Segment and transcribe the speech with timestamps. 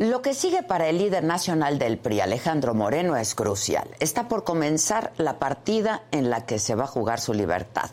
[0.00, 3.86] Lo que sigue para el líder nacional del PRI, Alejandro Moreno, es crucial.
[4.00, 7.90] Está por comenzar la partida en la que se va a jugar su libertad,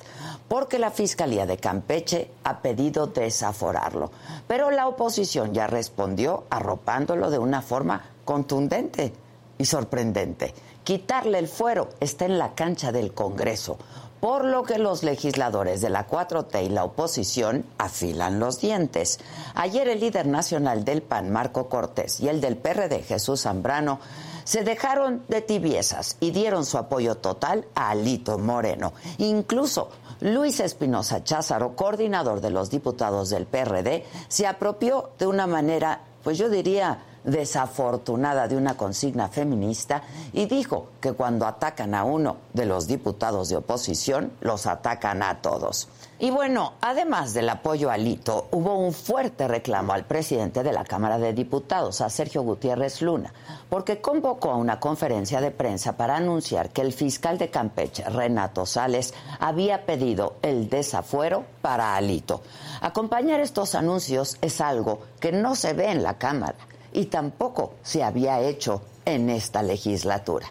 [0.47, 4.09] porque la Fiscalía de Campeche ha pedido desaforarlo.
[4.47, 9.11] Pero la oposición ya respondió arropándolo de una forma contundente
[9.57, 10.53] y sorprendente.
[10.85, 13.77] Quitarle el fuero está en la cancha del Congreso
[14.19, 19.19] por lo que los legisladores de la 4T y la oposición afilan los dientes.
[19.55, 23.99] Ayer el líder nacional del PAN, Marco Cortés, y el del PRD, Jesús Zambrano,
[24.43, 28.93] se dejaron de tibiezas y dieron su apoyo total a Alito Moreno.
[29.17, 29.89] Incluso
[30.21, 36.37] Luis Espinosa Cházaro, coordinador de los diputados del PRD, se apropió de una manera, pues
[36.37, 40.01] yo diría, desafortunada de una consigna feminista
[40.33, 45.41] y dijo que cuando atacan a uno de los diputados de oposición, los atacan a
[45.41, 45.89] todos.
[46.19, 50.83] Y bueno, además del apoyo a Lito, hubo un fuerte reclamo al presidente de la
[50.83, 53.31] Cámara de Diputados, a Sergio Gutiérrez Luna,
[53.69, 58.65] porque convocó a una conferencia de prensa para anunciar que el fiscal de Campeche, Renato
[58.65, 62.41] Sales, había pedido el desafuero para Alito.
[62.81, 66.55] Acompañar estos anuncios es algo que no se ve en la Cámara
[66.97, 70.47] y tampoco se había hecho en esta legislatura.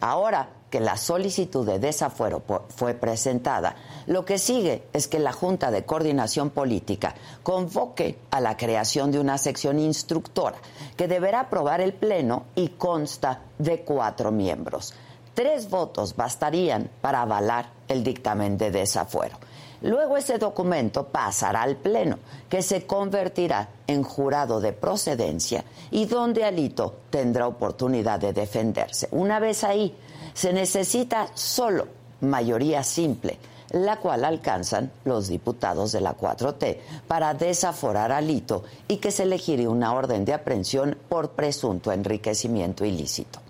[0.00, 5.70] Ahora que la solicitud de desafuero fue presentada, lo que sigue es que la Junta
[5.70, 10.58] de Coordinación Política convoque a la creación de una sección instructora
[10.98, 14.92] que deberá aprobar el Pleno y consta de cuatro miembros.
[15.32, 19.38] Tres votos bastarían para avalar el dictamen de desafuero.
[19.82, 26.44] Luego ese documento pasará al Pleno, que se convertirá en jurado de procedencia y donde
[26.44, 29.08] Alito tendrá oportunidad de defenderse.
[29.10, 29.94] Una vez ahí,
[30.32, 31.88] se necesita solo
[32.20, 33.38] mayoría simple,
[33.70, 39.24] la cual alcanzan los diputados de la 4T para desaforar a Alito y que se
[39.24, 43.40] elegirá una orden de aprehensión por presunto enriquecimiento ilícito.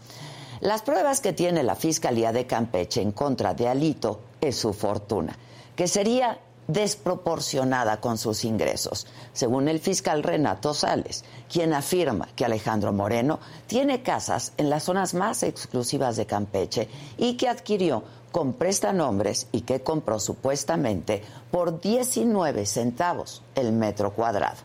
[0.60, 5.36] Las pruebas que tiene la Fiscalía de Campeche en contra de Alito es su fortuna
[5.76, 12.92] que sería desproporcionada con sus ingresos, según el fiscal Renato Sales, quien afirma que Alejandro
[12.92, 16.88] Moreno tiene casas en las zonas más exclusivas de Campeche
[17.18, 24.58] y que adquirió con prestanombres y que compró supuestamente por 19 centavos el metro cuadrado,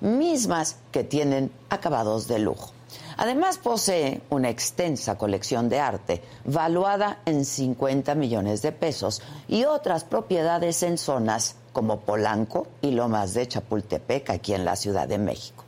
[0.00, 2.75] mismas que tienen acabados de lujo.
[3.16, 10.04] Además posee una extensa colección de arte, valuada en 50 millones de pesos, y otras
[10.04, 15.64] propiedades en zonas como Polanco y Lomas de Chapultepec, aquí en la Ciudad de México.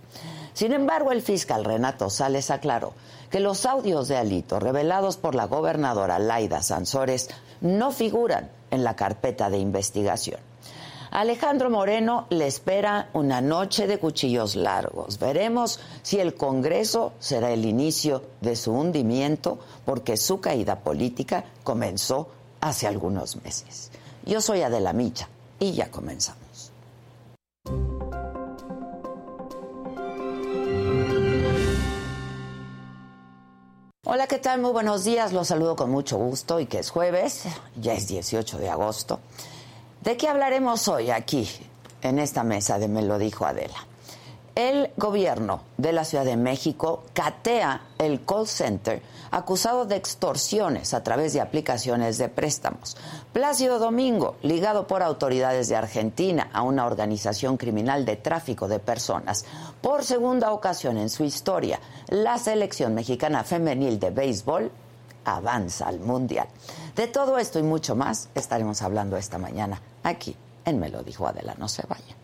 [0.53, 2.93] Sin embargo, el fiscal Renato Sales aclaró
[3.31, 7.29] que los audios de Alito revelados por la gobernadora Laida Sansores
[7.61, 10.48] no figuran en la carpeta de investigación.
[11.11, 15.19] Alejandro Moreno le espera una noche de cuchillos largos.
[15.19, 22.29] Veremos si el Congreso será el inicio de su hundimiento, porque su caída política comenzó
[22.61, 23.91] hace algunos meses.
[24.25, 26.73] Yo soy Adela Micha y ya comenzamos.
[34.05, 34.61] Hola, ¿qué tal?
[34.61, 35.33] Muy buenos días.
[35.33, 37.45] Los saludo con mucho gusto y que es jueves,
[37.77, 39.21] ya es 18 de agosto.
[40.09, 41.47] ¿De qué hablaremos hoy aquí,
[42.01, 43.87] en esta mesa de Me lo dijo Adela?
[44.55, 51.03] El gobierno de la Ciudad de México catea el call center acusado de extorsiones a
[51.03, 52.97] través de aplicaciones de préstamos.
[53.35, 59.45] Plácido Domingo, ligado por autoridades de Argentina a una organización criminal de tráfico de personas.
[59.83, 64.73] Por segunda ocasión en su historia, la selección mexicana femenil de béisbol
[65.27, 66.49] avanza al Mundial.
[66.99, 71.29] De todo esto y mucho más estaremos hablando esta mañana aquí en Me lo dijo
[71.29, 71.55] Adela.
[71.57, 72.18] No se vayan.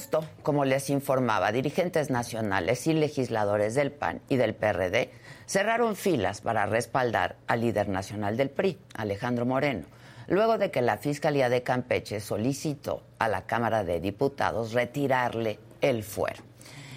[0.00, 5.10] Justo como les informaba, dirigentes nacionales y legisladores del PAN y del PRD
[5.44, 9.84] cerraron filas para respaldar al líder nacional del PRI, Alejandro Moreno,
[10.26, 16.02] luego de que la Fiscalía de Campeche solicitó a la Cámara de Diputados retirarle el
[16.02, 16.42] fuero.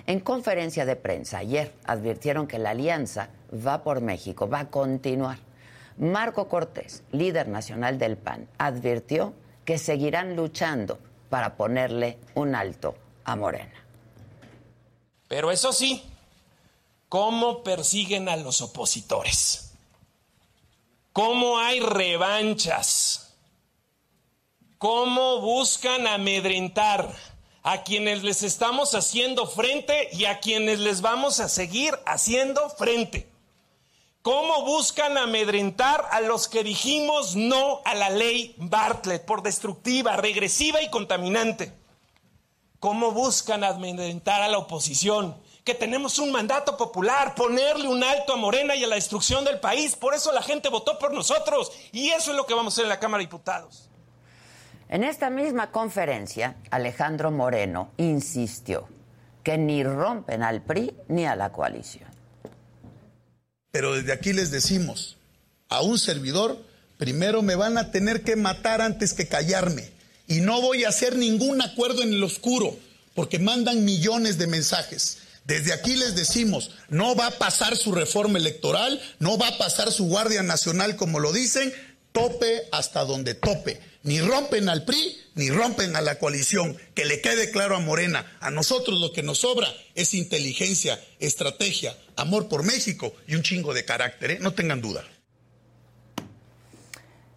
[0.07, 5.39] En conferencia de prensa ayer advirtieron que la alianza va por México, va a continuar.
[5.97, 9.33] Marco Cortés, líder nacional del PAN, advirtió
[9.65, 10.99] que seguirán luchando
[11.33, 12.93] para ponerle un alto
[13.25, 13.73] a Morena.
[15.27, 16.03] Pero eso sí,
[17.09, 19.73] cómo persiguen a los opositores,
[21.11, 23.33] cómo hay revanchas,
[24.77, 27.11] cómo buscan amedrentar
[27.63, 33.27] a quienes les estamos haciendo frente y a quienes les vamos a seguir haciendo frente.
[34.23, 40.81] ¿Cómo buscan amedrentar a los que dijimos no a la ley Bartlett por destructiva, regresiva
[40.81, 41.73] y contaminante?
[42.79, 45.35] ¿Cómo buscan amedrentar a la oposición?
[45.65, 49.59] Que tenemos un mandato popular, ponerle un alto a Morena y a la destrucción del
[49.59, 49.97] país.
[49.97, 51.73] Por eso la gente votó por nosotros.
[51.91, 53.89] Y eso es lo que vamos a hacer en la Cámara de Diputados.
[54.87, 58.87] En esta misma conferencia, Alejandro Moreno insistió
[59.43, 62.12] que ni rompen al PRI ni a la coalición.
[63.73, 65.17] Pero desde aquí les decimos,
[65.67, 66.63] a un servidor,
[66.99, 69.89] primero me van a tener que matar antes que callarme.
[70.27, 72.77] Y no voy a hacer ningún acuerdo en el oscuro,
[73.15, 75.17] porque mandan millones de mensajes.
[75.45, 79.91] Desde aquí les decimos, no va a pasar su reforma electoral, no va a pasar
[79.91, 81.73] su Guardia Nacional como lo dicen,
[82.11, 83.81] tope hasta donde tope.
[84.03, 86.77] Ni rompen al PRI, ni rompen a la coalición.
[86.93, 88.25] Que le quede claro a Morena.
[88.39, 93.73] A nosotros lo que nos sobra es inteligencia, estrategia, amor por México y un chingo
[93.73, 94.31] de carácter.
[94.31, 94.37] ¿eh?
[94.39, 95.03] No tengan duda.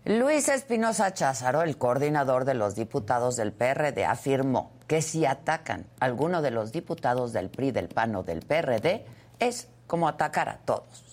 [0.04, 6.04] Luis Espinosa Cházaro, el coordinador de los diputados del PRD, afirmó que si atacan a
[6.04, 9.04] alguno de los diputados del PRI, del PAN o del PRD,
[9.40, 11.06] es como atacar a todos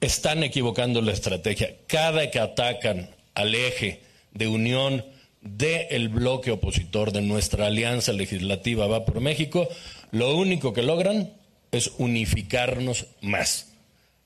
[0.00, 1.76] están equivocando la estrategia.
[1.86, 4.02] Cada que atacan al eje
[4.32, 5.04] de unión
[5.40, 9.68] del bloque opositor de nuestra alianza legislativa Va por México,
[10.10, 11.32] lo único que logran
[11.72, 13.72] es unificarnos más.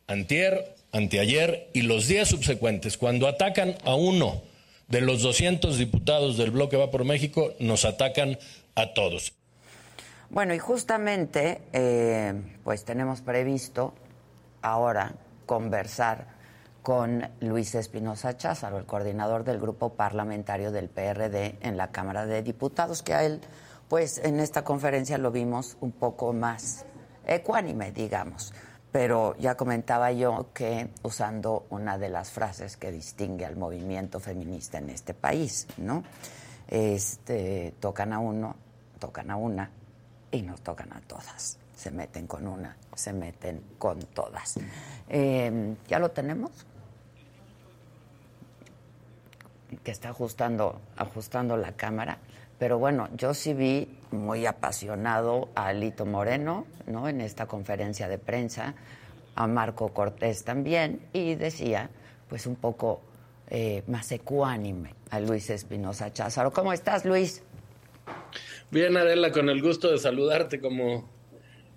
[0.07, 4.43] Antier, anteayer y los días subsecuentes, cuando atacan a uno
[4.89, 8.39] de los 200 diputados del bloque Va por México, nos atacan
[8.75, 9.33] a todos.
[10.31, 12.35] Bueno, y justamente, eh,
[12.65, 13.95] pues tenemos previsto
[14.63, 15.15] ahora
[15.47, 16.34] conversar
[16.85, 22.43] con Luis Espinosa Cházaro, el coordinador del grupo parlamentario del PRD en la Cámara de
[22.43, 23.41] Diputados, que a él,
[23.89, 26.85] pues en esta conferencia lo vimos un poco más
[27.27, 28.53] ecuánime, digamos.
[28.93, 34.77] Pero ya comentaba yo que usando una de las frases que distingue al movimiento feminista
[34.77, 36.05] en este país, ¿no?
[36.69, 38.57] Este, tocan a uno,
[38.99, 39.71] tocan a una
[40.31, 44.55] y nos tocan a todas se meten con una, se meten con todas.
[45.09, 46.51] Eh, ¿Ya lo tenemos?
[49.83, 52.19] Que está ajustando, ajustando la cámara.
[52.59, 57.09] Pero bueno, yo sí vi muy apasionado a Alito Moreno, ¿no?
[57.09, 58.75] En esta conferencia de prensa,
[59.35, 61.91] a Marco Cortés también, y decía,
[62.29, 63.01] pues un poco
[63.51, 66.53] eh, más ecuánime a Luis Espinosa Cházaro.
[66.53, 67.43] ¿Cómo estás, Luis?
[68.71, 71.09] Bien, Adela, con el gusto de saludarte como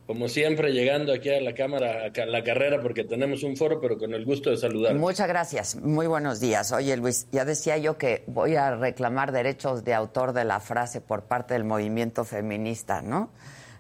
[0.08, 3.98] como siempre, llegando aquí a la Cámara, a la carrera, porque tenemos un foro, pero
[3.98, 4.96] con el gusto de saludar.
[4.96, 5.76] Muchas gracias.
[5.76, 6.72] Muy buenos días.
[6.72, 11.02] Oye, Luis, ya decía yo que voy a reclamar derechos de autor de la frase
[11.02, 13.32] por parte del movimiento feminista, ¿no?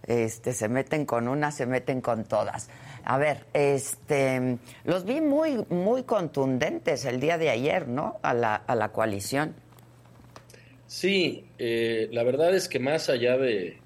[0.06, 2.69] Este, se meten con una, se meten con todas.
[3.06, 8.19] A ver, este, los vi muy, muy contundentes el día de ayer, ¿no?
[8.21, 9.56] A la, a la coalición.
[10.88, 13.77] Sí, eh, la verdad es que más allá de,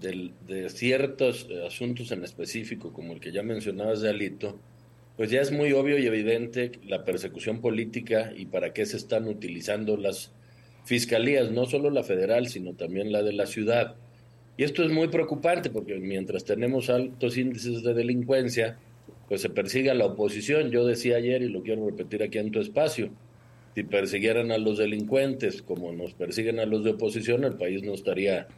[0.00, 4.58] de, ciertos eh, asuntos en específico, como el que ya mencionabas de Alito,
[5.16, 9.26] pues ya es muy obvio y evidente la persecución política y para qué se están
[9.26, 10.32] utilizando las
[10.84, 13.96] fiscalías, no solo la federal, sino también la de la ciudad.
[14.56, 18.78] Y esto es muy preocupante porque mientras tenemos altos índices de delincuencia,
[19.28, 20.70] pues se persigue a la oposición.
[20.70, 23.10] Yo decía ayer y lo quiero repetir aquí en tu espacio,
[23.74, 27.94] si persiguieran a los delincuentes como nos persiguen a los de oposición, el país no
[27.94, 28.48] estaría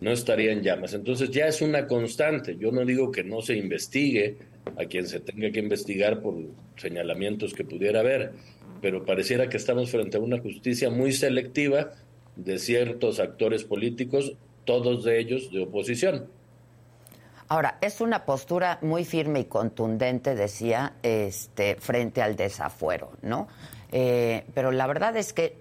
[0.00, 0.94] no estaría en llamas.
[0.94, 2.56] Entonces ya es una constante.
[2.56, 4.36] Yo no digo que no se investigue
[4.76, 6.34] a quien se tenga que investigar por
[6.76, 8.32] señalamientos que pudiera haber,
[8.80, 11.92] pero pareciera que estamos frente a una justicia muy selectiva
[12.36, 16.26] de ciertos actores políticos, todos de ellos de oposición.
[17.48, 23.48] Ahora, es una postura muy firme y contundente, decía, este, frente al desafuero, ¿no?
[23.92, 25.56] Eh, pero la verdad es que,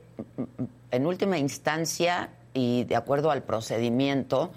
[0.91, 4.51] en última instancia, y de acuerdo al procedimiento,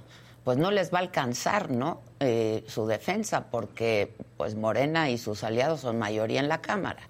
[0.45, 2.03] pues no les va a alcanzar, ¿no?
[2.21, 7.03] Eh, su defensa, porque pues Morena y sus aliados son mayoría en la Cámara,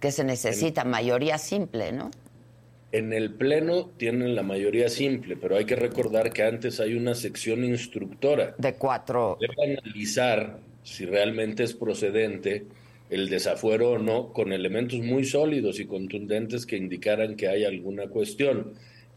[0.00, 2.10] que se necesita mayoría simple, ¿no?
[2.90, 7.14] En el Pleno tienen la mayoría simple, pero hay que recordar que antes hay una
[7.14, 8.54] sección instructora.
[8.58, 9.38] De cuatro.
[9.40, 12.66] Debe analizar si realmente es procedente
[13.08, 18.08] el desafuero o no, con elementos muy sólidos y contundentes que indicaran que hay alguna
[18.08, 18.72] cuestión.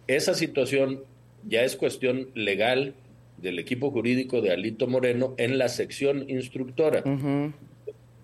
[0.07, 1.03] Esa situación
[1.47, 2.93] ya es cuestión legal
[3.37, 7.03] del equipo jurídico de Alito Moreno en la sección instructora.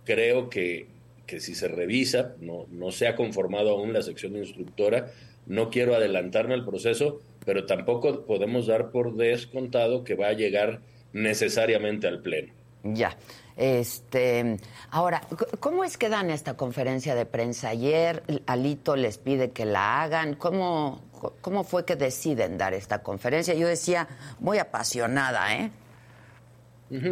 [0.05, 0.87] Creo que,
[1.27, 5.11] que, si se revisa, no, no se ha conformado aún la sección instructora,
[5.45, 10.81] no quiero adelantarme al proceso, pero tampoco podemos dar por descontado que va a llegar
[11.13, 12.53] necesariamente al Pleno.
[12.83, 13.17] Ya.
[13.61, 14.57] Este,
[14.89, 15.21] ahora,
[15.59, 17.69] ¿cómo es que dan esta conferencia de prensa?
[17.69, 20.33] Ayer Alito les pide que la hagan.
[20.33, 21.03] ¿Cómo,
[21.41, 23.53] cómo fue que deciden dar esta conferencia?
[23.53, 24.07] Yo decía,
[24.39, 25.69] muy apasionada, ¿eh?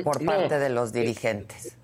[0.03, 1.77] Por parte de los dirigentes.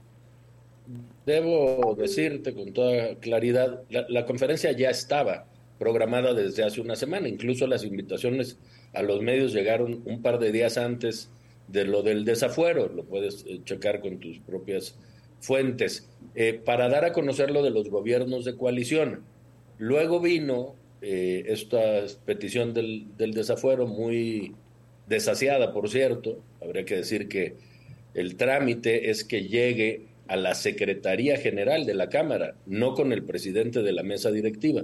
[1.27, 5.45] Debo decirte con toda claridad, la conferencia ya estaba
[5.77, 7.27] programada desde hace una semana.
[7.27, 8.57] Incluso las invitaciones
[8.95, 11.29] a los medios llegaron un par de días antes
[11.67, 14.98] de lo del desafuero, lo puedes eh, checar con tus propias
[15.39, 19.22] fuentes, eh, para dar a conocer lo de los gobiernos de coalición.
[19.77, 24.53] Luego vino eh, esta petición del, del, desafuero muy
[25.07, 26.39] desasiada, por cierto.
[26.62, 27.55] Habría que decir que
[28.13, 33.24] el trámite es que llegue a la Secretaría General de la Cámara, no con el
[33.24, 34.84] presidente de la mesa directiva.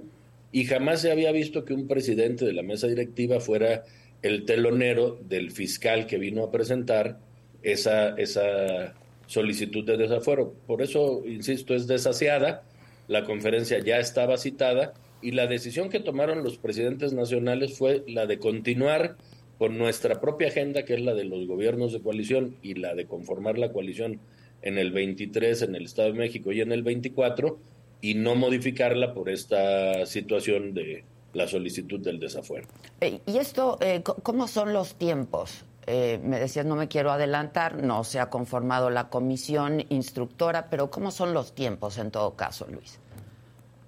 [0.52, 3.84] Y jamás se había visto que un presidente de la mesa directiva fuera
[4.22, 7.18] el telonero del fiscal que vino a presentar
[7.64, 8.94] esa, esa
[9.28, 10.54] solicitud de desafuero.
[10.68, 12.64] Por eso, insisto, es desasiada,
[13.08, 18.26] la conferencia ya estaba citada y la decisión que tomaron los presidentes nacionales fue la
[18.26, 19.18] de continuar
[19.58, 23.06] con nuestra propia agenda, que es la de los gobiernos de coalición y la de
[23.06, 24.20] conformar la coalición
[24.64, 27.60] en el 23 en el Estado de México y en el 24,
[28.02, 32.68] y no modificarla por esta situación de, la solicitud del desafuero.
[33.00, 35.66] Eh, ¿Y esto, eh, cómo son los tiempos?
[35.88, 40.92] Eh, me decías, no me quiero adelantar, no se ha conformado la comisión instructora, pero
[40.92, 43.00] ¿cómo son los tiempos en todo caso, Luis?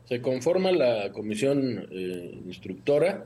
[0.05, 1.87] Se conforma la comisión
[2.45, 3.25] instructora,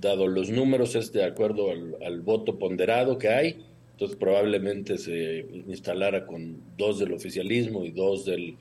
[0.00, 6.26] dado los números, es de acuerdo al, voto ponderado que hay, entonces probablemente se instalara
[6.26, 8.56] con dos del oficialismo y dos del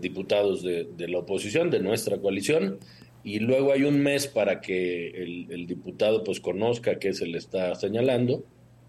[0.00, 2.78] diputados de, de, la oposición, de nuestra coalición,
[3.24, 7.74] y luego hay un mes para que el, diputado pues conozca qué se le está
[7.74, 8.44] señalando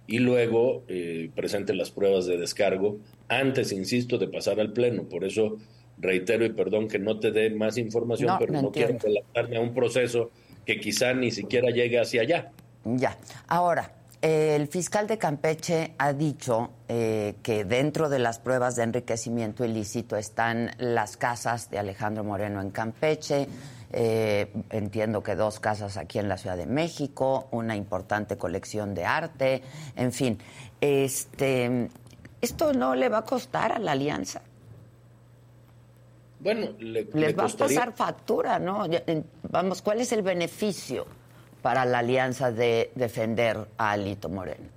[0.07, 2.99] y luego eh, presente las pruebas de descargo
[3.29, 5.03] antes, insisto, de pasar al pleno.
[5.03, 5.57] Por eso
[5.97, 9.73] reitero y perdón que no te dé más información, pero no, quiero adelantarme a un
[9.73, 10.31] proceso
[10.65, 12.51] que quizá ni siquiera llegue hacia allá.
[12.83, 13.17] Ya.
[13.47, 19.63] Ahora, el fiscal de Campeche ha dicho eh, que dentro de las pruebas de enriquecimiento
[19.63, 23.47] ilícito están las casas de Alejandro Moreno en Campeche,
[23.91, 29.05] eh, entiendo que dos casas aquí en la Ciudad de México, una importante colección de
[29.05, 29.61] arte,
[29.95, 30.37] en fin.
[30.81, 31.89] Este,
[32.41, 34.41] ¿Esto no le va a costar a la alianza?
[36.39, 38.85] Bueno, le, les va a pasar factura, ¿no?
[39.49, 41.07] Vamos, ¿cuál es el beneficio
[41.61, 44.75] para la alianza de defender a Alito Moreno?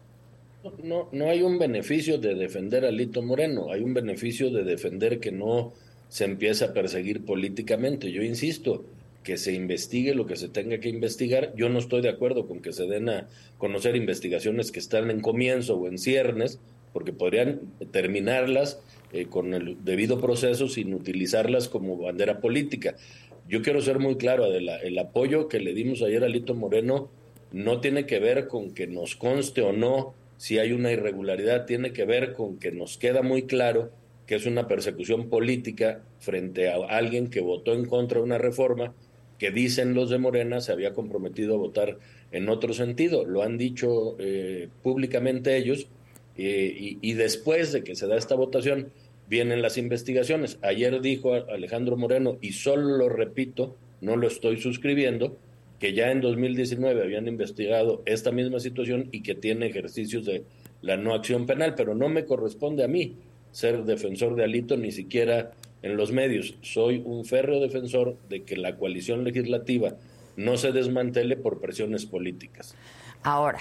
[0.83, 5.21] No, no hay un beneficio de defender a Alito Moreno, hay un beneficio de defender
[5.21, 5.73] que no
[6.09, 8.11] se empiece a perseguir políticamente.
[8.11, 8.85] Yo insisto,
[9.29, 11.53] que se investigue lo que se tenga que investigar.
[11.55, 15.21] Yo no estoy de acuerdo con que se den a conocer investigaciones que están en
[15.21, 16.59] comienzo o en ciernes,
[16.95, 18.81] porque podrían terminarlas
[19.13, 22.97] eh, con el debido proceso sin utilizarlas como bandera política.
[23.47, 27.11] Yo quiero ser muy claro, Adela, el apoyo que le dimos ayer a Lito Moreno
[27.53, 31.93] no tiene que ver con que nos conste o no si hay una irregularidad, tiene
[31.93, 33.91] que ver con que nos queda muy claro
[34.25, 38.95] que es una persecución política frente a alguien que votó en contra de una reforma
[39.39, 41.99] que dicen los de Morena se había comprometido a votar
[42.33, 43.25] en otro sentido.
[43.25, 45.87] Lo han dicho eh, públicamente ellos
[46.37, 48.93] eh, y, después de que se da esta votación
[49.29, 50.59] vienen las investigaciones.
[50.63, 55.37] Ayer dijo Alejandro Moreno, y solo lo repito, no lo estoy suscribiendo,
[55.79, 60.45] que ya en 2019 habían investigado esta misma situación y que tiene ejercicios de
[60.81, 63.17] la no acción penal, pero no me corresponde a mí
[63.51, 66.57] ser defensor de Alito, ni siquiera en los medios.
[66.63, 69.95] Soy un férreo defensor de que la coalición legislativa
[70.37, 72.75] no se desmantele por presiones políticas.
[73.23, 73.61] Ahora,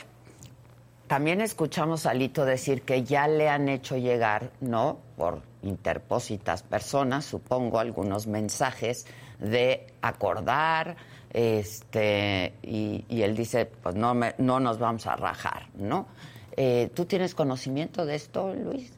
[1.07, 5.00] también escuchamos a Alito decir que ya le han hecho llegar, ¿no?
[5.15, 9.05] Por interpósitas personas, supongo, algunos mensajes
[9.39, 10.97] de acordar,
[11.31, 16.07] este, y, él dice, pues no, me, no nos vamos a rajar, ¿no?
[16.55, 18.97] Eh, ¿Tú tienes conocimiento de esto, Luis?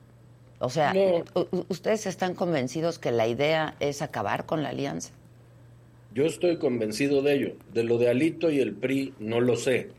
[0.60, 0.94] O sea,
[1.70, 5.12] ¿ustedes están convencidos que la idea es acabar con la alianza?
[6.14, 7.54] Yo estoy convencido de ello.
[7.74, 9.90] De lo de Alito y el PRI no lo sé.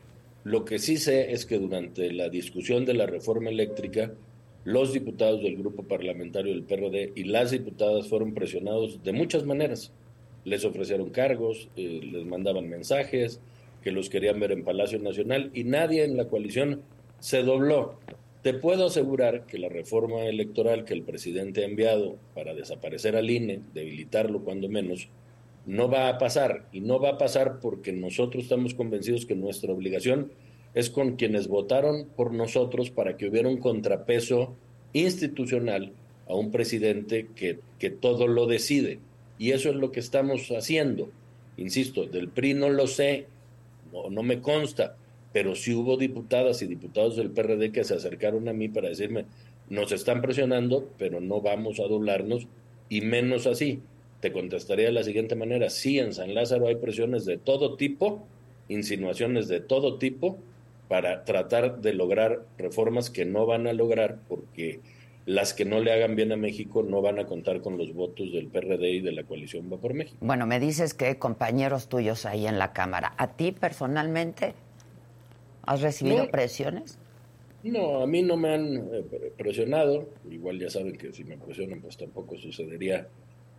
[0.45, 4.13] Lo que sí sé es que durante la discusión de la reforma eléctrica,
[4.65, 9.93] los diputados del grupo parlamentario del PRD y las diputadas fueron presionados de muchas maneras.
[10.45, 13.41] Les ofrecieron cargos, eh, les mandaban mensajes,
[13.83, 16.83] que los querían ver en Palacio Nacional y nadie en la coalición
[17.19, 17.99] se dobló.
[18.43, 23.29] Te puedo asegurar que la reforma electoral que el presidente ha enviado para desaparecer al
[23.29, 25.09] INE, debilitarlo cuando menos,
[25.67, 26.67] no va a pasar.
[26.73, 30.33] Y no va a pasar porque nosotros estamos convencidos que nuestra obligación
[30.73, 34.55] es con quienes votaron por nosotros para que hubiera un contrapeso
[34.95, 35.93] institucional
[36.27, 39.01] a un presidente que, que todo lo decide.
[39.39, 41.11] Y eso es lo que estamos haciendo.
[41.59, 43.27] Insisto, del PRI no lo sé,
[43.93, 44.97] no, no me consta,
[45.33, 49.27] pero sí hubo diputadas y diputados del PRD que se acercaron a mí para decirme,
[49.69, 52.49] nos están presionando, pero no vamos a doblarnos,
[52.89, 53.81] y menos así.
[54.21, 58.27] Te contestaría de la siguiente manera, sí, en San Lázaro hay presiones de todo tipo,
[58.69, 60.39] insinuaciones de todo tipo,
[60.89, 64.81] para tratar de lograr reformas que no van a lograr porque
[65.25, 68.33] las que no le hagan bien a México no van a contar con los votos
[68.33, 70.17] del PRD y de la coalición Va por México.
[70.21, 74.55] Bueno, me dices que compañeros tuyos ahí en la Cámara, ¿a ti personalmente
[75.63, 76.99] ¿Has recibido presiones?
[77.63, 80.09] No, a mí no me han eh, presionado.
[80.31, 83.09] Igual ya saben que si me presionan, pues tampoco sucedería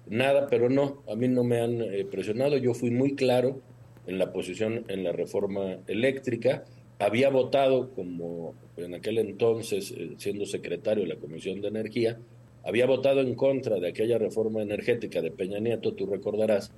[0.07, 2.57] nada, pero no, a mí no me han eh, presionado.
[2.57, 3.61] Yo fui muy claro
[4.07, 6.63] en la posición en la reforma eléctrica.
[6.97, 12.17] Había votado, como en aquel entonces, eh, siendo secretario de la Comisión de Energía,
[12.63, 16.71] había votado en contra de aquella reforma energética de Peña Nieto, tú recordarás,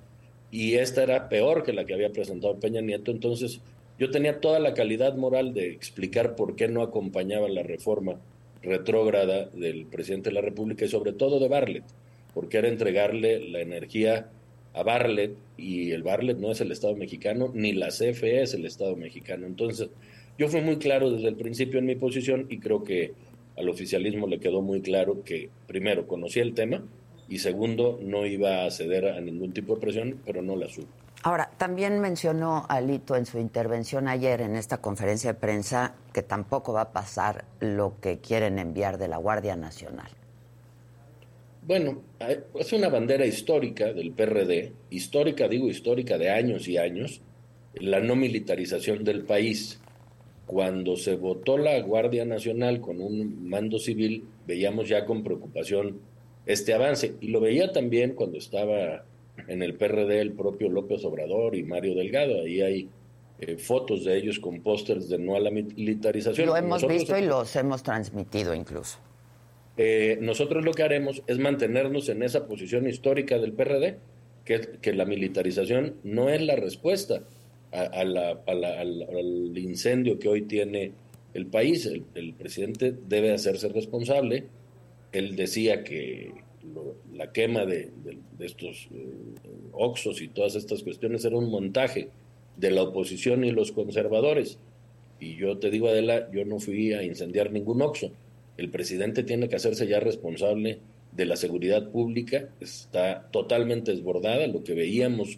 [0.50, 3.62] y esta era peor que la que había presentado Peña Nieto, entonces
[4.00, 8.20] yo tenía toda la calidad moral de explicar por qué no acompañaba la reforma
[8.62, 11.84] retrógrada del presidente de la República y sobre todo de Barlet,
[12.34, 14.30] porque era entregarle la energía
[14.74, 18.66] a Barlet y el Barlet no es el Estado mexicano ni la CFE es el
[18.66, 19.46] Estado mexicano.
[19.46, 19.90] Entonces,
[20.38, 23.12] yo fui muy claro desde el principio en mi posición y creo que
[23.56, 26.84] al oficialismo le quedó muy claro que, primero, conocía el tema
[27.30, 31.03] y segundo, no iba a ceder a ningún tipo de presión, pero no la supo.
[31.26, 36.74] Ahora, también mencionó Alito en su intervención ayer en esta conferencia de prensa que tampoco
[36.74, 40.10] va a pasar lo que quieren enviar de la Guardia Nacional.
[41.66, 42.02] Bueno,
[42.60, 47.22] es una bandera histórica del PRD, histórica, digo histórica de años y años,
[47.76, 49.80] la no militarización del país.
[50.46, 56.02] Cuando se votó la Guardia Nacional con un mando civil, veíamos ya con preocupación
[56.46, 57.16] este avance.
[57.22, 59.06] Y lo veía también cuando estaba
[59.48, 62.42] en el PRD el propio López Obrador y Mario Delgado.
[62.42, 62.90] Ahí hay
[63.40, 66.48] eh, fotos de ellos con pósters de no a la militarización.
[66.48, 69.00] Lo hemos visto y los hemos transmitido incluso.
[69.76, 73.98] Eh, nosotros lo que haremos es mantenernos en esa posición histórica del PRD,
[74.46, 77.24] que, que la militarización no es la respuesta
[77.72, 80.92] al incendio que hoy tiene
[81.34, 81.88] el país.
[81.88, 84.46] el presidente debe hacerse responsable.
[85.12, 86.43] Él decía que
[87.14, 87.92] la quema de,
[88.40, 89.08] estos eh,
[89.72, 92.10] oxos y todas estas cuestiones era un montaje
[92.58, 94.58] de la oposición y los conservadores.
[95.20, 98.12] Y yo te digo, Adela, yo no fui a incendiar ningún oxo.
[98.58, 100.80] El presidente tiene que hacerse ya responsable
[101.12, 105.38] de la seguridad pública, está totalmente desbordada, lo que veíamos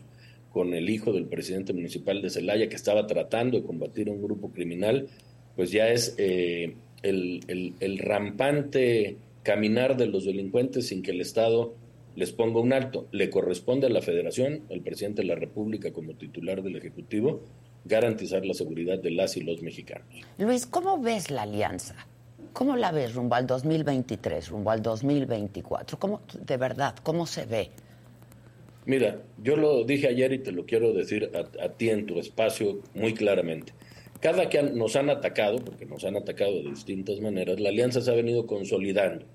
[0.52, 4.52] con el hijo del presidente municipal de Celaya, que estaba tratando de combatir un grupo
[4.52, 5.08] criminal,
[5.56, 11.76] pues ya es eh, el, el rampante caminar de los delincuentes sin que el Estado
[12.16, 13.08] les ponga un alto.
[13.12, 17.44] Le corresponde a la Federación, al presidente de la República como titular del Ejecutivo,
[17.86, 20.08] garantizar la seguridad de las y los mexicanos.
[20.40, 21.96] Luis, ¿cómo ves la alianza?
[22.54, 26.00] ¿Cómo la ves rumbo al 2023, rumbo al 2024?
[26.00, 27.70] ¿Cómo, de verdad, cómo se ve?
[28.88, 32.20] Mira, yo lo dije ayer y te lo quiero decir a, a ti en tu
[32.20, 33.74] espacio muy claramente.
[34.22, 38.10] Cada que nos han atacado, porque nos han atacado de distintas maneras, la alianza se
[38.10, 39.26] ha venido consolidando.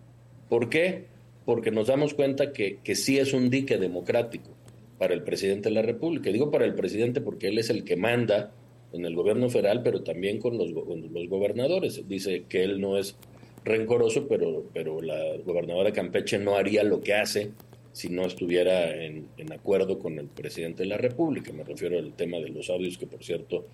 [0.51, 1.07] ¿Por qué?
[1.47, 4.51] Porque nos damos cuenta que, que sí es un dique democrático
[4.99, 6.31] para el presidente de la República.
[6.31, 8.53] Digo para el presidente porque él es el que manda
[8.93, 12.07] en el gobierno federal, pero también con los, los gobernadores.
[12.07, 13.17] Dice que él no es
[13.65, 17.53] rencoroso, pero, pero la gobernadora Campeche no haría lo que hace
[17.93, 21.53] si no estuviera en, en, acuerdo con el presidente de la República.
[21.53, 23.67] Me refiero al tema de los audios, que por cierto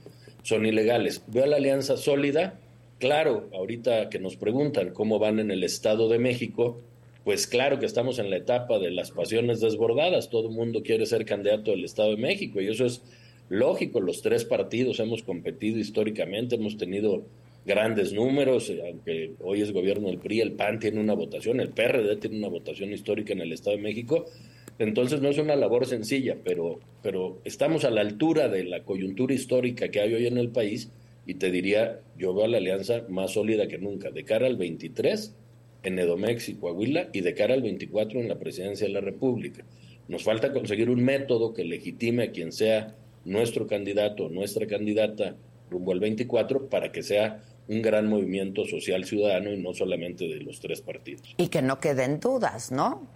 [0.42, 1.22] son ilegales.
[1.26, 2.60] Veo a la alianza sólida.
[2.98, 6.80] Claro, ahorita que nos preguntan cómo van en el Estado de México,
[7.24, 10.30] pues claro que estamos en la etapa de las pasiones desbordadas.
[10.30, 13.02] Todo el mundo quiere ser candidato del Estado de México y eso es
[13.48, 14.00] lógico.
[14.00, 17.24] Los tres partidos hemos competido históricamente, hemos tenido
[17.66, 21.70] grandes números, eh, aunque hoy es gobierno del PRI, el PAN tiene una votación, el
[21.70, 24.26] PRD tiene una votación histórica en el Estado de México
[24.78, 29.34] entonces no es una labor sencilla, pero, pero estamos a la altura de la coyuntura
[29.34, 30.90] histórica que hay hoy en el país
[31.26, 34.56] y te diría, yo veo a la alianza más sólida que nunca, de cara al
[34.56, 35.34] 23
[35.82, 39.64] en Edomex y Coahuila y de cara al 24 en la presidencia de la República.
[40.08, 45.36] Nos falta conseguir un método que legitime a quien sea nuestro candidato o nuestra candidata
[45.68, 50.36] rumbo al 24 para que sea un gran movimiento social ciudadano y no solamente de
[50.36, 51.34] los tres partidos.
[51.36, 53.08] Y que no queden dudas, ¿no?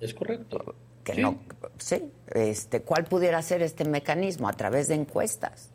[0.00, 0.74] Es correcto.
[1.04, 1.38] Que no,
[1.78, 2.10] sí.
[2.34, 4.48] Este, ¿Cuál pudiera ser este mecanismo?
[4.48, 5.70] ¿A través de encuestas?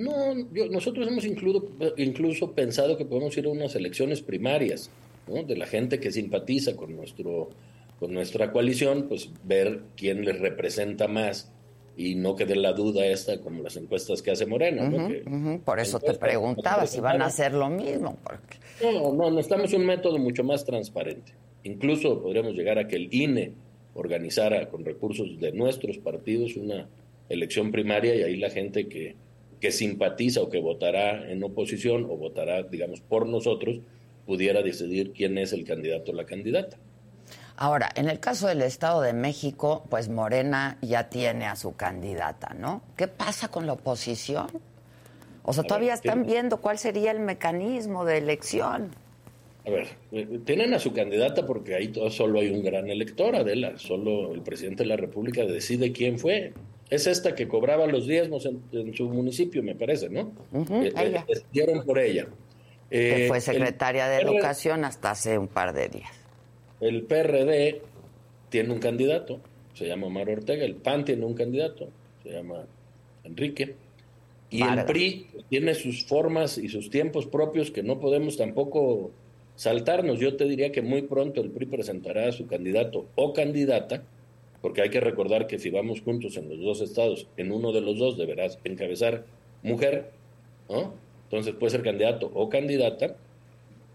[0.00, 0.34] No,
[0.70, 4.90] nosotros hemos incluso, incluso pensado que podemos ir a unas elecciones primarias,
[5.28, 5.42] ¿no?
[5.42, 7.50] De la gente que simpatiza con, nuestro,
[7.98, 11.52] con nuestra coalición, pues ver quién les representa más
[11.96, 14.88] y no quede la duda esta como las encuestas que hace Morena.
[14.88, 15.60] ¿no?
[15.62, 18.16] Por eso te preguntaba si van a hacer lo mismo.
[18.82, 21.34] No, no, necesitamos un método mucho más transparente.
[21.62, 23.52] Incluso podríamos llegar a que el INE
[23.92, 26.88] organizara con recursos de nuestros partidos una
[27.28, 29.16] elección primaria y ahí la gente que,
[29.60, 33.80] que simpatiza o que votará en oposición o votará, digamos, por nosotros,
[34.26, 36.78] pudiera decidir quién es el candidato o la candidata.
[37.56, 42.54] Ahora, en el caso del Estado de México, pues Morena ya tiene a su candidata,
[42.54, 42.82] ¿no?
[42.96, 44.46] ¿Qué pasa con la oposición?
[45.42, 48.90] O sea, todavía están viendo cuál sería el mecanismo de elección.
[49.66, 53.76] A ver, eh, tienen a su candidata porque ahí solo hay un gran elector, Adela.
[53.76, 56.54] Solo el presidente de la República decide quién fue.
[56.90, 60.32] Es esta que cobraba los diezmos en, su municipio, me parece, ¿no?
[60.52, 60.82] Uh
[61.28, 62.26] decidieron por ella.
[62.90, 66.10] que fue secretaria de Educación hasta hace un par de días.
[66.80, 67.80] El PRD
[68.48, 69.40] tiene un candidato,
[69.74, 70.64] se llama Omar Ortega.
[70.64, 71.88] El PAN tiene un candidato,
[72.22, 72.66] se llama
[73.24, 73.76] Enrique.
[74.50, 79.12] Y el PRI tiene sus formas y sus tiempos propios que no podemos tampoco
[79.54, 80.18] saltarnos.
[80.18, 84.02] Yo te diría que muy pronto el PRI presentará a su candidato o candidata,
[84.62, 87.80] porque hay que recordar que si vamos juntos en los dos estados, en uno de
[87.80, 89.24] los dos deberás encabezar
[89.62, 90.10] mujer,
[90.68, 90.94] ¿no?
[91.24, 93.16] Entonces puede ser candidato o candidata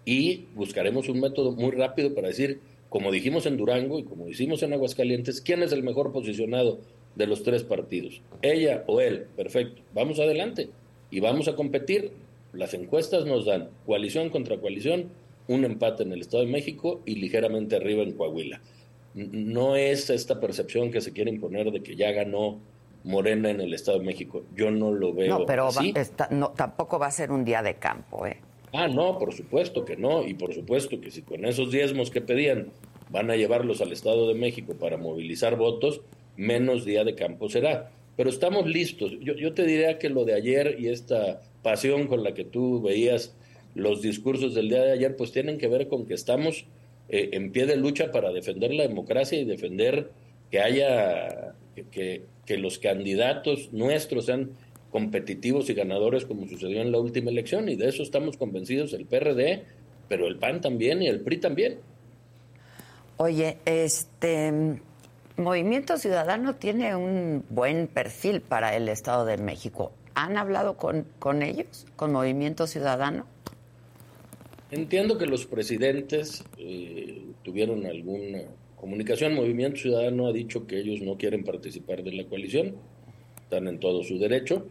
[0.06, 4.64] y buscaremos un método muy rápido para decir como dijimos en Durango y como hicimos
[4.64, 6.80] en Aguascalientes, ¿quién es el mejor posicionado
[7.16, 8.22] de los tres partidos?
[8.42, 9.26] ¿Ella o él?
[9.36, 9.82] Perfecto.
[9.94, 10.70] Vamos adelante
[11.12, 12.12] y vamos a competir.
[12.54, 15.10] Las encuestas nos dan coalición contra coalición,
[15.50, 18.62] un empate en el Estado de México y ligeramente arriba en Coahuila.
[19.16, 22.60] No es esta percepción que se quiere imponer de que ya ganó
[23.06, 24.44] Morena en el Estado de México.
[24.56, 25.40] Yo no lo veo.
[25.40, 25.70] No, pero
[26.32, 28.38] no, tampoco va a ser un día de campo, ¿eh?
[28.74, 32.20] Ah, no, por supuesto que no, y por supuesto que si con esos diezmos que
[32.20, 32.72] pedían
[33.10, 36.02] van a llevarlos al Estado de México para movilizar votos,
[36.36, 37.92] menos día de campo será.
[38.18, 39.14] Pero estamos listos.
[39.22, 43.36] Yo, te diría que lo de ayer y esta pasión con la que tú veías
[43.76, 46.66] los discursos del día de ayer, pues tienen que ver con que estamos
[47.10, 50.12] eh, en pie de lucha para defender la democracia y defender
[50.52, 51.54] que haya,
[51.92, 54.52] que, que los candidatos nuestros sean
[54.92, 59.06] competitivos y ganadores como sucedió en la última elección y de eso estamos convencidos el
[59.06, 59.66] PRD,
[60.08, 61.80] pero el PAN también y el PRI también.
[63.18, 64.80] Oye, este
[65.38, 69.92] Movimiento Ciudadano tiene un buen perfil para el Estado de México.
[70.14, 73.26] ¿Han hablado con, con ellos, con Movimiento Ciudadano?
[74.76, 78.42] Entiendo que los presidentes eh, tuvieron alguna
[78.76, 79.34] comunicación.
[79.34, 82.76] Movimiento Ciudadano ha dicho que ellos no quieren participar de la coalición,
[83.42, 84.68] están en todo su derecho.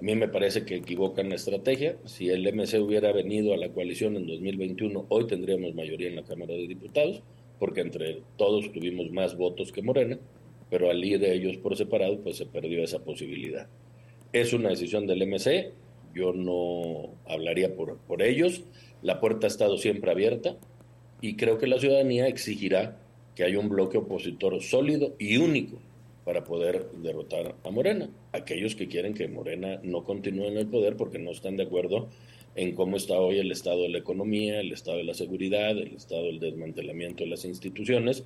[0.00, 1.96] A mí me parece que equivocan la estrategia.
[2.04, 6.22] Si el MC hubiera venido a la coalición en 2021, hoy tendríamos mayoría en la
[6.22, 7.20] Cámara de Diputados,
[7.58, 10.20] porque entre todos tuvimos más votos que Morena,
[10.70, 13.66] pero al ir de ellos por separado, pues se perdió esa posibilidad.
[14.32, 15.72] Es una decisión del MC,
[16.14, 18.64] yo no hablaría por, por ellos,
[19.02, 20.56] la puerta ha estado siempre abierta
[21.20, 22.98] y creo que la ciudadanía exigirá
[23.34, 25.78] que haya un bloque opositor sólido y único
[26.24, 28.10] para poder derrotar a Morena.
[28.32, 32.08] Aquellos que quieren que Morena no continúe en el poder porque no están de acuerdo
[32.54, 35.94] en cómo está hoy el estado de la economía, el estado de la seguridad, el
[35.94, 38.24] estado del desmantelamiento de las instituciones,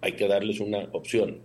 [0.00, 1.38] hay que darles una opción.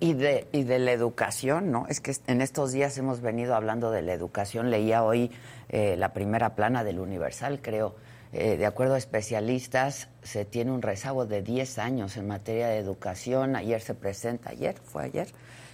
[0.00, 1.86] Y de, y de la educación, ¿no?
[1.88, 4.70] Es que en estos días hemos venido hablando de la educación.
[4.70, 5.32] Leía hoy
[5.68, 7.96] eh, la primera plana del Universal, creo
[8.32, 12.78] eh, de acuerdo a especialistas, se tiene un rezago de 10 años en materia de
[12.78, 13.56] educación.
[13.56, 15.28] Ayer se presenta, ayer, fue ayer,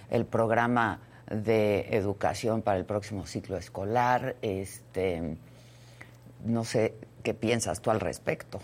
[0.09, 4.37] el programa de educación para el próximo ciclo escolar.
[4.41, 5.35] Este,
[6.45, 8.61] no sé qué piensas tú al respecto.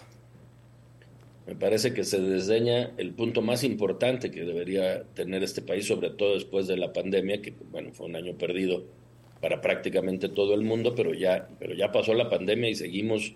[1.47, 6.11] Me parece que se desdeña el punto más importante que debería tener este país, sobre
[6.11, 8.83] todo después de la pandemia, que bueno, fue un año perdido
[9.41, 13.33] para prácticamente todo el mundo, pero ya, pero ya pasó la pandemia y seguimos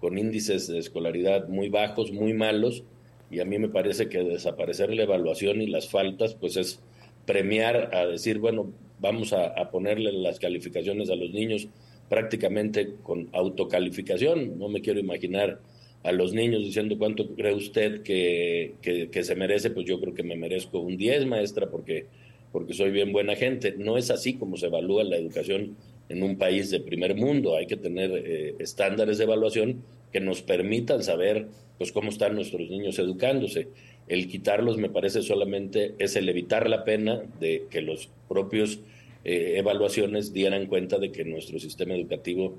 [0.00, 2.82] con índices de escolaridad muy bajos, muy malos,
[3.30, 6.80] y a mí me parece que desaparecer la evaluación y las faltas, pues es
[7.24, 11.68] premiar a decir, bueno, vamos a, ponerle las calificaciones a los niños
[12.08, 14.58] prácticamente con autocalificación.
[14.58, 15.60] No me quiero imaginar
[16.04, 20.22] a los niños diciendo cuánto cree usted que, que, se merece, pues yo creo que
[20.22, 22.06] me merezco un 10, maestra, porque
[22.52, 23.74] porque soy bien buena gente.
[23.76, 25.76] No es así como se evalúa la educación
[26.08, 27.56] en un país de primer mundo.
[27.56, 32.70] Hay que tener eh, estándares de evaluación que nos permitan saber pues cómo están nuestros
[32.70, 33.66] niños educándose.
[34.06, 38.78] El quitarlos me parece solamente es el evitar la pena de que los propios
[39.24, 42.54] eh, evaluaciones dieran cuenta de que nuestro sistema educativo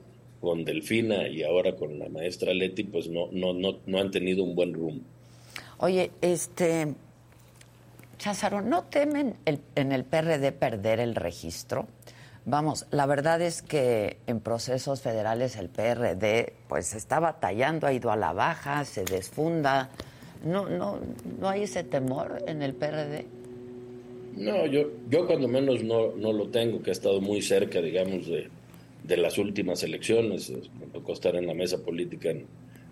[0.45, 4.43] con Delfina y ahora con la maestra Leti pues no no no no han tenido
[4.43, 5.03] un buen rumbo.
[5.79, 6.93] Oye, este
[8.17, 11.87] Cházaro, ¿no temen en el PRD perder el registro?
[12.45, 18.11] Vamos, la verdad es que en procesos federales el PRD pues está batallando, ha ido
[18.11, 19.89] a la baja, se desfunda.
[20.43, 20.99] ¿No, no,
[21.39, 23.25] no hay ese temor en el PRD?
[24.37, 28.27] No, yo, yo cuando menos no, no lo tengo, que ha estado muy cerca, digamos,
[28.27, 28.49] de,
[29.07, 30.51] de las últimas elecciones.
[30.79, 32.45] Me tocó estar en la mesa política en,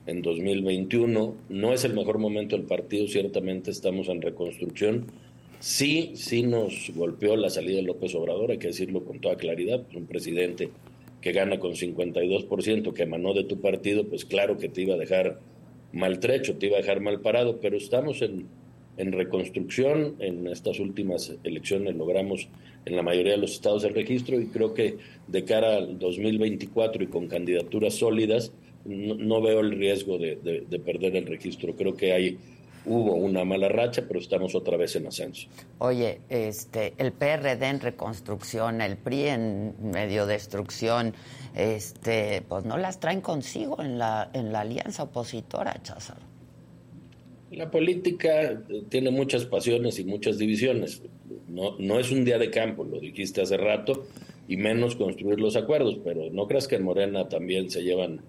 [0.05, 1.35] en 2021.
[1.49, 5.07] No es el mejor momento del partido, ciertamente estamos en reconstrucción
[5.63, 9.81] Sí, sí nos golpeó la salida de López Obrador, hay que decirlo con toda claridad,
[9.83, 10.71] pues un presidente
[11.21, 14.97] que gana con 52%, que emanó de tu partido, pues claro que te iba a
[14.97, 15.39] dejar
[15.93, 18.47] maltrecho, te iba a dejar mal parado, pero estamos en,
[18.97, 22.47] en reconstrucción, en estas últimas elecciones logramos
[22.85, 27.03] en la mayoría de los estados el registro y creo que de cara al 2024
[27.03, 28.51] y con candidaturas sólidas,
[28.85, 32.37] no, veo el riesgo de, de perder el registro, creo que hay
[32.85, 35.47] hubo una mala racha, pero estamos otra vez en ascenso.
[35.79, 41.13] Oye, este, el PRD en reconstrucción, el PRI en medio destrucción,
[41.55, 46.32] este, pues no las traen consigo en la, en la alianza opositora, Cházaro.
[47.55, 51.01] La política tiene muchas pasiones y muchas divisiones.
[51.47, 54.07] No, no es un día de campo, lo dijiste hace rato,
[54.47, 58.21] y menos construir los acuerdos, pero no creas que en Morena también se llevan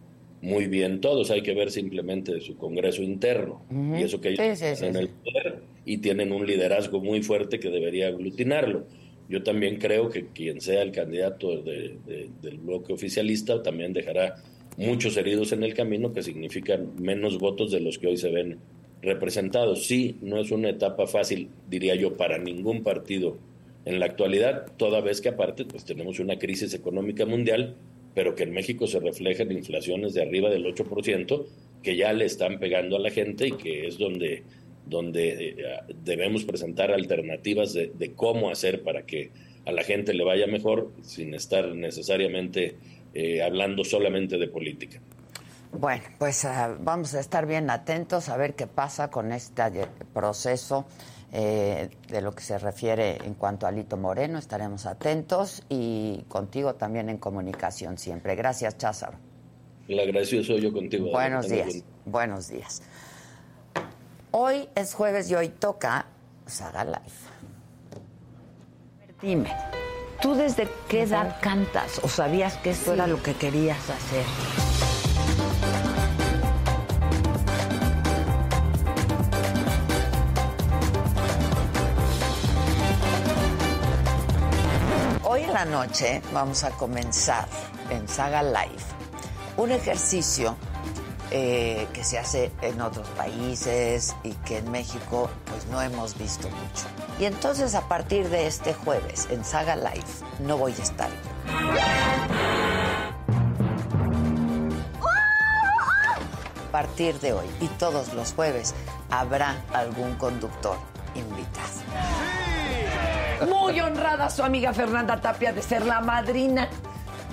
[0.44, 3.62] muy bien todos, hay que ver simplemente su Congreso interno
[3.98, 8.08] y eso que ellos en el poder y tienen un liderazgo muy fuerte que debería
[8.08, 8.86] aglutinarlo.
[9.28, 14.36] Yo también creo que quien sea el candidato del bloque oficialista también dejará
[14.76, 18.58] muchos heridos en el camino que significan menos votos de los que hoy se ven
[19.04, 19.86] representados.
[19.86, 23.36] Sí, no es una etapa fácil, diría yo, para ningún partido
[23.84, 27.76] en la actualidad, toda vez que aparte pues tenemos una crisis económica mundial
[28.14, 31.46] pero que en México se reflejan inflaciones de arriba del 8%,
[31.82, 34.44] que ya le están pegando a la gente y que es donde,
[34.86, 35.56] donde eh,
[36.04, 39.30] debemos presentar alternativas de, cómo hacer para que
[39.66, 42.76] a la gente le vaya mejor sin estar necesariamente
[43.14, 45.00] eh, hablando solamente de política.
[45.78, 50.86] Bueno, pues ah, vamos a estar bien atentos a ver qué pasa con este proceso
[51.32, 56.74] eh, de lo que se refiere en cuanto a Lito Moreno, estaremos atentos y contigo
[56.74, 58.36] también en comunicación siempre.
[58.36, 59.18] Gracias, Cházaro.
[59.88, 61.10] El agradecido soy yo contigo.
[61.10, 62.82] Buenos días, buenos días.
[64.30, 66.06] Hoy es jueves y hoy toca
[66.46, 67.28] Saga Life.
[69.20, 69.52] Dime,
[70.22, 74.63] ¿tú desde qué edad cantas o sabías que esto era lo que querías hacer?
[85.64, 87.48] Noche vamos a comenzar
[87.90, 88.82] en Saga Live
[89.56, 90.56] un ejercicio
[91.30, 96.48] eh, que se hace en otros países y que en México pues no hemos visto
[96.48, 96.86] mucho.
[97.18, 100.04] Y entonces a partir de este jueves en Saga Live
[100.40, 101.08] no voy a estar
[106.68, 108.74] A partir de hoy y todos los jueves
[109.10, 110.76] habrá algún conductor
[111.14, 111.64] invitado.
[113.48, 116.68] Muy honrada su amiga Fernanda Tapia de ser la madrina.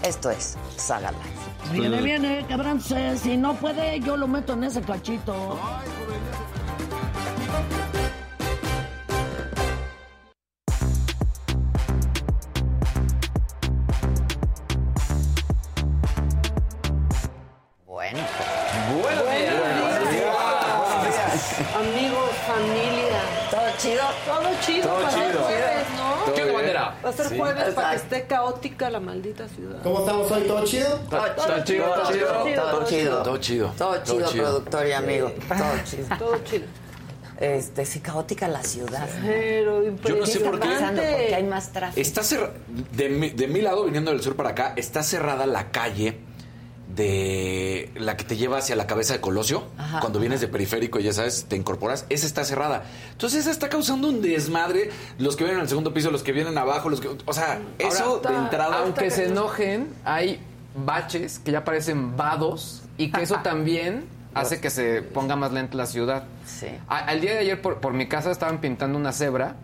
[0.04, 1.80] Esto es Saga Life.
[1.80, 2.82] Viene, viene, cabrón.
[2.82, 5.34] Si no puede, yo lo meto en ese cachito.
[5.34, 6.01] Bueno.
[27.12, 29.82] A ser jueves para que esté caótica la maldita ciudad.
[29.84, 30.44] ¿Cómo estamos hoy?
[30.44, 31.00] ¿Todo chido?
[31.10, 32.28] Todo, chido, todo chido.
[32.28, 33.24] Todo chido.
[33.24, 33.74] Todo chido.
[33.78, 35.32] Todo chido, productor y amigo.
[35.48, 36.08] Todo chido.
[36.20, 36.66] Todo chido.
[37.40, 39.10] Este, sí, caótica la ciudad.
[39.26, 40.68] Pero Yo no sé por qué.
[40.80, 42.00] Porque hay más tráfico.
[42.00, 42.54] Está cerrada.
[42.92, 46.20] De, mi, de mi lado, viniendo del sur para acá, está cerrada la calle
[46.96, 49.64] de la que te lleva hacia la cabeza de Colosio,
[50.00, 52.84] cuando vienes de periférico y ya sabes, te incorporas, esa está cerrada.
[53.12, 56.58] Entonces esa está causando un desmadre, los que vienen al segundo piso, los que vienen
[56.58, 60.42] abajo, los que, o sea, eso de entrada aunque se enojen, hay
[60.76, 65.76] baches que ya parecen vados y que eso también hace que se ponga más lenta
[65.78, 66.24] la ciudad.
[66.46, 66.68] Sí.
[66.88, 69.56] al día de ayer por, por mi casa estaban pintando una cebra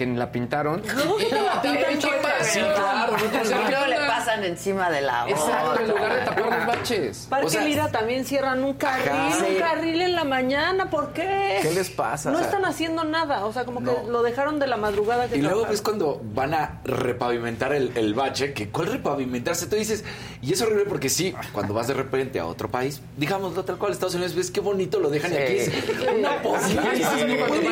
[0.00, 0.80] que la pintaron.
[0.98, 2.28] ¿Cómo que te la pintan chueca?
[2.42, 3.14] Sí, claro.
[3.14, 7.26] O sea, luego le pasan encima de la Exacto, en lugar de tapar los baches.
[7.28, 9.44] Parque O sea, Lira también cierran un carril, Ajá.
[9.46, 11.58] un carril en la mañana, ¿por qué?
[11.60, 12.30] ¿Qué les pasa?
[12.30, 13.94] No O sea, están haciendo nada, o sea, como No.
[14.04, 17.92] que lo dejaron de la madrugada que Y luego ves cuando van a repavimentar el,
[17.96, 19.66] el bache, que ¿cuál repavimentarse?
[19.66, 20.02] Tú dices,
[20.40, 23.92] y es horrible porque sí, cuando vas de repente a otro país, digámoslo tal cual,
[23.92, 25.70] Estados Unidos, ves qué bonito lo dejan y aquí es
[26.18, 26.92] una posibilidad.
[26.94, 27.70] Sí, sí, no cuando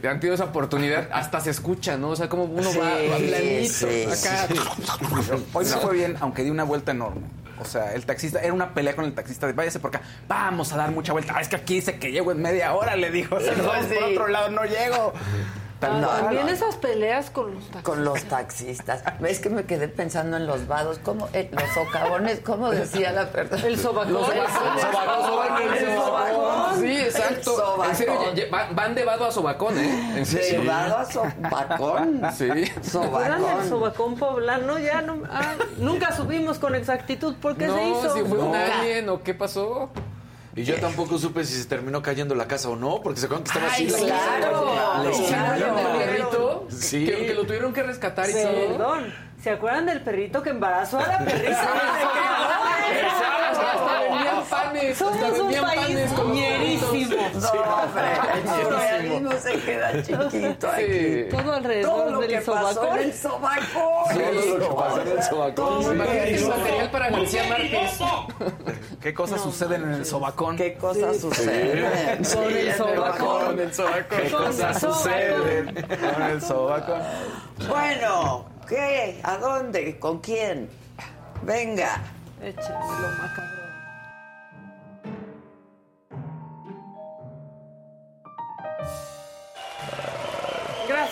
[0.00, 2.10] que han tenido esa oportunidad, hasta se escucha, ¿no?
[2.10, 4.48] O sea, como uno Sí, va, va planito, sí, acá.
[5.52, 7.22] Hoy me fue bien, aunque di una vuelta enorme.
[7.60, 10.72] O sea, el taxista, era una pelea con el taxista de váyase por acá, vamos
[10.72, 11.34] a dar mucha vuelta.
[11.36, 13.36] Ah, es que aquí dice que llego en media hora, le dijo.
[13.36, 15.12] O sea, no, vamos por otro lado, no llego.
[15.88, 16.22] Cual.
[16.22, 17.82] También esas peleas con los taxistas.
[17.82, 19.02] Con los taxistas.
[19.20, 20.98] ¿Ves que me quedé pensando en los vados?
[21.02, 21.28] ¿Cómo?
[21.32, 23.66] eh, los socavones, ¿cómo decía la persona?
[23.66, 24.12] El sobacón.
[24.12, 26.80] Los Sobacón, sobacón, El sobacón.
[26.80, 27.82] Sí, exacto.
[27.84, 28.34] El En serio, sobacón.
[28.36, 30.14] ye- van, de vado a sobacón, ¿eh?
[30.18, 30.60] En serio.
[30.62, 32.20] De vado a sobacón.
[32.36, 32.48] Sí.
[32.82, 33.68] ¿Se acuerdan del Sobacón.
[33.68, 34.78] sobacón poblano?
[34.78, 37.34] Ya no, ah, nunca subimos con exactitud.
[37.36, 38.14] ¿Por qué no, se hizo?
[38.14, 39.90] si fue un alien o qué pasó.
[40.54, 43.44] Y yo tampoco supe si se terminó cayendo la casa o no, porque se acuerdan
[43.44, 44.36] que estaba así la casa.
[44.38, 45.02] claro.
[45.04, 45.98] Le ¿Se hicieron- acuerdan del Claro.
[45.98, 46.66] perrito?
[46.70, 47.04] Sí.
[47.06, 48.52] Que, que lo tuvieron que rescatar y todo.
[48.68, 49.14] Perdón.
[49.42, 51.72] ¿Se acuerdan del perrito que embarazó a la perrita?
[54.48, 54.98] Panes.
[54.98, 57.16] Somos un país con ñerísimo.
[57.34, 57.40] No,
[58.62, 61.24] surrealismo se queda chiquito aquí.
[61.30, 62.98] Todo alrededor Todo lo del que pasó sobacón.
[62.98, 63.62] en el sobacón.
[64.14, 65.82] Todo lo que pasó en el sobacón.
[65.94, 67.98] Imagínate el material para García Márquez.
[69.00, 70.56] ¿Qué cosas suceden en el sobacón?
[70.56, 72.24] ¿Qué cosas suceden?
[72.24, 73.28] Sí, Con el sobacón.
[73.28, 73.60] vagón.
[73.60, 74.04] el sobacón.
[74.22, 75.74] ¿Qué cosas suceden
[76.14, 77.02] con el sobacón?
[77.68, 79.20] Bueno, ¿qué?
[79.24, 79.98] ¿A dónde?
[79.98, 80.68] ¿Con quién?
[81.42, 82.00] Venga.
[82.40, 83.61] Échenme lo macabro.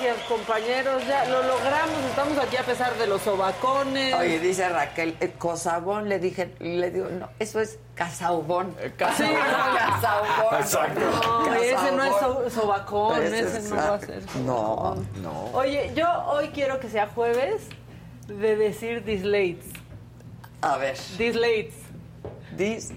[0.03, 1.03] Gracias, compañeros.
[1.07, 2.05] Ya lo logramos.
[2.09, 4.15] Estamos aquí a pesar de los sobacones.
[4.15, 8.75] Oye, dice Raquel, eh, Cosabón, le dije, le digo, no, eso es Casaubón.
[8.81, 10.55] Sí, Casaubón.
[10.59, 11.01] Exacto.
[11.45, 12.05] No, ese no
[12.47, 14.23] es sobacón, Ese ese es- no va a ser.
[14.47, 15.45] No, no.
[15.53, 17.63] Oye, yo hoy quiero que sea jueves
[18.27, 19.67] de decir dislates.
[20.63, 21.75] A ver, Dislates.
[22.57, 22.91] dis,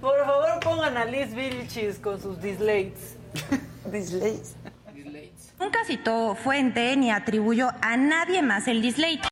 [0.00, 3.16] Por favor, pongan a Liz Vilchis con sus dislates.
[3.92, 4.54] dislates.
[5.62, 9.28] Nunca citó fuente ni atribuyó a nadie más el dislate.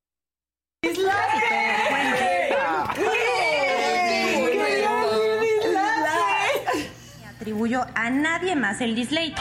[7.18, 9.34] Ni atribuyó a nadie más el dislate.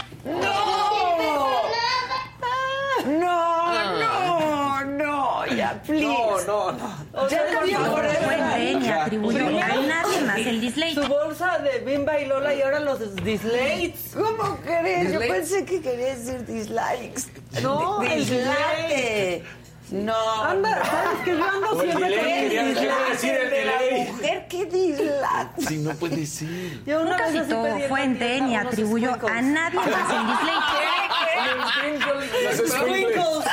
[3.05, 6.03] No, no, no, ya, please.
[6.07, 6.98] No, no, no.
[7.27, 10.95] Ya ni atribuyó a nadie más el dislate.
[10.95, 14.11] Su bolsa de Bimba y Lola y ahora los dislates.
[14.13, 15.11] ¿Cómo crees?
[15.13, 17.23] Yo pensé que quería decir dislikes.
[17.61, 19.43] No, dislate.
[19.91, 20.43] No.
[20.43, 24.07] Anda, ¿sabes que yo ando siempre con el de la delay.
[24.11, 25.61] mujer que dislate.
[25.67, 26.47] Sí, no puede ser.
[26.85, 30.99] Yo una Nunca vez citó fuente ni atribuyó a nadie más el dislate.
[31.49, 33.45] Los squinkles.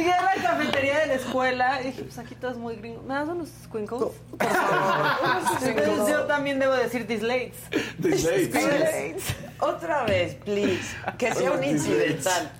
[0.00, 3.02] Llegué a la cafetería de la escuela y dije, pues aquí todo es muy gringo.
[3.02, 4.00] ¿Me das unos squinkles?
[4.00, 5.62] Por favor.
[5.68, 7.56] Entonces yo también debo decir dislates.
[7.98, 9.34] Dislates.
[9.58, 10.96] Otra vez, please.
[11.18, 12.50] Que sea un incidental.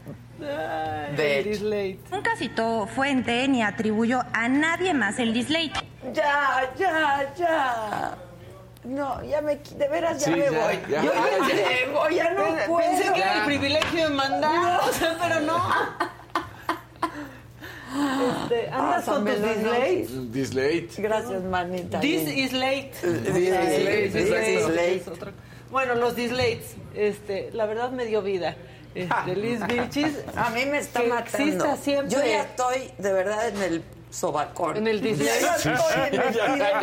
[0.42, 1.48] Ay, De hecho.
[1.50, 1.98] dislate.
[2.10, 5.72] Nunca citó fuente ni atribuyó a nadie más el dislate.
[6.12, 8.14] Ya, ya, ya.
[8.84, 10.78] No, ya me, de veras ya Sí, me ya, voy.
[10.90, 11.02] ya.
[11.02, 12.86] Yo ya llego, ya no puedo.
[12.90, 15.58] Pensé que era el privilegio de mandar, o sea, pero no.
[18.42, 20.32] Este, ¿Andas con tus dislates?
[20.32, 20.88] Dislate.
[20.98, 22.00] Gracias, manita.
[22.00, 22.92] This is late.
[23.02, 24.50] This is late, This exacto.
[24.50, 24.96] is late.
[24.96, 25.32] es otra-
[25.70, 28.56] Bueno, los dislates, este, la verdad me dio vida.
[28.94, 30.18] Este, Liz Vilchis.
[30.36, 31.38] A mí me está que matando.
[31.38, 32.10] exista siempre.
[32.16, 34.76] Yo ya estoy de verdad en el sobacón.
[34.76, 35.34] En el estoy metida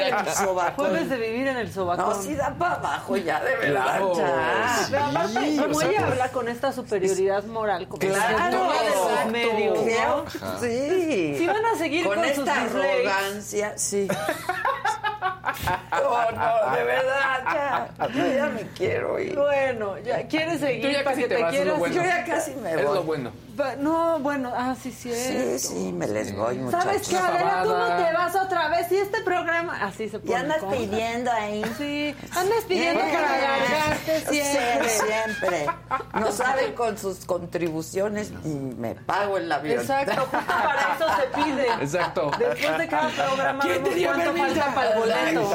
[0.08, 0.86] en el sobacón.
[0.88, 2.10] Jueves de vivir en el sobacón.
[2.10, 3.84] No, sí da para abajo ya, de verdad.
[3.84, 4.13] Claro.
[4.18, 4.88] ya.
[4.90, 8.69] Pero aparte, Sí, como o sea, ella pues- habla con esta superioridad moral, como Claro,
[9.23, 10.25] los medios, ¿no?
[10.60, 11.36] Sí.
[11.38, 12.90] Si van a seguir con, con sus esta dislikes.
[13.10, 14.08] arrogancia, sí.
[15.20, 18.08] No, no, de verdad, ya.
[18.10, 19.36] Yo ya me quiero ir.
[19.36, 21.80] Bueno, ya quieres Tú seguir ya para que te te es quieras.
[21.80, 21.96] bueno.
[21.96, 23.06] Yo ya casi me Es lo voy.
[23.06, 23.32] bueno.
[23.80, 25.12] No, bueno, ah, sí, sí.
[25.12, 26.84] Sí, sí, me les voy, muchachos.
[26.84, 27.63] ¿Sabes qué, Adela?
[27.63, 28.92] ¿Cómo te vas otra vez?
[28.92, 29.80] Y este programa.
[29.84, 30.32] Así se pone.
[30.32, 31.63] Y andas pidiendo ahí.
[31.76, 34.90] Sí, andas pidiendo Eh, para alargarte siempre.
[34.90, 35.65] Siempre.
[36.13, 39.80] No saben con sus contribuciones y me pago el avión.
[39.82, 41.68] Exacto, justo para eso se pide.
[41.82, 42.30] Exacto.
[42.38, 45.49] Después de cada programa ¿Quién te dio cuánto falta para el boleto.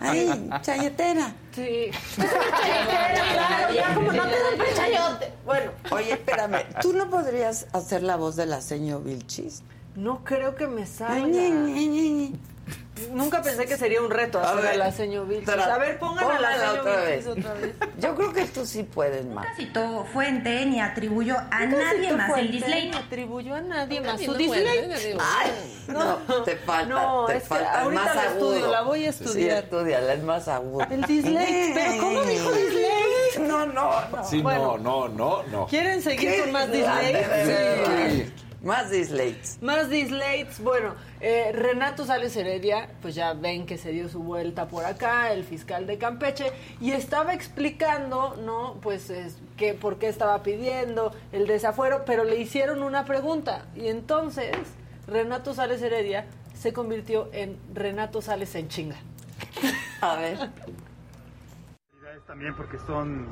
[0.00, 1.34] Ay, chayotera.
[1.54, 1.90] Sí.
[2.16, 5.32] claro, ya como no te dan el chayote.
[5.44, 9.62] Bueno, Oye, espérame, ¿tú no podrías hacer la voz de la señor Vilchis?
[9.96, 11.26] no creo que me salga.
[13.10, 15.48] Nunca pensé que sería un reto hacer a ver, la señor Vilchis.
[15.48, 17.26] A ver, pongan a la señor otra vez.
[17.26, 17.74] otra vez.
[17.98, 19.44] Yo creo que tú sí puedes más.
[19.46, 22.90] Nunca citó fuente ni atribuyó a nadie más el dislike.
[22.92, 25.50] ni atribuyó a nadie más su nadie- Ay,
[25.88, 28.52] no, te falta, No, te es que ahorita más la agudo.
[28.54, 29.32] estudio, la voy a estudiar.
[29.34, 30.86] Sí, estudiala, es más agudo.
[30.90, 33.38] El dislike, pero ¿cómo dijo dislike?
[33.40, 34.24] No, no, no.
[34.24, 34.78] Sí, Bueno.
[34.78, 35.66] no, no, no, no.
[35.66, 37.00] ¿Quieren seguir con más de verdad.
[37.00, 38.32] dislikes?
[38.62, 39.58] Más dislikes.
[39.62, 40.62] Más dislikes.
[40.62, 45.32] Bueno, eh, Renato Sales Heredia, pues ya ven que se dio su vuelta por acá,
[45.32, 48.74] el fiscal de Campeche, y estaba explicando, ¿no?
[48.82, 53.66] Pues es, que por qué estaba pidiendo el desafuero, pero le hicieron una pregunta.
[53.74, 54.56] Y entonces,
[55.06, 58.96] Renato Sales Heredia se convirtió en Renato Sales en chinga.
[60.02, 60.50] A ver.
[62.26, 63.26] también porque son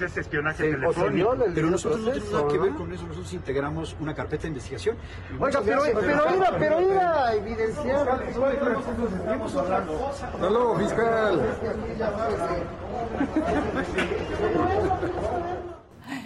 [0.00, 1.36] es espionaje telefónico.
[1.54, 4.96] Pero nosotros no tenemos nada que ver con eso, nosotros integramos una carpeta de investigación.
[5.38, 8.22] Oiga, pero, pero iba, pero iba a evidenciar.
[8.28, 10.08] Estamos hablando.
[10.08, 11.42] Hasta luego, fiscal.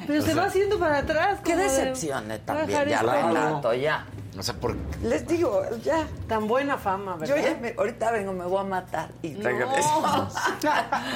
[0.06, 1.40] Pero se va haciendo para atrás.
[1.44, 3.02] Qué decepción eh, también, ya.
[3.02, 4.06] Renato, ya.
[4.38, 6.06] O sea, por Les digo, ya.
[6.28, 7.50] Tan buena fama, Yo ¿verdad?
[7.54, 9.42] ya me- ahorita vengo, me voy a matar y No.
[9.48, 10.02] regreso.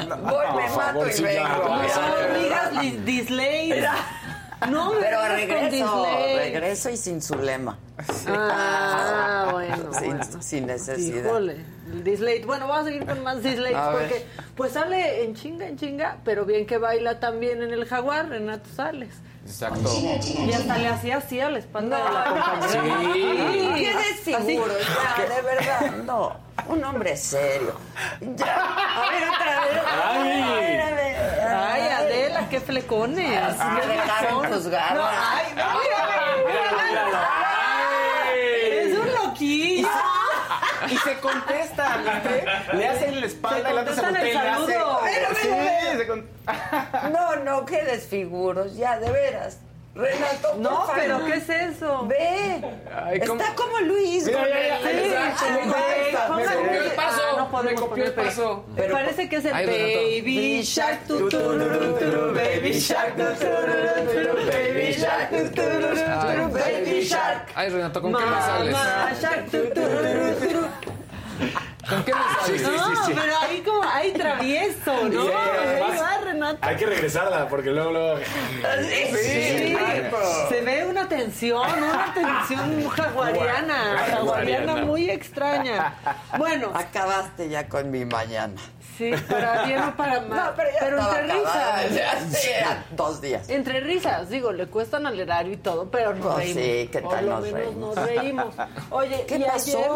[0.09, 1.49] Voy, me mato favor, y sí, vengo.
[1.49, 3.87] No digas dis- dislikes.
[4.71, 6.07] No, me Pero regreso,
[6.37, 7.79] regreso y sin su lema.
[8.29, 9.77] Ah, bueno.
[9.95, 10.43] Sin, bueno.
[10.43, 11.25] sin necesidad.
[11.25, 11.57] Híjole,
[11.93, 12.45] el dislate.
[12.45, 13.93] Bueno, vamos a seguir con más A ver.
[13.93, 18.29] porque pues sale en chinga, en chinga, pero bien que baila también en el jaguar,
[18.29, 19.15] Renato Sales.
[19.51, 19.91] Exacto.
[20.01, 22.71] Y hasta le hacía así a la espalda de la compañera.
[22.71, 22.79] Sí.
[23.75, 24.33] Qué Así.
[24.33, 25.91] desfiguro, ya, de verdad.
[26.05, 26.37] No,
[26.69, 27.75] un hombre serio.
[28.21, 28.55] Ya.
[28.55, 29.83] A ver, otra vez.
[29.93, 31.17] A ver, a ver.
[31.53, 33.57] Ay, Adela, qué flecones.
[33.75, 34.95] Me dejaron juzgarla.
[34.95, 35.47] No, ay.
[38.63, 39.89] Es un loquillo.
[40.91, 42.45] Y se contesta, ¿viste?
[42.77, 45.40] Le hacen la espalda le hace contestan el le hace.
[46.15, 46.23] Sí,
[47.03, 49.59] con- No, no, qué desfiguros, ya, de veras.
[49.93, 51.33] Renato, No, por pero favor.
[51.33, 52.07] ¿qué es eso?
[52.07, 52.63] Ve.
[52.95, 53.19] Ay.
[53.19, 54.25] Está como Luis.
[54.25, 55.67] Mira, ya, ya, el- exacto, Sí, me
[56.55, 58.65] copió el paso, Ah, no me copió el paso.
[58.69, 59.67] Me Pero- parece que es el Ay.
[59.67, 64.93] Baby Shark, tu, tu, tu, tu, tu, Baby Shark, tu, tu, tu, tu, tu, Baby
[64.93, 67.49] Shark, tu, tu, tu, tu, tu, Baby Shark.
[67.57, 68.73] Ay, Renato, ¿con qué me sales?
[68.73, 70.67] Mamá Shark, tu, tu, tu, tu, tu.
[71.91, 72.63] ¿Con qué me sales?
[72.63, 75.23] No, pero ahí como, ahí travieso, ¿no?
[75.27, 76.59] Sí, Ahí va, Renato.
[76.63, 78.19] Hay que regresarla porque luego, luego.
[78.19, 79.77] Sí,
[80.49, 85.95] se ve una tensión, una tensión jaguariana, jaguariana muy extraña.
[86.39, 88.55] Bueno, Acabaste ya con mi mañana.
[88.97, 90.39] sí, para bien o para mal.
[90.47, 92.43] No, pero ya estaba entre acabada, risas.
[92.45, 93.49] ya dos días.
[93.49, 96.63] Entre risas, digo, le cuestan al erario y todo, pero nos Pues reímos.
[96.63, 97.97] sí, ¿qué Por tal lo nos menos reímos?
[97.97, 98.55] nos reímos.
[98.91, 99.91] Oye, ¿Qué y pasó, ayer,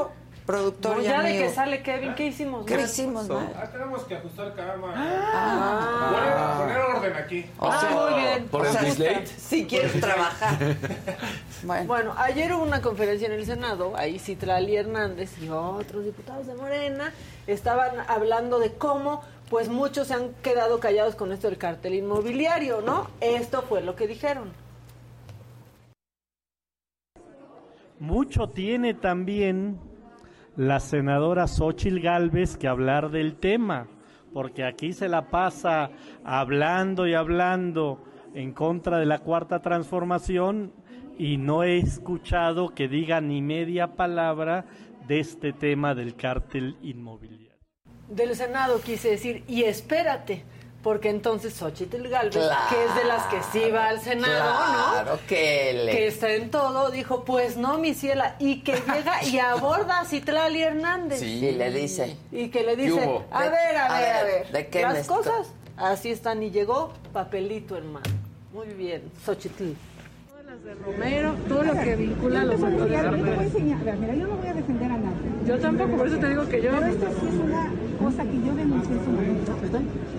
[0.47, 2.67] productor no, y ya de que sale Kevin, ¿qué hicimos?
[2.67, 2.83] ¿Qué no?
[2.83, 3.53] hicimos, man?
[3.73, 4.93] tenemos que ajustar cama.
[4.95, 7.47] Ah, Poner orden aquí.
[7.61, 8.49] ah, muy bien.
[8.49, 9.25] Por O sea.
[9.39, 10.59] Si quieres trabajar.
[11.63, 16.47] Bueno, Bueno, ayer hubo una conferencia en el Senado, ahí Citlali Hernández y otros diputados
[16.47, 17.11] de Morena
[17.47, 22.83] estaban hablando de cómo pues muchos se han quedado callados con esto del cartel inmobiliario,
[22.83, 23.09] ¿no?
[23.23, 24.53] Esto fue lo que dijeron.
[27.99, 29.79] Mucho tiene también
[30.57, 33.89] la senadora Xochil Gálvez que hablar del tema,
[34.33, 35.91] porque aquí se la pasa
[36.25, 40.73] hablando y hablando en contra de la cuarta transformación
[41.19, 44.65] y no he escuchado que diga ni media palabra
[45.07, 47.45] de este tema del cártel inmobiliario.
[48.09, 50.45] Del Senado quise decir, y espérate,
[50.85, 52.69] porque entonces Xochitl Galvez, Claro.
[52.69, 54.93] que es de las que sí va al Senado, ¿no?
[54.93, 55.91] claro que le...
[55.93, 60.05] Que está en todo, dijo, pues no, mi ciela, y que llega y aborda a
[60.05, 61.23] Citlali Hernández.
[61.23, 62.17] Y le dice...
[62.31, 63.01] Y que le dice,
[63.33, 66.51] a De- ver, a a ver, a ver, ¿de qué las cosas así están y
[66.51, 68.07] llegó papelito en mano.
[68.53, 69.73] Muy bien, Xochitl.
[70.65, 74.27] Romero, todo lo que vincula a los de Yo te voy a enseñar, mira, yo
[74.27, 75.29] no voy a defender a nadie.
[75.47, 76.71] Yo tampoco, por eso te digo que yo...
[76.73, 77.71] Pero esto sí es una
[78.03, 79.53] cosa que yo denuncié en su momento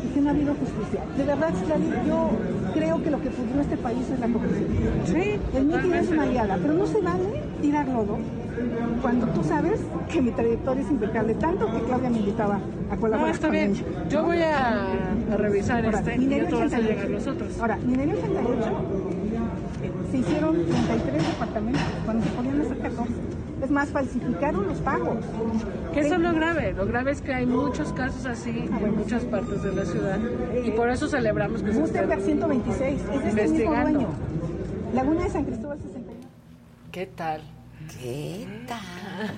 [0.06, 1.02] y que no ha habido justicia.
[1.18, 1.50] De verdad,
[2.08, 2.30] yo
[2.76, 4.66] creo que lo que pudrió este país es la corrupción.
[5.06, 8.18] Sí, El mítin es una aliada, pero no se vale tirar lodo
[9.02, 9.80] cuando tú sabes
[10.12, 12.60] que mi trayectoria es impecable, tanto que Claudia me invitaba
[12.92, 13.72] a colaborar No, está con bien.
[13.72, 13.84] ella.
[14.10, 14.84] Yo voy a,
[15.34, 16.78] a revisar Ahora, este y a 88.
[16.88, 17.60] llegar los otros.
[17.60, 19.25] Ahora, Minerio 88, eh,
[20.16, 23.14] se hicieron 33 departamentos cuando se podían hacer 14.
[23.64, 25.18] Es más, falsificaron los pagos.
[25.94, 26.74] Que eso es lo grave.
[26.74, 30.20] Lo grave es que hay muchos casos así en muchas partes de la ciudad.
[30.64, 34.08] Y por eso celebramos que se Gutenberg 126, es este mismo dueño.
[34.94, 36.14] Laguna de San Cristóbal 61.
[36.92, 37.42] ¿Qué tal?
[37.92, 39.34] ¿Qué tal?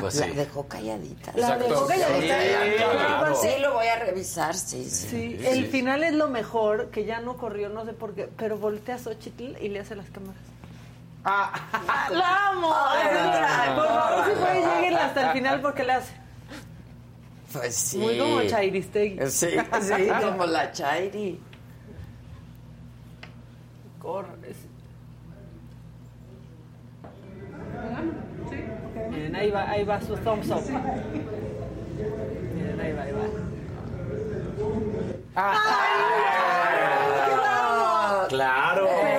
[0.00, 0.32] Pues La sí.
[0.32, 1.32] dejó calladita.
[1.34, 2.40] La dejó calladita.
[2.40, 3.34] Sí, Claro.
[3.36, 5.08] Sí, lo voy a revisar, sí, sí.
[5.08, 8.56] Sí, el final es lo mejor, que ya no corrió, no sé por qué, pero
[8.58, 10.40] voltea a Xochitl y le hace las cámaras.
[11.24, 12.08] ¡Ah!
[12.12, 12.68] ¡La amo!
[13.74, 16.12] Por favor, si pueden, lleguen hasta el final porque le hace.
[17.52, 17.98] Pues sí.
[17.98, 19.30] Muy como Chairistegui.
[19.30, 19.48] Sí,
[19.80, 21.40] sí, como la Chairi.
[24.00, 24.33] Corre.
[29.34, 30.62] Miren, ahí va, ahí va su thumbs up.
[32.54, 33.24] Miren, ahí va, ahí va.
[38.28, 39.13] Claro.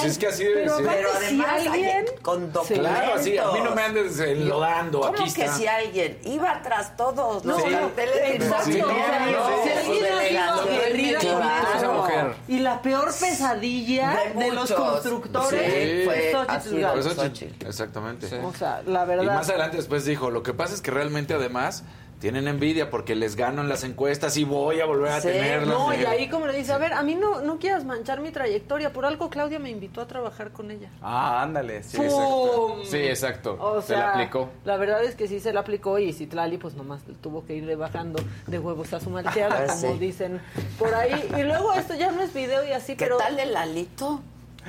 [0.00, 0.86] Pues es que así debe Pero ser.
[0.86, 2.90] Pero además si alguien- con documentos.
[2.90, 5.56] Claro, así, a mí no me andes enlodando, ¿Cómo aquí que está.
[5.56, 8.64] si alguien iba tras todos los No, carteles exacto.
[8.72, 12.34] Sí, o sea, no, si no, alguien ha sido aguerrida con.
[12.48, 16.32] Y la peor pesadilla De de, los constructores Sí, fue
[17.02, 17.66] Xochitl.
[17.66, 18.26] Exactamente.
[18.42, 19.34] O sea, la Y verdad.
[19.34, 21.84] más adelante después dijo, lo que pasa es que realmente además
[22.18, 25.68] tienen envidia porque les gano en las encuestas y voy a volver a Sí, tenerlas.
[25.68, 28.30] No, y ahí como le dice, a ver, a mí no, no quieras manchar mi
[28.30, 28.92] trayectoria.
[28.92, 30.90] Por algo Claudia me invitó a trabajar con ella.
[31.00, 31.82] Ah, ándale.
[31.84, 32.82] Sí, ¡Pum!
[32.84, 33.56] Sí, exacto.
[33.60, 34.48] O se sea, la aplicó.
[34.64, 37.76] La verdad es que sí se la aplicó y Citlali pues nomás tuvo que ir
[37.76, 39.98] bajando de huevos a su malteada, Ah, como sí.
[39.98, 40.40] dicen
[40.78, 41.28] por ahí.
[41.38, 43.16] Y luego esto ya no es video y así, ¿Qué pero...
[43.18, 44.20] tal el alito?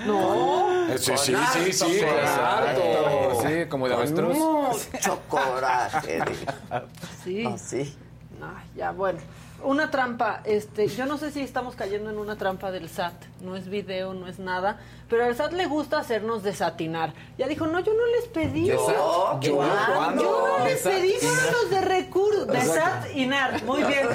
[0.05, 0.87] No.
[0.89, 1.99] eh, Sí, sí, sí, sí.
[3.41, 4.37] Sí, como de avestruz.
[4.37, 6.19] mucho coraje.
[7.23, 7.45] Sí.
[7.45, 7.97] Así.
[8.41, 9.19] Ay, ya, bueno.
[9.63, 13.55] Una trampa, este, yo no sé si estamos cayendo en una trampa del SAT, no
[13.55, 14.79] es video, no es nada,
[15.09, 17.13] pero al SAT le gusta hacernos desatinar.
[17.37, 18.67] Ya dijo, no, yo no les pedí.
[18.67, 19.93] Yo, Yo, ¿cuándo?
[19.95, 20.23] ¿cuándo?
[20.23, 23.63] Yo no les ¿De pedí, fueron los de recursos, de SAT y NAR.
[23.63, 24.07] Muy bien.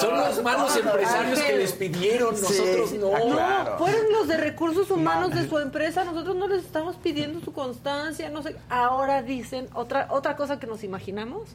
[0.00, 3.10] Son los malos empresarios que les pidieron, nosotros no.
[3.10, 7.52] No, fueron los de recursos humanos de su empresa, nosotros no les estamos pidiendo su
[7.52, 8.56] constancia, no sé.
[8.68, 11.50] Ahora dicen otra otra cosa que nos imaginamos,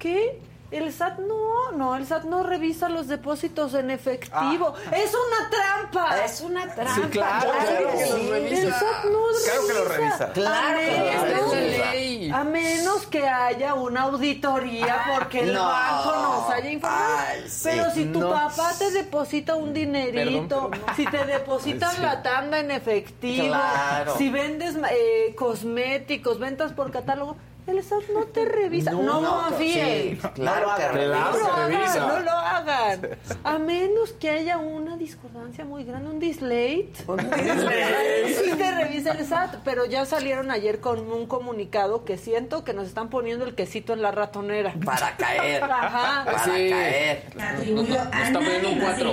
[0.00, 0.40] que
[0.72, 4.72] el SAT no, no, el SAT no revisa los depósitos en efectivo.
[4.92, 6.24] Es una trampa.
[6.24, 6.94] Es una trampa.
[6.94, 8.10] Sí, claro, claro que sí.
[8.12, 8.62] los revisa.
[8.62, 10.32] El SAT no Claro que lo revisa.
[10.32, 11.90] Claro que a menos, revisa.
[11.92, 12.30] ley.
[12.30, 15.64] a menos que haya una auditoría porque el No.
[15.66, 17.16] banco nos haya informado.
[17.28, 17.60] Ay, sí.
[17.64, 18.30] Pero si tu No.
[18.30, 24.16] papá te deposita un dinerito, Perdón, si te depositan la tanda en efectivo, Claro.
[24.16, 27.36] si vendes eh, cosméticos, ventas por catálogo,
[27.66, 28.92] el SAT no te revisa.
[28.92, 30.18] No, no, confíen.
[30.20, 33.08] sí, claro que No Claro lo que hagan, no lo hagan.
[33.44, 36.88] A menos que haya una discordancia muy grande, un dislate.
[36.96, 42.72] Sí te revisa el SAT, pero ya salieron ayer con un comunicado que siento que
[42.72, 44.74] nos están poniendo el quesito en la ratonera.
[44.84, 45.62] Para caer.
[45.64, 46.24] Ajá.
[46.24, 46.70] Para Sí.
[46.70, 47.24] caer.
[47.70, 49.12] Nos, nos está poniendo un 4.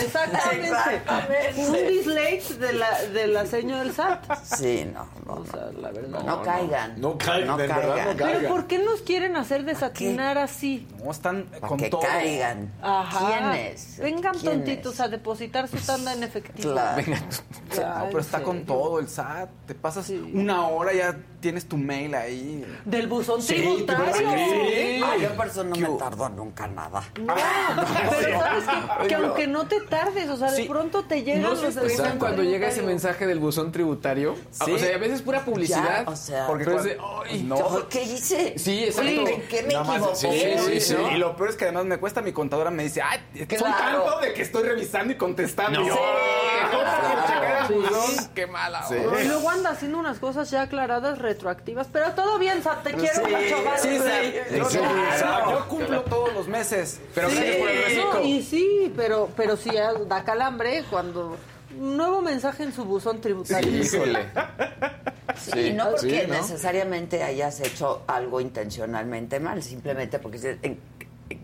[0.00, 0.66] Exactamente.
[0.68, 1.54] Exactamente.
[1.66, 4.34] Un dislate de la, de la seño del SAT.
[4.42, 6.22] Sí, no, no, O sea, la verdad.
[6.22, 7.00] no, caigan.
[7.00, 8.52] No caigan, de verdad, no Pero caigan.
[8.52, 10.86] ¿por qué nos quieren hacer desatinar así?
[11.02, 12.00] No, están Para con que todo.
[12.00, 12.72] caigan.
[12.82, 13.50] Ajá.
[13.52, 13.98] ¿Quiénes?
[13.98, 14.42] Vengan ¿Quiénes?
[14.64, 16.72] tontitos a depositar su tanda en efectivo.
[16.72, 17.02] Claro.
[17.80, 19.48] No, pero está con todo el SAT.
[19.66, 22.64] Te pasas una hora ya tienes tu mail ahí.
[22.84, 24.14] Del buzón Sí, tributario.
[24.16, 25.02] sí.
[25.04, 27.02] Ay, yo por eso no me tardo nunca nada.
[27.20, 27.34] No,
[28.10, 28.64] pero sabes
[29.02, 31.68] que, que aunque no te tardes, o sea, de pronto te llegan ¿No los se
[31.68, 34.36] estresan cuando llega ese mensaje del buzón tributario?
[34.50, 34.72] Sí.
[34.72, 36.04] O sea, a veces pura publicidad.
[36.06, 36.98] Ya, o sea, Porque cuando- de,
[37.30, 38.58] ay, no, ¿Yo ¿Qué hice?
[38.58, 39.10] Sí, exacto.
[39.10, 40.14] ¿En qué me equivoqué?
[40.16, 40.96] sí, sí, sí.
[41.14, 44.02] Y lo peor es que además me cuesta mi contadora me dice, ay, soy Claro.
[44.04, 45.80] tanto de que estoy revisando y contestando.
[45.80, 45.94] No.
[47.68, 47.74] Sí,
[48.34, 48.50] "¿Qué Sí.
[48.50, 48.82] mala.
[48.88, 48.94] Sí.
[48.96, 49.22] onda".
[49.22, 53.20] Y luego anda haciendo unas cosas ya aclaradas, retroactivas, pero todo bien, te quiero Sí,
[53.34, 53.78] mucho, ¿vale?
[53.80, 54.40] Sí, Sí.
[54.50, 54.56] sí.
[54.58, 54.78] Yo, Sí,
[55.68, 57.00] cumplo todos los meses.
[57.14, 61.36] Pero Sí, gracias por el no, y sí, pero, pero sí ah, da calambre cuando
[61.78, 63.68] un nuevo mensaje en su buzón tributario.
[63.82, 64.26] Híjole.
[65.56, 66.34] Y no porque Sí, ¿no?
[66.34, 70.58] necesariamente hayas hecho algo intencionalmente mal, simplemente porque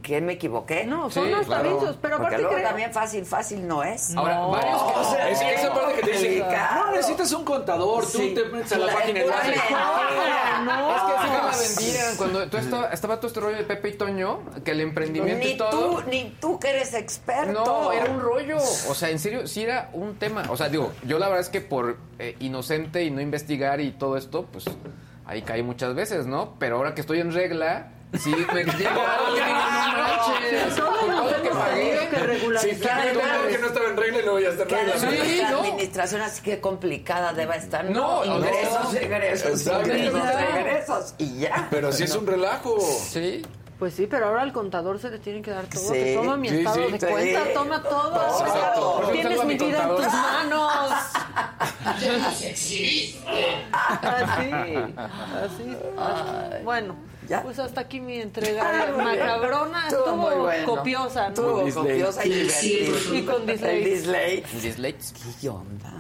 [0.01, 0.85] dices, ¿en qué me equivoqué?
[0.87, 1.63] No, son Sí, los claro.
[1.77, 4.17] tabitos, pero porque aparte luego creo- también fácil, fácil no es.
[4.17, 4.81] Ahora, varios.
[4.83, 6.45] O sea, Es que esa parte que te dicen,
[6.75, 8.35] no necesitas un contador, Sí.
[8.35, 9.61] tú te metes a la Claro, página haces.
[9.69, 10.65] claro.
[10.65, 12.17] No, Es que así te la vendían.
[12.17, 15.53] Cuando tú estaba, estaba todo este rollo de Pepe y Toño, que el emprendimiento Ni
[15.53, 15.71] y todo.
[16.03, 17.65] tú, ni tú que eres experto.
[17.65, 18.57] No, era un rollo.
[18.59, 20.45] O sea, en serio, sí era un tema.
[20.51, 23.93] O sea, digo, yo la verdad es que por eh, inocente y no investigar y
[23.93, 24.65] todo esto, pues
[25.27, 26.57] ahí caí muchas veces, ¿no?
[26.59, 31.43] Pero ahora que estoy en regla, sí me llega alguien y digo, no manches, todo
[31.43, 32.09] que pagué.
[32.11, 32.71] que regularizar.
[32.75, 34.99] Sí, claro, Claro, que no estaba en regla y luego ya está en regla.
[34.99, 35.59] Sí, esta ¿no?
[35.61, 37.85] administración así que complicada debe estar.
[37.85, 38.99] No, no, ingresos, no.
[38.99, 40.23] egresos, ingresos,
[40.59, 41.69] egresos y ya.
[41.71, 42.79] Pero sí es un relajo.
[42.81, 43.43] Sí.
[43.79, 45.81] Pues sí, pero ahora al contador se le tiene que dar todo.
[45.83, 46.93] Sí, Te toma mi sí, estado sí.
[46.93, 47.07] de Sí.
[47.07, 48.11] cuenta, toma todo.
[48.11, 48.41] Todo.
[48.47, 49.09] Exacto.
[49.13, 50.73] Tienes mi vida en tus manos.
[51.83, 52.09] Así,
[52.51, 53.21] así,
[55.43, 55.77] así.
[56.63, 56.95] Bueno,
[57.31, 57.43] Ya.
[57.45, 60.67] pues hasta aquí mi entrega Ah, macabrona Estuvo estuvo muy bueno.
[60.67, 61.29] copiosa, ¿no?
[61.29, 61.83] Estuvo Disley.
[62.01, 63.17] copiosa y divertida.
[63.19, 63.79] Y con disley.
[63.79, 63.85] El
[64.63, 64.97] disley.
[65.41, 65.93] ¿Qué onda?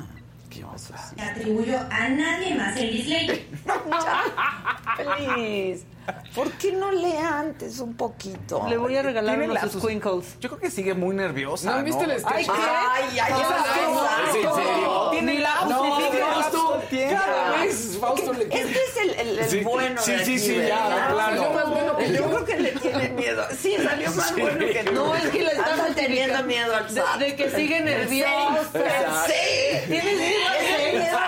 [0.50, 1.12] ¿Qué onda?
[1.16, 3.46] Le atribuyó a nadie más el dislike.
[4.96, 5.84] Please.
[6.34, 8.64] ¿Por qué no lee antes un poquito?
[8.68, 9.82] Le voy a regalar Tiene unos lapsus.
[9.82, 10.38] squinkles.
[10.40, 11.70] Yo creo que sigue muy nerviosa.
[11.70, 12.32] ¿No han visto el sketch?
[12.34, 12.50] Ay, ¿qué?
[12.52, 15.10] Ay, ay, No, no, es ¿Es en serio?
[15.22, 16.00] Ni la No.
[16.10, 17.12] Fausto, tiene.
[17.14, 20.38] cada vez Fausto le Este es el, el, el Sí, bueno sí, de sí, aquí,
[20.38, 21.16] sí, ya, plano.
[21.36, 22.14] Salió más bueno que yo.
[22.14, 22.26] yo.
[22.30, 23.44] creo que le tienen miedo.
[23.60, 24.40] Sí, salió más Sí.
[24.40, 24.92] bueno que tú.
[24.92, 27.18] No, es que le estás Anda teniendo miedo al De- SAT.
[27.18, 28.70] de que sigue nerviosa.
[29.26, 29.78] Sí.
[29.88, 31.18] ¿Tienes miedo al miedo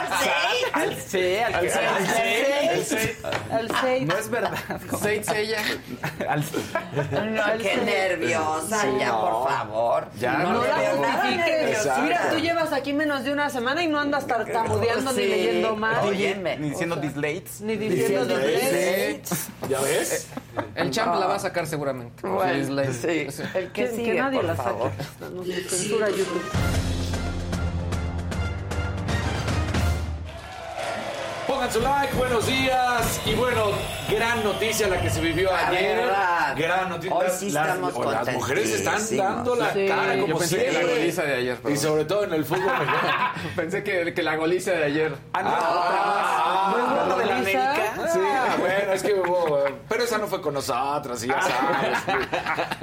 [0.73, 1.43] al seis?
[1.43, 2.87] Al C, al, seis, al seis.
[2.89, 3.19] seis.
[3.81, 4.07] Seis.
[4.07, 4.53] No es verdad.
[5.01, 5.59] Seitz ella.
[6.29, 6.45] Al-
[7.35, 10.09] No, qué nerviosa, ya, por favor.
[10.19, 11.89] Ya, no, la justifiques.
[12.03, 15.97] Mira, tú llevas aquí menos de una semana y no andas tartamudeando ni leyendo mal.
[16.59, 17.61] Ni diciendo dislates.
[17.61, 19.23] Ni diciendo disley.
[19.69, 20.29] ¿Ya ves?
[20.75, 22.23] El champ la va a sacar seguramente.
[23.55, 24.91] El que nadie la saque.
[25.35, 26.43] Nos censura YouTube.
[31.63, 33.21] Pongan su like, buenos días.
[33.25, 33.67] Y bueno,
[34.11, 35.97] gran noticia la que se vivió La ayer.
[35.97, 36.55] verdad.
[36.57, 37.15] Gran noticia.
[37.17, 39.87] Hoy sí Las- estamos o Las mujeres están dando la Sí.
[39.87, 41.73] cara como Yo pensé que la goliza de ayer, perdón.
[41.73, 43.33] Y sobre todo en el fútbol mexicano.
[43.57, 45.15] Pensé que, que la goliza de ayer.
[45.35, 47.05] Ah, no, Ah.
[47.09, 47.43] ¿No de la.
[47.45, 48.19] Sí,
[48.59, 49.65] bueno, es que hubo.
[49.89, 51.99] Pero esa no fue con nosotros, y ya sabes.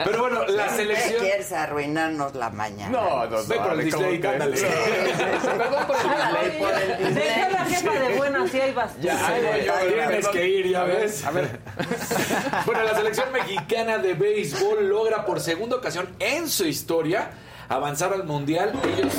[0.04, 1.20] Pero bueno, la selección.
[1.24, 2.92] quieres arruinarnos la mañana.
[2.92, 4.58] No, no, Ve por el ándale.
[4.58, 8.92] Perdón por el el Deja la jefa de buena, si ahí vas.
[9.02, 9.74] Ya, ahí voy yo.
[10.08, 11.26] Tienes que ir, ya ves.
[11.26, 11.60] A ver.
[12.66, 17.32] Bueno, la selección mexicana de béisbol logra por segunda ocasión en su historia
[17.68, 18.74] avanzar al mundial.
[18.98, 19.14] Ellos.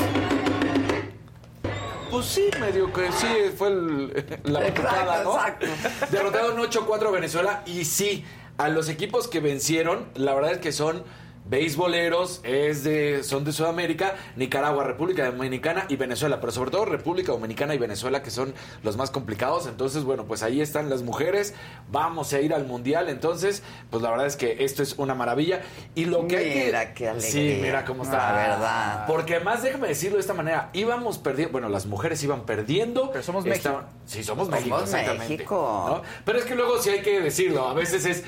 [2.10, 5.34] Pues sí, medio que sí, fue el- la picada, ¿no?
[5.36, 5.66] exacto.
[6.10, 8.24] Derrotaron 8-4 a Venezuela y sí,
[8.58, 11.04] a los equipos que vencieron, la verdad es que son
[11.50, 17.32] beisboleros, es de, son de Sudamérica, Nicaragua, República Dominicana y Venezuela, pero sobre todo República
[17.32, 19.66] Dominicana y Venezuela que son los más complicados.
[19.66, 21.54] Entonces, bueno, pues ahí están las mujeres,
[21.90, 25.62] vamos a ir al Mundial, entonces, pues la verdad es que esto es una maravilla.
[25.96, 26.64] Y lo que hay que...
[26.66, 27.30] Mira qué alegría.
[27.56, 28.16] Sí, mira cómo está.
[28.32, 29.04] La verdad.
[29.08, 33.10] Porque además, déjame decirlo de esta manera, íbamos perdiendo, bueno, las mujeres iban perdiendo.
[33.10, 34.00] Pero somos Estaban- México.
[34.06, 35.28] Sí, somos, Somos México, exactamente.
[35.34, 35.84] México.
[35.88, 36.02] ¿no?
[36.24, 38.22] Pero es que luego sí hay que decirlo, a veces es...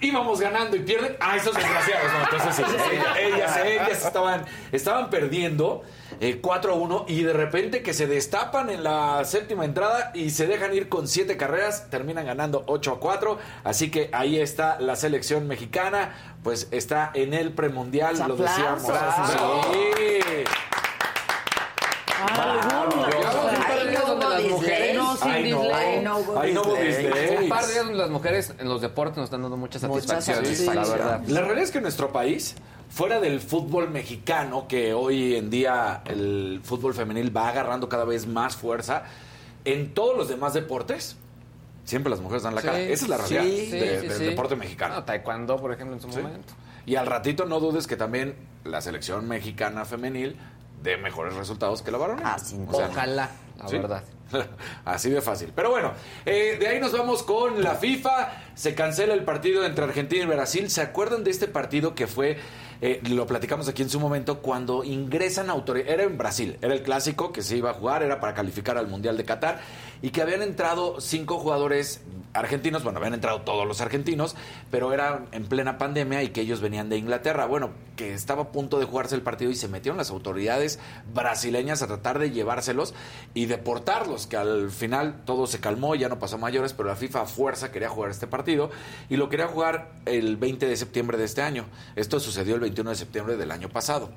[0.00, 1.16] Íbamos ganando y pierden.
[1.20, 2.12] Ah, esos desgraciados.
[2.12, 5.82] No, entonces sí, ellas, ellas, ellas estaban, estaban perdiendo
[6.20, 10.74] eh, 4-1 y de repente que se destapan en la séptima entrada y se dejan
[10.74, 13.38] ir con siete carreras, terminan ganando 8-4.
[13.64, 18.82] Así que ahí está la selección mexicana, pues está en el premundial, lo decíamos.
[18.82, 20.44] Sí.
[22.38, 23.63] Algunos.
[24.50, 24.96] Mujeres.
[24.96, 25.60] No, sin Ay, no.
[25.62, 25.72] disley.
[25.74, 27.06] Ay, no hubo Ahí no hubo disley.
[27.06, 27.36] disley.
[27.44, 30.00] Un par de días donde las mujeres en los deportes nos están dando muchas Mucha
[30.06, 30.98] satisfacciones, satisfacción.
[30.98, 31.28] la verdad.
[31.28, 32.54] La realidad es que en nuestro país,
[32.90, 38.26] fuera del fútbol mexicano, que hoy en día el fútbol femenil va agarrando cada vez
[38.26, 39.04] más fuerza,
[39.64, 41.16] en todos los demás deportes,
[41.84, 42.80] siempre las mujeres dan la Sí, cara.
[42.80, 44.24] Esa es la realidad sí, de- sí, del sí.
[44.24, 44.94] deporte mexicano.
[44.96, 46.18] No, taekwondo, por ejemplo, en su Sí.
[46.18, 46.54] momento.
[46.86, 48.34] Y al ratito no dudes que también
[48.64, 50.36] la selección mexicana femenil
[50.82, 52.24] dé mejores resultados que la varonil.
[52.26, 53.76] Ah, sin O sea, Ojalá, la Sí.
[53.78, 54.04] verdad.
[54.84, 55.52] Así de fácil.
[55.54, 55.92] Pero bueno,
[56.24, 58.32] eh, de ahí nos vamos con la FIFA.
[58.54, 60.70] Se cancela el partido entre Argentina y Brasil.
[60.70, 62.38] ¿Se acuerdan de este partido que fue,
[62.80, 65.92] eh, lo platicamos aquí en su momento, cuando ingresan autoridades?
[65.92, 68.88] Era en Brasil, era el clásico que se iba a jugar, era para calificar al
[68.88, 69.60] Mundial de Qatar.
[70.04, 72.02] Y que habían entrado cinco jugadores
[72.34, 74.36] argentinos, bueno, habían entrado todos los argentinos,
[74.70, 77.46] pero era en plena pandemia y que ellos venían de Inglaterra.
[77.46, 80.78] Bueno, que estaba a punto de jugarse el partido y se metieron las autoridades
[81.14, 82.92] brasileñas a tratar de llevárselos
[83.32, 87.22] y deportarlos, que al final todo se calmó, ya no pasó mayores, pero la FIFA
[87.22, 88.68] a fuerza quería jugar este partido
[89.08, 91.64] y lo quería jugar el 20 de septiembre de este año.
[91.96, 94.10] Esto sucedió el 21 de septiembre del año pasado.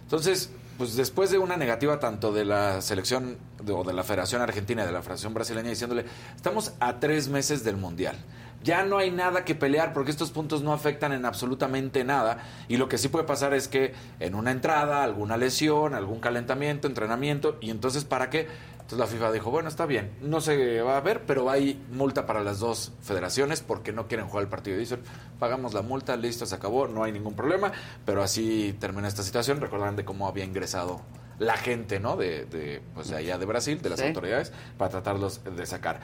[0.00, 3.36] Entonces, pues después de una negativa tanto de la selección
[3.70, 6.04] o de la Federación Argentina y de la Federación Brasileña diciéndole,
[6.34, 8.16] estamos a tres meses del Mundial.
[8.62, 12.78] Ya no hay nada que pelear porque estos puntos no afectan en absolutamente nada y
[12.78, 17.58] lo que sí puede pasar es que en una entrada, alguna lesión, algún calentamiento, entrenamiento
[17.60, 18.48] y entonces para qué
[18.86, 22.24] Entonces la FIFA dijo, bueno, está bien, no se va a ver, pero hay multa
[22.24, 24.78] para las dos federaciones porque no quieren jugar el partido.
[24.78, 25.00] Dicen,
[25.40, 27.72] pagamos la multa, listo, se acabó, no hay ningún problema,
[28.04, 29.60] pero así termina esta situación.
[29.60, 31.00] Recordarán de cómo había ingresado
[31.40, 32.16] la gente, ¿no?
[32.16, 34.06] De, de pues de allá de Brasil, de las Sí.
[34.06, 35.98] autoridades, para tratarlos de sacar.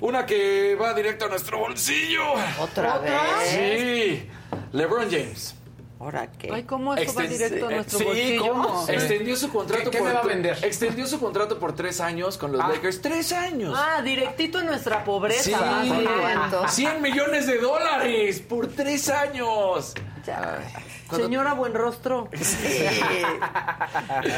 [0.00, 2.24] Una que va directo a nuestro bolsillo.
[2.60, 3.12] ¿Otra vez?
[3.46, 4.28] Sí.
[4.72, 5.54] LeBron James.
[6.00, 6.50] ¿Ahora qué?
[6.52, 8.48] Ay, ¿cómo eso va directo a nuestro sí, bolsillo?
[8.48, 8.84] ¿cómo?
[8.88, 10.58] Extendió su contrato ¿Qué- qué por me va a vender?
[10.62, 12.68] Extendió su contrato por tres años con los Ah.
[12.68, 13.00] Lakers.
[13.00, 13.78] ¡Tres años!
[13.80, 15.42] Ah, directito en nuestra pobreza.
[15.84, 16.72] Sí, menos.
[16.74, 19.94] 100 millones de dólares por tres años.
[21.08, 22.28] Cuando- Señora Buenrostro.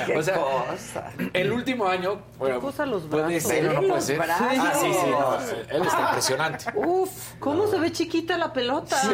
[0.06, 1.10] Qué O sea, cosa.
[1.32, 2.20] El último año.
[2.38, 3.42] bueno, cosa los puede brazos.
[3.50, 4.18] ser, no, no Ve puede los ser.
[4.18, 4.46] brazos.
[4.50, 5.38] Ah, sí, sí, no,
[5.76, 6.64] él está impresionante.
[6.74, 9.00] Uf, ¿cómo se ve chiquita la pelota?
[9.00, 9.08] Sí,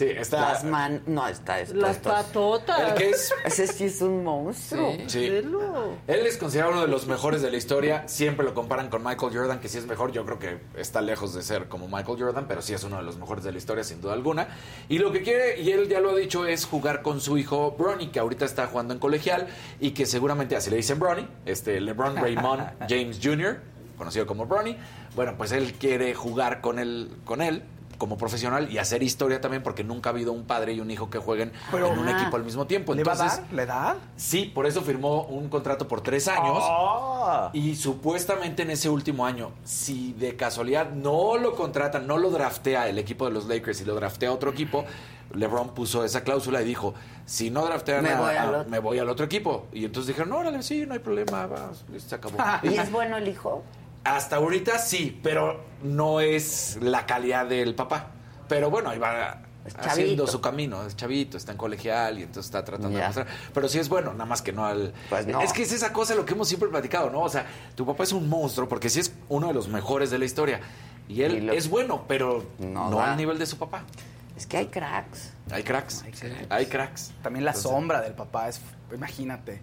[0.00, 0.40] está.
[0.52, 1.02] Las man...
[1.06, 1.74] No, está esto.
[1.76, 2.80] Las esto- patotas.
[2.90, 3.32] El que es.
[3.44, 4.94] Ese sí es un monstruo.
[5.06, 5.24] Sí.
[5.26, 8.08] Él es considerado uno de los mejores de la historia.
[8.08, 10.12] Siempre lo comparan con Michael Jordan, que sí es mejor.
[10.12, 13.02] Yo creo que está lejos de ser como Michael Jordan, pero sí es uno de
[13.02, 14.48] los mejores de la historia, sin duda alguna.
[14.88, 17.72] Y lo que quiere, y él ya lo ha dicho, es jugar con su hijo
[17.78, 19.46] Bronny, que ahorita está jugando en colegial
[19.80, 23.60] y que seguramente así le dicen Bronny, este LeBron Raymond James Jr.,
[23.96, 24.76] conocido como Bronny.
[25.14, 27.62] Bueno, pues él quiere jugar con él, con él
[27.98, 31.10] como profesional y hacer historia también porque nunca ha habido un padre y un hijo
[31.10, 32.20] que jueguen Pero- en un Ah.
[32.20, 32.94] equipo al mismo tiempo.
[32.94, 33.52] ¿Le va a Entonces, dar?
[33.52, 33.96] ¿Le da?
[34.16, 36.58] Sí, por eso firmó un contrato por tres años.
[36.62, 37.50] Ah.
[37.52, 42.88] Y supuestamente en ese último año, si de casualidad no lo contratan, no lo draftea
[42.88, 44.84] el equipo de los Lakers y lo draftea otro equipo,
[45.32, 48.70] LeBron puso esa cláusula y dijo, si no draftean Me a- voy al a- otro.
[48.70, 49.66] me voy al otro equipo.
[49.72, 52.36] Y entonces dijeron, no, órale, sí, no hay problema, va, se acabó.
[52.62, 53.62] ¿Y es bueno el hijo?
[54.04, 58.08] Hasta ahorita sí, pero no es la calidad del papá.
[58.48, 59.40] Pero bueno, ahí va
[59.78, 63.26] haciendo su camino, es chavito, está en colegial y entonces está tratando de mostrar.
[63.54, 64.92] Pero sí es bueno, nada más que no al...
[65.08, 65.40] Pues no.
[65.40, 67.22] Es que es esa cosa lo que hemos siempre platicado, ¿no?
[67.22, 70.18] O sea, tu papá es un monstruo porque sí es uno de los mejores de
[70.18, 70.60] la historia.
[71.08, 73.84] Y él Y lo- es bueno, pero No al nivel de su papá.
[74.36, 75.32] Es que hay cracks.
[75.50, 76.04] Hay cracks.
[76.50, 77.12] Hay cracks.
[77.22, 78.60] También la Entonces, sombra del papá es,
[78.92, 79.62] imagínate.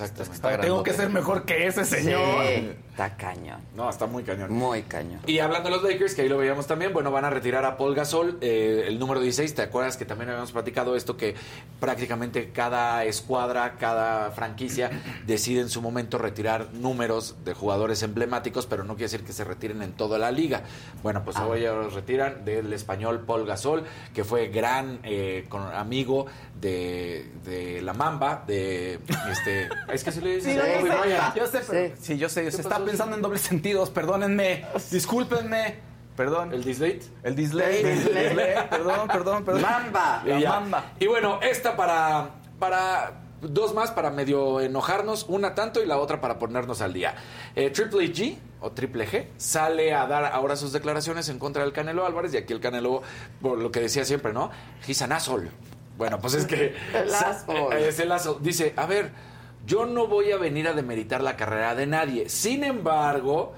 [0.00, 0.66] Exactamente.
[0.66, 2.44] Tengo que ser mejor que ese señor.
[2.46, 3.60] Sí, está cañón.
[3.76, 4.52] No, está muy cañón.
[4.52, 5.20] Muy cañón.
[5.26, 7.76] Y hablando de los Lakers, que ahí lo veíamos también, bueno, van a retirar a
[7.76, 9.54] Paul Gasol, eh, el número 16.
[9.54, 11.16] ¿Te acuerdas que también habíamos platicado esto?
[11.16, 11.34] Que
[11.80, 14.90] prácticamente cada escuadra, cada franquicia
[15.26, 19.44] decide en su momento retirar números de jugadores emblemáticos, pero no quiere decir que se
[19.44, 20.62] retiren en toda la liga.
[21.02, 23.84] Bueno, pues hoy ya los retiran del español Paul Gasol,
[24.14, 26.26] que fue gran eh, con- amigo
[26.60, 28.98] de, de la Mamba, de
[29.30, 29.68] este.
[29.88, 31.34] Es que se le dice Sí, yo sé, Bryant.
[31.36, 32.50] yo sé, pero- sí, yo sé.
[32.50, 33.90] Se está pensando en dobles sentidos.
[33.90, 34.64] Perdónenme.
[34.90, 35.76] Discúlpenme.
[36.16, 36.52] Perdón.
[36.52, 37.00] ¿El dislate?
[37.22, 37.96] El dislate.
[38.70, 39.62] Perdón, perdón, perdón.
[39.62, 40.22] Mamba.
[40.26, 40.92] La mamba.
[41.00, 46.20] Y bueno, esta para, para dos más para medio enojarnos, una tanto y la otra
[46.20, 47.14] para ponernos al día.
[47.56, 51.72] Eh, Triple G o Triple G sale a dar ahora sus declaraciones en contra del
[51.72, 53.02] Canelo Álvarez y aquí el Canelo,
[53.40, 54.50] por lo que decía siempre, ¿no?
[54.86, 55.50] He's an asshole.
[55.96, 58.38] Bueno, pues es que El eh, es el asshole.
[58.42, 59.10] Dice, a ver,
[59.66, 62.28] yo no voy a venir a demeritar la carrera de nadie.
[62.28, 63.54] Sin embargo,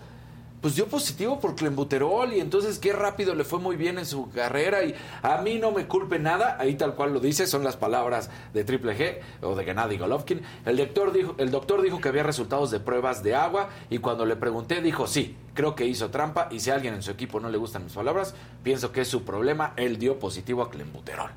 [0.64, 4.30] pues dio positivo por clenbuterol y entonces qué rápido le fue muy bien en su
[4.30, 7.76] carrera y a mí no me culpe nada, ahí tal cual lo dice, son las
[7.76, 10.40] palabras de Triple G o de Gennady Golovkin.
[10.64, 14.24] El doctor dijo, el doctor dijo que había resultados de pruebas de agua y cuando
[14.24, 17.40] le pregunté dijo, "Sí, creo que hizo trampa y si a alguien en su equipo
[17.40, 21.30] no le gustan mis palabras, pienso que es su problema, él dio positivo a clenbuterol."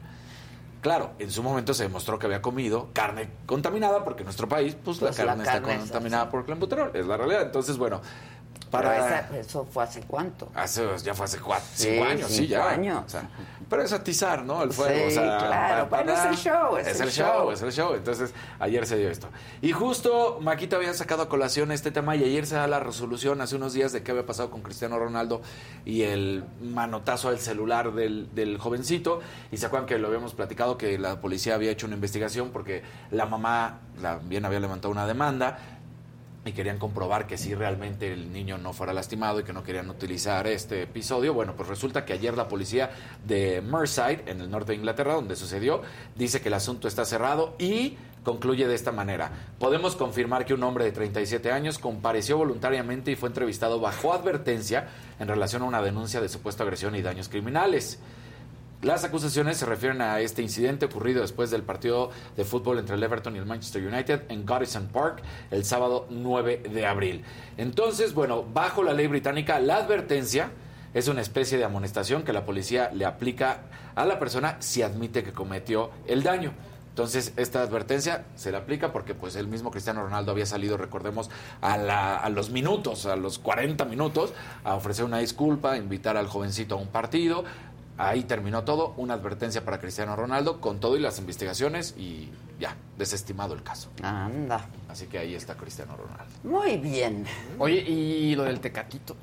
[0.82, 4.76] Claro, en su momento se demostró que había comido carne contaminada porque en nuestro país,
[4.76, 7.42] pues, Pues la la carne está contaminada por clenbuterol, es la realidad.
[7.42, 8.02] Entonces, bueno,
[8.70, 10.50] Pero para esa- eso fue hace cuánto.
[10.56, 12.70] Hace, ya fue hace cuatro, Sí, cinco años, sí, ya.
[12.70, 13.04] años.
[13.06, 13.30] O sea,
[13.70, 14.64] pero es atizar, ¿no?
[14.64, 15.10] El fuego.
[15.10, 17.52] Sí, o sea, claro, pero es el show, es Es, el el show, show.
[17.52, 17.94] es el show.
[17.96, 19.28] Entonces, ayer se dio esto.
[19.62, 23.42] Y justo Maquita había sacado a colación este tema y ayer se da la resolución
[23.42, 25.42] hace unos días de qué había pasado con Cristiano Ronaldo
[25.86, 29.20] y el manotazo al celular del, del jovencito.
[29.52, 32.84] Y se acuerdan que lo habíamos platicado que la policía había hecho una investigación porque
[33.12, 35.58] la mamá también había levantado una demanda
[36.48, 39.90] y querían comprobar que sí realmente el niño no fuera lastimado y que no querían
[39.90, 41.34] utilizar este episodio.
[41.34, 42.92] Bueno, pues resulta que ayer la policía
[43.26, 45.82] de Merseyside, en el norte de Inglaterra, donde sucedió,
[46.16, 49.32] dice que el asunto está cerrado y concluye de esta manera.
[49.58, 54.90] Podemos confirmar que un hombre de 37 años compareció voluntariamente y fue entrevistado bajo advertencia
[55.20, 58.00] en relación a una denuncia de supuesta agresión y daños criminales.
[58.84, 63.02] Las acusaciones se refieren a este incidente ocurrido después del partido de fútbol entre el
[63.02, 67.24] Everton y el Manchester United en Goodison Park el sábado 9 de abril.
[67.58, 70.52] Entonces, bueno, bajo la ley británica, la advertencia
[70.94, 73.62] es una especie de amonestación que la policía le aplica
[73.96, 76.54] a la persona si admite que cometió el daño.
[76.90, 81.30] Entonces, esta advertencia se le aplica porque pues el mismo Cristiano Ronaldo había salido, recordemos,
[81.62, 86.18] a, la- a los minutos, a los 40 minutos, a ofrecer una disculpa, a invitar
[86.18, 87.44] al jovencito a un partido.
[87.98, 92.30] Ahí terminó todo, una advertencia para Cristiano Ronaldo con todo y las investigaciones y
[92.60, 93.90] ya, desestimado el caso.
[94.04, 94.68] Anda.
[94.88, 96.26] Así que ahí está Cristiano Ronaldo.
[96.44, 97.26] Muy bien.
[97.58, 99.16] Oye, y lo del tecatito.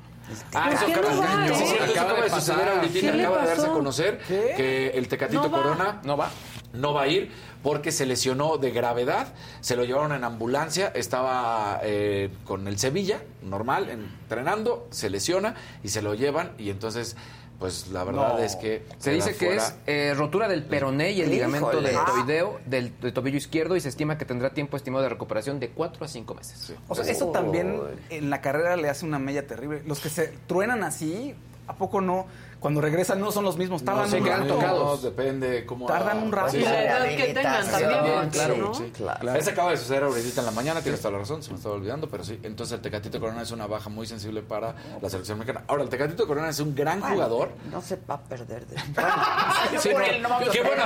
[0.55, 1.53] Ah, eso ¿Por qué acaba, no va, eh?
[1.55, 4.53] sí, Acaba de de suceder ahorita, ¿Qué le acaba de darse a conocer ¿Qué?
[4.57, 5.51] que el Tecatito No.
[5.51, 6.31] Corona No va.
[6.73, 9.27] no va a ir porque se lesionó de gravedad,
[9.61, 15.53] se lo llevaron en ambulancia, estaba eh, con el Sevilla, normal, entrenando, se lesiona
[15.83, 17.15] y se lo llevan y entonces,
[17.59, 18.39] pues la verdad No.
[18.39, 18.83] es que...
[18.99, 19.63] Se dice que fuera.
[19.65, 22.23] es eh, rotura del peroné y el ligamento del Ah.
[22.65, 26.05] del, del tobillo izquierdo y se estima que tendrá tiempo estimado de recuperación de 4
[26.05, 26.73] a 5 meses.
[26.87, 27.79] O sea, eso también
[28.09, 29.81] en la carrera le hace una mella terrible.
[29.85, 31.33] Los que se truenan así,
[31.67, 32.27] ¿a poco no?
[32.65, 34.55] Cuando regresan no son los mismos, tardan se un quedan rato.
[34.55, 35.85] tocados, depende cómo...
[35.85, 36.49] Tardan un rato.
[36.49, 38.73] Sí, la edad que tengan también, claro, ¿no?
[38.73, 39.35] sí, Claro.
[39.35, 41.75] Eso acaba de suceder ahorita en la mañana, tienes toda la razón, se me estaba
[41.75, 42.39] olvidando, pero sí.
[42.41, 45.63] Entonces el Tecatito Corona es una baja muy sensible para la selección mexicana.
[45.67, 47.51] Ahora, el Tecatito Corona es un gran Bueno, jugador.
[47.71, 48.77] No se va a perder de.
[49.79, 50.83] Sí, por no, no qué bueno,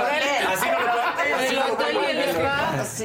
[0.52, 0.92] así no lo no.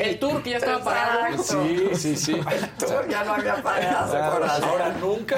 [0.01, 1.41] El tour que ya estaba parado.
[1.41, 2.41] Sí, sí, sí.
[2.77, 4.17] tour ya no había parado.
[4.65, 5.37] Ahora, nunca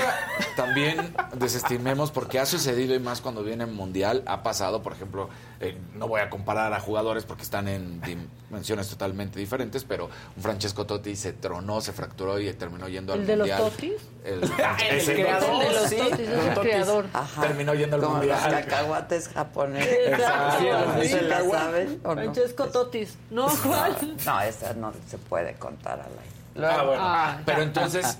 [0.56, 5.28] también desestimemos, porque ha sucedido y más cuando viene Mundial, ha pasado, por ejemplo,
[5.60, 10.42] eh, no voy a comparar a jugadores porque están en dimensiones totalmente diferentes, pero un
[10.42, 13.70] Francesco Totti se tronó, se fracturó y terminó yendo al ¿El de los Mundial.
[13.72, 13.94] Totis?
[14.24, 14.44] El,
[14.90, 15.68] El ese creador Totis.
[15.68, 16.72] de los Totis, es el Totis.
[16.72, 17.06] creador.
[17.14, 17.42] Ajá.
[17.42, 18.40] Terminó yendo al Como Mundial.
[18.44, 19.98] los cacahuates japoneses.
[20.08, 21.02] Exacto.
[21.02, 22.22] ¿Se Sí, la saben o no?
[22.22, 23.18] Francesco Totis.
[23.30, 23.98] No, ¿cuál?
[24.26, 26.74] No, esa no se puede contar al aire.
[26.74, 27.02] Ah, bueno.
[27.06, 27.42] Ah.
[27.46, 28.18] Pero entonces,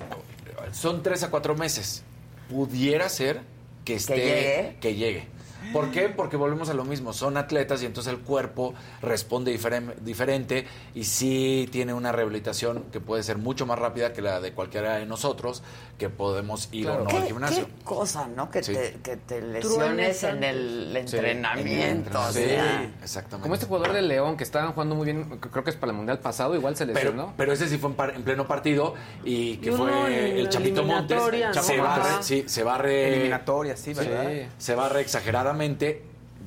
[0.74, 2.04] son tres a cuatro meses.
[2.50, 3.42] Pudiera ser
[3.88, 4.16] que esté.
[4.18, 4.76] llegue.
[4.82, 5.37] que llegue.
[5.74, 6.10] ¿Por qué?
[6.10, 7.14] Porque volvemos a lo mismo.
[7.14, 10.66] Son atletas y entonces el cuerpo responde diferen- diferente
[10.96, 14.96] y sí tiene una rehabilitación que puede ser mucho más rápida que la de cualquiera
[14.98, 15.64] de nosotros
[15.98, 17.66] que podemos ir o no ¿Qué, al gimnasio.
[17.66, 18.52] qué cosa, ¿no?
[18.52, 18.74] Que, Sí.
[18.74, 22.20] te, que te Truenes lesiones en el Sí, entrenamiento.
[22.32, 22.84] Sí, sea.
[23.02, 23.44] exactamente.
[23.44, 25.92] Como este jugador de León que estaban jugando muy bien, que creo que es para
[25.92, 27.24] el Mundial pasado, igual se lesionó.
[27.28, 28.94] Pero, pero ese sí fue en, par- en pleno partido
[29.24, 31.18] y que fue el Chapito Montes.
[31.18, 31.64] eliminatoria, ¿no?
[31.64, 33.08] Se barre, sí, se barre.
[33.14, 34.28] Eliminatoria, sí, ¿verdad?
[34.32, 35.02] Sí, se barre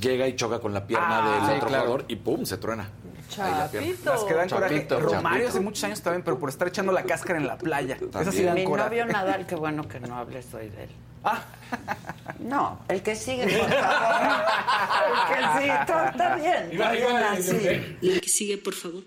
[0.00, 1.84] llega y choca con la pierna Ah, del sí, otro claro.
[1.84, 2.90] jugador y pum, se truena.
[3.28, 4.12] Chapito.
[4.12, 4.86] Las que dan coraje.
[4.88, 5.48] Romario chapito.
[5.48, 7.96] hace muchos años también, pero por estar echando la cáscara en la playa.
[8.20, 8.90] Esas sí dan Mi coraje.
[8.90, 10.90] novio Nadal, qué bueno que no hables hoy de él.
[12.40, 14.40] No, el que sigue, por favor.
[15.38, 16.70] El que sigue, todo está bien.
[16.72, 16.94] Está.
[18.00, 19.02] La que sigue, por favor.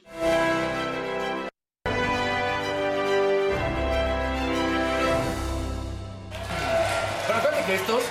[7.28, 8.04] Pero que estos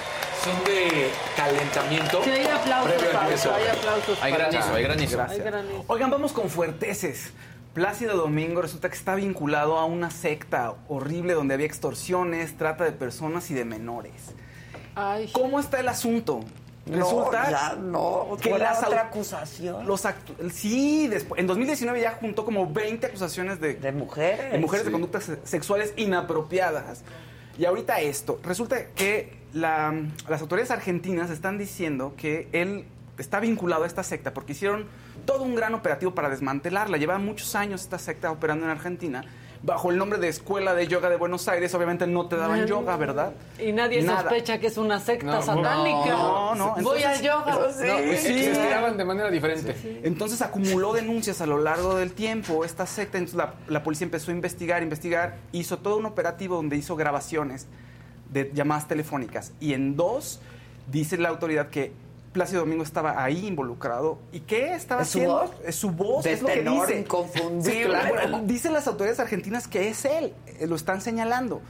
[0.45, 1.11] son de
[1.47, 2.23] calentamiento.
[2.25, 3.33] Sí, hay aplausos, previo al hay
[3.69, 4.19] aplausos.
[4.23, 5.23] Hay para- granizo, hay granizo.
[5.23, 5.85] Hay granizo.
[5.89, 7.33] Oigan, vamos con fuerteces.
[7.75, 12.93] Plácido Domingo resulta que está vinculado a una secta horrible donde había extorsiones, trata de
[12.93, 14.13] personas y de menores.
[14.95, 15.31] Ay.
[15.33, 16.41] ¿Cómo está el asunto?
[16.85, 18.37] No, Resulta ya no.
[18.43, 19.87] que la las otra acusación.
[19.87, 24.51] Los actu- sí, después, en 2019 ya juntó como 20 acusaciones de, De mujeres.
[24.53, 27.03] de mujeres de conductas se- sexuales inapropiadas.
[27.57, 29.95] Y ahorita esto, resulta que la-
[30.29, 32.85] las autoridades argentinas están diciendo que él
[33.19, 34.87] está vinculado a esta secta porque hicieron
[35.27, 36.97] todo un gran operativo para desmantelarla.
[36.97, 39.25] Lleva muchos años esta secta operando en Argentina
[39.65, 41.73] bajo el nombre de Escuela de Yoga de Buenos Aires.
[41.75, 43.33] Obviamente no te daban yoga, ¿verdad?
[43.61, 44.23] Y nadie Nada.
[44.23, 46.11] sospecha que es una secta No, satánica.
[46.11, 47.55] no, no, Voy entonces- al yoga.
[47.55, 47.69] No,
[48.17, 48.17] Sí.
[48.17, 50.01] se estiraban de manera diferente.
[50.03, 53.19] Entonces acumuló denuncias a lo largo del tiempo esta secta.
[53.19, 55.37] Entonces la, la policía empezó a investigar, investigar.
[55.53, 57.69] Hizo todo un operativo donde hizo grabaciones
[58.33, 59.53] de llamadas telefónicas.
[59.61, 60.41] Y en dos,
[60.91, 61.93] dice la autoridad que
[62.33, 64.19] Plácido Domingo estaba ahí involucrado.
[64.33, 65.41] ¿Y qué estaba ¿Es su haciendo?
[65.41, 65.51] voz?
[65.67, 67.01] Es su voz, De es lo que tenor dice.
[67.01, 67.99] inconfundible.
[67.99, 70.33] Sí, dicen las autoridades argentinas que es él.
[70.47, 71.61] eh, Lo están señalando.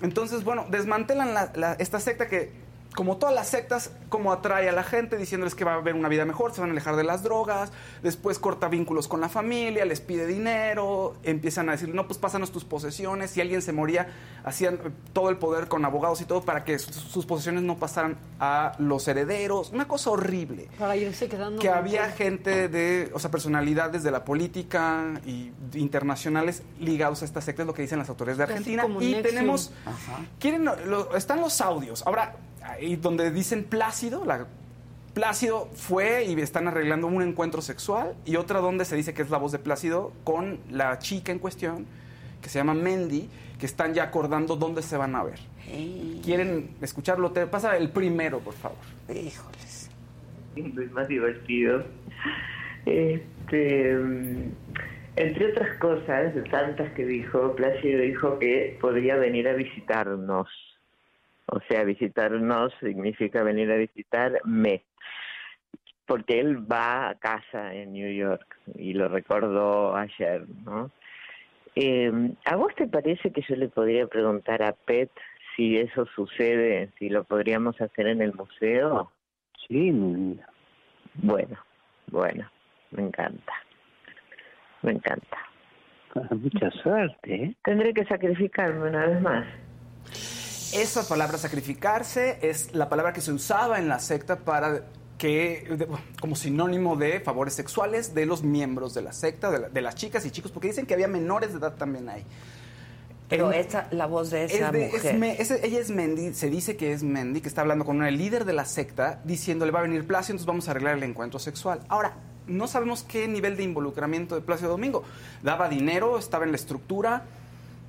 [0.00, 2.52] Entonces, bueno, desmantelan la- la- esta secta que,
[2.98, 6.08] como todas las sectas, como atrae a la gente diciéndoles que va a haber una
[6.08, 7.70] vida mejor, se van a alejar de las drogas,
[8.02, 12.50] después corta vínculos con la familia, les pide dinero, empiezan a decir, no, pues pásanos
[12.50, 14.08] tus posesiones, si alguien se moría,
[14.42, 14.80] hacían
[15.12, 18.72] todo el poder con abogados y todo para que sus, sus posesiones no pasaran a
[18.80, 21.62] los herederos, una cosa horrible Para irse quedando.
[21.62, 27.40] que había gente de, o sea, personalidades de la política y internacionales ligados a esta
[27.42, 28.86] secta, es lo que dicen las autoridades de Argentina.
[28.86, 29.22] Y Nexium.
[29.22, 30.18] tenemos, Ajá.
[30.40, 32.02] quieren, lo- están los audios.
[32.04, 32.34] Ahora,
[32.70, 34.46] ahí donde dicen Plácido, la,
[35.14, 39.30] Plácido fue y están arreglando un encuentro sexual y otra donde se dice que es
[39.30, 41.86] la voz de Plácido con la chica en cuestión,
[42.40, 45.40] que se llama Mendy, que están ya acordando dónde se van a ver.
[46.24, 47.32] ¿Quieren escucharlo?
[47.32, 48.78] Te pasa el primero, por favor.
[49.08, 49.90] híjoles.
[50.54, 51.84] es más divertido.
[52.86, 54.52] Este, mm,
[55.16, 60.48] entre otras cosas, de tantas que dijo, Plácido dijo que podría venir a visitarnos.
[61.50, 64.84] O sea, visitarnos significa venir a visitarme.
[66.06, 70.90] Porque él va a casa en New York y lo recordó ayer, ¿no?
[71.74, 72.10] Eh,
[72.46, 75.10] ¿A vos te parece que yo le podría preguntar a Pet
[75.54, 79.12] si eso sucede, si lo podríamos hacer en el museo?
[79.68, 79.92] Sí,
[81.14, 81.58] Bueno,
[82.06, 82.50] bueno,
[82.90, 83.52] me encanta.
[84.82, 85.38] Me encanta.
[86.30, 87.54] Mucha suerte, ¿eh?
[87.62, 89.46] Tendré que sacrificarme una vez más.
[90.72, 94.82] Esa palabra sacrificarse es la palabra que se usaba en la secta para
[95.16, 95.88] que de-
[96.20, 99.94] como sinónimo de favores sexuales de los miembros de la secta, de, la- de las
[99.94, 102.24] chicas y chicos, porque dicen que había menores de edad también ahí.
[103.28, 105.18] Pero En- esa, la voz de esa es de- es mujer.
[105.18, 108.10] me- ese- ella es Mendy, se dice que es Mendy, que está hablando con una
[108.10, 111.38] líder de la secta, diciéndole va a venir Placio, entonces vamos a arreglar el encuentro
[111.38, 111.80] sexual.
[111.88, 112.14] Ahora,
[112.46, 115.02] no sabemos qué nivel de involucramiento de Placio Domingo.
[115.42, 117.24] Daba dinero, estaba en la estructura,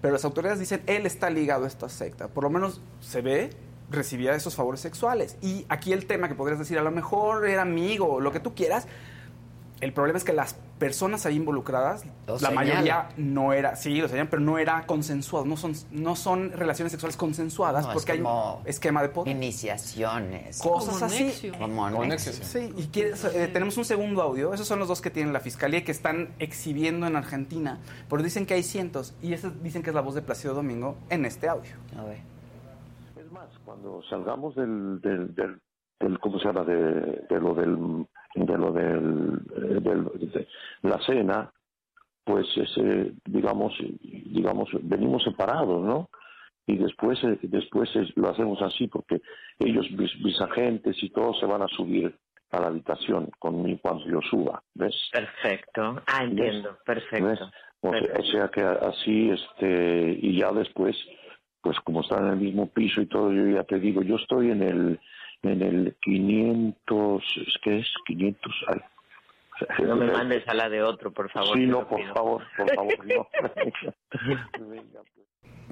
[0.02, 2.28] pero las autoridades dicen él está ligado a esta secta.
[2.28, 3.50] Por lo menos se ve,
[3.90, 5.38] recibía esos favores sexuales.
[5.42, 8.56] Y aquí el tema que podrías decir, a lo mejor era amigo, lo que tú
[8.56, 8.88] quieras.
[9.82, 12.56] El problema es que las personas ahí involucradas, Lo la señalan.
[12.56, 16.92] mayoría no era, sí, lo señalan, pero no era consensuado, no son, no son relaciones
[16.92, 19.34] sexuales consensuadas No, es porque hay un esquema de poder.
[19.36, 20.62] Iniciaciones.
[20.62, 21.52] Cosas Como así.
[21.58, 22.18] Como.
[22.20, 24.54] Sí, y quieres, eh, tenemos un segundo audio.
[24.54, 27.80] Esos son los dos que tiene la fiscalía y que están exhibiendo en Argentina.
[28.10, 29.14] Pero dicen que hay cientos.
[29.22, 31.72] Y ese dicen que es la voz de Placido Domingo en este audio.
[31.98, 32.20] A ver.
[33.18, 35.62] Es más, cuando salgamos del, del, del,
[36.00, 36.64] del- ¿cómo se llama?
[36.64, 36.74] De,
[37.30, 38.06] de lo del,
[38.36, 40.48] de lo del, eh, del- de
[40.90, 41.52] la cena,
[42.24, 46.10] pues ese, digamos, digamos, venimos separados, ¿no?
[46.68, 49.22] Y después, eh, después es- lo hacemos así porque
[49.58, 52.16] ellos, mis, mis agentes y todos se van a subir
[52.52, 54.96] a la habitación conmigo cuando yo suba, ¿ves?
[55.12, 56.02] Perfecto.
[56.08, 56.70] Ah, entiendo.
[56.70, 56.80] ¿Ves?
[56.86, 57.50] Perfecto.
[57.82, 60.96] O sea, o sea que así, este, y ya después,
[61.62, 64.52] pues como están en el mismo piso y todo, yo ya te digo, yo estoy
[64.52, 65.00] en el,
[65.44, 67.88] en el 500, ¿es que es?
[68.08, 68.80] 500, ay.
[69.84, 71.58] No me mandes a la de otro, por favor.
[71.58, 73.28] Sí, no, por favor, por favor, no.
[74.70, 75.02] Venga,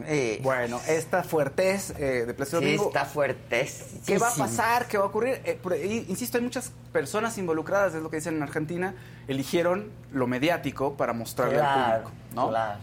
[0.05, 2.87] Eh, Bueno, esta fuertez eh, de Placido sí, Domingo.
[2.87, 3.65] está fuerte.
[4.05, 4.87] ¿Qué va a pasar?
[4.87, 5.39] ¿Qué va a ocurrir?
[5.45, 8.93] Eh, por insisto, hay muchas personas involucradas, es lo que dicen en Argentina,
[9.29, 12.21] eligieron lo mediático para mostrarle al Claro, público.
[12.35, 12.49] ¿no?
[12.49, 12.79] claro.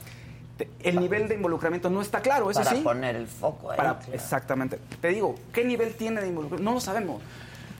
[0.56, 2.82] Te- El nivel de involucramiento no está claro, eso Para sí.
[2.82, 3.76] poner el foco ahí.
[3.76, 4.12] Para- claro.
[4.14, 4.78] Exactamente.
[5.00, 6.70] Te digo, ¿qué nivel tiene de involucramiento?
[6.70, 7.20] No lo sabemos.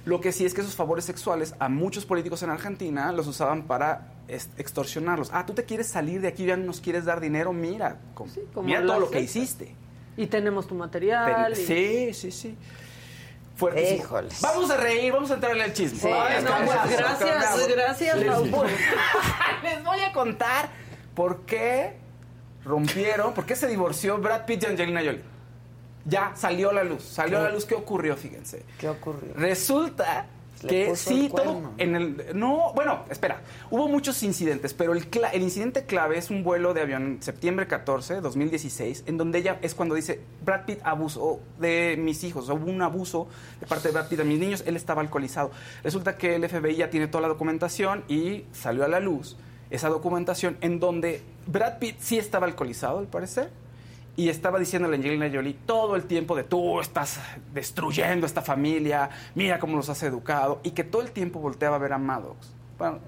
[0.04, 3.62] Lo que sí es que esos favores sexuales a muchos políticos en Argentina los usaban
[3.62, 5.30] para es- extorsionarlos.
[5.32, 8.28] Ah, tú te quieres salir de aquí, ya no nos quieres dar dinero, mira, com-
[8.52, 9.74] como mira todo lo que hiciste.
[10.16, 11.52] Y tenemos tu material.
[11.52, 12.56] y- Sí, sí, sí.
[13.56, 14.02] Fuertísimo.
[14.02, 14.40] Híjoles.
[14.42, 16.00] Vamos a reír, vamos a entrarle al chisme.
[16.00, 18.68] Sí, Ay, no, calmados, gracias, gracias, Les voy,
[19.62, 20.68] les voy a contar
[21.14, 21.96] por qué
[22.64, 25.22] rompieron, por qué se divorció Brad Pitt y Angelina Jolie.
[26.06, 27.64] Ya salió a la luz, salió a la luz.
[27.64, 28.16] ¿Qué ocurrió?
[28.16, 28.62] Fíjense.
[28.78, 29.32] ¿Qué ocurrió?
[29.34, 30.26] Resulta
[30.68, 36.18] que sí, todo en el no, bueno, espera, hubo muchos incidentes, pero el, incidente clave
[36.18, 40.20] es un vuelo de avión en septiembre 14, 2016, en donde ella es cuando dice
[40.44, 43.28] Brad Pitt abusó de mis hijos, hubo un abuso
[43.60, 45.50] de parte de Brad Pitt de mis niños, él estaba alcoholizado.
[45.82, 49.36] Resulta que el FBI ya tiene toda la documentación y salió a la luz
[49.74, 53.50] esa documentación en donde Brad Pitt sí estaba alcoholizado, al parecer,
[54.16, 57.18] y estaba diciéndole a Angelina Jolie todo el tiempo de tú estás
[57.52, 61.78] destruyendo esta familia, mira cómo los has educado, y que todo el tiempo volteaba a
[61.80, 62.36] ver a Maddox,
[62.78, 62.98] bueno,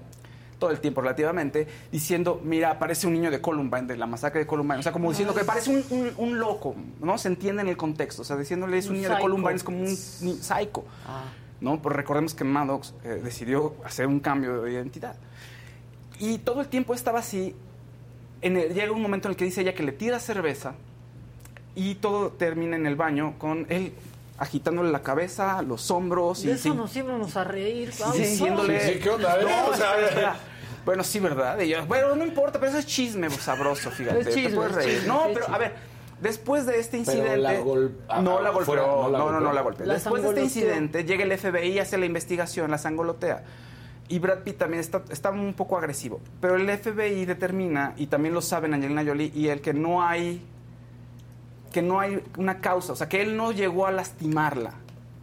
[0.59, 4.47] todo el tiempo relativamente, diciendo, mira, parece un niño de Columbine, de la masacre de
[4.47, 7.17] Columbine, o sea, como diciendo que parece un, un- un loco, ¿no?
[7.19, 9.21] Se entiende en el contexto, o sea, diciéndole es un, Un niño de.
[9.21, 10.83] Columbine, es como un psycho,
[11.61, 11.79] ¿no?
[11.81, 15.15] Pues recordemos que Maddox eh, decidió hacer un cambio de identidad.
[16.19, 17.55] Y todo el tiempo estaba así.
[18.41, 20.73] En el- llega un momento en el que dice ella que le tira cerveza
[21.75, 23.93] y todo termina en el baño con él
[24.39, 27.89] agitándole la cabeza, los hombros y De eso sí- nos íbamos a reír.
[27.95, 28.17] y vamos.
[28.17, 28.79] diciéndole...
[28.81, 29.31] Sí, sí, ¿qué onda?
[29.33, 30.35] A ver, No, o sea.
[30.85, 31.59] Bueno, sí, ¿verdad?
[31.59, 34.19] Y yo, bueno, no importa, pero eso es chisme sabroso, fíjate.
[34.19, 34.93] Es te chisme, puedes es reír.
[34.99, 35.55] chisme, no, pero chisme.
[35.55, 35.73] a ver,
[36.21, 37.37] después de este Pero incidente...
[37.39, 39.53] la gol- ah, no la golpeó, fuera, no no, la no, no, golpeó.
[39.53, 39.85] la golpeó.
[39.87, 43.43] La Después de este incidente, llega el FBI, hace la investigación, la sangolotea.
[44.09, 46.21] Y Brad Pitt también está, está un poco agresivo.
[46.39, 50.41] Pero el FBI determina, y también lo saben Angelina Jolie y él, que no hay
[51.71, 54.73] que no hay una causa, o sea, que él no llegó a lastimarla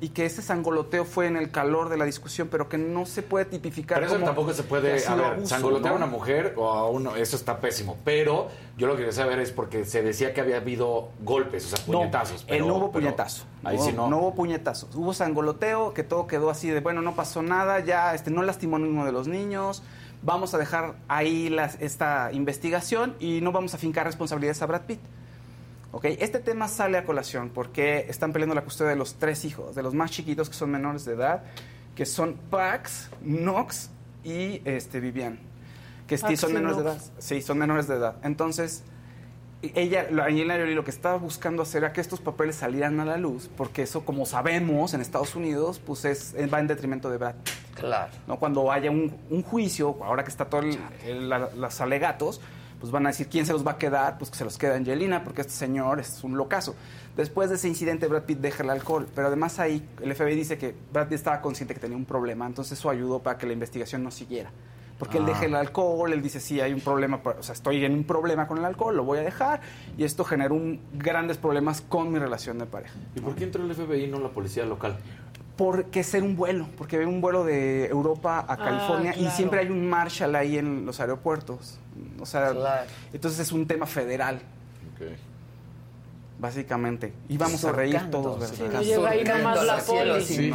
[0.00, 3.22] y que ese sangoloteo fue en el calor de la discusión, pero que no se
[3.22, 6.54] puede tipificar Pero eso como tampoco se puede, a ver, abuso, sangolotear a una mujer
[6.56, 7.96] o a uno, eso está pésimo.
[8.04, 11.76] Pero yo lo que quería saber es porque se decía que había habido golpes, o
[11.76, 12.44] sea, puñetazos.
[12.46, 13.44] pero- no hubo pero puñetazo.
[13.62, 14.10] Ahí no, sí no.
[14.10, 14.94] no hubo puñetazos.
[14.94, 18.76] Hubo sangoloteo, que todo quedó así de, bueno, no pasó nada, ya este, no lastimó
[18.76, 19.82] a ninguno de los niños.
[20.26, 24.82] vamos a dejar ahí las- esta investigación y no vamos a fincar responsabilidades a Brad
[24.86, 25.00] Pitt.
[25.94, 26.06] ¿Ok?
[26.06, 29.82] Este tema sale a colación porque están peleando la custodia de los tres hijos, de
[29.84, 31.44] los más chiquitos que son menores de edad,
[31.94, 33.90] que son Pax, Knox
[34.24, 35.38] y este, Vivian,
[36.08, 36.98] que sí Pax son menores de edad.
[37.18, 38.16] Sí, son menores de edad.
[38.24, 38.82] Entonces,
[39.62, 43.04] ella, la- Angelina Jolie lo que estaba buscando hacer era que estos papeles salieran a
[43.04, 47.18] la luz, porque eso, como sabemos, en Estados Unidos, pues es, va en detrimento de
[47.18, 47.54] Brad Pitt.
[47.76, 48.10] Claro.
[48.26, 48.38] ¿no?
[48.40, 50.76] Cuando haya un, un juicio, ahora que está todo el-
[51.06, 52.40] el- la- los alegatos,
[52.84, 54.74] pues van a decir quién se los va a quedar, pues que se los queda
[54.76, 56.74] Angelina, porque este señor es un locazo.
[57.16, 60.58] Después de ese incidente, Brad Pitt deja el alcohol, pero además ahí el FBI dice
[60.58, 63.54] que Brad Pitt estaba consciente que tenía un problema, entonces eso ayudó para que la
[63.54, 64.50] investigación no siguiera.
[64.98, 65.28] Porque él Ah.
[65.28, 68.46] deja el alcohol, él dice, sí, hay un problema, o sea, estoy en un problema
[68.46, 69.62] con el alcohol, lo voy a dejar,
[69.96, 72.94] y esto generó un- grandes problemas con mi relación de pareja.
[73.16, 74.98] ¿Y por qué entró el FBI y no la policía local?
[75.56, 79.36] Porque ser un vuelo, porque ve un vuelo de Europa a California y claro.
[79.36, 81.78] siempre hay un marshal ahí en los aeropuertos.
[82.20, 84.40] O sea, entonces es un tema federal,
[86.38, 87.12] básicamente.
[87.28, 88.54] Y vamos a reír todos, ¿verdad?
[88.54, 90.24] sí, no llega ahí nomás la poli.
[90.24, 90.52] Sí.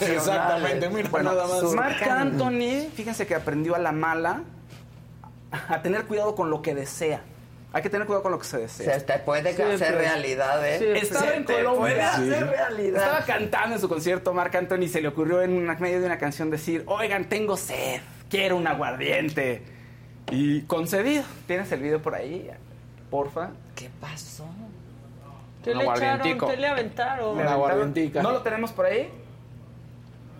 [0.00, 1.62] Exactamente, mira, Bueno, nada más.
[1.74, 2.02] Marc.
[2.02, 4.42] Anthony, fíjense que aprendió a la mala
[5.68, 7.22] a tener cuidado con lo que desea.
[7.74, 8.98] Hay que tener cuidado con lo que se desea.
[8.98, 10.98] Se te puede hacer realidad, ¿eh?
[10.98, 11.78] Estaba Se en Colombia.
[11.78, 13.02] puede hacer realidad.
[13.02, 16.06] Estaba cantando en su concierto Marc Anthony y se le ocurrió en una, medio de
[16.06, 19.62] una canción decir, oigan, tengo sed, quiero un aguardiente.
[20.32, 21.24] Y concedido.
[21.46, 22.50] ¿Tienes el video por ahí?
[23.10, 23.50] Porfa.
[23.74, 24.46] ¿Qué pasó?
[25.64, 26.38] ¿Qué le echaron?
[26.38, 27.36] ¿Qué le aventaron?
[27.36, 29.08] Le aventaron- ¿No lo tenemos por ahí?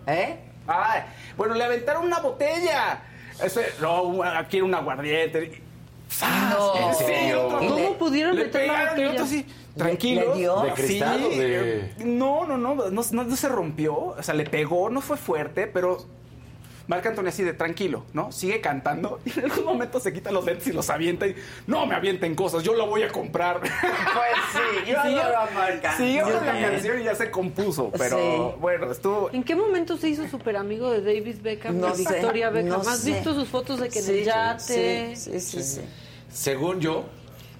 [0.07, 0.37] ¿Eh?
[0.67, 1.01] Ay,
[1.37, 3.01] bueno, le aventaron una botella.
[3.41, 5.61] Ese, no, un- quiero un aguardiente.
[6.09, 6.53] ¡Zas!
[6.53, 6.75] No.
[7.09, 7.33] ¿En
[7.69, 10.33] ¿Cómo le- pudieron le tranquilo.
[10.33, 10.61] le dio?
[10.61, 13.95] ¿De cristal o de- No, no, no, no, no, no se rompió.
[13.95, 16.05] O sea, le pegó, no fue fuerte, pero
[16.87, 18.31] Marc Anthony así de tranquilo, ¿no?
[18.33, 21.85] Sigue cantando y en algún momento se quita los lentes y los avienta y no
[21.85, 23.61] me avienten cosas, yo lo voy a comprar.
[24.13, 25.97] Pues sí, yo Siguió- adoro a Marc Anthony.
[26.05, 28.17] Siguió Yo con la canción y ya se compuso, pero
[28.53, 28.59] Sí.
[28.61, 29.29] bueno, estuvo...
[29.31, 32.69] ¿En qué momento se hizo súper amigo de David Beckham No sé, Victoria Beckham?
[32.83, 33.11] no ¿Has sé.
[33.13, 35.15] visto sus fotos de que en Sí, el yate?
[35.15, 35.81] sí, sí, sí, sí.
[36.31, 37.05] Según yo,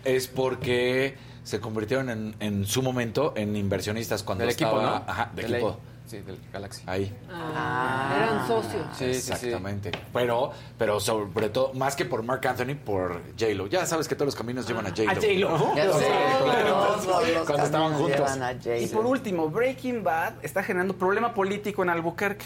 [0.04, 5.00] es porque se convirtieron en, en su momento en inversionistas cuando Del equipo, estaba...
[5.00, 5.12] ¿no?
[5.12, 5.70] Ajá, de De equipo.
[5.70, 5.93] ley.
[6.14, 6.84] Sí, del Galaxy.
[6.86, 7.12] Ahí.
[7.28, 8.86] Ah, eran socios.
[8.96, 9.32] Sí, sí, sí.
[9.32, 9.92] Exactamente.
[10.14, 13.66] Pero, pero sobre todo, más que por Mark Anthony, por J-Lo.
[13.66, 15.10] Ya sabes que todos los caminos llevan a J-Lo.
[15.10, 15.76] A J-Lo.
[15.76, 16.06] Ya sé,
[16.44, 17.46] claro.
[17.48, 18.30] Cuando estaban juntos.
[18.30, 22.46] a Y por último, Breaking Bad está generando problema político en Albuquerque.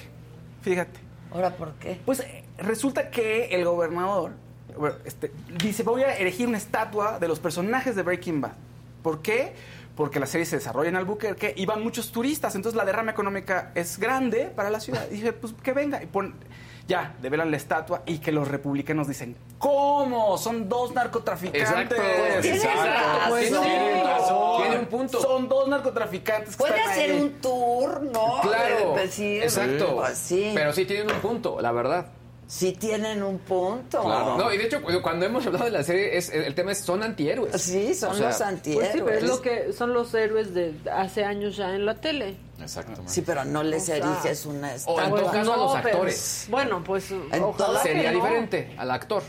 [0.61, 1.01] Fíjate.
[1.33, 1.99] ¿Ahora por qué?
[2.05, 4.31] Pues eh, resulta que el gobernador
[5.03, 8.53] este, dice, voy a erigir una estatua de los personajes de Breaking Bad.
[9.03, 9.53] ¿Por qué?
[9.97, 13.71] Porque la serie se desarrolla en Albuquerque y van muchos turistas, entonces la derrama económica
[13.75, 15.05] es grande para la ciudad.
[15.09, 16.01] Y dije, pues que venga.
[16.03, 16.35] Y pon,
[16.87, 20.37] ya, develan la estatua y que los republicanos dicen, ¿cómo?
[20.37, 21.67] Son dos narcotraficantes.
[21.69, 21.95] Exacto.
[23.27, 23.55] Pues Sí.
[23.61, 24.61] tienen razón.
[24.61, 25.19] Tiene un punto.
[25.21, 27.19] Son dos narcotraficantes que Puede están hacer ahí.
[27.21, 28.39] un tour, ¿no?
[28.41, 28.95] Claro.
[29.09, 29.95] Sí, Exacto.
[29.95, 30.51] pues sí.
[30.53, 32.05] Pero sí tienen un punto, la verdad.
[32.49, 34.01] Sí tienen un punto.
[34.37, 36.77] No, y de hecho, cu- cuando hemos hablado de la serie, es, el tema es
[36.79, 37.61] son antihéroes.
[37.61, 38.87] Sí, son O sea, los antihéroes.
[38.89, 41.95] Pues sí, pero es lo que son los héroes de hace años ya en la
[41.95, 42.37] tele.
[42.63, 43.11] Exactamente.
[43.11, 45.09] Sí, pero no les O sea, eriges una O en estatua.
[45.19, 46.47] todo caso a los pero- actores.
[46.49, 48.19] bueno, pues ojalá todas- que Sería no.
[48.19, 49.23] diferente al actor.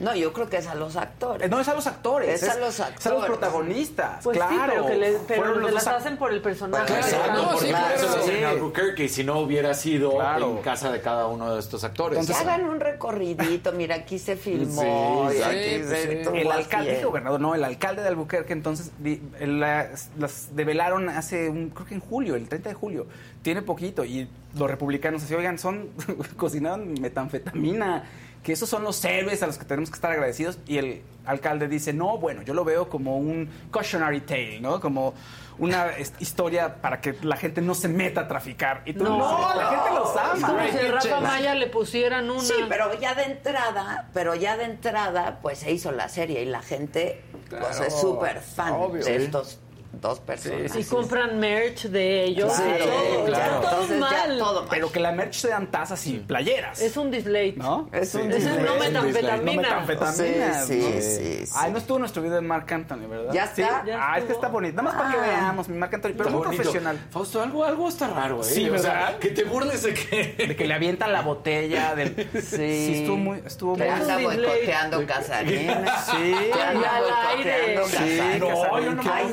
[0.00, 1.46] No, yo creo que es a los actores.
[1.46, 2.42] Eh, No, es a los actores.
[2.42, 3.18] Es a los Es a actores.
[3.18, 4.24] los protagonistas.
[4.24, 4.72] Pues sí, claro.
[4.72, 6.92] pero, que le, pero Fueron se los las hacen por el personaje.
[6.94, 7.94] Exacto, No, porque sí, por claro.
[7.94, 8.44] eso en.
[8.44, 10.50] Albuquerque y si no hubiera sido Claro.
[10.50, 12.26] en casa de cada uno de estos actores.
[12.26, 16.08] Que hagan un recorridito, mira, aquí se filmó Sí, aquí pues se sí.
[16.18, 20.54] estuvo El alcalde, el gobernador, no, el alcalde de Albuquerque, entonces di- el- las, las
[20.56, 23.06] develaron hace, un, creo que en julio, el 30 de julio.
[23.42, 24.04] Tiene poquito.
[24.04, 25.90] Y los republicanos así, oigan, son,
[26.36, 28.04] cocinaron metanfetamina,
[28.44, 30.58] que esos son los héroes a los que tenemos que estar agradecidos.
[30.66, 34.80] Y el alcalde dice, no, bueno, yo lo veo como un cautionary tale, ¿no?
[34.80, 35.14] Como
[35.58, 38.82] una historia para que la gente no se meta a traficar.
[38.84, 39.54] Y tú, no, No.
[39.56, 40.68] la gente los Es como ama.
[40.70, 42.40] si Rafa Maya le pusieran una.
[42.40, 46.46] Sí, pero ya de entrada, pero ya de entrada, pues se hizo la serie y
[46.46, 49.04] la gente pues Claro, es súper fan obvio.
[49.04, 49.58] de estos
[50.00, 50.74] dos personajes.
[50.76, 52.52] Y compran merch de ellos.
[52.54, 53.24] Claro, todo.
[53.24, 53.44] claro.
[53.54, 54.38] Ya todo Entonces ya mal.
[54.38, 54.68] todo mal.
[54.70, 56.80] Pero que la merch sean tazas y playeras.
[56.80, 57.54] Es un display.
[57.56, 57.88] ¿No?
[57.92, 58.92] Es un Ese es no display.
[58.92, 59.62] No metanfetamina.
[59.62, 60.64] metanfetamina.
[60.64, 60.86] Sí, ¿no?
[61.00, 61.52] sí, sí, sí.
[61.56, 63.32] Ay, no estuvo nuestro video de Marc Anthony, ¿verdad?
[63.32, 63.54] ¿Ya está?
[63.82, 63.88] Sí.
[63.88, 64.76] Ya ah, es que está bonito.
[64.82, 65.40] Nada más para que Ah.
[65.40, 66.62] veamos mi Marc Anthony, pero Está muy bonito.
[66.62, 66.98] profesional.
[67.10, 68.44] Fausto, algo, algo está raro, ¿eh?
[68.44, 70.34] Sí, O sea, que te burles de que...
[70.48, 72.14] De que le avientan la botella del...
[72.44, 73.00] Sí.
[73.00, 73.42] estuvo muy...
[73.44, 73.86] Estuvo muy...
[73.88, 74.36] anda display.
[74.46, 75.70] boicoteando Casarín.
[76.10, 76.34] Sí.
[76.52, 77.76] Que anda Y al aire.
[77.78, 78.20] boicoteando Sí.
[78.40, 79.24] No, yo no Ahí.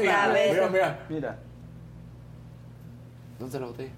[0.51, 1.05] Mira, mira.
[1.09, 1.39] Mira.
[3.39, 3.91] ¿Dónde está la botella?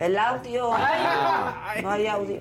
[0.00, 0.70] El audio.
[0.74, 1.82] Ay.
[1.82, 2.40] No hay audio.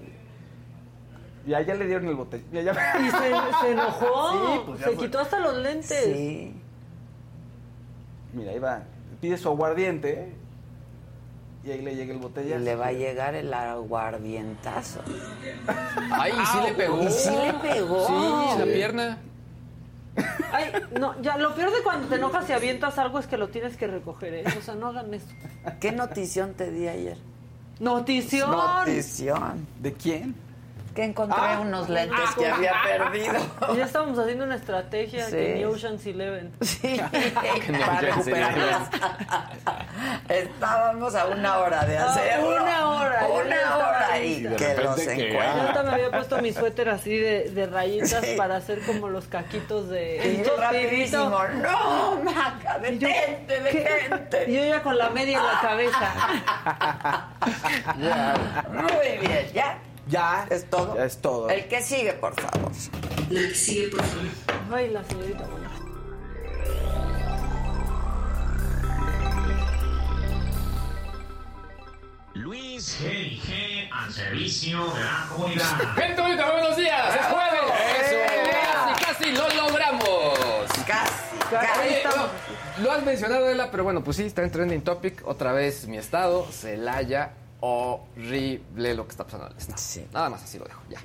[1.46, 2.48] Ya, ya le dieron el botellón.
[2.52, 2.72] Ya, ya.
[3.00, 4.32] Y se, se enojó.
[4.32, 4.98] Sí, pues se fue.
[4.98, 6.04] quitó hasta los lentes.
[6.04, 6.56] Sí.
[8.34, 8.84] Mira, ahí va.
[9.22, 10.34] Pide su aguardiente.
[11.64, 12.60] Y ahí le llega el Y botellazo.
[12.64, 15.02] le va a llegar el aguardientazo.
[16.12, 17.04] Ay, y sí le pegó.
[17.04, 18.08] ¿Y sí le pegó?
[18.08, 19.18] Sí, la pierna.
[20.52, 23.50] Ay, no, ya, lo peor de cuando te enojas y avientas algo es que lo
[23.50, 24.44] tienes que recoger, ¿eh?
[24.58, 25.28] O sea, no hagan eso.
[25.80, 27.18] ¿Qué notición te di ayer?
[27.80, 28.52] Notición.
[28.52, 29.68] Notición.
[29.82, 30.36] ¿De quién?
[30.96, 31.60] Que encontré Ah.
[31.60, 32.34] unos lentes Ah.
[32.38, 33.34] que había perdido.
[33.74, 35.32] Y ya estábamos haciendo una estrategia Sí.
[35.36, 36.54] que ni Ocean's Eleven.
[36.62, 36.98] Sí,
[37.86, 38.90] para recuperarlas.
[40.30, 42.48] Estábamos a una hora de Ah, hacerlo.
[42.62, 45.60] una hora, yo Una hora y que los Yo encuentran.
[45.68, 48.36] hasta me había puesto mi suéter así de, de rayitas Sí.
[48.38, 50.40] para hacer como los caquitos de...
[50.42, 51.30] Y yo rapidísimo,
[51.62, 54.46] no, Maca, detente, detente.
[54.50, 56.14] Y yo ya con la media en la cabeza.
[58.72, 59.78] Muy bien, ¿ya?
[60.07, 60.48] Ya.
[60.49, 60.95] ¿Es todo?
[60.95, 61.49] Ya es todo.
[61.49, 62.72] El que sigue, por favor.
[63.30, 64.26] La que sigue, por favor.
[64.72, 65.48] Ay, la señorita.
[72.34, 75.94] Luis G&G al servicio de la comunidad.
[75.95, 77.15] Gente bonita, buenos días.
[77.15, 78.11] Es jueves.
[78.11, 78.52] ¡Eh!
[78.99, 80.69] Casi, casi lo logramos.
[80.86, 81.26] Casi,
[81.82, 85.26] Oye, no, lo has mencionado, Ela, pero bueno, pues sí, está en trending topic.
[85.26, 87.32] Otra vez mi estado, Celaya.
[87.60, 90.07] Horrible lo que está pasando en el estado.
[90.14, 90.99] Nada más así lo dejo, ya.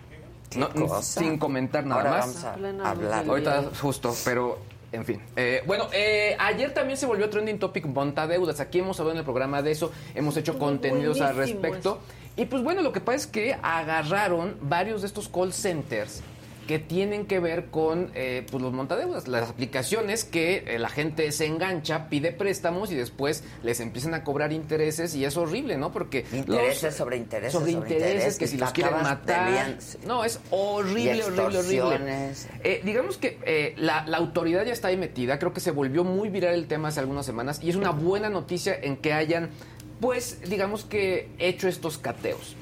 [0.57, 2.27] No, sin comentar nada Ahora más.
[2.27, 3.25] vamos a Plena hablar.
[3.29, 4.59] Ahorita justo, pero
[4.93, 5.21] en fin.
[5.37, 8.59] Eh, bueno, eh, ayer también se volvió trending topic montadeudas.
[8.61, 12.01] Aquí hemos hablado en el programa de eso, hemos hecho Estuvo contenidos al respecto.
[12.37, 16.23] Y pues bueno, lo que pasa es que agarraron varios de estos call centers
[16.67, 21.33] que tienen que ver con eh, pues los montadeudas, las aplicaciones que eh, la gente
[21.33, 25.91] se engancha, pide préstamos y después les empiezan a cobrar intereses y es horrible, ¿no?
[25.93, 29.77] Porque Intereses los- sobre intereses sobre sobre intereses intereses, que si los quieren matar,
[30.07, 32.33] no es horrible, horrible, horrible.
[32.63, 35.39] Eh, digamos que eh, la, la autoridad ya está ahí metida.
[35.41, 38.29] Creo que se volvió muy viral el tema hace algunas semanas y es una buena
[38.29, 39.51] noticia en que hayan,
[40.01, 42.55] pues, digamos que hecho estos cateos.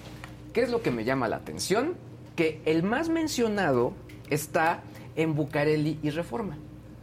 [0.55, 1.95] ¿Qué es lo que me llama la atención?
[2.39, 3.94] Que el más mencionado
[4.31, 4.85] está
[5.16, 6.56] en Bucareli y Reforma.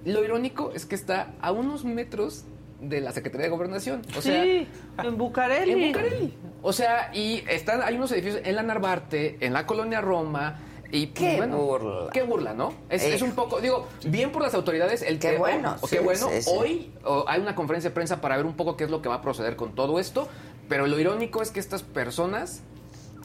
[0.06, 2.46] Lo irónico es que está a unos metros
[2.80, 4.02] de la Secretaría de Gobernación.
[4.18, 4.66] O sea, sí,
[4.98, 5.74] en Bucareli.
[5.74, 6.34] en Bucareli.
[6.62, 10.58] O sea, y están, hay unos edificios en la Narvarte, en la colonia Roma.
[10.90, 12.10] Y pues, Qué bueno, burla.
[12.14, 12.74] Qué burla, ¿no?
[12.90, 15.02] Es, es un poco, digo, bien por las autoridades.
[15.02, 16.30] El Qué que, bueno, sí, qué bueno.
[16.30, 16.50] sí, sí.
[16.50, 16.94] Hoy
[17.28, 19.22] hay una conferencia de prensa para ver un poco qué es lo que va a
[19.22, 20.30] proceder con todo esto.
[20.70, 22.64] Pero lo irónico es que estas personas.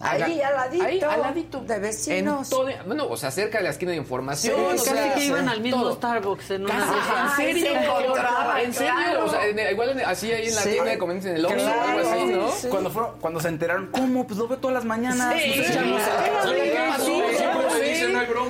[0.02, 0.84] Ahí, al ladito.
[0.84, 1.60] Ahí, al ladito.
[1.60, 2.44] De vecinos.
[2.44, 4.54] En todo- bueno, o sea, cerca de la esquina de información.
[4.56, 5.94] Sí, o Casi sea, que iban al mismo todo.
[5.96, 7.10] Starbucks en una Casi, de esas.
[7.10, 7.66] ¿En Ay, serio?
[7.80, 8.92] se encontraban, ¿En serio?
[8.96, 9.24] claro.
[9.26, 10.70] O sea, en- igual en- así ahí en la Sí.
[10.70, 12.50] tienda de conveniencia en el Oxxo o Claro, algo así, ¿no?
[12.52, 12.68] sí.
[12.68, 14.26] Cuando, fueron, cuando se enteraron, ¿cómo?
[14.26, 15.34] Pues lo veo todas las mañanas.
[15.40, 15.64] Sí.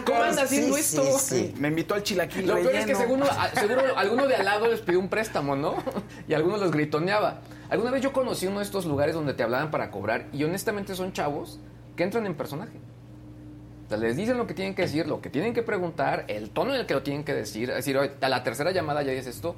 [0.04, 1.02] ¿Cómo anda haciendo esto?
[1.58, 3.26] Me invitó al chilaquil Lo peor es que seguro
[3.96, 5.74] alguno de al lado les pidió un préstamo, ¿no?
[6.28, 7.40] Y algunos los gritoneaba.
[7.70, 10.96] Alguna vez yo conocí uno de estos lugares donde te hablaban para cobrar y honestamente
[10.96, 11.60] son chavos
[11.96, 12.76] que entran en personaje.
[13.86, 16.50] O sea, les dicen lo que tienen que decir, lo que tienen que preguntar, el
[16.50, 17.70] tono en el que lo tienen que decir.
[17.70, 19.54] Es decir, a la tercera llamada ya dices esto.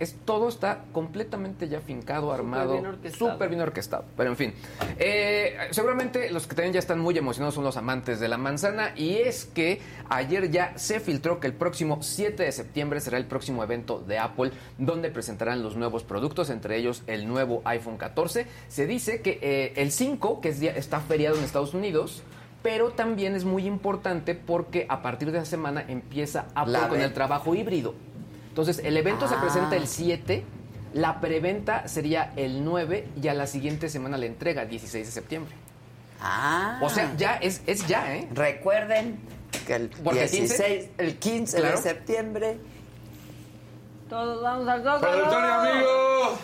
[0.00, 3.32] Es, todo está completamente ya fincado, armado, bien orquestado.
[3.32, 4.04] súper bien orquestado.
[4.16, 4.54] Pero en fin,
[4.98, 8.92] eh, seguramente los que también ya están muy emocionados son los amantes de la manzana.
[8.96, 13.26] Y es que ayer ya se filtró que el próximo 7 de septiembre será el
[13.26, 18.46] próximo evento de Apple, donde presentarán los nuevos productos, entre ellos el nuevo iPhone 14.
[18.68, 22.22] Se dice que eh, el 5, que es día- está feriado en Estados Unidos,
[22.62, 27.00] pero también es muy importante porque a partir de esa semana empieza Apple La con
[27.00, 27.94] el trabajo híbrido.
[28.50, 29.40] Entonces, el evento se Ah.
[29.40, 30.44] presenta el 7,
[30.92, 35.54] la preventa sería el 9 y a la siguiente semana la entrega, 16 de septiembre.
[36.20, 36.78] Ah.
[36.82, 38.28] O sea, ya es, es ya, ¿eh?
[38.34, 39.18] Recuerden
[39.66, 41.76] que el Porque el 15, 16, el 15 claro.
[41.76, 42.58] de septiembre.
[44.08, 45.02] Todos vamos al dos.
[45.02, 46.38] amigo!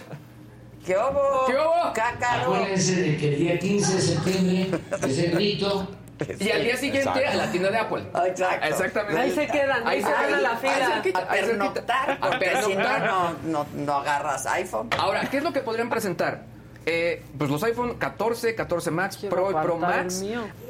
[0.86, 1.46] ¿Qué hubo?
[1.48, 1.92] ¿Qué hubo?
[1.92, 2.54] Cácaro.
[2.54, 5.88] Acuérdense de que el día 15 de septiembre es el grito.
[6.38, 8.04] Y al día siguiente a la tienda de Apple.
[8.26, 8.66] Exacto.
[8.66, 9.20] Exactamente.
[9.20, 11.02] Ahí se quedan, ahí se quedan a la fila.
[11.14, 14.88] A pernoctar, A porque si no, no, no, agarras iPhone.
[14.98, 16.42] Ahora, ¿qué es lo que podrían presentar?
[16.88, 20.22] Eh, pues los iPhone 14, 14 Max, Quiero Pro y Pro Max.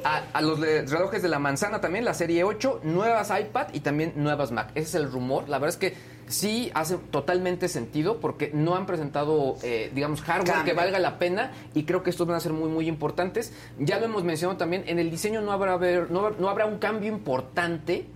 [0.02, 3.80] A, a los de- relojes de la manzana también, la serie 8, nuevas iPad y
[3.80, 4.70] también nuevas Mac.
[4.74, 5.48] Ese es el rumor.
[5.48, 10.54] La verdad es que sí hace totalmente sentido porque no han presentado, eh, digamos, hardware
[10.54, 10.72] Cambio.
[10.72, 13.52] que valga la pena y creo que estos van a ser muy, muy importantes.
[13.78, 15.78] Ya lo hemos mencionado también, en el diseño no habrá,
[16.08, 18.06] no, no habrá un cambio importante,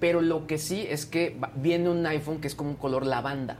[0.00, 3.58] pero lo que sí es que viene un iPhone que es como un color lavanda.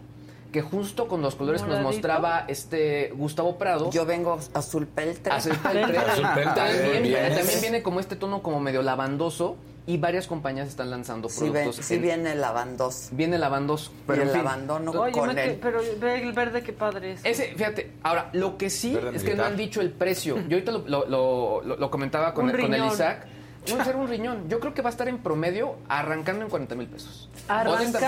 [0.53, 3.91] Que justo con los colores que nos mostraba este Gustavo Prado.
[3.91, 5.33] Yo vengo azul peltre.
[5.33, 5.99] Azul peltre.
[5.99, 9.57] Azul peltre, También, viene como este tono como medio lavandoso
[9.87, 11.85] y varias compañías están lanzando Sí, ven- productos.
[11.87, 13.09] sí en- viene lavandoso.
[13.13, 13.91] Viene lavandoso.
[14.07, 14.47] Pero y el en fin.
[14.47, 15.59] abandono Oye, con me que- él.
[15.63, 17.21] pero ve el verde, qué padre es.
[17.25, 20.37] Ese, fíjate, ahora, lo que sí Verde es que no han dicho el precio.
[20.49, 22.85] Yo ahorita lo, lo- lo- lo- lo comentaba con, Un con el.
[22.87, 23.27] Isaac.
[23.77, 24.49] Va a ser un riñón.
[24.49, 27.29] Yo creo que va a estar en promedio arrancando en 40 mil pesos.
[27.49, 27.99] ¿Arrancando?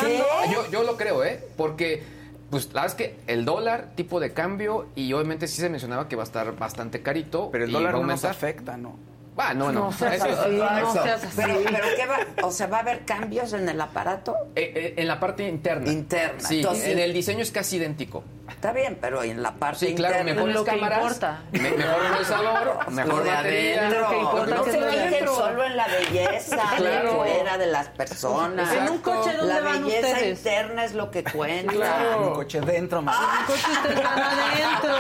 [0.51, 1.45] Yo, yo lo creo, ¿eh?
[1.57, 2.03] Porque,
[2.51, 6.09] pues, la verdad es que el dólar, tipo de cambio, y obviamente sí se mencionaba
[6.09, 7.51] que va a estar bastante carito.
[7.51, 8.97] Pero el y dólar va a no nos afecta, ¿no?
[9.37, 9.85] Ah, no, no.
[9.85, 11.03] No seas así, no Eso.
[11.03, 11.33] seas así.
[11.37, 12.47] Pero, pero ¿qué va?
[12.47, 14.35] O sea, ¿va a haber cambios en el aparato?
[14.55, 15.91] Eh, eh, en la parte interna.
[15.91, 16.41] Interna.
[16.41, 18.23] Sí, Entonces- en el diseño es casi idéntico.
[18.51, 20.35] Está bien, pero en la parte Sí, claro, interna.
[20.35, 21.39] mejores lo que cámaras, importa.
[21.53, 24.01] me- mejor procesador, mejor Lo de adentro.
[24.01, 27.11] Lo que importa no que se fijen solo en la belleza Claro.
[27.13, 28.73] de fuera de las personas.
[28.75, 30.39] En un coche, ¿dónde La van belleza ustedes?
[30.39, 31.73] interna es lo que cuenta.
[32.15, 33.17] En un coche dentro, más.
[33.19, 34.97] Un coche ustedes van adentro.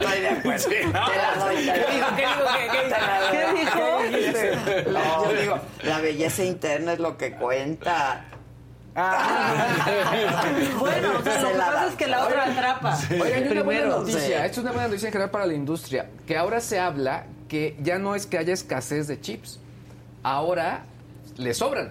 [0.00, 0.68] Estoy de acuerdo.
[0.68, 1.56] Te la doy.
[1.56, 2.16] te la doy.
[2.16, 3.30] Te la doy.
[3.30, 4.90] ¿Qué dijo?
[4.90, 8.24] No, yo digo, la belleza interna es lo que cuenta.
[10.78, 12.98] Bueno, o sea, lo que la pasa es que la otra atrapa.
[13.20, 14.20] Oye, hay una buena noticia.
[14.20, 14.32] sí.
[14.32, 16.10] Esto es una buena noticia en general para la industria.
[16.26, 19.58] Que ahora se habla que ya no es que haya escasez de chips.
[20.22, 20.84] Ahora
[21.36, 21.90] le sobran.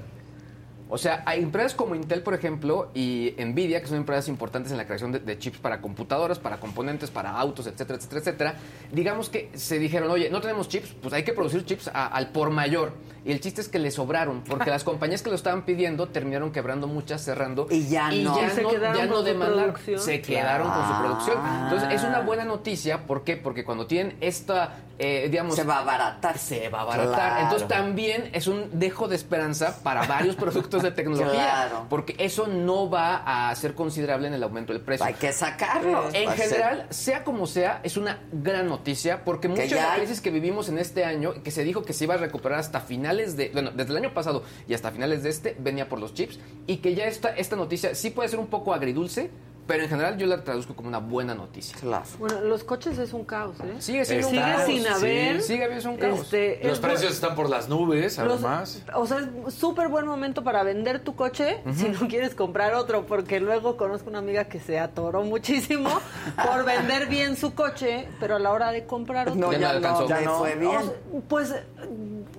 [0.90, 4.78] O sea, hay empresas como Intel, por ejemplo, y Nvidia, que son empresas importantes en
[4.78, 8.56] la creación de, de chips para computadoras, para componentes, para autos, etcétera, etcétera, etcétera.
[8.92, 12.30] Digamos que se dijeron, oye, no tenemos chips, pues hay que producir chips a- al
[12.30, 12.94] por mayor.
[13.26, 16.52] Y el chiste es que le sobraron, porque las compañías que lo estaban pidiendo terminaron
[16.52, 17.68] quebrando muchas, cerrando.
[17.72, 18.36] Y ya no.
[18.40, 19.76] ya Se no, quedaron ya no con su demandaron.
[19.98, 21.38] Se quedaron con su producción.
[21.64, 23.08] Entonces, es una buena noticia.
[23.08, 23.38] ¿Por qué?
[23.38, 25.56] Porque cuando tienen esta, eh, digamos...
[25.56, 26.38] Se va a abaratar.
[26.38, 27.14] Se va a abaratar.
[27.16, 27.44] Claro.
[27.44, 31.32] Entonces, también es un dejo de esperanza para varios productos de tecnología.
[31.32, 31.86] Claro.
[31.90, 35.06] Porque eso no va a ser considerable en el aumento del precio.
[35.06, 36.06] Hay que sacarlo.
[36.14, 39.94] En ser- general, sea como sea, es una gran noticia porque mucha de ya la
[39.94, 42.60] hay- crisis que vivimos en este año, que se dijo que se iba a recuperar
[42.60, 46.00] hasta finales de, bueno, desde el año pasado y hasta finales de este, venía por
[46.00, 49.30] los chips y que ya esta, esta noticia sí puede ser un poco agridulce,
[49.68, 51.78] pero en general yo la traduzco como una buena noticia.
[51.80, 52.04] Claro.
[52.20, 53.76] Bueno, los coches es un caos, ¿eh?
[53.80, 54.66] Sigue siendo un Sigue caos.
[54.66, 55.42] sin haber.
[55.42, 56.20] Sí, sigue habiendo un caos.
[56.22, 58.84] este, Los es precios están por las nubes, los- además.
[58.96, 63.06] o sea, es súper buen momento para vender tu coche si no quieres comprar otro,
[63.06, 65.90] porque luego conozco una amiga que se atoró muchísimo
[66.46, 69.40] por vender bien su coche, pero a la hora de comprar otro.
[69.40, 70.08] No, Ya no ya, no, alcanzó.
[70.10, 70.38] Ya no.
[70.40, 70.76] fue bien.
[70.78, 70.92] O sea,
[71.30, 71.56] pues,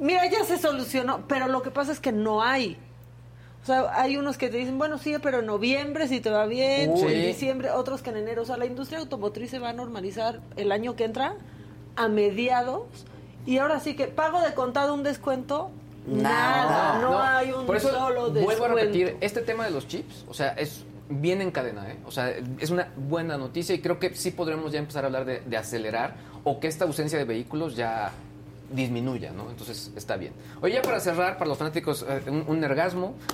[0.00, 2.78] mira, ya se solucionó, pero lo que pasa es que no hay.
[3.64, 6.44] O sea, hay unos que te dicen, bueno, sí, pero en noviembre si te va
[6.44, 7.14] bien, Uy.
[7.14, 8.42] en diciembre, otros que en enero.
[8.42, 11.36] O sea, la industria automotriz se va a normalizar el año que entra
[11.96, 12.82] a mediados.
[13.46, 15.70] Y ahora sí que pago de contado un descuento,
[16.06, 18.44] nada, no, hay un Por eso solo descuento.
[18.44, 21.96] vuelvo a repetir, este tema de los chips, o sea, es bien en cadena, ¿eh?
[22.04, 25.24] O sea, es una buena noticia y creo que sí podremos ya empezar a hablar
[25.24, 28.12] de, de acelerar o que esta ausencia de vehículos ya
[28.74, 29.50] disminuya, ¿no?
[29.50, 30.32] Entonces está bien.
[30.60, 32.64] Oye, ya para cerrar, para los fanáticos, eh, un, un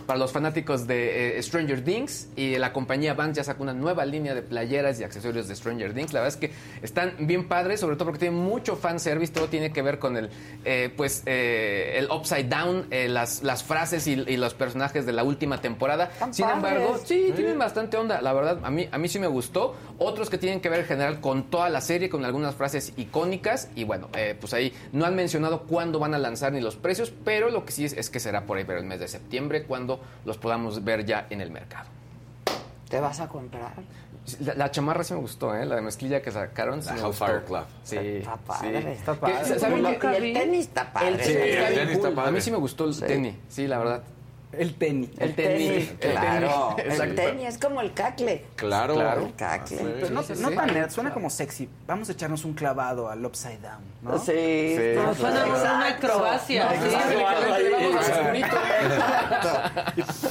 [0.07, 4.05] para los fanáticos de eh, Stranger Things y la compañía Vans ya sacó una nueva
[4.05, 6.13] línea de playeras y accesorios de Stranger Things.
[6.13, 9.73] La verdad es que están bien padres, sobre todo porque tienen mucho fanservice, todo tiene
[9.73, 10.31] que ver con el,
[10.65, 15.61] eh, pues, el upside down, las, las frases y, y los personajes de la última
[15.61, 16.11] temporada.
[16.33, 16.57] Sin padres.
[16.57, 19.75] embargo, sí, tienen bastante onda, la verdad, a mí, a mí sí me gustó.
[19.99, 23.69] Otros que tienen que ver en general con toda la serie, con algunas frases icónicas.
[23.75, 24.09] Y bueno,
[24.41, 25.30] pues ahí no han mencionado
[25.69, 28.45] cuándo van a lanzar ni los precios, pero lo que sí es, es que será
[28.47, 31.89] por ahí, pero el mes de septiembre, cuando los podamos ver ya en el mercado.
[32.89, 33.73] ¿Te vas a comprar?
[34.41, 35.65] La, la chamarra sí me gustó, ¿eh?
[35.65, 36.83] La de mezclilla que sacaron.
[36.83, 37.47] sí La Hellfire gustó.
[37.47, 37.65] Club.
[37.85, 37.97] Sí.
[37.97, 38.83] Está padre.
[38.83, 38.89] sí.
[38.89, 39.37] Está padre.
[40.29, 41.09] el tenis está padre.
[41.09, 42.13] El tenis, Sí, está el bien tenis está cool.
[42.19, 42.33] A padre.
[42.33, 43.05] mí sí me gustó el Sí.
[43.07, 44.03] tenis, sí, la verdad.
[44.53, 45.11] El tenis.
[45.19, 46.75] El tenis, el claro.
[46.77, 48.47] tenis, El tenis es como el cacle.
[48.57, 48.95] Claro.
[48.95, 49.27] Claro.
[49.27, 49.77] El cacle.
[49.79, 50.57] Pero no, Sí, sí, no sí.
[50.57, 51.69] tan nerd, suena como sexy.
[51.87, 54.19] Vamos a echarnos un clavado al upside down, ¿no?
[54.19, 54.33] Sí.
[54.77, 54.93] Sí.
[54.97, 56.69] No, suena como una acrobacia.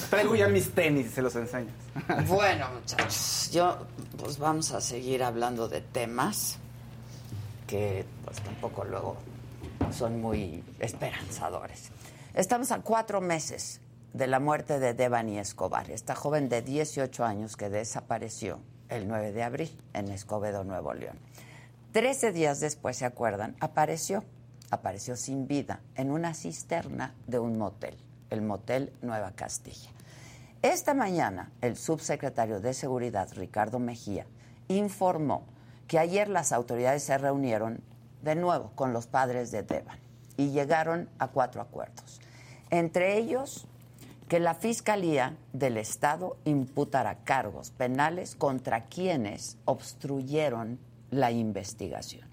[0.09, 1.73] Traigo ya mis tenis y se los enseñas.
[2.27, 3.77] Bueno, muchachos, yo
[4.17, 6.57] pues vamos a seguir hablando de temas
[7.67, 9.17] que pues tampoco luego
[9.91, 11.89] son muy esperanzadores.
[12.33, 13.79] Estamos a cuatro meses
[14.13, 18.59] de la muerte de Devani Escobar, esta joven de 18 años que desapareció
[18.89, 21.17] el 9 de abril en Escobedo, Nuevo León.
[21.91, 23.55] Trece días después, ¿se acuerdan?
[23.59, 24.23] Apareció,
[24.71, 27.97] apareció sin vida en una cisterna de un motel,
[28.29, 29.89] el motel Nueva Castilla.
[30.61, 34.25] Esta mañana, el subsecretario de Seguridad, Ricardo Mejía,
[34.67, 35.45] informó
[35.87, 37.81] que ayer las autoridades se reunieron
[38.21, 39.99] de nuevo con los padres de Devan
[40.35, 42.19] y llegaron a cuatro acuerdos.
[42.69, 43.68] Entre ellos,
[44.29, 50.79] que la Fiscalía del Estado imputará cargos penales contra quienes obstruyeron
[51.09, 52.29] la investigación.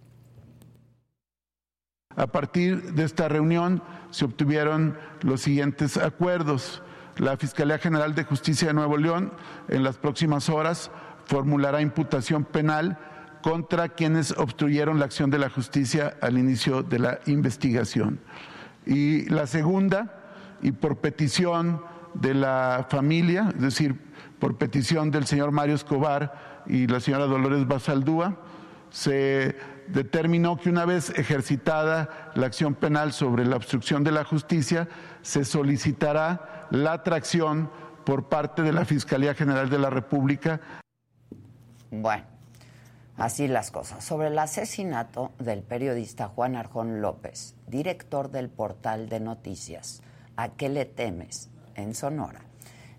[2.14, 6.82] A partir de esta reunión se obtuvieron los siguientes acuerdos.
[7.16, 9.32] La Fiscalía General de Justicia de Nuevo León
[9.68, 10.90] en las próximas horas
[11.24, 12.98] formulará imputación penal
[13.42, 18.20] contra quienes obstruyeron la acción de la justicia al inicio de la investigación.
[18.84, 20.25] Y la segunda,
[20.62, 21.82] y por petición
[22.14, 24.00] de la familia, es decir,
[24.38, 28.36] por petición del señor Mario Escobar y la señora Dolores Basaldúa,
[28.90, 29.56] se
[29.88, 34.88] determinó que una vez ejercitada la acción penal sobre la obstrucción de la justicia,
[35.22, 37.70] se solicitará la atracción
[38.04, 40.60] por parte de la Fiscalía General de la República.
[41.90, 42.24] Bueno,
[43.16, 44.04] así las cosas.
[44.04, 50.02] Sobre el asesinato del periodista Juan Arjón López, director del portal de noticias,
[50.36, 51.50] ¿a qué le temes?
[51.76, 52.40] en Sonora.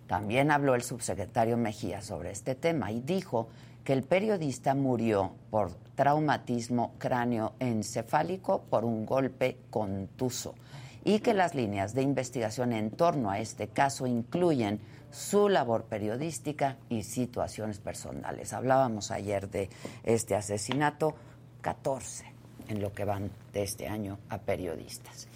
[0.07, 3.49] También habló el subsecretario Mejía sobre este tema y dijo
[3.83, 10.55] que el periodista murió por traumatismo cráneoencefálico por un golpe contuso
[11.03, 16.77] y que las líneas de investigación en torno a este caso incluyen su labor periodística
[16.89, 18.53] y situaciones personales.
[18.53, 19.69] Hablábamos ayer de
[20.03, 21.15] este asesinato,
[21.61, 22.25] 14
[22.67, 25.26] en lo que van de este año a periodistas.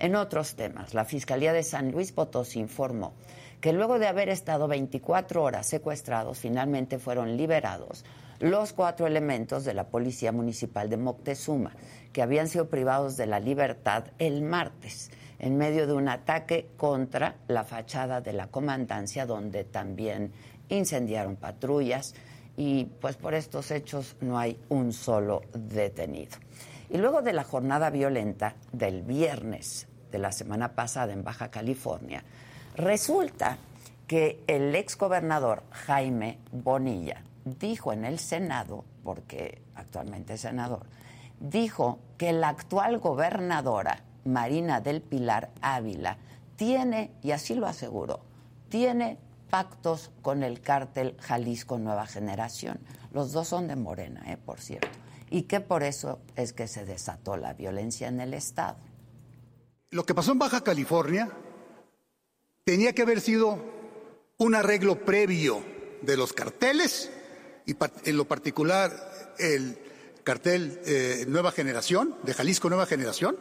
[0.00, 3.12] En otros temas, la Fiscalía de San Luis Potosí informó
[3.60, 8.06] que luego de haber estado 24 horas secuestrados, finalmente fueron liberados
[8.38, 11.72] los cuatro elementos de la Policía Municipal de Moctezuma,
[12.14, 17.36] que habían sido privados de la libertad el martes, en medio de un ataque contra
[17.46, 20.32] la fachada de la comandancia, donde también
[20.70, 22.14] incendiaron patrullas
[22.56, 26.38] y pues por estos hechos no hay un solo detenido.
[26.88, 32.24] Y luego de la jornada violenta del viernes de la semana pasada en Baja California,
[32.74, 33.58] resulta
[34.06, 40.86] que el exgobernador Jaime Bonilla dijo en el Senado, porque actualmente es senador,
[41.38, 46.18] dijo que la actual gobernadora Marina del Pilar Ávila
[46.56, 48.20] tiene, y así lo aseguró,
[48.68, 49.18] tiene
[49.48, 52.78] pactos con el cártel Jalisco Nueva Generación.
[53.12, 54.88] Los dos son de Morena, eh, por cierto.
[55.30, 58.76] Y que por eso es que se desató la violencia en el Estado.
[59.90, 61.30] Lo que pasó en Baja California
[62.64, 63.58] tenía que haber sido
[64.38, 65.64] un arreglo previo
[66.02, 67.10] de los carteles
[67.66, 69.78] y en lo particular el
[70.22, 73.36] cartel eh, Nueva Generación, de Jalisco Nueva Generación,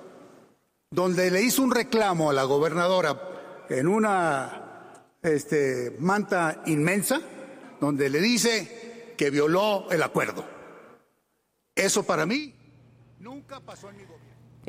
[0.89, 7.21] donde le hizo un reclamo a la gobernadora en una este, manta inmensa,
[7.80, 10.45] donde le dice que violó el acuerdo.
[11.76, 12.55] Eso para mí
[13.19, 14.18] nunca pasó en mi gobierno.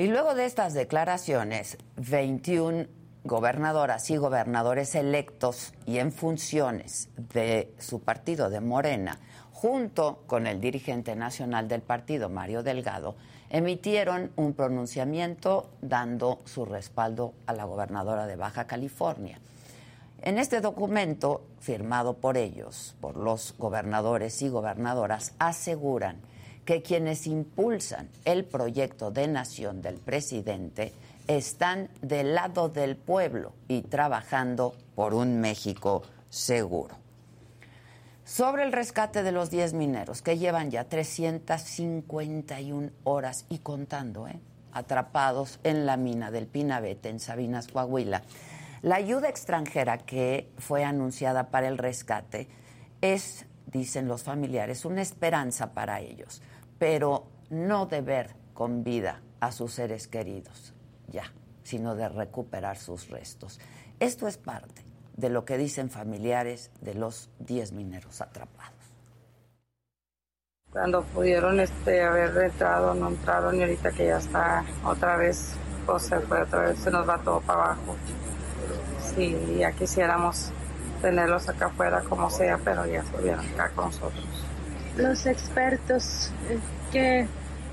[0.00, 2.86] Y luego de estas declaraciones, 21
[3.22, 9.20] gobernadoras y gobernadores electos y en funciones de su partido de Morena,
[9.52, 13.14] junto con el dirigente nacional del partido, Mario Delgado,
[13.50, 19.38] emitieron un pronunciamiento dando su respaldo a la gobernadora de Baja California.
[20.22, 26.22] En este documento, firmado por ellos, por los gobernadores y gobernadoras, aseguran
[26.64, 30.92] que quienes impulsan el proyecto de nación del presidente
[31.26, 36.96] están del lado del pueblo y trabajando por un México seguro.
[38.24, 44.40] Sobre el rescate de los 10 mineros que llevan ya 351 horas y contando, ¿eh?
[44.72, 48.22] atrapados en la mina del Pinabete en Sabinas, Coahuila,
[48.82, 52.48] la ayuda extranjera que fue anunciada para el rescate
[53.00, 56.42] es, dicen los familiares, una esperanza para ellos
[56.80, 60.72] pero no de ver con vida a sus seres queridos,
[61.08, 61.30] ya,
[61.62, 63.60] sino de recuperar sus restos.
[64.00, 64.82] Esto es parte
[65.14, 68.72] de lo que dicen familiares de los 10 mineros atrapados.
[70.72, 75.52] Cuando pudieron este, haber entrado, no entraron y ahorita que ya está otra vez,
[75.84, 77.94] pues se fue otra vez, se nos va todo para abajo.
[79.14, 80.50] Sí, ya quisiéramos
[81.00, 84.46] tenerlos acá afuera como sea, pero ya estuvieron acá con nosotros
[84.96, 86.58] los expertos eh,
[86.92, 87.26] que,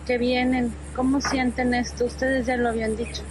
[0.05, 2.05] que vienen, ¿cómo sienten esto?
[2.05, 3.23] Ustedes ya lo habían dicho.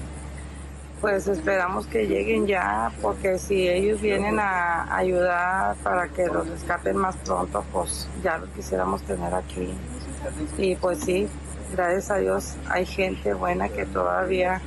[1.01, 6.97] Pues esperamos que lleguen ya, porque si ellos vienen a ayudar para que los rescaten
[6.97, 9.75] más pronto, pues ya lo quisiéramos tener aquí.
[10.57, 11.29] Y pues sí,
[11.73, 14.61] gracias a Dios hay gente buena que todavía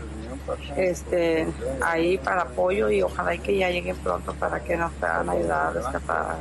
[0.76, 1.48] este,
[1.82, 5.72] ahí para apoyo y ojalá que ya lleguen pronto para que nos puedan ayudar a
[5.72, 6.38] rescatar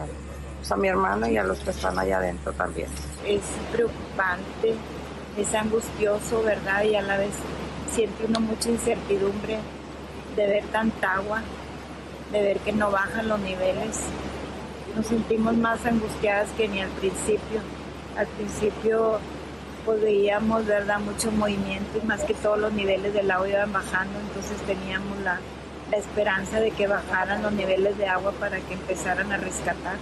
[0.71, 2.89] a mi hermana y a los que están allá adentro también.
[3.27, 4.75] Es preocupante,
[5.37, 6.83] es angustioso, ¿verdad?
[6.85, 7.31] Y a la vez
[7.91, 9.59] siente uno mucha incertidumbre
[10.37, 11.43] de ver tanta agua
[12.33, 14.01] de ver que no bajan los niveles.
[14.95, 17.61] Nos sentimos más angustiadas que ni al principio.
[18.17, 19.19] Al principio
[19.89, 24.21] pues veíamos, ¿verdad?, mucho movimiento y más que todos los niveles del agua iban bajando,
[24.21, 25.41] entonces teníamos la,
[25.91, 29.97] la esperanza de que bajaran los niveles de agua para que empezaran a rescatar,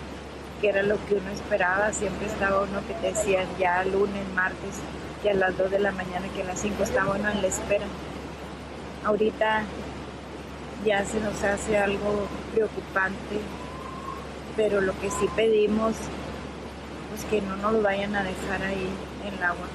[0.61, 1.93] que era lo que uno esperaba.
[1.93, 4.75] Siempre estaba uno que te decían ya lunes, martes,
[5.23, 7.47] que a las 2 de la mañana, que a las 5 estaba uno en la
[7.47, 7.87] espera.
[9.05, 9.63] Ahorita
[10.85, 13.39] ya se nos hace algo preocupante,
[14.57, 15.95] pero lo que sí pedimos,
[17.11, 18.91] pues que no nos vayan a dejar ahí
[19.25, 19.69] en el agua.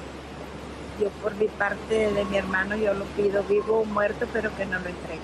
[1.02, 4.64] Yo por mi parte de mi hermano, yo lo pido vivo o muerto, pero que
[4.64, 5.20] no lo entregue.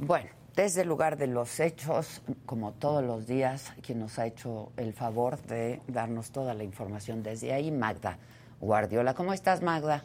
[0.00, 4.72] Bueno, desde el lugar de los hechos, como todos los días, quien nos ha hecho
[4.76, 8.18] el favor de darnos toda la información desde ahí, Magda
[8.60, 9.14] Guardiola.
[9.14, 10.02] ¿Cómo estás, Magda?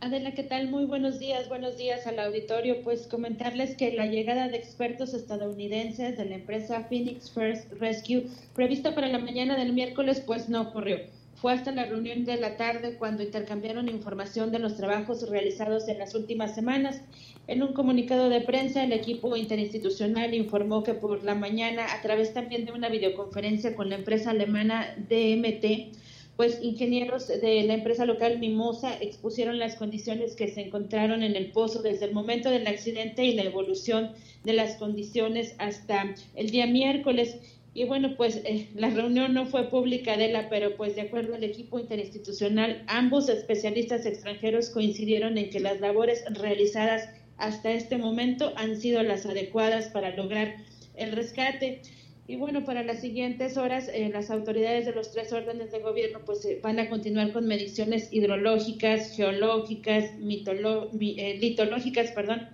[0.00, 0.70] Adela, ¿qué tal?
[0.70, 2.82] Muy buenos días, buenos días al auditorio.
[2.82, 8.96] Pues comentarles que la llegada de expertos estadounidenses de la empresa Phoenix First Rescue, prevista
[8.96, 10.98] para la mañana del miércoles, pues no ocurrió.
[11.44, 15.98] Fue hasta la reunión de la tarde cuando intercambiaron información de los trabajos realizados en
[15.98, 17.02] las últimas semanas.
[17.48, 22.32] En un comunicado de prensa, el equipo interinstitucional informó que por la mañana, a través
[22.32, 25.92] también de una videoconferencia con la empresa alemana DMT,
[26.36, 31.52] pues ingenieros de la empresa local Mimosa expusieron las condiciones que se encontraron en el
[31.52, 34.12] pozo desde el momento del accidente y la evolución
[34.44, 37.36] de las condiciones hasta el día miércoles.
[37.74, 41.34] Y bueno, pues eh, la reunión no fue pública, de la, pero pues de acuerdo
[41.34, 48.52] al equipo interinstitucional, ambos especialistas extranjeros coincidieron en que las labores realizadas hasta este momento
[48.56, 50.54] han sido las adecuadas para lograr
[50.94, 51.82] el rescate.
[52.26, 56.20] Y bueno, para las siguientes horas, eh, las autoridades de los tres órdenes de gobierno
[56.24, 62.48] pues eh, van a continuar con mediciones hidrológicas, geológicas, eh, litológicas, perdón,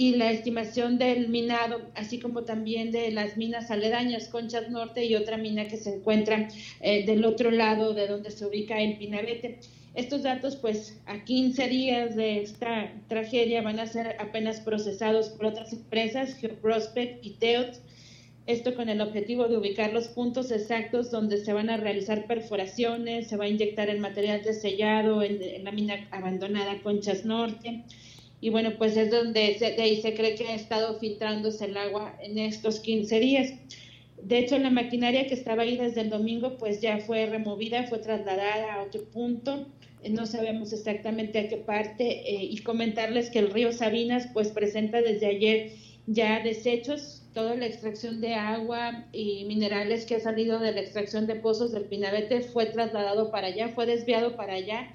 [0.00, 5.14] y la estimación del minado, así como también de las minas aledañas, Conchas Norte y
[5.14, 6.48] otra mina que se encuentra
[6.80, 9.58] del otro lado de donde se ubica el Pinabete.
[9.94, 15.44] Estos datos, pues a 15 días de esta tragedia, van a ser apenas procesados por
[15.44, 17.78] otras empresas, GeoProspect y Teot,
[18.46, 23.28] esto con el objetivo de ubicar los puntos exactos donde se van a realizar perforaciones,
[23.28, 27.84] se va a inyectar el material de sellado en, la mina abandonada Conchas Norte.
[28.40, 31.76] Y bueno, pues es donde se, de ahí se cree que ha estado filtrándose el
[31.76, 33.52] agua en estos 15 días.
[34.22, 37.98] De hecho, la maquinaria que estaba ahí desde el domingo, pues ya fue removida, fue
[37.98, 39.66] trasladada a otro punto.
[40.08, 42.20] No sabemos exactamente a qué parte.
[42.30, 45.72] Eh, y comentarles que el río Sabinas, pues presenta desde ayer
[46.06, 51.26] ya desechos toda la extracción de agua y minerales que ha salido de la extracción
[51.26, 54.90] de pozos del Pinabete fue trasladado para allá, fue desviado para allá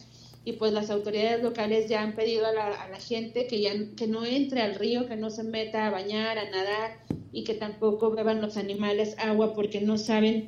[0.45, 4.23] y pues las autoridades locales ya han pedido a la, gente que ya que no
[4.23, 6.99] entre al río, que no se meta a bañar, a nadar
[7.31, 10.47] y que tampoco beban los animales agua porque no saben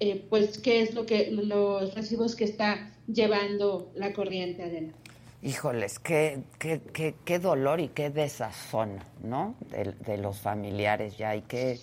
[0.00, 4.98] eh, pues qué es lo que los residuos que está llevando la corriente adelante.
[5.42, 9.54] Híjoles, qué, qué, qué, qué, dolor y qué desazón, ¿no?
[9.70, 11.78] De, los familiares ya y qué,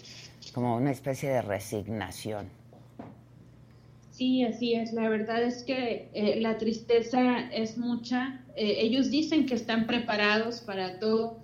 [0.53, 2.49] como una especie de resignación.
[4.13, 4.93] Sí, así es.
[4.93, 8.41] La verdad es que eh, la tristeza es mucha.
[8.55, 11.39] Eh, ellos dicen que están preparados para todo,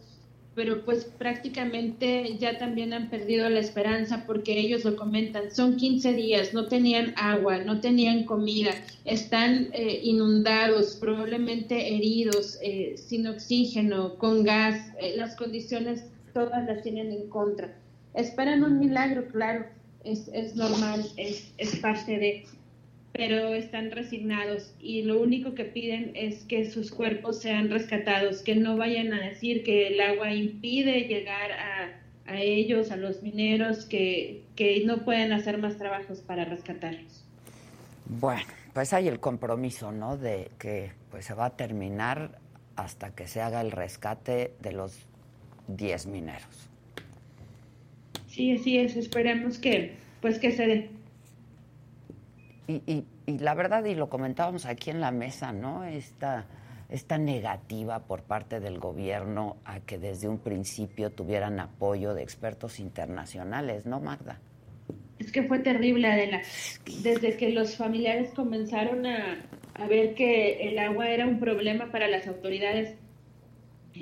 [0.54, 6.14] pero pues prácticamente ya también han perdido la esperanza porque ellos lo comentan, son 15
[6.14, 8.72] días, no tenían agua, no tenían comida,
[9.04, 16.04] están eh, inundados, probablemente heridos, eh, sin oxígeno, con gas, las condiciones
[16.36, 17.76] todas las tienen en contra.
[18.14, 19.66] Esperan un milagro, claro,
[20.04, 22.46] es, es normal, es, es parte de
[23.11, 28.56] pero están resignados y lo único que piden es que sus cuerpos sean rescatados, que
[28.56, 33.86] no vayan a decir que el agua impide llegar a, a ellos, a los mineros,
[33.86, 37.26] que, que no pueden hacer más trabajos para rescatarlos.
[38.06, 40.18] Bueno, pues hay el compromiso, ¿no?
[40.18, 42.40] De que pues se va a terminar
[42.76, 45.06] hasta que se haga el rescate de los
[45.68, 46.69] 10 mineros.
[48.27, 48.95] Sí, así es.
[48.95, 50.90] Esperemos que pues que se
[52.78, 55.84] dé y, la verdad, y lo comentábamos aquí en la mesa, ¿no?
[55.84, 56.46] Esta,
[56.90, 62.80] esta negativa por parte del gobierno a que desde un principio tuvieran apoyo de expertos
[62.80, 64.40] internacionales, ¿no, Magda?
[65.20, 66.41] Es que fue terrible, Adela.
[67.04, 72.08] Desde que los familiares comenzaron a, a ver que el agua era un problema para
[72.08, 72.96] las autoridades,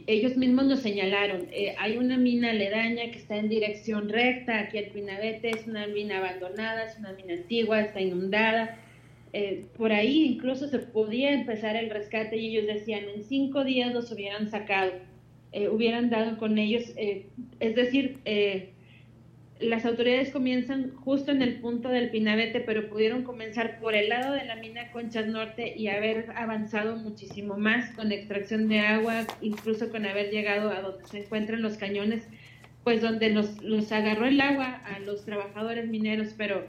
[0.08, 4.78] ellos mismos nos señalaron, eh, hay una mina aledaña que está en dirección recta, aquí
[4.78, 8.80] el Pinabete es una mina abandonada, es una mina antigua, está inundada.
[9.34, 13.94] Eh, por ahí incluso se podía empezar el rescate y ellos decían, en cinco días
[13.94, 14.94] los hubieran sacado.
[15.52, 16.94] eh, hubieran dado con ellos.
[16.98, 17.28] Eh,
[17.60, 18.20] es decir,
[19.60, 24.34] las autoridades comienzan justo en el punto del Pinabete, pero pudieron comenzar por el lado
[24.34, 29.90] de la mina Conchas Norte y haber avanzado muchísimo más con extracción de agua, incluso
[29.90, 32.24] con haber llegado a donde se encuentran los cañones,
[32.84, 36.66] pues donde los, los agarró el agua a los trabajadores mineros, pero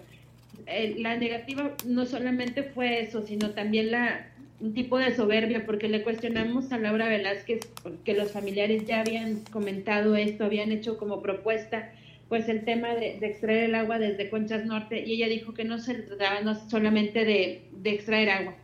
[0.67, 4.29] eh, la negativa no solamente fue eso, sino también la
[4.61, 9.45] un tipo de soberbia, porque le cuestionamos a Laura Velázquez, porque los familiares ya habían
[9.53, 11.93] comentado esto, habían hecho como propuesta
[12.29, 15.79] pues el tema de, extraer el agua desde Conchas Norte y ella dijo que no
[15.79, 18.55] se trataba no solamente de, extraer agua,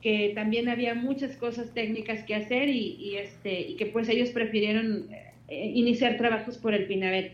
[0.00, 5.08] que también había muchas cosas técnicas que hacer y, este y que pues ellos prefirieron
[5.48, 7.32] eh, iniciar trabajos por el Pinabet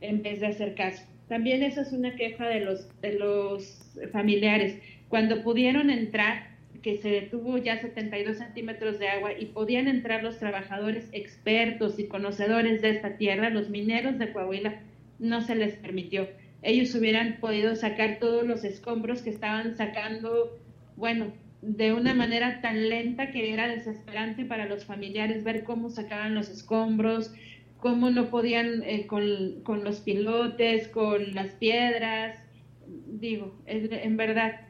[0.00, 1.02] en vez de hacer caso.
[1.28, 4.78] También esa es una queja de los de los familiares.
[5.08, 6.55] Cuando pudieron entrar,
[6.86, 12.06] que se detuvo ya 72 centímetros de agua y podían entrar los trabajadores expertos y
[12.06, 14.82] conocedores de esta tierra, los mineros de Coahuila,
[15.18, 16.28] no se les permitió.
[16.62, 20.60] Ellos hubieran podido sacar todos los escombros que estaban sacando,
[20.94, 26.36] bueno, de una manera tan lenta que era desesperante para los familiares ver cómo sacaban
[26.36, 27.34] los escombros,
[27.78, 32.38] cómo no podían eh, con, con, los pilotes, con las piedras.
[33.08, 34.65] Digo, en verdad,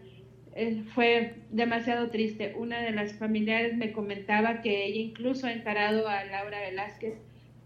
[0.95, 2.55] fue demasiado triste.
[2.57, 7.15] Una de las familiares me comentaba que ella incluso ha encarado a Laura Velázquez,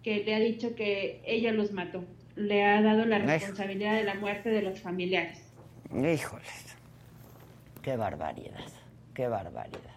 [0.02, 2.04] que le ha dicho que ella los mató.
[2.36, 5.42] Le ha dado la responsabilidad de la muerte de los familiares.
[5.92, 6.76] Híjoles,
[7.82, 8.64] qué barbaridad,
[9.14, 9.94] qué barbaridad.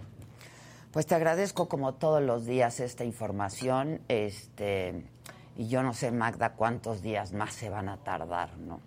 [0.91, 5.03] Pues te agradezco como todos los días esta información, este,
[5.57, 8.79] y yo no sé, Magda, cuántos días más se van a tardar, ¿no?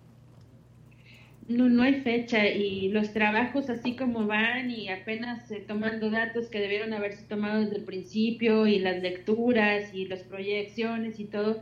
[1.47, 6.47] No, no hay fecha y los trabajos así como van y apenas eh, tomando datos
[6.47, 11.61] que debieron haberse tomado desde el principio y las lecturas y las proyecciones y todo,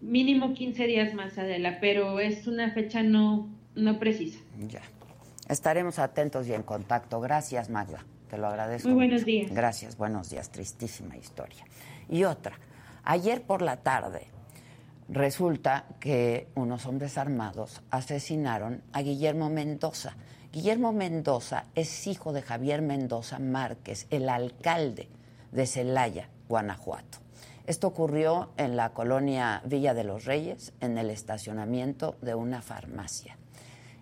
[0.00, 4.40] mínimo 15 días más Adela, pero es una fecha no, no precisa.
[4.68, 4.80] Ya.
[5.50, 7.20] Estaremos atentos y en contacto.
[7.20, 8.04] Gracias, Magda.
[8.30, 8.88] Te lo agradezco.
[8.88, 9.52] Muy buenos días.
[9.52, 10.50] Gracias, buenos días.
[10.50, 11.64] Tristísima historia.
[12.08, 12.58] Y otra.
[13.02, 14.28] Ayer por la tarde
[15.12, 20.14] Resulta que unos hombres armados asesinaron a Guillermo Mendoza.
[20.52, 25.08] Guillermo Mendoza es hijo de Javier Mendoza Márquez, el alcalde
[25.50, 27.18] de Celaya, Guanajuato.
[27.66, 33.36] Esto ocurrió en la colonia Villa de los Reyes, en el estacionamiento de una farmacia.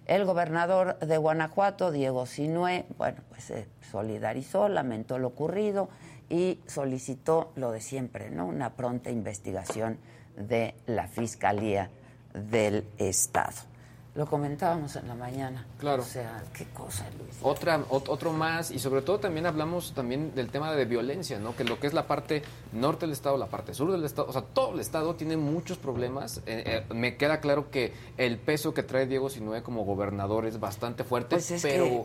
[0.05, 5.89] El gobernador de Guanajuato, Diego Sinué, bueno, pues se solidarizó, lamentó lo ocurrido
[6.28, 8.47] y solicitó lo de siempre, ¿no?
[8.47, 9.98] Una pronta investigación
[10.39, 11.90] de la Fiscalía
[12.32, 13.69] del Estado.
[14.15, 15.65] Lo comentábamos en la mañana.
[15.78, 16.02] Claro.
[16.02, 17.36] O sea, qué cosa, Luis.
[17.40, 21.55] Otra, otro más, y sobre todo también hablamos también del tema de violencia, ¿no?
[21.55, 22.43] Que lo que es la parte
[22.73, 25.78] norte del Estado, la parte sur del Estado, o sea, todo el Estado tiene muchos
[25.78, 26.39] problemas.
[26.47, 30.59] Eh, eh, me queda claro que el peso que trae Diego Sinué como gobernador es
[30.59, 32.05] bastante fuerte, pues pero...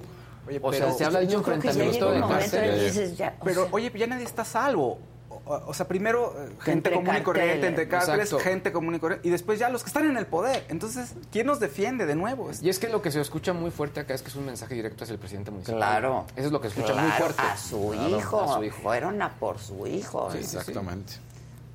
[0.62, 3.34] o sea, se habla de un enfrentamiento de cárcel.
[3.44, 5.00] Pero, oye, ya nadie está salvo
[5.46, 9.32] o sea, primero eh, gente común y corriente, entre cárceles, gente común y corriente, y
[9.32, 10.66] después ya los que están en el poder.
[10.70, 12.50] Entonces, ¿quién nos defiende de nuevo?
[12.62, 14.76] Y es que lo que se escucha muy fuerte acá es que es un mensaje
[14.76, 15.78] directo hacia el presidente municipal.
[15.78, 16.26] Claro.
[16.36, 17.42] Eso es lo que se escucha muy fuerte.
[17.42, 18.62] A su, hijo.
[18.82, 20.32] Fueron a por su hijo.
[20.34, 21.14] exactamente.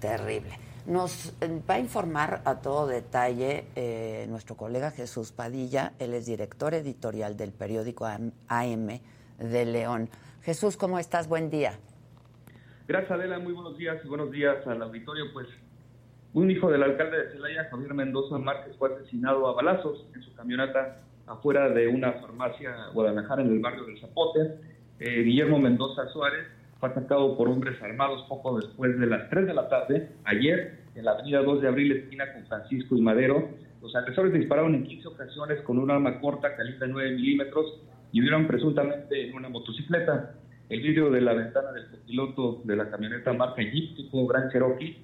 [0.01, 0.59] Terrible.
[0.87, 6.25] Nos eh, va a informar a todo detalle eh, nuestro colega Jesús Padilla, él es
[6.25, 9.01] director editorial del periódico AM
[9.39, 10.09] de León.
[10.43, 11.29] Jesús, ¿cómo estás?
[11.29, 11.79] Buen día.
[12.89, 13.39] Gracias, Adela.
[13.39, 15.27] Muy buenos días y buenos días al auditorio.
[15.35, 15.47] Pues
[16.33, 20.35] un hijo del alcalde de Celaya, Javier Mendoza Márquez, fue asesinado a balazos en su
[20.35, 20.97] camioneta
[21.27, 24.55] afuera de una farmacia Guadalajara en el barrio del Zapote.
[25.01, 26.47] Eh, Guillermo Mendoza Suárez
[26.81, 31.05] fue atacado por hombres armados poco después de las 3 de la tarde, ayer, en
[31.05, 33.51] la avenida 2 de abril, esquina con Francisco y Madero.
[33.83, 37.83] Los agresores dispararon en 15 ocasiones con un arma corta calibre 9 milímetros
[38.13, 40.37] y huyeron presuntamente en una motocicleta.
[40.69, 44.99] El vidrio de la ventana del copiloto de la camioneta marca Jeep tipo Gran Cherokee,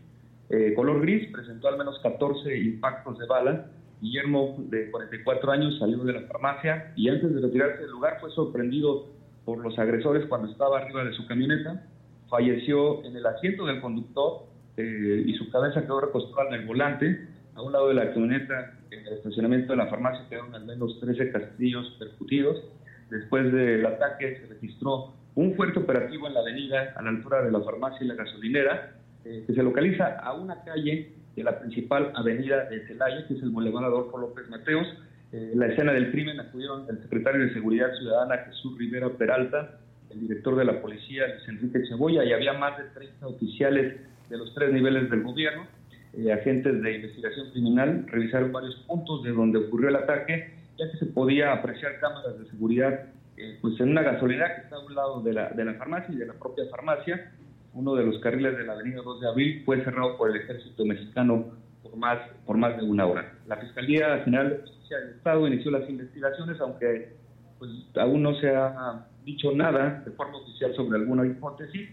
[0.50, 3.66] eh, color gris, presentó al menos 14 impactos de bala.
[4.02, 8.30] Guillermo, de 44 años, salió de la farmacia y antes de retirarse del lugar fue
[8.32, 9.06] sorprendido
[9.46, 11.82] por los agresores cuando estaba arriba de su camioneta.
[12.28, 14.42] Falleció en el asiento del conductor
[14.76, 17.26] eh, y su cabeza quedó recostada en el volante.
[17.54, 21.00] A un lado de la camioneta, en el estacionamiento de la farmacia, quedaron al menos
[21.00, 22.62] 13 castillos percutidos.
[23.08, 27.50] Después del ataque se registró un fuerte operativo en la avenida a la altura de
[27.50, 28.94] la farmacia y la gasolinera,
[29.24, 33.42] eh, que se localiza a una calle de la principal avenida de Celaya, que es
[33.42, 34.86] el Boulevard Adolfo López Mateos.
[35.32, 39.78] Eh, la escena del crimen acudieron el secretario de Seguridad Ciudadana Jesús Rivera Peralta,
[40.10, 44.38] el director de la policía Luis Enrique Cebolla, y había más de 30 oficiales de
[44.38, 45.66] los tres niveles del gobierno.
[46.12, 50.98] Eh, agentes de investigación criminal revisaron varios puntos de donde ocurrió el ataque, ya que
[50.98, 53.06] se podía apreciar cámaras de seguridad
[53.36, 56.14] eh, pues en una gasolina que está a un lado de la, de la farmacia
[56.14, 57.32] y de la propia farmacia.
[57.72, 60.84] Uno de los carriles de la avenida 2 de abril fue cerrado por el ejército
[60.84, 61.46] mexicano
[61.82, 63.34] por más, por más de una hora.
[63.46, 67.12] La Fiscalía General de Justicia del Estado inició las investigaciones, aunque
[67.58, 71.90] pues, aún no se ha dicho nada de forma oficial sobre alguna hipótesis.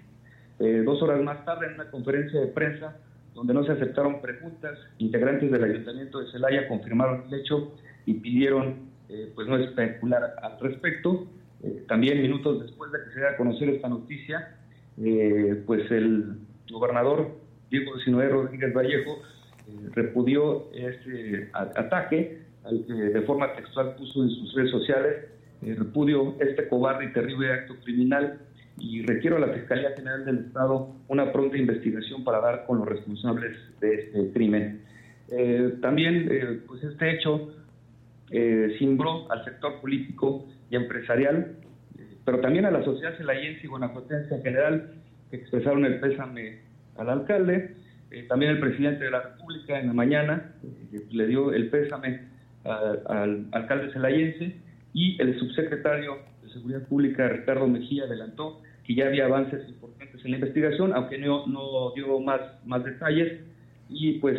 [0.60, 2.98] Eh, dos horas más tarde, en una conferencia de prensa,
[3.34, 7.74] donde no se aceptaron preguntas, integrantes del Ayuntamiento de Celaya confirmaron el hecho
[8.06, 11.28] y pidieron eh, pues no especular al respecto.
[11.64, 14.56] Eh, también minutos después de que se dé a conocer esta noticia,
[15.04, 16.38] eh, pues el
[16.72, 17.30] gobernador
[17.70, 19.22] Diego Sinoé Rodríguez Vallejo
[19.94, 25.26] repudió este ataque al que de forma textual puso en sus redes sociales,
[25.62, 28.40] repudio este cobarde y terrible acto criminal
[28.78, 32.88] y requiero a la Fiscalía General del Estado una pronta investigación para dar con los
[32.88, 34.82] responsables de este crimen.
[35.82, 37.54] también, pues este hecho
[38.34, 41.58] eh, simbró al sector político y empresarial,
[42.24, 44.94] pero también a la sociedad celayense y guanajuatense en general,
[45.30, 46.60] que expresaron el pésame
[46.98, 47.76] al alcalde.
[48.10, 52.22] Eh, también el presidente de la República en la mañana eh, le dio el pésame
[52.64, 54.56] al alcalde celayense
[54.94, 60.32] y el subsecretario de Seguridad Pública, Ricardo Mejía, adelantó que ya había avances importantes en
[60.32, 62.40] la investigación, aunque no, no dio más,
[62.86, 63.42] detalles.
[63.90, 64.38] Y pues,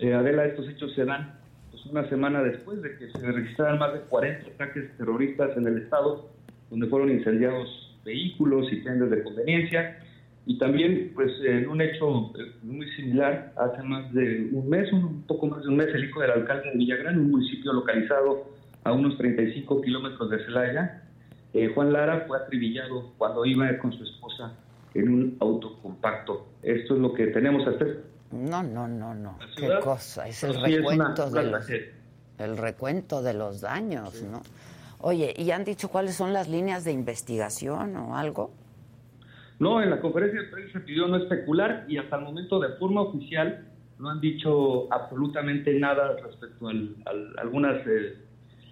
[0.00, 1.43] Adela, estos hechos se dan
[1.90, 6.30] una semana después de que se registraran más de 40 ataques terroristas en el estado,
[6.70, 9.98] donde fueron incendiados vehículos y tiendas de conveniencia.
[10.46, 15.22] Y también, pues, en un hecho eh, muy similar, hace más de un mes, un
[15.22, 18.44] poco más de un mes, el hijo del alcalde de Villagrán, un municipio localizado
[18.84, 21.02] a unos 35 kilómetros de Celaya,
[21.54, 24.52] eh, Juan Lara fue atribillado cuando iba con su esposa
[24.92, 26.46] en un auto compacto.
[26.62, 27.86] Esto es lo que tenemos hasta
[28.34, 29.38] no, no, no, no.
[29.56, 30.28] Qué cosa.
[30.28, 31.70] Es el recuento de los,
[32.38, 34.42] el recuento de los daños, ¿no?
[34.98, 38.52] Oye, ¿y han dicho cuáles son las líneas de investigación o algo?
[39.58, 42.70] No, en la conferencia de prensa se pidió no especular y hasta el momento de
[42.76, 43.66] forma oficial
[43.98, 48.16] no han dicho absolutamente nada respecto a algunas eh,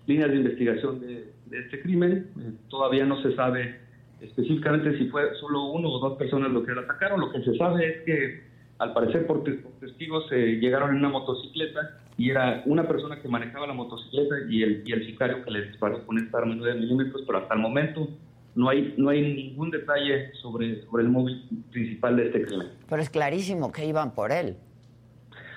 [0.06, 2.30] líneas de investigación de, este crimen.
[2.40, 3.78] Eh, todavía no se sabe
[4.20, 7.20] específicamente si fue solo uno o dos personas lo que lo atacaron.
[7.20, 8.51] Lo que se sabe es que
[8.82, 9.44] al parecer por,
[9.78, 14.64] testigos eh, llegaron en una motocicleta y era una persona que manejaba la motocicleta y
[14.64, 17.54] el, y el sicario que le disparó con esta arma de 9 milímetros, pero hasta
[17.54, 18.08] el momento
[18.56, 22.68] no hay, no hay ningún detalle sobre, sobre el móvil principal de este crimen.
[22.88, 24.56] Pero es clarísimo que iban por él.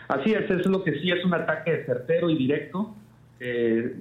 [0.08, 2.94] Así es, eso es lo que sí es un ataque certero y directo.
[3.40, 3.96] Eh,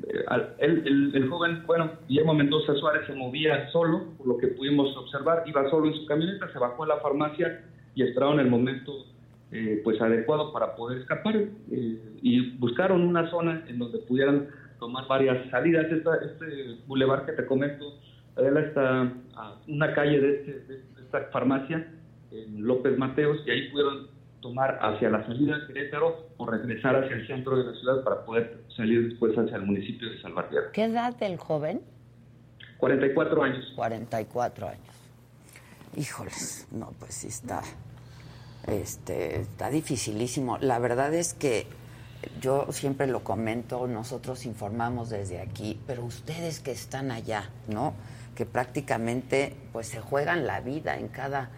[0.59, 5.45] el, el, joven, bueno, Guillermo Mendoza Suárez se movía solo, por lo que pudimos observar,
[5.47, 7.65] iba solo en su camioneta, se bajó a la farmacia
[7.95, 9.07] y esperaron el momento
[9.57, 11.49] eh, pues adecuado para poder escapar eh,
[12.21, 14.49] y buscaron una zona en donde pudieran
[14.81, 15.87] tomar varias salidas.
[15.93, 18.01] este bulevar que te comento,
[18.35, 19.03] Adela está
[19.37, 21.87] a una calle este, de, esta farmacia,
[22.33, 24.09] en López Mateos, y ahí pudieron
[24.41, 28.25] tomar hacia la salida de Querétaro o regresar hacia el centro de la ciudad para
[28.25, 30.73] poder salir después hacia el municipio de Salvatierra.
[30.73, 31.81] ¿Qué edad del joven?
[32.79, 33.73] 44 años.
[33.77, 35.11] 44 años.
[35.97, 37.63] Híjoles, no, pues sí está
[38.67, 40.59] este, está dificilísimo.
[40.59, 41.67] La verdad es que
[42.41, 47.95] yo siempre lo comento, nosotros informamos desde aquí, pero ustedes que están allá, ¿no?
[48.35, 51.51] Que prácticamente pues se juegan la vida en cada,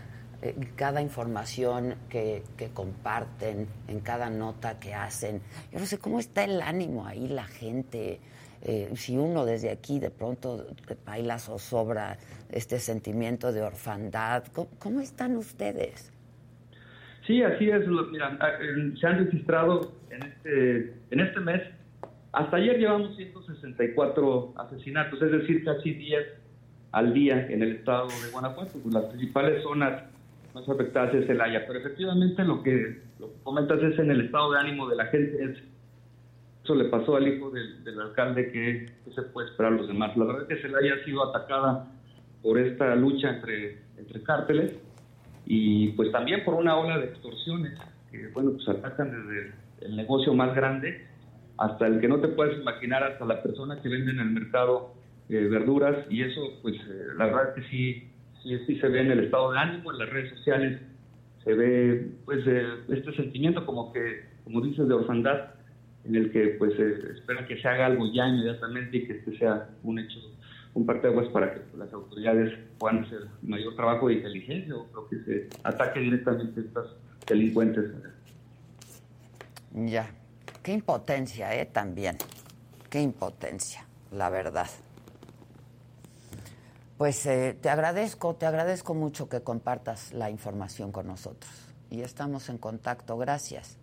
[0.75, 5.41] cada información que, que, comparten, en cada nota que hacen.
[5.73, 8.21] Yo no sé cómo está el ánimo ahí, la gente.
[8.63, 10.67] Eh, si uno desde aquí de pronto
[11.05, 12.19] baila o sobra
[12.51, 14.45] este sentimiento de orfandad,
[14.79, 16.11] ¿cómo están ustedes?
[17.27, 17.87] Sí, así es.
[18.11, 18.53] Mira, ah,
[19.01, 21.63] se han registrado en este, en este mes,
[22.33, 26.25] hasta ayer llevamos 164 asesinatos, es decir, casi 10
[26.93, 28.79] al día en el estado de Guanajuato.
[28.83, 30.05] Pues, las principales zonas
[30.55, 33.03] más afectadas es Celaya, pero efectivamente lo que,
[33.43, 35.45] comentas es en el estado de ánimo de la gente.
[35.45, 35.59] Es,
[36.63, 40.17] eso le pasó al hijo del, alcalde que, se puede esperar a los demás.
[40.17, 41.87] La verdad es que Celaya ha sido atacada
[42.43, 44.86] por esta lucha entre, entre cárteles
[45.47, 47.79] y pues también por una ola de extorsiones
[48.11, 49.53] que, bueno, pues atacan desde
[49.83, 51.07] el negocio más grande
[51.57, 54.95] hasta el que no te puedes imaginar, hasta la persona que vende en el mercado
[55.29, 56.05] eh, verduras.
[56.11, 58.09] Y eso, pues eh, la verdad que sí,
[58.43, 60.81] sí, sí se ve en el estado de ánimo, en las redes sociales,
[61.45, 65.55] se ve pues eh, este sentimiento como que, como dices, de orfandad,
[66.05, 69.69] en el que pues espera que se haga algo ya inmediatamente y que este sea
[69.83, 70.21] un hecho
[70.77, 75.19] un parteaguas para que las autoridades puedan hacer mayor trabajo de inteligencia o creo que
[75.25, 76.97] se ataque directamente a estos
[77.27, 77.93] delincuentes.
[79.73, 80.11] Ya.
[80.63, 81.65] Qué impotencia, ¿eh?
[81.65, 82.19] También.
[82.91, 84.69] Qué impotencia, la verdad.
[86.99, 91.51] Pues eh, te agradezco, te agradezco mucho que compartas la información con nosotros.
[91.91, 93.17] Y estamos en contacto.
[93.17, 93.79] Gracias.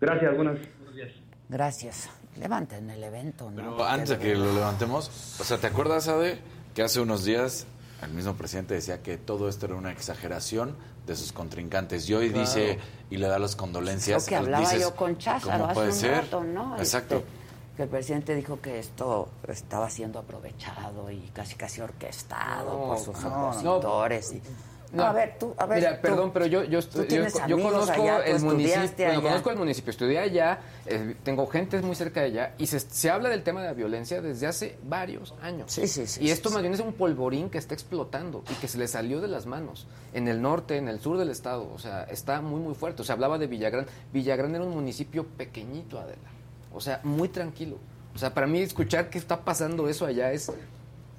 [0.00, 1.12] Gracias, buenos, buenos días.
[1.48, 2.10] Gracias.
[2.36, 3.56] Levanten el evento, ¿no?
[3.56, 6.40] Pero Porque antes de que lo levantemos, o sea, ¿te acuerdas, Ade,
[6.74, 7.66] que hace unos días
[8.02, 10.76] el mismo presidente decía que todo esto era una exageración
[11.06, 12.08] de sus contrincantes?
[12.08, 12.46] Y hoy Claro.
[12.46, 12.78] dice
[13.10, 14.26] y le da las Lo condolencias.
[14.26, 16.14] que hablaba dices, yo con Cházaro ¿cómo hace puede un ser?
[16.22, 16.76] rato, ¿no?
[16.78, 17.16] Exacto.
[17.16, 17.28] Este,
[17.76, 22.98] que el presidente dijo que esto estaba siendo aprovechado y casi casi orquestado No, por
[22.98, 24.32] sus no, opositores.
[24.32, 24.42] y-
[24.92, 25.78] No, a ver, tú, a ver.
[25.78, 26.80] Mira, tú- perdón, pero yo, yo,
[27.62, 29.06] conozco allá, el municipio.
[29.06, 32.80] bueno, conozco el municipio, estudié allá, eh, tengo gente muy cerca de allá y se,
[32.80, 35.70] se habla del tema de la violencia desde hace varios años.
[35.70, 36.24] Sí, sí, sí.
[36.24, 36.54] Y esto sí.
[36.54, 39.46] más bien es un polvorín que está explotando y que se le salió de las
[39.46, 41.70] manos en el norte, en el sur del estado.
[41.72, 43.02] O sea, está muy, muy fuerte.
[43.02, 43.86] O sea, hablaba de Villagrán.
[44.12, 46.18] Villagrán era un municipio pequeñito, Adela.
[46.72, 47.78] O sea, muy tranquilo.
[48.14, 50.50] O sea, para mí escuchar que está pasando eso allá es...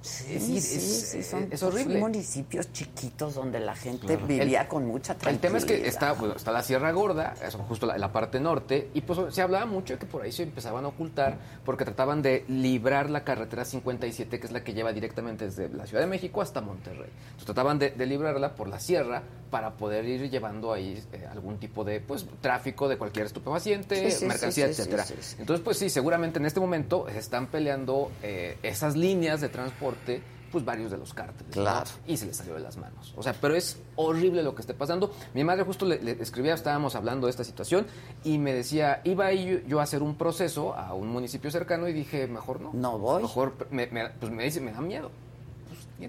[0.02, 1.98] Sí, es, sí, es- sí, son, es son horrible.
[2.00, 4.26] municipios chiquitos donde la gente Claro.
[4.26, 5.40] vivía El- con mucha El tranquilidad.
[5.40, 8.90] tema es que está, bueno, está la Sierra Gorda, eso justo la, la parte norte,
[8.94, 12.20] y pues se hablaba mucho de que por ahí se empezaban a ocultar porque trataban
[12.20, 16.08] de librar la carretera 57, que es la que lleva directamente desde la Ciudad de
[16.08, 17.10] México hasta Monterrey.
[17.22, 19.22] Entonces trataban de, de librarla por la sierra
[19.52, 24.16] para poder ir llevando ahí eh, algún tipo de pues tráfico de cualquier estupefaciente, Sí,
[24.20, 25.04] sí, mercancía, sí, etcétera.
[25.38, 30.22] Entonces, pues sí, seguramente en este momento se están peleando eh, esas líneas de transporte,
[30.50, 31.54] pues varios de los cárteles.
[31.54, 31.62] ¿no?
[31.62, 31.90] Claro.
[32.06, 33.12] Y se les salió de las manos.
[33.16, 35.14] O sea, pero es horrible lo que esté pasando.
[35.34, 37.86] Mi madre justo le, le escribía, estábamos hablando de esta situación,
[38.24, 41.92] y me decía, iba ir yo a hacer un proceso a un municipio cercano y
[41.92, 42.70] dije, mejor no.
[42.72, 43.22] No voy.
[43.22, 45.10] Mejor, me, me- pues me dice, me da miedo.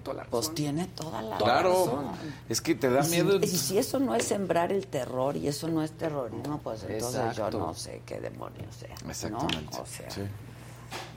[0.02, 0.30] toda la razón.
[0.30, 2.06] Pues tiene toda la Claro, razón.
[2.48, 3.36] es que te da Y si- miedo.
[3.36, 7.20] Y si, eso no es sembrar el terror y eso no es terrorismo, pues entonces
[7.20, 7.50] Exacto.
[7.58, 8.94] yo no sé qué demonios sea.
[9.04, 9.10] ¿no?
[9.10, 9.78] Exactamente.
[9.80, 10.22] O sea, sí.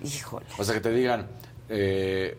[0.04, 0.46] híjole.
[0.58, 1.28] O sea, que te digan
[1.70, 2.38] eh,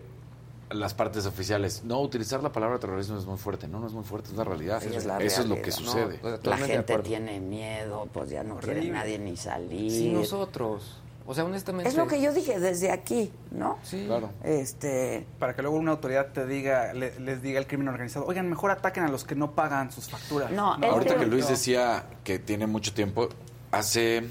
[0.71, 3.69] las partes oficiales, no, utilizar la palabra terrorismo es muy fuerte.
[3.69, 4.83] No, no es muy fuerte, es la realidad.
[4.83, 6.19] Sí, es la Eso es lo que sucede.
[6.19, 9.91] Pues, La gente tiene miedo, pues ya no quiere nadie ni salir.
[9.91, 11.01] Sí, nosotros.
[11.31, 11.91] O sea, honestamente.
[11.91, 13.79] Es lo que yo dije desde aquí, ¿no?
[13.83, 14.05] Sí.
[14.07, 14.31] Claro.
[14.43, 18.49] Este, Para que luego una autoridad te diga, le- les diga el crimen organizado, oigan,
[18.49, 20.51] mejor ataquen a los que no pagan sus facturas.
[20.51, 23.29] No, él Ahorita que Luis decía que tiene mucho tiempo,
[23.71, 24.23] hace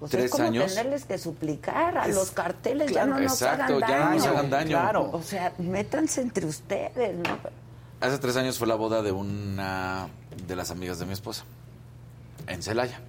[0.00, 0.74] pues es tres como años.
[0.74, 4.04] tenerles que suplicar a Es- los carteles, claro, ya no nos exacto, hagan ya no
[4.04, 4.14] daño.
[4.16, 4.68] nos hagan daño.
[4.70, 5.10] Claro.
[5.12, 7.38] O sea, métanse entre ustedes, ¿no?
[8.00, 10.08] Hace tres años fue la boda de una
[10.48, 11.44] de las amigas de mi esposa,
[12.48, 13.00] en Celaya.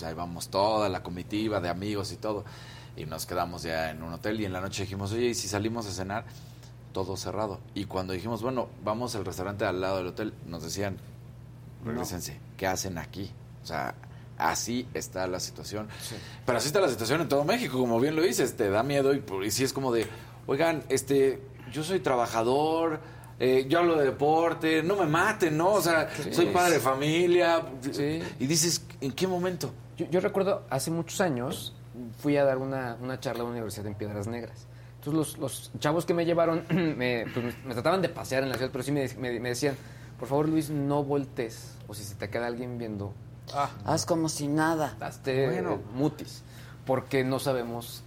[0.00, 2.42] Pues ahí vamos toda la comitiva de amigos y todo.
[2.96, 5.46] Y nos quedamos ya en un hotel y en la noche dijimos, oye, ¿y si
[5.46, 6.24] salimos a cenar?
[6.94, 7.60] Todo cerrado.
[7.74, 10.96] Y cuando dijimos, bueno, vamos al restaurante al lado del hotel, nos decían,
[11.84, 13.30] regresense, ¿qué hacen aquí?
[13.62, 13.94] O sea,
[14.38, 15.86] así está la situación.
[16.46, 19.12] Pero así está la situación en todo México, como bien lo dices, te da miedo
[19.12, 20.06] y, y sí es como de,
[20.46, 23.00] oigan, este, yo soy trabajador,
[23.42, 25.72] eh, yo hablo de deporte, no me maten, ¿no?
[25.72, 27.62] O sea, soy padre de familia.
[27.90, 28.22] Sí.
[28.38, 29.72] Y dices, ¿en qué momento?
[30.00, 31.74] Yo, yo recuerdo hace muchos años
[32.18, 34.66] fui a dar una, una charla a una universidad en Piedras Negras.
[34.96, 36.64] Entonces los, los chavos que me llevaron
[36.96, 39.76] me, pues, me- trataban de pasear en la ciudad, pero sí me, me- me decían,
[40.18, 41.74] por favor Luis, no voltees.
[41.88, 43.12] O si se te queda alguien viendo,
[43.54, 44.96] ah, Haz como si nada.
[45.00, 45.80] hazte Bueno.
[45.94, 46.42] mutis.
[46.86, 48.02] Porque no sabemos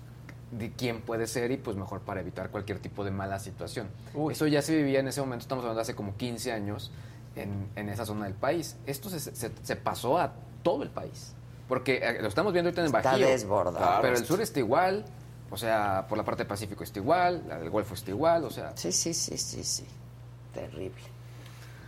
[0.51, 3.87] de quién puede ser y pues mejor para evitar cualquier tipo de mala situación.
[4.13, 4.33] Uy.
[4.33, 6.91] Eso ya se vivía en ese momento, estamos hablando de hace como 15 años
[7.35, 8.77] en, en esa zona del país.
[8.85, 10.33] Esto se, se- se pasó a
[10.63, 11.33] todo el país.
[11.73, 13.27] Porque eh, lo estamos viendo ahorita en el Está Bajío.
[13.27, 14.01] desbordado.
[14.03, 15.03] Pero el sur está igual,
[15.49, 18.51] o sea, por la parte del Pacífico está igual, la del Golfo está igual, o
[18.51, 18.73] sea...
[18.77, 19.87] Sí, sí, sí, sí, sí.
[20.53, 21.01] Terrible.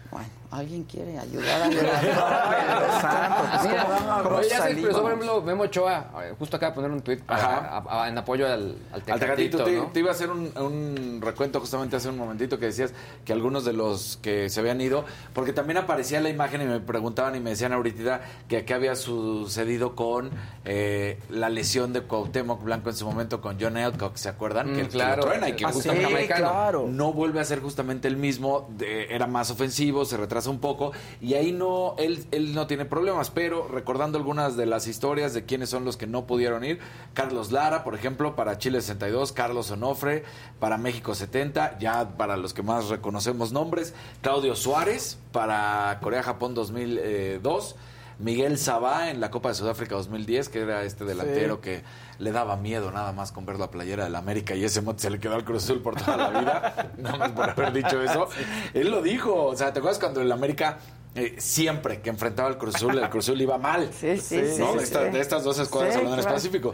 [0.10, 1.65] Bueno, ¿alguien quiere ayudar a
[3.01, 6.57] Santo, pues, Mira, ¿cómo- cómo oye, ya se expresó, por ejemplo, Memo Ochoa, eh, justo
[6.57, 9.72] acaba de poner un tuit para- a- a- en apoyo al, al Al Tecatito, te,
[9.77, 9.88] ¿no?
[9.88, 12.93] te iba a hacer un, un recuento justamente hace un momentito que decías
[13.23, 16.80] que algunos de los que se habían ido, porque también aparecía la imagen y me
[16.80, 20.31] preguntaban y me decían ahorita que qué había sucedido con
[20.65, 24.72] eh, la lesión de Cuauhtémoc Blanco en su momento con John Elcock, ¿se acuerdan?
[24.72, 25.17] Mm, que, que claro.
[25.23, 26.85] lo truena y que Ah, sí, el claro.
[26.89, 30.91] no vuelve a ser justamente el mismo, de- era más ofensivo, se retrasa un poco
[31.22, 35.45] y ahí no, él, él no tiene problemas, pero recordando algunas de las historias de
[35.45, 36.80] quiénes son los que no pudieron ir,
[37.13, 40.23] Carlos Lara, por ejemplo, para Chile 62, Carlos Onofre,
[40.59, 47.76] para México 70, ya para los que más reconocemos nombres, Claudio Suárez, para Corea-Japón 2002,
[48.19, 51.84] Miguel Sabá en la Copa de Sudáfrica 2010, que era este delantero que
[52.19, 55.09] le daba miedo nada más con ver la playera del América y ese mote se
[55.09, 58.27] le quedó al Cruz Azul por toda la vida, nada más por haber dicho eso.
[58.73, 60.77] Él lo dijo, o sea, ¿te acuerdas cuando el América
[61.15, 63.89] eh, siempre que enfrentaba al Cruz Azul, el Cruz Azul iba mal?
[63.93, 64.71] Sí, sí, sí, ¿no?
[64.73, 65.11] sí, de, esta- sí.
[65.11, 66.37] de estas dos escuadras Sí, hablando en claro.
[66.37, 66.71] específico.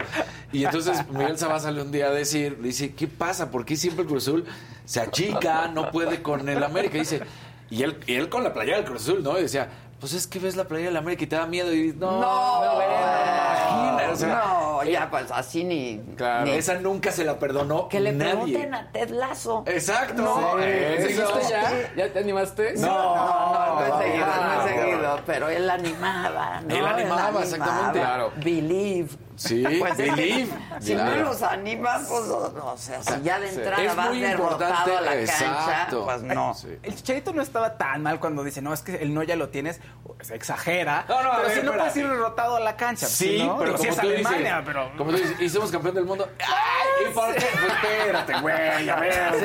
[0.52, 3.50] Y entonces Miguel Sabá sale un día a decir, dice, ¿qué pasa?
[3.50, 4.44] ¿Por qué siempre el Cruz Azul
[4.84, 6.96] se achica, no puede con el América?
[6.96, 7.22] Y dice,
[7.70, 9.38] y él, y él con la playera del Cruz Azul, ¿no?
[9.38, 9.68] Y decía,
[10.00, 12.62] pues es que ves la playera del América y te da miedo y no, No,
[12.74, 16.00] imagina, o sea, no, ya pues así ni...
[16.16, 18.32] Claro, ni- esa nunca se la perdonó que le nadie.
[18.32, 19.64] pregunten a Ted Lazo.
[19.66, 20.22] Exacto.
[20.22, 21.06] No, Eso.
[21.26, 21.92] ¿Seguiste ya?
[21.96, 22.74] ¿Ya te animaste?
[22.76, 24.68] No, no, no, no he seguido, no he no.
[24.82, 26.74] seguido, pero él animaba, ¿no?
[26.74, 27.98] Él animaba, exactamente.
[28.00, 28.32] Claro.
[28.36, 29.08] Believe.
[29.34, 30.48] Sí, Pues believe.
[30.80, 31.16] Si Claro.
[31.16, 33.56] no los animas, pues, o sea, si ya de Sí.
[33.56, 36.04] entrada Es vas muy derrotado importante, a la exacto.
[36.04, 36.54] cancha, pues no.
[36.54, 36.68] Sí.
[36.82, 39.48] El chicharito no estaba tan mal cuando dice, no, es que el no ya lo
[39.48, 39.80] tienes,
[40.20, 41.06] se exagera.
[41.08, 42.00] No, no, a pero ver, si no puedes espérate.
[42.00, 43.06] ir derrotado a la cancha.
[43.06, 43.56] Sí, ¿no?
[43.58, 44.92] pero como si es tú dices, Alemania, pero...
[44.96, 46.28] como tú dices, somos campeón del mundo.
[46.40, 47.08] ¡Ay!
[47.10, 47.46] ¿Y por qué?
[47.52, 49.12] Pues espérate, güey, a ver.
[49.12, 49.44] Sí,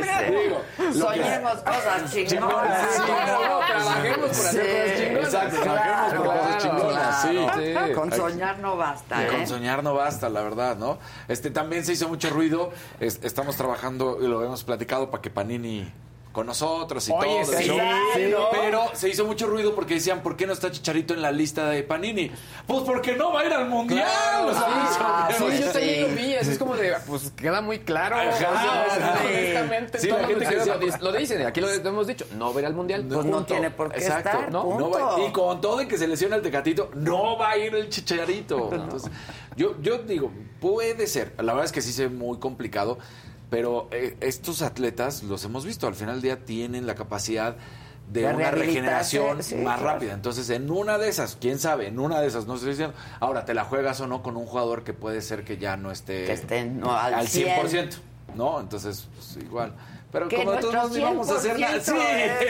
[0.00, 0.32] o sea, sí.
[0.34, 2.88] digo, lo que- Soñemos cosas chingonas.
[2.94, 3.48] Sí, Claro.
[3.48, 5.24] no, trabajemos por hacer cosas chingonas.
[5.34, 7.46] Exacto, trabajemos por Claro, cosas chingonas, sí.
[7.88, 7.92] Sí.
[7.94, 9.28] Con soñar no basta, Y ¿eh?
[9.28, 10.98] con soñar no basta, la verdad, ¿no?
[11.28, 12.70] Este también se hizo mucho ruido.
[13.00, 15.92] Es- estamos trabajando y lo hemos platicado para que Panini
[16.32, 17.58] con nosotros y Oye, todo.
[17.58, 17.70] sí.
[18.50, 21.68] Pero se hizo mucho ruido porque decían, ¿por qué no está Chicharito en la lista
[21.68, 22.30] de Panini?
[22.66, 24.02] Pues porque no va a ir al mundial.
[24.08, 25.72] Claro, o sea, Ah, sí, sí, yo sí.
[25.72, 28.16] también lo vi, así es como de, pues queda muy claro.
[28.16, 28.38] Ajá, o
[28.98, 31.60] sea, honestamente, Sí, todo la el gente mundo que lo, dice- dice- lo dicen, aquí
[31.60, 33.04] lo hemos dicho, no ver al mundial.
[33.08, 34.78] Pues no tiene por qué estar, No, punto.
[34.78, 37.74] no va- y con todo y que se lesiona el tecatito, no va a ir
[37.74, 38.70] el chicharito.
[38.72, 39.10] Entonces,
[39.56, 40.30] yo, yo digo,
[40.60, 41.34] puede ser.
[41.38, 42.98] La verdad es que sí se ve muy complicado,
[43.52, 47.54] pero eh, estos atletas, los hemos visto, al final del día tienen la capacidad
[48.10, 49.92] de, una regeneración sí, más claro.
[49.92, 50.14] rápida.
[50.14, 53.44] Entonces, en una de esas, quién sabe, en una de esas, no estoy diciendo, ahora
[53.44, 56.24] te la juegas o no con un jugador que puede ser que ya no esté,
[56.24, 57.60] Que esté, no, al al 100.
[57.60, 57.90] 100%,
[58.36, 58.58] ¿no?
[58.58, 59.74] Entonces, pues, igual.
[60.10, 61.76] Pero Que como todos modos ni vamos a hacer nada.
[61.76, 61.92] 100% Sí,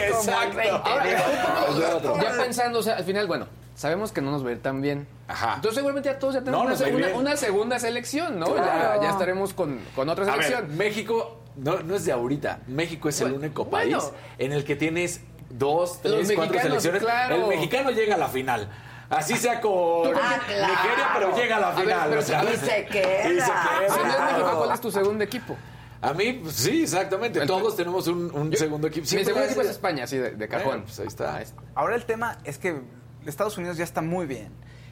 [0.07, 0.57] exacto.
[0.57, 0.71] 20.
[0.71, 4.63] Ahora, Ya pensando, o sea, al final, bueno, sabemos que no nos va a ir
[4.63, 5.07] tan bien.
[5.29, 5.55] Ajá.
[5.57, 7.19] Entonces seguramente ya todos ya tenemos No, una, a segunda, bien.
[7.19, 8.47] una segunda selección, ¿no?
[8.47, 8.97] Claro.
[8.97, 10.77] Ya, ya estaremos con, con otra A ver, selección.
[10.77, 12.61] México no, no es de ahorita.
[12.67, 13.99] México es el Bueno, único bueno.
[13.99, 15.21] país en el que tienes
[15.51, 17.03] dos, tres, Los cuatro selecciones.
[17.03, 17.35] claro.
[17.37, 18.69] El mexicano llega a la final.
[19.11, 20.73] Así sea con Ah, claro.
[20.73, 22.09] Nigeria, pero llega a la A ver, final.
[22.09, 23.29] pero o sea, Y se queda.
[23.31, 23.89] y se queda.
[23.89, 24.33] Si no es Claro.
[24.39, 25.57] México, ¿cuál es tu segundo equipo?
[26.01, 27.39] A mí, pues, sí, exactamente.
[27.41, 29.03] El- Todos tenemos un, un Yo- segundo equipo.
[29.05, 30.67] Mi segundo a equipo es España, sí, de, de cajón.
[30.67, 31.37] Bueno, pues ahí está.
[31.37, 32.81] Ah, es- Ahora el tema es que
[33.27, 34.51] Estados Unidos ya está muy bien.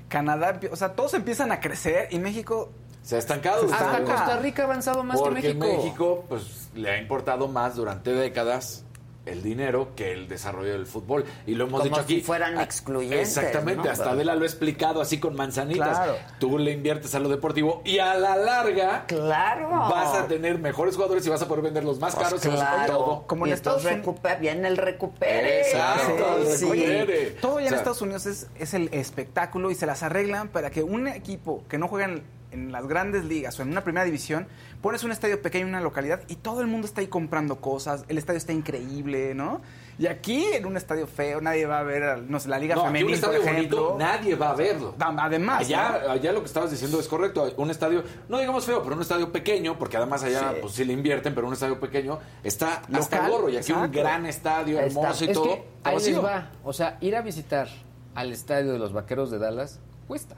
[0.09, 3.69] Canadá, o sea, todos empiezan a crecer y México Se ha estancado.
[3.69, 4.05] Se Hasta.
[4.05, 5.83] Costa Rica ha avanzado más Porque que México.
[5.83, 8.85] México, pues, le ha importado más durante décadas
[9.31, 11.25] el dinero que el desarrollo del fútbol.
[11.47, 12.17] Y lo hemos Como dicho aquí.
[12.17, 13.91] si fueran Ah, excluyentes, Exactamente, ¿no?
[13.91, 15.89] hasta Adela lo ha explicado así con manzanitas.
[15.99, 16.17] Claro.
[16.39, 19.69] Tú le inviertes a lo deportivo y a la larga Claro.
[19.71, 22.61] vas a tener mejores jugadores y vas a poder venderlos más Pues caros y vas
[22.61, 22.93] a claro.
[22.97, 23.25] todo.
[23.27, 25.61] Como en y Estados Unidos- viene el recupere.
[25.61, 26.65] Exacto, el Sí.
[26.65, 27.31] recupere.
[27.41, 30.49] Todo ya O sea, en Estados Unidos es, es el espectáculo y se las arreglan
[30.49, 32.09] para que un equipo que no juega
[32.53, 34.47] en, las grandes ligas o en una primera división,
[34.81, 38.05] pones un estadio pequeño en una localidad y todo el mundo está ahí comprando cosas,
[38.09, 39.61] el estadio está increíble, ¿no?
[39.99, 42.75] Y aquí en un estadio feo nadie va a ver, al- no sé, la liga
[42.75, 43.83] No, aquí femenil, un estadio por ejemplo.
[43.83, 44.95] bonito, nadie va a verlo.
[44.99, 46.11] Además, allá, ¿no?
[46.13, 47.53] allá lo que estabas diciendo es correcto.
[47.59, 50.57] Un estadio, no digamos feo, pero un estadio pequeño, porque además allá Sí.
[50.63, 53.49] pues sí le invierten, pero un estadio pequeño está hasta Local, el gorro.
[53.51, 55.45] Y aquí un gran estadio, Está- hermoso y Es todo.
[55.45, 56.51] que ahí les va.
[56.65, 57.69] O sea, ir a visitar
[58.15, 60.35] al estadio de los Vaqueros de Dallas cuesta.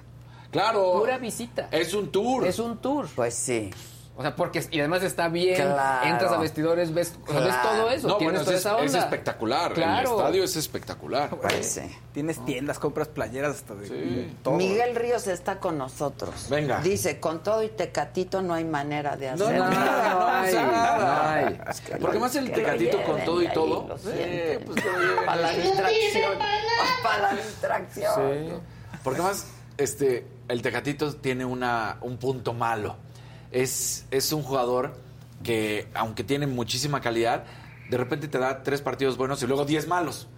[0.53, 0.93] Claro.
[1.01, 1.67] Pura visita.
[1.73, 2.47] Es un tour.
[2.47, 3.09] Es un tour.
[3.17, 3.71] Pues sí.
[4.15, 6.07] O sea, porque y además está bien, Claro.
[6.07, 7.69] entras a vestidores, ves, o sea, ves Claro.
[7.71, 8.85] todo eso, no, tienes bueno, toda es, esa onda.
[8.87, 9.73] es espectacular.
[9.73, 10.11] Claro.
[10.11, 11.31] El estadio es espectacular.
[11.31, 11.81] Pues sí.
[12.13, 14.37] Tienes tiendas, compras playeras hasta de Sí.
[14.43, 14.55] todo.
[14.57, 16.47] Miguel Ríos está con nosotros.
[16.51, 16.81] Venga.
[16.83, 20.09] Dice, con todo y tecatito no hay manera de No, hacer no, nada.
[20.13, 20.99] no, no, hay, nada.
[20.99, 21.61] no hay.
[21.71, 23.89] Es que Porque más el tecatito con todo y ahí, todo.
[23.89, 24.85] lo pues.
[25.25, 26.33] Para la distracción.
[27.03, 28.15] Para la distracción.
[28.15, 28.53] Sí.
[29.03, 29.47] Porque más,
[29.79, 32.97] este, el Tecatito tiene una, un punto malo.
[33.51, 34.95] Es, es un jugador
[35.43, 37.45] que, aunque tiene muchísima calidad,
[37.89, 40.29] de repente te da tres partidos buenos y luego diez malos.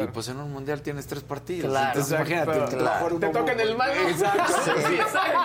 [0.00, 1.70] Y pues en un mundial tienes tres partidos.
[1.70, 1.88] Claro.
[1.88, 2.32] Entonces Exacto.
[2.32, 3.92] imagínate, jugar Te uno toca en el malo.
[4.08, 4.52] Exacto.
[4.88, 5.38] Sí, exacto.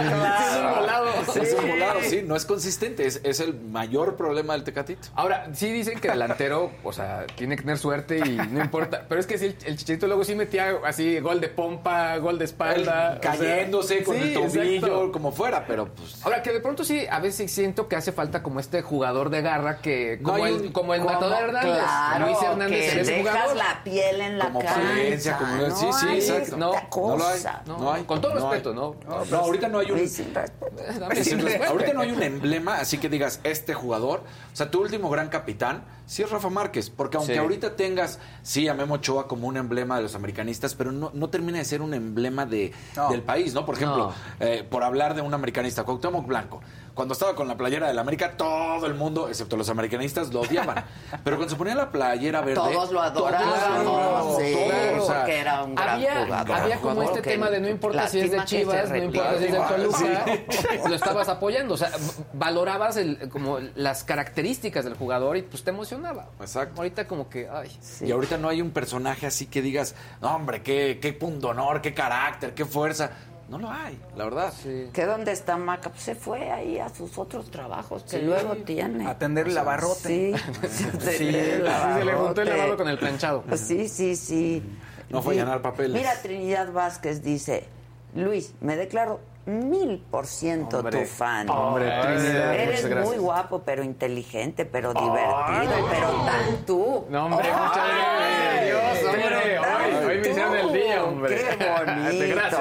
[0.00, 1.06] Es un volado.
[1.32, 1.40] Sí.
[1.40, 3.06] Es un volado, sí, no es consistente.
[3.06, 5.08] Es, es el mayor problema del Tecatito.
[5.14, 9.04] Ahora, sí dicen que delantero, o sea, tiene que tener suerte y no importa.
[9.08, 12.38] Pero es que sí, el, el chicharito luego sí metía así gol de pompa, gol
[12.38, 13.18] de espalda.
[13.20, 15.12] Cayéndose o sea, con sí, el tobillo, exacto.
[15.12, 16.24] como fuera, pero pues.
[16.24, 19.42] Ahora, que de pronto sí, a veces siento que hace falta como este jugador de
[19.42, 21.72] garra que, No como, hay el, un- como el como- Matador Hernández.
[21.82, 22.94] claro, Luis Hernández
[23.32, 25.38] dejas la piel en la Como cancha.
[25.38, 26.56] Como- no sí, sí, exacto.
[26.56, 27.34] No, no lo hay.
[27.36, 27.62] cosa.
[27.66, 28.02] No hay.
[28.04, 28.74] Con todo No respeto, hay.
[28.76, 28.96] ¿no?
[29.30, 29.98] No, ahorita no hay un.
[30.00, 30.76] Sí, sin respeto.
[31.00, 31.70] Dame sin respeto.
[31.70, 34.20] Ahorita no hay un emblema, así que digas, este jugador,
[34.52, 37.38] o sea, tu último gran capitán, sí es Rafa Márquez, porque aunque Sí.
[37.38, 41.30] ahorita tengas, sí, a Memo Ochoa como un emblema de los americanistas, pero no, no
[41.30, 42.72] termina de ser un emblema de,
[43.10, 43.64] del país, ¿no?
[43.64, 46.60] Por ejemplo, eh, por hablar de un americanista, Cuauhtémoc Blanco,
[47.00, 50.84] cuando estaba con la playera del América, todo el mundo, excepto los americanistas, lo odiaban.
[51.24, 52.56] pero cuando se ponía la playera verde...
[52.56, 53.84] Todos lo adoraban.
[53.84, 56.56] todos, sí, todos, o sea, porque era un gran Había, jugador.
[56.56, 59.44] había como jugador este tema de no importa si es de Chivas, no importa si
[59.46, 59.58] es de.
[59.60, 61.72] Toluca, lo estabas apoyando.
[61.72, 61.90] O sea,
[62.34, 66.28] valorabas el, como las características del jugador y pues te emocionaba.
[66.38, 66.82] Exacto.
[66.82, 67.74] Ahorita como que, ay.
[68.02, 71.80] Y ahorita no hay un personaje así que digas, no, hombre, qué, qué punto honor,
[71.80, 73.10] qué carácter, qué fuerza.
[73.50, 74.52] No lo hay, la verdad.
[74.92, 75.90] ¿Que dónde está Maca?
[75.90, 78.22] Pues se fue ahí a sus otros trabajos que Sí.
[78.22, 79.06] luego tiene.
[79.08, 79.98] Atender el abarrote.
[79.98, 80.32] Sí,
[81.00, 82.56] Sí, el se le juntó el abarrote.
[82.56, 83.42] lavado con el planchado.
[83.56, 84.62] Sí, sí, sí.
[85.08, 86.00] No fue a llenar papeles.
[86.00, 87.66] Mira, Trinidad Vázquez dice,
[88.14, 91.48] Luis, me declaro mil por ciento tu fan.
[91.50, 93.06] hombre, Trinidad, Eres muchas gracias.
[93.08, 97.04] muy guapo, pero inteligente, pero divertido, pero tan tú.
[97.10, 98.64] No, hombre, Ay, muchas gracias.
[99.00, 101.36] Dios, hombre, hoy- hoy me hicieron el día, hombre.
[101.36, 102.34] Qué bonito.
[102.36, 102.60] Gracias.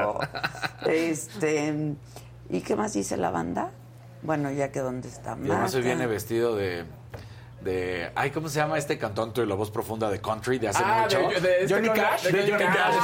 [0.86, 1.94] Este,
[2.48, 3.70] ¿y qué más dice la banda?
[4.22, 6.84] Bueno, ya que dónde está Y además se viene vestido de.
[7.62, 10.82] de ay, ¿cómo se llama este cantón de la voz profunda de country de hace
[10.84, 11.18] Ah, mucho?
[11.18, 12.22] de- de este Johnny con- Cash.
[12.24, 12.96] de Johnny Cash.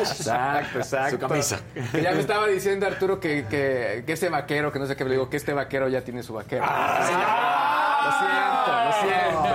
[0.00, 1.10] Exacto, exacto.
[1.10, 1.58] Su camisa.
[1.92, 5.04] Que ya me estaba diciendo Arturo que, que, que ese vaquero, que no sé qué,
[5.04, 6.64] le digo que este vaquero ya tiene su vaquero.
[6.64, 9.54] lo siento, lo siento.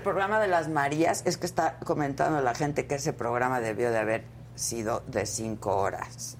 [0.00, 1.22] el programa de las Marías?
[1.26, 4.24] Es que está comentando la gente que ese programa debió de haber
[4.54, 6.36] sido de cinco horas.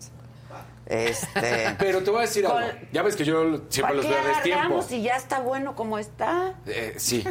[0.87, 1.75] Este.
[1.79, 2.59] Pero te voy a decir algo.
[2.59, 5.77] Con- Ya ves que yo siempre ¿Para los veo a alargamos si ya está bueno
[5.77, 6.55] como está?
[6.67, 7.25] Eh, sí,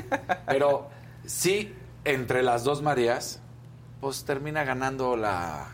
[0.47, 0.87] pero
[1.25, 1.75] sí,
[2.05, 3.41] entre las dos Marías,
[3.99, 5.67] pues termina ganando la.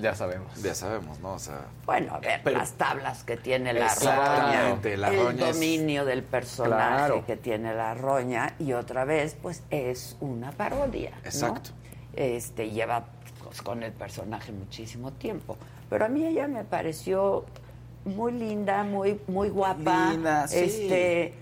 [0.00, 0.62] Ya sabemos.
[0.62, 1.32] Ya sabemos, ¿no?
[1.34, 1.62] O sea.
[1.84, 5.54] Bueno, a ver, Pero- las tablas que tiene la roña, Exactamente, la el roña es-
[5.56, 7.26] dominio del personaje Claro.
[7.26, 11.10] que tiene la roña y otra vez, pues es una parodia.
[11.10, 11.16] ¿no?
[11.24, 11.70] Exacto.
[12.14, 13.06] Este lleva
[13.42, 15.56] pues, con el personaje muchísimo tiempo,
[15.90, 17.44] pero a mí ella me pareció
[18.04, 20.58] muy linda, muy muy guapa, Linda, sí.
[20.58, 21.34] este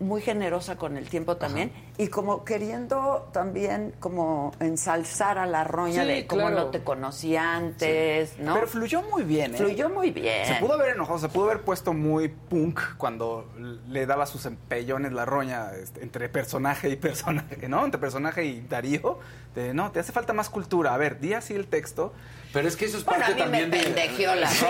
[0.00, 6.02] muy generosa con el tiempo también y como queriendo también como ensalzar a la roña
[6.02, 6.54] Sí, de claro.
[6.56, 8.54] no te conocía antes, ¿no?
[8.54, 9.58] Pero fluyó muy bien, ¿eh?
[9.58, 10.46] Fluyó muy bien.
[10.46, 13.50] Se pudo haber enojado, se pudo haber puesto muy punk cuando
[13.88, 17.84] le daba sus empellones la roña este, entre personaje y personaje, ¿no?
[17.84, 19.18] Entre personaje y Darío.
[19.54, 20.94] De, no, te hace falta más cultura.
[20.94, 22.12] A ver, di así el texto.
[22.52, 23.78] Pero es que eso es Bueno, a parte también de.
[23.78, 24.46] la.
[24.48, 24.66] Sí,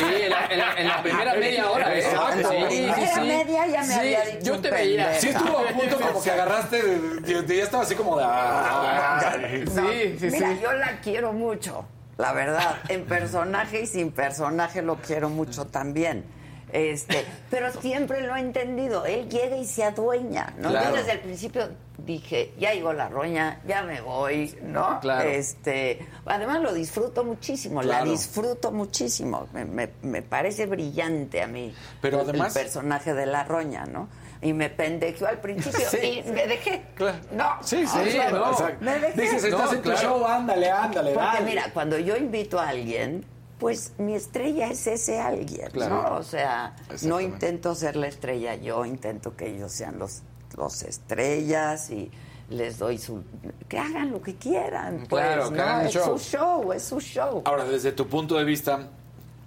[0.00, 1.94] en la, en la- en la primera media hora.
[1.96, 2.48] Exacto.
[2.50, 3.20] Sí, En la sí, primera sí.
[3.20, 5.14] media ya me Sí, había dicho Yo te veía.
[5.20, 6.82] Sí estuvo a punto como que agarraste,
[7.26, 8.24] ya estaba así como de...
[8.26, 9.32] ah,
[9.66, 10.60] Sí, sí, Mira, sí.
[10.62, 11.86] yo la quiero mucho,
[12.18, 12.76] la verdad.
[12.88, 16.24] En personaje y sin personaje lo quiero mucho también.
[16.72, 19.04] Este, pero siempre lo he entendido.
[19.06, 20.70] Él llega y se adueña, ¿no?
[20.70, 20.90] Claro.
[20.90, 21.68] Yo desde el principio
[22.04, 25.00] dije, ya llegó la roña, ya me voy, ¿no?
[25.00, 25.28] Claro.
[25.28, 28.04] Este, además lo disfruto muchísimo, Claro.
[28.04, 29.48] la disfruto muchísimo.
[29.52, 31.74] Me, me- me parece brillante a mí.
[32.00, 34.08] Pero además- el personaje de la roña, ¿no?
[34.42, 36.22] Y me pendejeó al principio Sí.
[36.26, 36.84] y me dejé.
[36.94, 37.18] Claro.
[37.32, 37.56] No.
[37.62, 38.50] Sí, sí, o sea, no.
[38.50, 38.84] Exacto.
[38.84, 39.20] Me dejé.
[39.22, 41.44] Dices, estás No, en tu show, ándale, ándale, Porque dale.
[41.46, 43.24] mira, cuando yo invito a alguien,
[43.58, 45.68] pues mi estrella es ese alguien.
[45.74, 46.16] ¿no?
[46.16, 50.22] O sea, no intento ser la estrella yo, intento que ellos sean los,
[50.56, 52.10] los estrellas y
[52.50, 53.22] les doy su...
[53.68, 55.62] que hagan lo que quieran, pues, Claro, que ¿no?
[55.62, 56.18] hagan el es show.
[56.18, 57.42] su show, es su show.
[57.44, 58.88] Ahora, desde tu punto de vista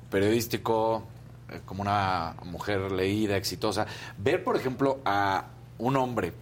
[0.09, 1.03] periodístico,
[1.49, 3.85] eh, como una mujer leída, exitosa,
[4.17, 5.45] ver, por ejemplo, a
[5.77, 6.33] un hombre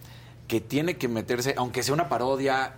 [0.48, 2.74] que tiene que meterse, aunque sea una parodia,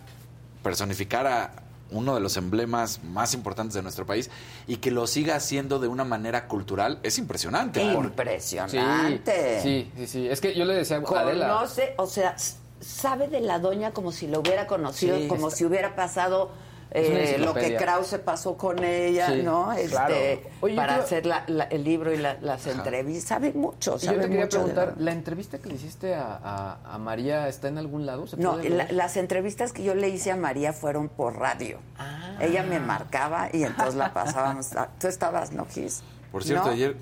[0.62, 1.50] personificar a
[1.90, 4.30] uno de los emblemas más importantes de nuestro país
[4.66, 7.80] y que lo siga haciendo de una manera cultural, es impresionante.
[7.80, 9.60] Sí, Impresionante.
[9.62, 10.28] sí, sí, sí.
[10.28, 11.48] Es que yo le decía a Adela.
[11.48, 12.36] Conoce, o sea,
[12.80, 16.50] sabe de la doña como si lo hubiera conocido, Sí, como está- si hubiera pasado
[16.90, 17.76] eh, lo que.
[17.76, 19.72] Krause pasó con ella, Sí, ¿no?
[19.72, 20.14] Este, claro.
[20.60, 23.28] Oye, para yo- hacer la- la- el libro y la- las entrevistas.
[23.28, 26.14] Sabe mucho, Y yo sabe te quería mucho preguntar, la- ¿la entrevista que le hiciste
[26.14, 28.26] a, a- a María está en algún lado?
[28.26, 31.78] ¿Se No, las entrevistas que yo le hice a María fueron por radio.
[31.98, 32.36] Ah.
[32.40, 34.72] Ella me marcaba y entonces la pasábamos.
[34.76, 36.02] a- Tú estabas, ¿no, Gis?
[36.32, 36.72] Por cierto, ¿No?
[36.72, 36.96] ayer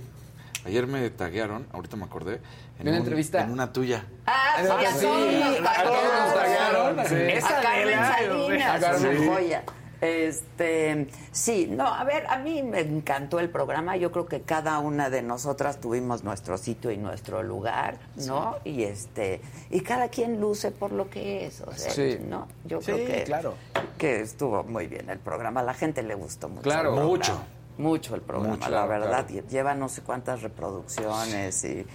[0.66, 2.40] ayer me taguearon, ahorita me acordé,
[2.78, 3.42] en, ¿De una un- entrevista?
[3.42, 4.04] en una tuya.
[4.26, 6.98] Ah, sí, nos a todos nos taguearon.
[6.98, 9.18] A Esa Carmen Salinas, a Carmen.
[9.18, 9.64] una joya.
[9.98, 13.96] Este, sí, no, a ver, a mí me encantó el programa.
[13.96, 18.56] Yo creo que cada una de nosotras tuvimos nuestro sitio y nuestro lugar, ¿no?
[18.64, 19.40] Y este,
[19.70, 22.18] y cada quien luce por lo que es, o sea, Sí.
[22.20, 22.46] ¿no?
[22.66, 23.54] Yo Sí, creo que claro.
[23.98, 25.60] que estuvo muy bien el programa.
[25.60, 26.62] A la gente le gustó mucho.
[26.62, 26.92] Claro.
[26.92, 27.40] Mucho.
[27.78, 29.26] Mucho el programa, Mucho, la verdad.
[29.26, 29.46] claro.
[29.48, 31.86] Lleva no sé cuántas reproducciones y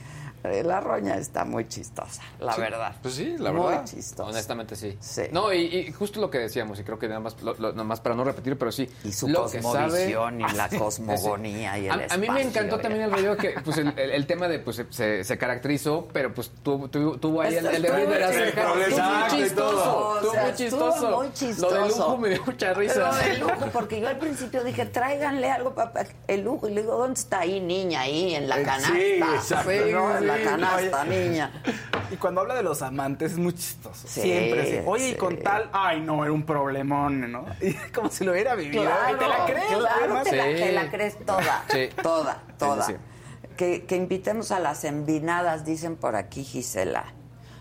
[0.44, 2.96] la roña está muy chistosa, la Sí, verdad.
[3.02, 3.86] Pues sí, la muy verdad.
[3.86, 4.30] chistosa.
[4.30, 4.98] Honestamente sí.
[5.00, 5.24] Sí.
[5.32, 7.84] No, y, y justo lo que decíamos, y creo que nada más, lo- lo- nada
[7.84, 8.90] más para no repetir, pero sí.
[9.04, 12.42] Y su lo que sabe- cosmovisión y la cosmogonía y el a, a mí me
[12.42, 15.38] encantó y- también el video que pues el, el- el tema de pues se, se
[15.38, 18.74] caracterizó, pero pues tuvo, tuvo, tuvo ahí el, el de de la muy ceja.
[18.74, 20.16] muy chistoso.
[20.22, 21.18] Estuvo muy chistoso.
[21.18, 21.76] muy chistoso.
[21.76, 23.00] Lo del lujo me dio mucha risa.
[23.12, 26.68] Lo del lujo, porque yo al principio dije, tráiganle algo para el lujo.
[26.68, 28.02] Y le digo, ¿dónde está ahí, niña?
[28.02, 28.94] Ahí, en la Eh, canasta.
[28.96, 29.72] sí, exacto.
[29.92, 30.20] ¿no?
[30.38, 31.64] La canasta, Oye, niña.
[32.12, 34.08] Y cuando habla de los amantes es muy chistoso.
[34.08, 34.84] Sí, Siempre.
[34.86, 37.46] Oye, y con tal, ay, no, era un problemón, ¿no?
[37.62, 38.84] Y como si lo hubiera vivido.
[38.84, 39.66] Claro, y te la crees.
[39.66, 41.90] claro, te, la, te la crees toda, Sí.
[42.02, 42.86] toda, toda.
[42.86, 42.96] Sí,
[43.58, 47.06] Que, que invitemos a las envinadas, dicen por aquí Gisela.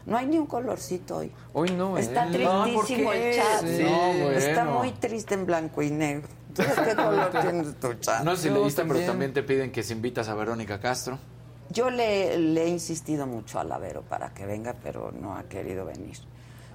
[0.06, 1.30] No hay ni un colorcito hoy.
[1.52, 2.30] Hoy no, Está ¿eh?
[2.32, 3.30] tristísimo No, ¿por qué?
[3.30, 3.60] el chat.
[3.66, 3.82] Sí.
[3.84, 4.30] No, bueno.
[4.30, 6.26] Está muy triste en blanco y negro.
[6.48, 8.24] ¿Entonces qué color tienes tu chat?
[8.24, 9.06] No sé si leíste, pero también.
[9.06, 11.18] también te piden que si invitas a Verónica Castro.
[11.70, 15.84] Yo le, le he insistido mucho a Lavero para que venga, pero no ha querido
[15.84, 16.16] venir.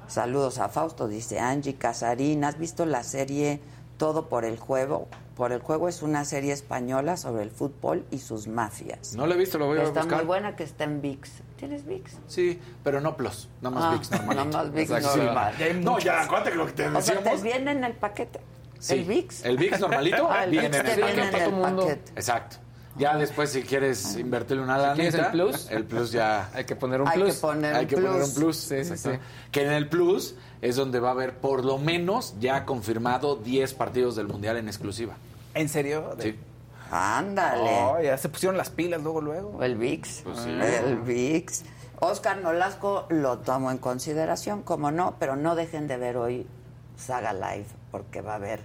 [0.07, 2.43] Saludos a Fausto, dice Angie Casarín.
[2.43, 3.59] ¿Has visto la serie
[3.97, 5.07] Todo por el Juego?
[5.35, 9.15] Por el Juego es una serie española sobre el fútbol y sus mafias.
[9.15, 10.19] No lo he visto, lo voy a Está buscar.
[10.19, 11.30] muy buena que está en VIX.
[11.57, 12.17] ¿Tienes VIX?
[12.27, 14.35] Sí, pero no Plus, nada más Ah, VIX normal.
[14.38, 15.19] nada más VIX sí.
[15.19, 15.53] normal.
[15.84, 17.41] No, ya, acuérdate que lo que te O sea, te decíamos.
[17.43, 18.39] viene en el paquete.
[18.80, 18.93] Sí.
[18.93, 19.45] ¿El VIX?
[19.45, 21.43] El VIX normalito Ah, el viene VIX en te el viene paquete.
[21.49, 22.11] en el paquete.
[22.15, 22.57] Exacto.
[22.97, 25.69] Ya después, si quieres invertirle una quieres el plus?
[25.69, 26.49] El plus ya.
[26.53, 27.35] Hay que poner un Hay plus.
[27.35, 28.55] que poner Hay un que poner un plus.
[28.57, 29.11] Sí, sí, exacto.
[29.11, 29.19] sí.
[29.51, 33.73] Que en el plus es donde va a haber por lo menos ya confirmado 10
[33.73, 35.15] partidos del Mundial en exclusiva.
[35.53, 36.15] ¿En serio?
[36.19, 36.35] Sí.
[36.91, 37.69] Ándale.
[37.69, 39.63] Oh, ya se pusieron las pilas luego, luego.
[39.63, 40.22] El VIX.
[40.23, 40.49] Pues sí.
[40.49, 41.63] El VIX.
[41.99, 46.45] Oscar Nolasco lo tomo en consideración, como no, pero no dejen de ver hoy
[46.97, 48.61] Saga Live, porque va a haber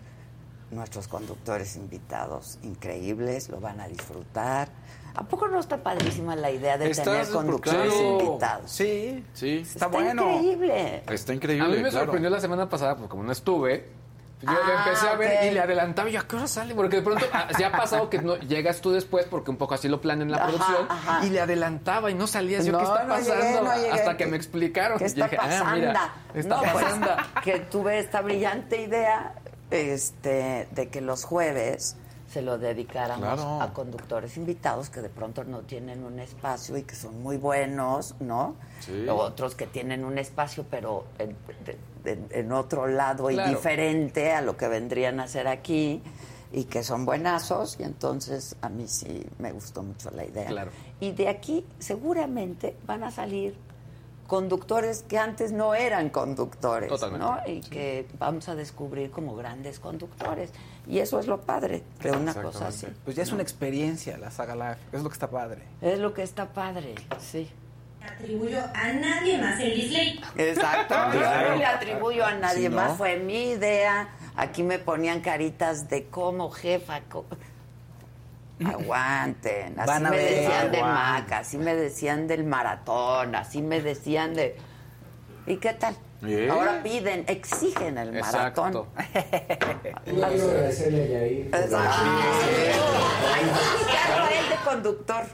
[0.70, 4.68] nuestros conductores invitados increíbles, lo van a disfrutar.
[5.14, 8.20] ¿A poco no está padrísima la idea de Estás tener conductores claro.
[8.20, 8.70] invitados?
[8.70, 9.58] Sí, Sí.
[9.58, 11.02] Está, increíble.
[11.08, 11.68] Está A increíble.
[11.76, 12.04] mí me claro.
[12.06, 13.88] sorprendió la semana pasada, pues como no estuve,
[14.40, 15.44] yo Ah, le empecé a ver ok.
[15.46, 16.74] y le adelantaba y yo, ¿a qué hora sale?
[16.76, 19.74] Porque de pronto ah, se ha pasado que no, llegas tú después, porque un poco
[19.74, 21.26] así lo planean en la Ajá, producción, ajá.
[21.26, 22.64] y le adelantaba y no salías.
[22.64, 23.62] Yo, No, ¿qué está no llegué, pasando?
[23.64, 23.90] no llegué.
[23.90, 24.96] Hasta que me explicaron.
[24.98, 25.74] ¿Qué Y está dije, ah, pasando?
[25.76, 27.08] mira, está No, pues, pasando.
[27.42, 29.34] que tuve esta brillante idea
[29.70, 31.96] este, de que los jueves
[32.30, 33.60] se lo dedicáramos Claro.
[33.60, 38.14] a conductores invitados que de pronto no tienen un espacio y que son muy buenos,
[38.20, 38.54] ¿no?
[38.80, 39.08] Sí.
[39.08, 44.68] O otros que tienen un espacio pero en, otro lado y diferente a lo que
[44.68, 46.02] vendrían a hacer aquí
[46.52, 50.46] y que son buenazos y entonces a mí sí me gustó mucho la idea.
[50.46, 50.70] Claro.
[51.00, 53.56] Y de aquí seguramente van a salir
[54.30, 57.26] conductores que antes no eran conductores, Totalmente.
[57.26, 57.40] ¿no?
[57.48, 60.52] Y que vamos a descubrir como grandes conductores.
[60.86, 62.86] Y eso es lo padre de una cosa así.
[63.04, 64.76] Pues ya es una experiencia la saga live.
[64.92, 65.62] Es lo que está padre.
[65.82, 67.50] Es lo que está padre, sí.
[68.00, 70.24] Atribuyo a nadie más el dislike.
[70.36, 70.94] Exacto.
[71.12, 74.10] Yo no le atribuyo a nadie más, fue mi idea.
[74.36, 77.00] Aquí me ponían caritas de cómo, jefa.
[78.64, 79.78] Aguanten.
[79.78, 80.82] Así Van a me ver, decían de.
[80.82, 84.56] Maca, así me decían del maratón, así me decían de.
[85.46, 85.96] ¿Y qué tal?
[86.20, 86.50] Bien.
[86.50, 88.68] Ahora piden, exigen el maratón.
[88.68, 88.88] Exacto.
[90.04, 91.46] Quiero agradecerle a Yair.
[91.46, 92.02] Exacto.
[93.34, 93.44] Ay,
[93.78, 95.24] buscarlo a él de conductor.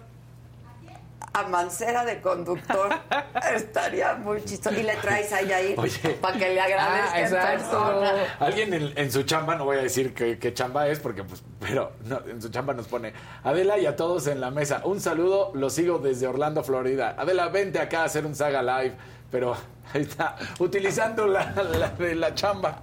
[1.36, 2.88] A Mancera de conductor.
[3.54, 4.74] Estaría muy chistoso.
[4.78, 6.10] Y le traes a Yair Oye.
[6.20, 8.12] para que le agradezca Ah, en persona.
[8.40, 11.92] Alguien en, en su chamba, no voy a decir qué, chamba es, porque pues, pero
[12.04, 13.12] no, en su chamba nos pone
[13.44, 14.80] Adela y a todos en la mesa.
[14.84, 17.14] Un saludo, los sigo desde Orlando, Florida.
[17.18, 18.96] Adela, vente acá a hacer un saga live,
[19.30, 19.54] pero
[19.92, 22.80] ahí está, utilizando la, la la chamba.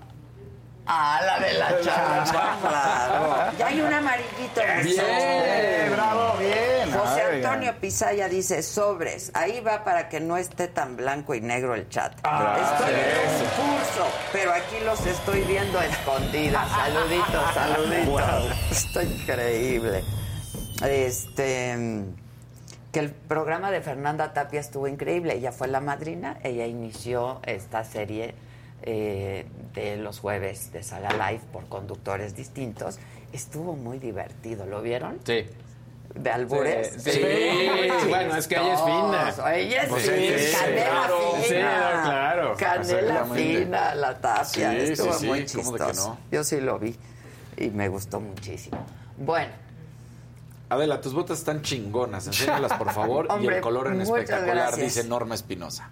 [0.86, 3.52] Ah, la de la chamba, claro.
[3.58, 4.62] Ya hay un amarillito.
[4.62, 5.90] en el Bien, sobre.
[5.92, 6.92] bravo, bien.
[6.92, 11.74] José Antonio Pizaya dice, sobres, ahí va para que no esté tan blanco y negro
[11.76, 12.14] el chat.
[12.24, 16.68] Ah, estoy en un curso, pero aquí los estoy viendo a escondidas.
[16.70, 18.72] Saluditos, saluditos.
[18.72, 20.04] Está increíble.
[20.86, 21.78] Este
[22.92, 25.34] que el programa de Fernanda Tapia estuvo increíble.
[25.36, 28.36] Ella fue la madrina, ella inició esta serie
[28.84, 33.00] eh, de los jueves de Saga Live por conductores distintos.
[33.32, 35.20] Estuvo muy divertido, ¿lo vieron?
[35.26, 35.46] Sí.
[36.14, 36.92] de albures.
[37.02, 39.56] Sí, sí, bueno, es que ella es fina.
[39.56, 41.18] Ella es Pues fina, sí, canela claro.
[41.42, 42.02] fina.
[42.04, 42.56] Claro.
[42.58, 44.44] Canela fina, la tapia.
[44.72, 46.10] Sí, Estuvo sí, sí, muy ¿cómo de que chistoso.
[46.10, 46.18] no?
[46.32, 46.96] Yo sí lo vi
[47.58, 48.78] y me gustó muchísimo.
[49.18, 49.52] Bueno,
[50.70, 52.28] Adela, tus botas están chingonas.
[52.28, 53.28] Enséñalas, por favor.
[53.42, 54.80] y el color en espectacular, gracias.
[54.96, 55.90] dice Norma Espinosa.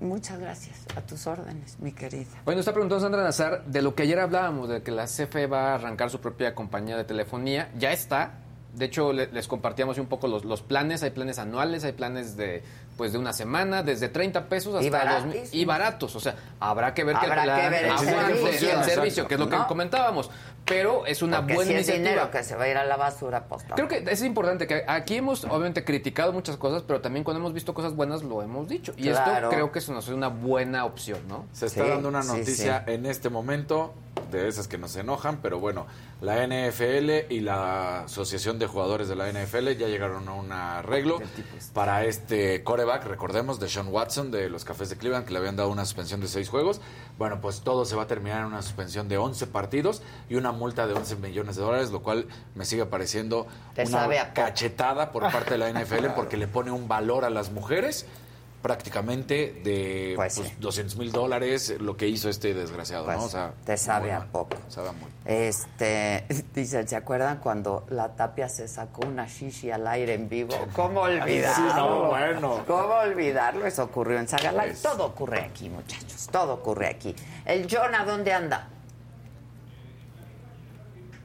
[0.00, 0.76] Muchas gracias.
[0.96, 2.30] A tus órdenes, mi querida.
[2.44, 5.72] Bueno, está preguntando Sandra Nazar de lo que ayer hablábamos, de que la CFE va
[5.72, 7.70] a arrancar su propia compañía de telefonía.
[7.78, 8.32] Ya está.
[8.74, 11.02] De hecho, le- les compartíamos un poco los, los planes.
[11.02, 12.62] Hay planes anuales, hay planes de
[12.96, 15.54] pues de una semana, desde 30 pesos hasta Y los baratísimos.
[15.54, 16.16] y baratos.
[16.16, 18.48] O sea, habrá que ver que Habrá que ver el Ajá, servicio.
[18.48, 19.28] el servicio, Exacto.
[19.28, 19.66] que es lo que ¿No?
[19.66, 20.30] comentábamos.
[20.70, 22.08] Pero es una Porque buena si es iniciativa.
[22.10, 24.84] dinero que se va a ir a la basura, pues Creo que es importante que
[24.86, 28.68] aquí hemos obviamente criticado muchas cosas, pero también cuando hemos visto cosas buenas lo hemos
[28.68, 28.94] dicho.
[28.96, 29.34] Y Claro.
[29.46, 31.44] esto creo que eso nos es una buena opción, ¿no?
[31.52, 33.92] Se está dando una noticia en este momento,
[34.30, 35.86] de esas que nos enojan, pero bueno,
[36.20, 41.20] la NFL y la Asociación de Jugadores de la NFL ya llegaron a un arreglo
[41.72, 45.56] para este coreback, recordemos, de Sean Watson de los Cafés de Cleveland, que le habían
[45.56, 46.80] dado una suspensión de seis juegos.
[47.18, 50.52] Bueno, pues todo se va a terminar en una suspensión de 11 partidos y una
[50.52, 55.30] multa de 11 millones de dólares, lo cual me sigue pareciendo Te una cachetada por
[55.30, 58.06] parte de la NFL porque le pone un valor a las mujeres
[58.62, 60.54] prácticamente de Pues pues, sí.
[60.60, 63.24] 200 mil dólares lo que hizo este desgraciado, Pues, ¿no?
[63.24, 64.56] O sea, te sabe a poco.
[64.68, 65.08] Sabe a muy.
[65.24, 70.54] Este, dicen, ¿se acuerdan cuando la tapia se sacó una shishi al aire en vivo?
[70.76, 71.70] ¿Cómo olvidarlo?
[71.70, 72.64] Sí, no, bueno.
[72.66, 73.66] ¿Cómo olvidarlo?
[73.66, 74.66] Eso ocurrió en Saga Live.
[74.68, 76.28] Pues- Todo ocurre aquí, muchachos.
[76.30, 77.14] Todo ocurre aquí.
[77.46, 78.68] El Jonah, ¿dónde anda?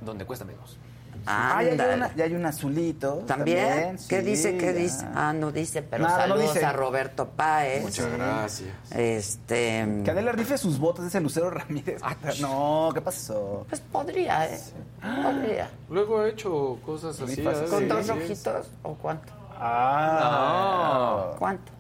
[0.02, 0.78] Donde cuesta menos.
[1.28, 1.96] Ah, ya hay, Ándale.
[1.96, 3.24] una- ya hay un azulito.
[3.28, 3.98] ¿También?
[4.08, 4.58] ¿Qué sí, dice?
[4.58, 4.72] ¿Qué ya.
[4.74, 5.06] dice?
[5.16, 6.66] Ah, no dice, pero Nada, no saludos dice.
[6.66, 7.84] a Roberto Páez.
[7.84, 8.70] Muchas gracias.
[8.92, 10.02] Este.
[10.04, 12.02] Que Adela rife sus botas, ese Lucero Ramírez.
[12.42, 13.66] no, ¿qué pasó?
[13.70, 14.60] Pues podría, ¿eh?
[15.02, 15.70] Podría.
[15.90, 17.42] Luego he hecho cosas así.
[17.42, 17.66] ¿eh?
[17.70, 18.12] ¿Con dos sí.
[18.12, 19.34] ojitos o cuánto?
[19.58, 21.32] Ah.
[21.40, 21.72] ¿Cuánto?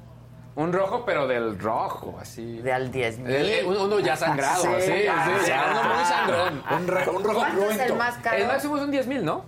[0.56, 2.60] Un rojo, pero del rojo, así.
[2.60, 3.30] De al 10 mil.
[3.30, 6.64] El- el- uno ya sangrado, Sí, sí, sí, ah, ya uno muy sangrón.
[6.82, 8.38] Un, re- un rojo ¿Cuánto es el más caro?
[8.38, 9.44] El máximo son 10 mil, ¿no?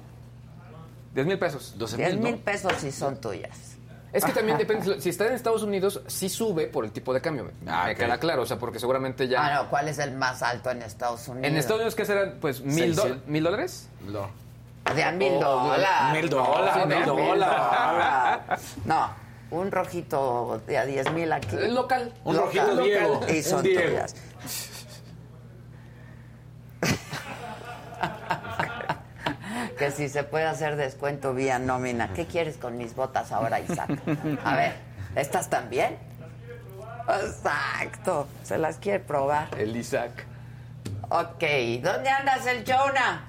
[1.14, 1.74] 10 mil pesos.
[1.78, 3.58] 12 10 mil, pesos si son tuyas.
[4.14, 7.22] Es que también depende, si está en Estados Unidos, sí sube por el tipo de
[7.22, 7.46] cambio.
[7.62, 9.46] Me, Ah, me queda claro, o sea, porque seguramente ya...
[9.46, 11.48] Ah, no, ¿cuál es el más alto en Estados Unidos?
[11.48, 12.36] En Estados Unidos, ¿qué serán?
[12.42, 13.18] Pues, ¿mil, do-.
[13.28, 13.88] ¿mil dólares?
[14.06, 14.30] No.
[14.94, 15.88] De a mil Oh, dólares.
[16.22, 18.76] mil dólares, No, mil dólares.
[18.86, 19.10] No,
[19.52, 21.56] un rojito de a 10 mil aquí.
[21.56, 22.14] El local.
[22.24, 22.68] Un Local.
[22.70, 23.22] rojito Diego.
[23.30, 23.82] Y son Diego.
[23.82, 24.16] tuyas.
[29.78, 32.14] que si se puede hacer descuento vía nómina.
[32.14, 33.90] ¿Qué quieres con mis botas ahora, Isaac?
[34.44, 34.74] A ver,
[35.16, 35.98] ¿estas también?
[37.24, 38.28] Exacto.
[38.44, 39.48] Se las quiere probar.
[39.58, 40.26] El Isaac.
[41.10, 41.44] Ok,
[41.82, 43.26] ¿dónde andas el Jonah?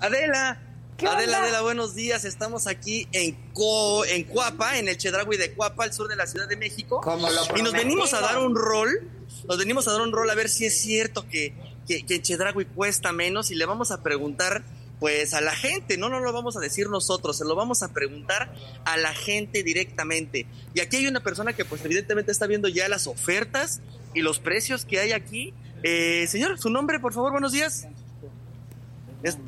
[0.00, 0.58] Adela.
[1.00, 1.38] ¿Qué Adela, onda?
[1.42, 2.24] Adela, buenos días.
[2.24, 6.26] Estamos aquí en, Co- en Cuapa, en el Chedragui de Cuapa, al sur de la
[6.26, 7.00] Ciudad de México.
[7.00, 9.08] Como lo y nos venimos a dar un rol.
[9.48, 11.54] Nos venimos a dar un rol a ver si es cierto que,
[11.86, 14.62] que, que en Chedragui cuesta menos y le vamos a preguntar
[14.98, 17.88] pues a la gente, no, no lo vamos a decir nosotros, se lo vamos a
[17.88, 18.52] preguntar
[18.84, 20.44] a la gente directamente.
[20.74, 23.80] Y aquí hay una persona que pues evidentemente está viendo ya las ofertas
[24.12, 25.54] y los precios que hay aquí.
[25.82, 27.86] Eh, señor, su nombre, por favor, buenos días.
[29.22, 29.38] Es-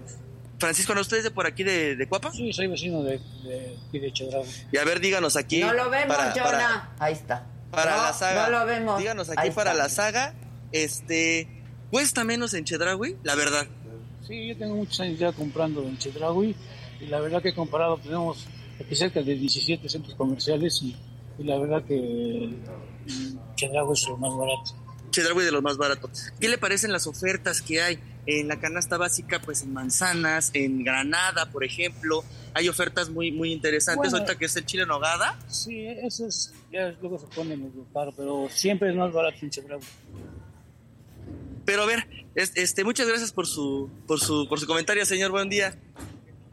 [0.62, 2.30] Francisco, ¿no usted es de por aquí de, de Cuapa?
[2.32, 3.76] Sí, soy vecino de, de.
[4.72, 5.60] Y a ver, díganos aquí.
[5.60, 6.44] No lo vemos, para, Jonah.
[6.44, 7.46] para- Ahí está.
[7.72, 8.44] para no, la saga.
[8.48, 8.98] No lo vemos.
[8.98, 9.82] Díganos aquí Ahí para está.
[9.82, 10.34] la saga.
[10.70, 11.48] Este.
[11.90, 13.16] ¿Cuesta menos en Chedraui?
[13.24, 13.66] La verdad.
[14.26, 16.54] Sí, yo tengo muchos años ya comprando en Chedraui
[17.00, 18.46] y la verdad que comparado tenemos
[18.80, 20.96] aquí cerca de 17 centros comerciales y,
[21.38, 24.76] y la verdad que mm, Chedraui es lo más barato.
[25.10, 26.32] Chedraui de los más baratos.
[26.40, 29.40] ¿Qué le parecen las ofertas que hay en la canasta básica?
[29.40, 32.24] Pues en manzanas, en granada, por ejemplo.
[32.54, 34.10] Hay ofertas muy, muy interesantes.
[34.10, 34.24] Bueno.
[34.24, 35.38] Ahorita que es el chile en nogada.
[35.48, 39.50] Sí, eso es, ya luego se pone medio caro, pero siempre es más barato en
[39.50, 39.82] Chedraui.
[41.64, 45.30] Pero a ver, es- este, muchas gracias por su, por su, por su comentario, señor.
[45.30, 45.76] Buen día.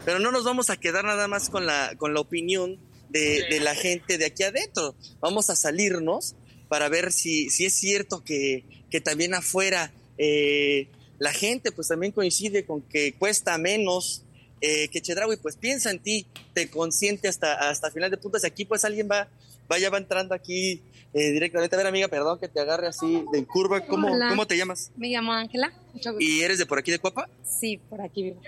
[0.05, 2.77] Pero no nos vamos a quedar nada más con la, con la opinión
[3.09, 4.95] de, de la gente de aquí adentro.
[5.19, 6.35] Vamos a salirnos
[6.69, 10.87] para ver si, si es cierto que, que también afuera eh,
[11.19, 14.23] la gente pues también coincide con que cuesta menos
[14.61, 18.47] eh, que Chedraui pues piensa en ti, te consiente hasta, hasta final de puntas y
[18.47, 19.27] aquí pues alguien va,
[19.67, 20.81] vaya va entrando aquí
[21.13, 21.75] eh, directamente.
[21.75, 23.81] A ver amiga, perdón que te agarre así de curva.
[23.81, 24.29] ¿Cómo, Hola.
[24.29, 24.91] ¿cómo te llamas?
[24.95, 25.73] Me llamo Ángela.
[26.19, 27.29] ¿Y eres de por aquí de Cuapa?
[27.43, 28.41] Sí, por aquí vivo.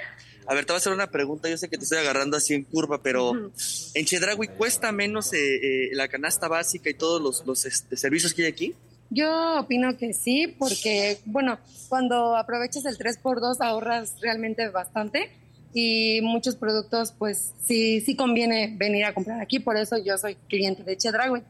[0.48, 1.50] A ver, te voy a hacer una pregunta.
[1.50, 3.52] Yo sé que te estoy agarrando así en curva, pero
[3.94, 8.34] en Chedraui cuesta menos eh, eh, la canasta básica y todos los, los este, servicios
[8.34, 8.76] que hay aquí.
[9.14, 11.60] Yo opino que sí, porque, bueno,
[11.90, 15.30] cuando aprovechas el 3x2 ahorras realmente bastante.
[15.74, 20.36] y muchos productos, pues sí, sí conviene venir a comprar aquí, por eso yo soy
[20.50, 21.44] cliente de Chedraui.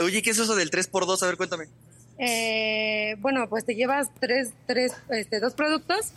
[0.00, 1.22] Oye, ¿qué es eso del 3x2?
[1.22, 1.66] A ver, cuéntame.
[2.18, 6.12] Eh, bueno, pues te llevas tres, tres, este, dos productos,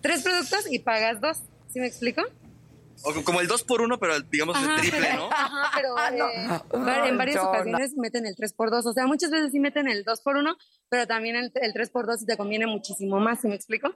[0.00, 1.38] tres productos y pagas dos.
[1.72, 2.22] ¿Sí me explico?
[3.04, 5.30] O como el 2x1, pero digamos el Ajá, triple, pero- ¿no?
[5.32, 8.86] Ajá, pero Ah, eh, va- en varias ocasiones meten el 3x2.
[8.86, 10.56] O sea, muchas veces sí meten el 2x1,
[10.88, 13.40] pero también el, el 3x2 sí te conviene muchísimo más.
[13.40, 13.94] ¿Sí me explico?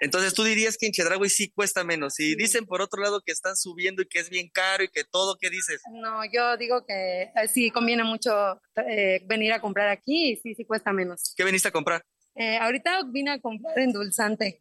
[0.00, 2.14] Entonces tú dirías que en Chedraui sí cuesta menos.
[2.14, 5.04] Si dicen por otro lado que están subiendo y que es bien caro y que
[5.04, 5.80] todo, ¿qué dices?
[5.92, 10.54] No, yo digo que eh, sí conviene mucho eh, venir a comprar aquí y sí,
[10.54, 11.32] sí cuesta menos.
[11.36, 12.04] ¿Qué veniste a comprar?
[12.34, 14.60] Eh, ahorita vine a comprar endulzante.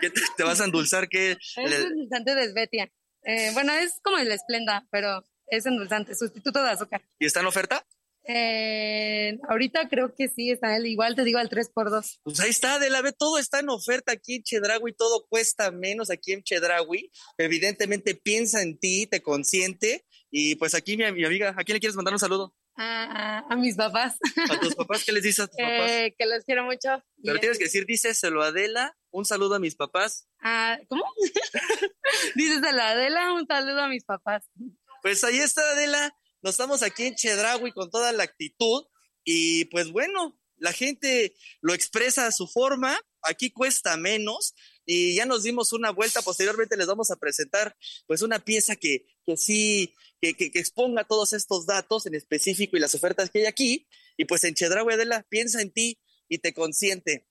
[0.00, 1.08] ¿Qué te, te vas a endulzar?
[1.08, 1.32] ¿Qué?
[1.32, 2.90] Es El- endulzante de Svetia.
[3.24, 7.02] Eh, bueno, es como el Esplenda, pero es endulzante, sustituto de azúcar.
[7.18, 7.84] ¿Y está en oferta?
[8.24, 12.20] Eh, ahorita creo que sí, está el, igual te digo al 3x2.
[12.22, 15.70] Pues ahí está, de la ve, todo está en oferta aquí en Chedraui, todo cuesta
[15.70, 17.10] menos aquí en Chedraui.
[17.38, 20.04] Evidentemente piensa en ti, te consiente.
[20.30, 22.54] Y pues aquí mi, mi amiga, ¿a quién le quieres mandar un saludo?
[22.82, 24.16] A, mis papás.
[24.48, 25.04] ¿A tus papás?
[25.04, 25.90] ¿Qué les dices a tus papás?
[25.90, 27.02] Eh, que los quiero mucho.
[27.22, 30.28] Pero tienes que decir, díceselo a Adela, un saludo a mis papás.
[30.42, 31.04] ah, ¿Cómo?
[32.72, 34.44] La Adela, un saludo a mis papás.
[35.02, 36.14] Pues ahí está, Adela.
[36.42, 38.84] Nos estamos aquí en Chedraui con toda la actitud.
[39.24, 42.98] Y pues bueno, la gente lo expresa a su forma.
[43.22, 44.54] Aquí cuesta menos.
[44.92, 46.20] Y ya nos dimos una vuelta.
[46.20, 47.76] Posteriormente les vamos a presentar
[48.08, 52.80] pues una pieza que, que sí, que, que- exponga todos estos datos en específico y
[52.80, 53.86] las ofertas que hay aquí.
[54.16, 57.28] Y pues en Chedraui, Adela, piensa en ti y te consiente.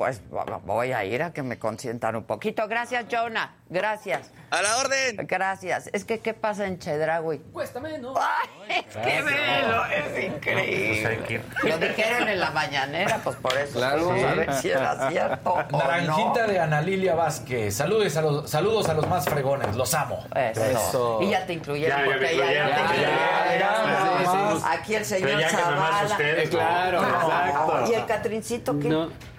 [0.00, 2.66] Pues vo- voy a ir a que me consientan un poquito.
[2.66, 3.56] Gracias, Jonah.
[3.68, 4.30] Gracias.
[4.50, 5.18] A la orden.
[5.28, 5.90] Gracias.
[5.92, 7.38] Es que, ¿qué pasa en Chedraui?
[7.52, 8.16] Cuesta menos.
[8.18, 9.84] ¡Ay, es que velo!
[9.84, 11.46] Es increíble.
[11.64, 14.10] Lo dijeron en la mañanera, pues por eso Claro.
[14.10, 16.48] a ver si era cierto o Naranjita no.
[16.48, 17.74] de Ana Lilia Vázquez.
[17.76, 19.76] Saludos a los, saludos a los más fregones.
[19.76, 20.24] Los amo.
[20.34, 21.18] Eso.
[21.20, 22.68] Y ya te incluyeron, Ya, ya porque ya, ya.
[22.70, 24.72] Ya, ya.
[24.72, 26.16] Aquí el señor Zavala.
[26.48, 27.08] Claro, No.
[27.08, 27.84] exacto.
[27.90, 28.88] ¿Y el Catrincito qué?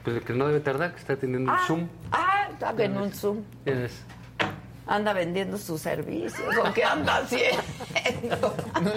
[0.03, 1.87] Pues que no debe tardar, que está teniendo un Zoom.
[2.11, 3.43] Ah, está en un Zoom.
[3.65, 4.01] Es-
[4.87, 6.41] Anda vendiendo sus servicios.
[6.57, 7.61] ¿O qué anda haciendo?
[8.73, 8.93] Anda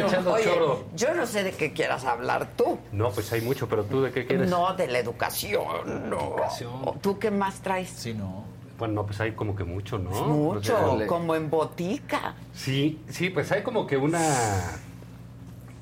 [0.00, 0.84] echando Oye, choro.
[0.96, 2.78] yo no sé de qué quieras hablar tú.
[2.92, 4.48] No, pues hay mucho, pero tú de qué quieres?
[4.50, 6.36] No, de la educación, no.
[7.00, 7.90] ¿Tú qué más traes?
[7.90, 8.44] Sí, no.
[8.78, 10.10] Bueno, no, pues hay como que mucho, ¿no?
[10.10, 12.34] Mucho, O sea, como en botica.
[12.54, 14.20] Sí, sí, pues hay como que una...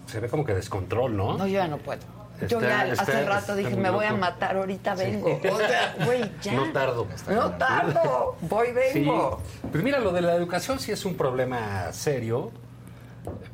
[0.07, 1.37] Se ve como que descontrol, ¿no?
[1.37, 2.01] No, yo ya no puedo.
[2.49, 5.05] Yo ya está- hace rato dije, me voy a matar, ahorita Sí.
[5.05, 5.41] vengo.
[5.53, 6.53] O sea, güey, ya.
[6.55, 7.07] No tardo.
[7.29, 9.41] No tardo, voy, vengo.
[9.63, 9.69] Sí.
[9.73, 12.51] Pues mira, lo de la educación sí es un problema serio,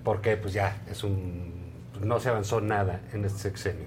[0.04, 1.52] porque pues ya es un...
[2.00, 3.86] No se avanzó nada en este sexenio.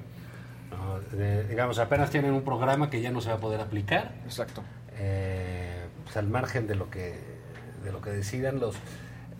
[0.72, 1.00] ¿no?
[1.18, 4.12] De- digamos, apenas tienen un programa que ya no se va a poder aplicar.
[4.26, 4.64] Exacto.
[4.98, 7.20] Eh, pues al margen de lo que,
[7.84, 8.76] de lo que decidan, los,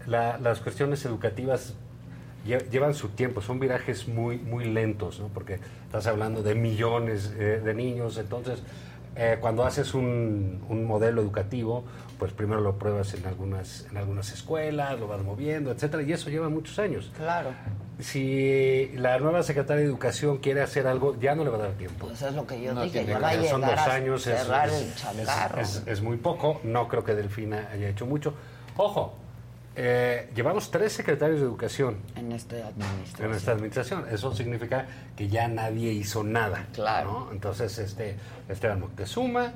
[0.06, 1.76] la- las cuestiones educativas
[2.46, 5.28] llevan su tiempo, son virajes muy, muy lentos, ¿no?
[5.30, 8.62] porque estás hablando de millones eh, de niños, entonces
[9.16, 11.84] eh, cuando haces un, un modelo educativo,
[12.20, 16.30] pues primero lo pruebas en algunas, en algunas escuelas, lo vas moviendo, etcétera, y eso
[16.30, 17.12] lleva muchos años.
[17.18, 17.52] Claro.
[18.00, 21.72] Si la nueva secretaria de Educación quiere hacer algo, ya no le va a dar
[21.74, 22.08] tiempo.
[22.08, 24.38] Pues es lo que yo No dije, va a que- Son dos a años, es,
[24.38, 25.62] cerrar es- el es- changarro.
[25.62, 26.60] es- es muy poco.
[26.66, 28.34] No creo que Delfina haya hecho mucho.
[28.76, 29.14] Ojo,
[29.76, 33.30] eh, llevamos tres secretarios de educación En esta administración.
[33.30, 34.06] en esta administración.
[34.12, 34.86] Eso significa
[35.16, 36.68] que ya nadie hizo nada.
[36.74, 37.30] Claro.
[37.32, 38.16] Entonces, este,
[38.48, 39.54] Esteban Moctezuma,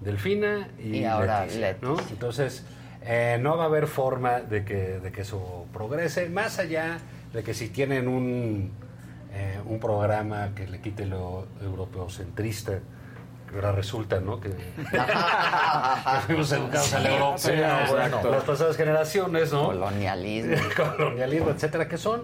[0.00, 1.96] Delfina y, Y ahora Leticia, ¿no?
[2.10, 2.64] Entonces,
[3.04, 6.98] eh, no va a haber forma de que, de que eso progrese, más allá
[7.32, 8.70] de que si tienen un,
[9.32, 12.80] eh, un programa que le quite lo europeocentrista,
[13.54, 14.40] ahora resulta, ¿no?
[14.40, 14.50] Que,
[14.90, 19.66] que fuimos educados a la Sí, europea, sí, las pasadas generaciones, ¿no?
[19.66, 20.56] Colonialismo.
[20.96, 22.22] Colonialismo, etcétera, que son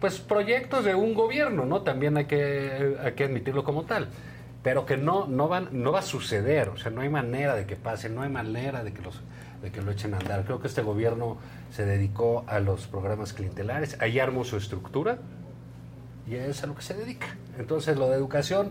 [0.00, 1.82] pues proyectos de un gobierno, ¿no?
[1.82, 4.08] También hay que, hay que admitirlo como tal.
[4.62, 7.66] Pero que no, no, van, no va a suceder, o sea, no hay manera de
[7.66, 9.20] que pase, no hay manera de que, los,
[9.62, 10.44] de que lo echen a andar.
[10.44, 11.38] Creo que este gobierno
[11.72, 15.18] se dedicó a los programas clientelares, ahí armó su estructura
[16.28, 17.28] y es a lo que se dedica.
[17.58, 18.70] Entonces, lo de educación,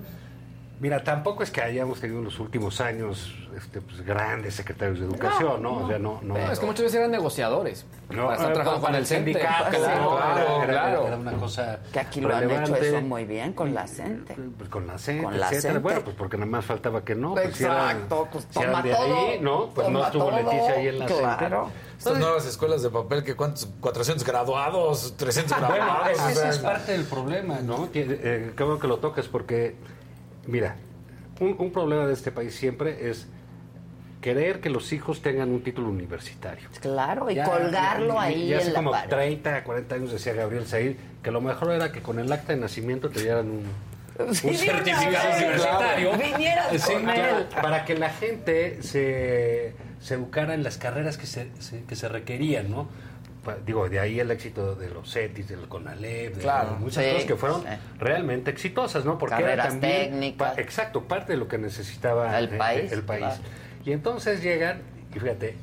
[0.79, 5.05] mira, tampoco es que hayamos tenido en los últimos años este, pues, grandes secretarios de
[5.05, 5.77] educación, ¿no?
[5.83, 7.85] O sea, no, no, No, es que muchas veces eran negociadores.
[8.09, 9.33] no, Están eh, trabajando con el CENTE.
[9.33, 10.15] sindicato, Claro, ¿no?
[10.17, 11.07] claro, era, claro.
[11.07, 14.35] era una cosa Que aquí lo han hecho eso muy bien con la CENTE.
[14.57, 15.61] Pues con la CENTE, Con la etcétera.
[15.73, 15.79] CENTE.
[15.79, 17.33] Bueno, pues porque nada más faltaba que no.
[17.33, 19.69] pues si eran- Exacto, pues si eran toma de todo, ahí, ¿no?
[19.73, 21.63] Pues no estuvo todo, Leticia ahí en la claro.
[21.65, 21.87] CENTE.
[21.97, 26.11] Estas nuevas escuelas de papel, que cuántos, 400 graduados, 300 Bueno, graduados.
[26.19, 27.91] ese o sea, es parte del problema, ¿no?
[27.91, 29.75] Que, eh, qué bueno que lo tocas porque,
[30.47, 30.75] mira,
[31.39, 33.27] un, un problema de este país siempre es
[34.21, 36.67] querer que los hijos tengan un título universitario.
[36.81, 39.09] Claro, y Ya- colgarlo ya- ahí ya hace en la como pared.
[39.09, 42.59] 30, 40 años decía Gabriel Said que lo mejor era que con el acta de
[42.59, 43.63] nacimiento te dieran un,
[44.33, 46.11] Sí, certificado universitario.
[46.17, 47.45] Vinieras Sí, con claro, él.
[47.61, 52.07] Para que la gente se, se educara en las carreras que se, se- que se
[52.09, 52.87] requerían, ¿no?
[53.65, 57.25] Digo, de ahí el éxito de los CETIS, del CONALEP, de Claro, muchas sí, cosas
[57.27, 57.67] que fueron sí.
[57.99, 59.17] realmente exitosas, ¿no?
[59.17, 60.53] Porque era también, técnicas.
[60.55, 63.19] pa- exacto, parte de lo que necesitaba El eh, país, el país.
[63.25, 63.41] claro.
[63.85, 64.81] Y entonces llegan,
[65.15, 65.55] y fíjate, eh,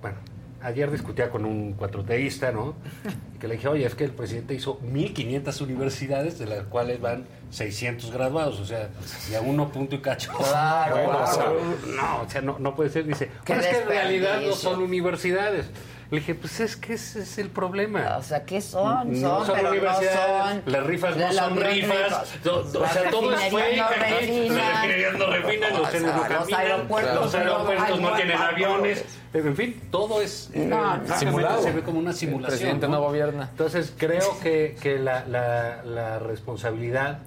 [0.00, 0.16] bueno,
[0.62, 2.74] ayer discutía con un cuatroteísta, ¿no?
[3.44, 7.26] Que le dije, oye, es que el presidente hizo 1.500 universidades, de las cuales van
[7.50, 8.88] 600 graduados, o sea,
[9.30, 10.32] y a uno punto y cacho.
[10.32, 11.60] Claro, Bueno, o sea, claro.
[11.94, 13.04] no, o sea, no, no puede ser.
[13.06, 15.66] Dice, "Pero es que en realidad no son universidades.
[16.14, 18.16] Le dije, pues es que ese es el problema.
[18.18, 19.20] O sea, ¿qué son?
[19.20, 20.62] No Son, son pero no son.
[20.66, 22.36] las rifas no son rifas.
[22.46, 23.76] o sea, todo es fake.
[23.76, 24.56] no aquí, refinan.
[24.56, 28.38] Las refinerías no refinan, los trenes no los caminan, aeropuertos los no aeropuertos no tienen
[28.38, 29.04] aviones.
[29.34, 31.16] En fin, todo es No, no.
[31.18, 31.62] Simulado.
[31.62, 32.58] se ve como una El simulación.
[32.58, 33.48] presidente no gobierna.
[33.50, 37.18] Entonces, creo que, que la, la- la responsabilidad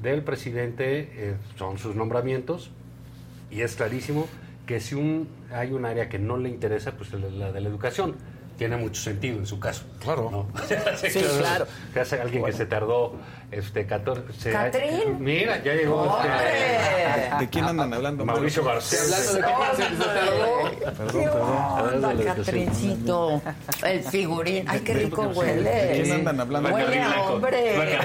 [0.00, 2.70] del presidente eh, son sus nombramientos
[3.50, 4.26] y es clarísimo
[4.66, 7.68] que si un, hay un área que no le interesa, pues la, la de la
[7.68, 8.16] educación.
[8.60, 9.84] Tiene mucho sentido en su caso.
[10.00, 10.46] Claro.
[10.96, 11.66] Sí, claro.
[11.94, 13.14] Que hace alguien que se tardó
[13.50, 15.16] este 14 ¿Catrín?
[15.18, 18.26] Mira, ya llegó este, ¿De quién andan hablando?
[18.26, 18.98] Mauricio García.
[19.00, 20.94] Hablando de que se, tardó.
[20.98, 21.28] Perdón, ¿Qué
[21.90, 22.36] perdón.
[22.36, 23.42] Catrincito?
[23.82, 24.64] El figurín.
[24.68, 25.70] Ay, qué rico huele.
[25.70, 26.68] ¿De quién andan hablando?
[26.68, 27.98] Huele a hombre.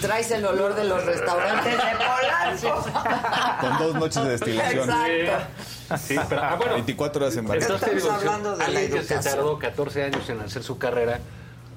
[0.00, 2.04] Traes el olor de los restaurantes de
[3.60, 4.90] Con dos noches de destilación.
[4.90, 5.96] Exacto.
[5.98, 9.18] Sí, pero, ah, bueno, 24 horas en Entonces, Estamos hablando de la alguien que se
[9.18, 11.20] tardó 14 años en hacer su carrera,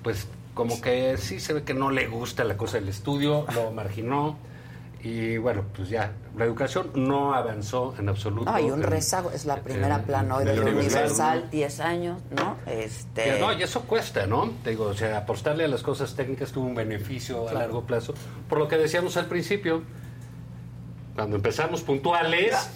[0.03, 3.72] pues como que sí se ve que no le gusta la cosa del estudio, lo
[3.72, 4.38] marginó
[5.03, 8.49] y bueno, pues ya, la educación no avanzó en absoluto.
[8.49, 9.31] No, hay un rezago.
[9.31, 11.02] Es la primera en- plana hoy del el Universal.
[11.03, 12.57] Universal, 10 años, ¿no?
[12.65, 13.23] Este...
[13.23, 14.52] Que no, y eso cuesta, ¿no?
[14.64, 18.15] Te digo, o sea, apostarle a las cosas técnicas tuvo un beneficio a largo plazo.
[18.49, 19.84] Por lo que decíamos al principio,
[21.18, 22.56] cuando empezamos puntuales,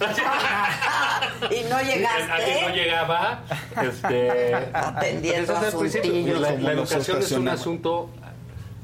[1.48, 2.32] y no llegaste.
[2.32, 3.40] alguien no llegaba,
[3.80, 6.40] este, Atendiendo entonces, al principio, asuntillos.
[6.60, 8.10] la, educación es un asunto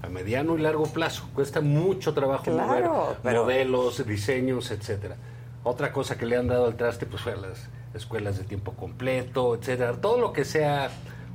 [0.00, 1.28] a mediano y largo plazo.
[1.34, 5.16] Cuesta mucho trabajo Claro, mover pero- modelos, diseños, etcétera.
[5.64, 8.74] Otra cosa que le han dado al traste pues fue a las escuelas de tiempo
[8.74, 9.94] completo, etcétera.
[9.94, 10.88] Todo lo que sea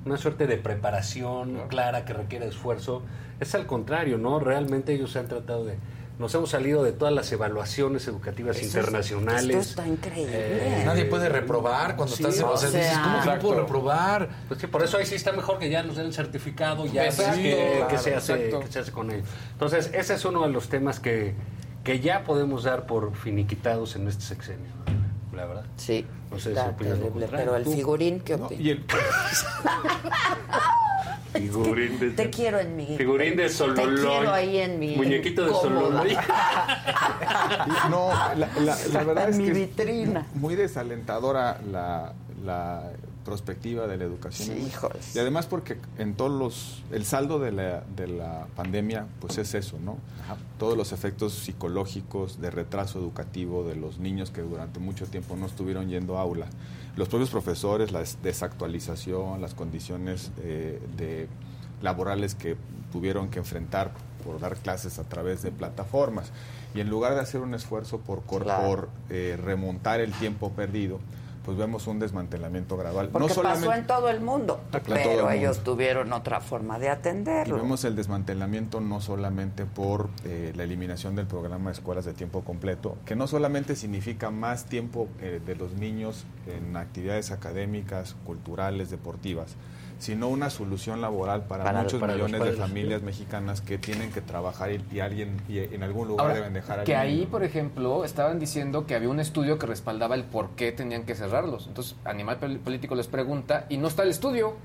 [0.06, 3.04] una suerte de preparación clara que requiere esfuerzo,
[3.42, 4.40] es al contrario, ¿no?
[4.40, 5.78] Realmente ellos se han tratado de
[6.20, 9.56] nos hemos salido de todas las evaluaciones educativas Eso es- internacionales.
[9.58, 10.84] esto está increíble.
[10.86, 12.40] Nadie puede reprobar cuando Sí, estás...
[12.44, 14.30] o O sea, dices, ¿cómo que no puedo reprobar?
[14.48, 17.06] Pues sí, por eso ahí sí está mejor que ya nos den el certificado, ya
[17.06, 19.24] Exacto, que, claro, que se hace, que se hace con ello.
[19.54, 21.34] Entonces, ese es uno de los temas que,
[21.84, 24.70] que ya podemos dar por finiquitados en este sexenio,
[25.34, 25.66] la verdad.
[25.78, 27.10] Sí, No sé si está terrible.
[27.10, 27.38] contrario.
[27.38, 28.46] Pero el figurín, ¿qué ¿no?
[28.46, 28.64] opinas?
[28.64, 28.86] Y el,
[31.34, 32.96] Figurín de, Te quiero en mi...
[32.98, 33.96] figurín de Sololoy.
[33.96, 34.96] Te quiero ahí en mi...
[34.96, 35.52] Muñequito de.
[35.52, 36.16] Sololoy.
[37.90, 40.28] no, la, la- la verdad es mi que es vitrina.
[40.36, 42.84] muy desalentadora la, la
[43.26, 44.58] perspectiva de la educación.
[44.58, 45.16] Sí, híjoles.
[45.16, 46.84] Y además porque en todos los...
[46.92, 49.98] El saldo de la, de la pandemia, pues es eso, ¿no?
[50.60, 55.46] Todos los efectos psicológicos de retraso educativo de los niños que durante mucho tiempo no
[55.48, 56.48] estuvieron yendo a aula.
[56.96, 61.28] Los propios profesores, la des- desactualización, las condiciones eh, de
[61.82, 62.56] laborales que
[62.92, 63.92] tuvieron que enfrentar
[64.24, 66.32] por dar clases a través de plataformas.
[66.76, 68.64] Y en lugar de hacer un esfuerzo por, Claro.
[68.68, 71.00] por eh, remontar el tiempo perdido,
[71.44, 73.10] pues vemos un desmantelamiento gradual.
[73.10, 76.40] Porque no solamente, pasó en todo el mundo, Ah, claro, pero el ellos tuvieron otra
[76.42, 77.58] forma de Y atenderlo.
[77.58, 82.42] vemos el desmantelamiento no solamente por eh, la eliminación del programa de escuelas de tiempo
[82.44, 88.90] completo, que no solamente significa más tiempo eh, de los niños en actividades académicas, culturales,
[88.90, 89.56] deportivas,
[90.04, 94.20] sino una solución laboral para, Para- muchos para millones de familias mexicanas que tienen que
[94.22, 97.30] trabajar y, y alguien y en algún lugar Ahora, deben dejar al que ahí, niño.
[97.30, 101.16] por ejemplo, estaban diciendo que había un estudio que respaldaba el por qué tenían que
[101.16, 101.68] cerrarlos.
[101.68, 104.56] Entonces, Animal Pol- Político les pregunta y no está el estudio.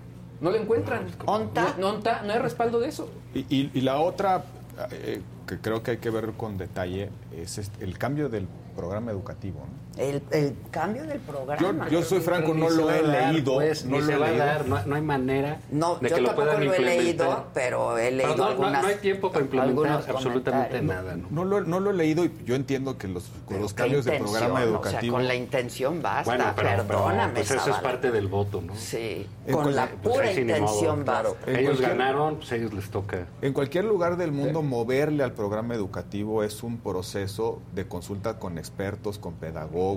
[0.40, 1.06] No lo encuentran.
[1.27, 1.74] ¿Onta?
[1.78, 3.09] No, no, onta, no hay respaldo de eso.
[3.35, 4.44] Y, y- y la otra
[4.93, 8.47] eh, que creo que hay que ver con detalle es este- el cambio del
[8.77, 9.60] programa educativo.
[9.60, 9.88] ¿no?
[9.99, 11.89] El, el cambio del programa.
[11.89, 13.55] Yo, yo soy franco, no lo he dar, leído.
[13.55, 14.45] pues, no lo he va a leído.
[14.47, 17.47] dar, no, no hay manera No, de yo que lo tampoco puedan lo he leído,
[17.53, 21.16] pero he leído Pero no, no- algunas, no hay tiempo para implementar absolutamente nada.
[21.16, 21.27] ¿no?
[21.31, 24.19] No lo, no lo he leído y yo entiendo que los, con los cambios de
[24.19, 25.16] programa O sea, educativo.
[25.16, 27.33] con la intención basta, Bueno, pero, pero, perdóname.
[27.35, 28.77] pues eso es parte del voto, ¿no?
[28.77, 31.33] Sí, En con la Pues pura intención basta.
[31.51, 33.27] Ellos ganaron, pues a ellos les toca.
[33.43, 38.39] En cualquier lugar del mundo, moverle al programa educativo es un proceso proceso de consulta
[38.39, 39.88] con expertos, con pedagogos,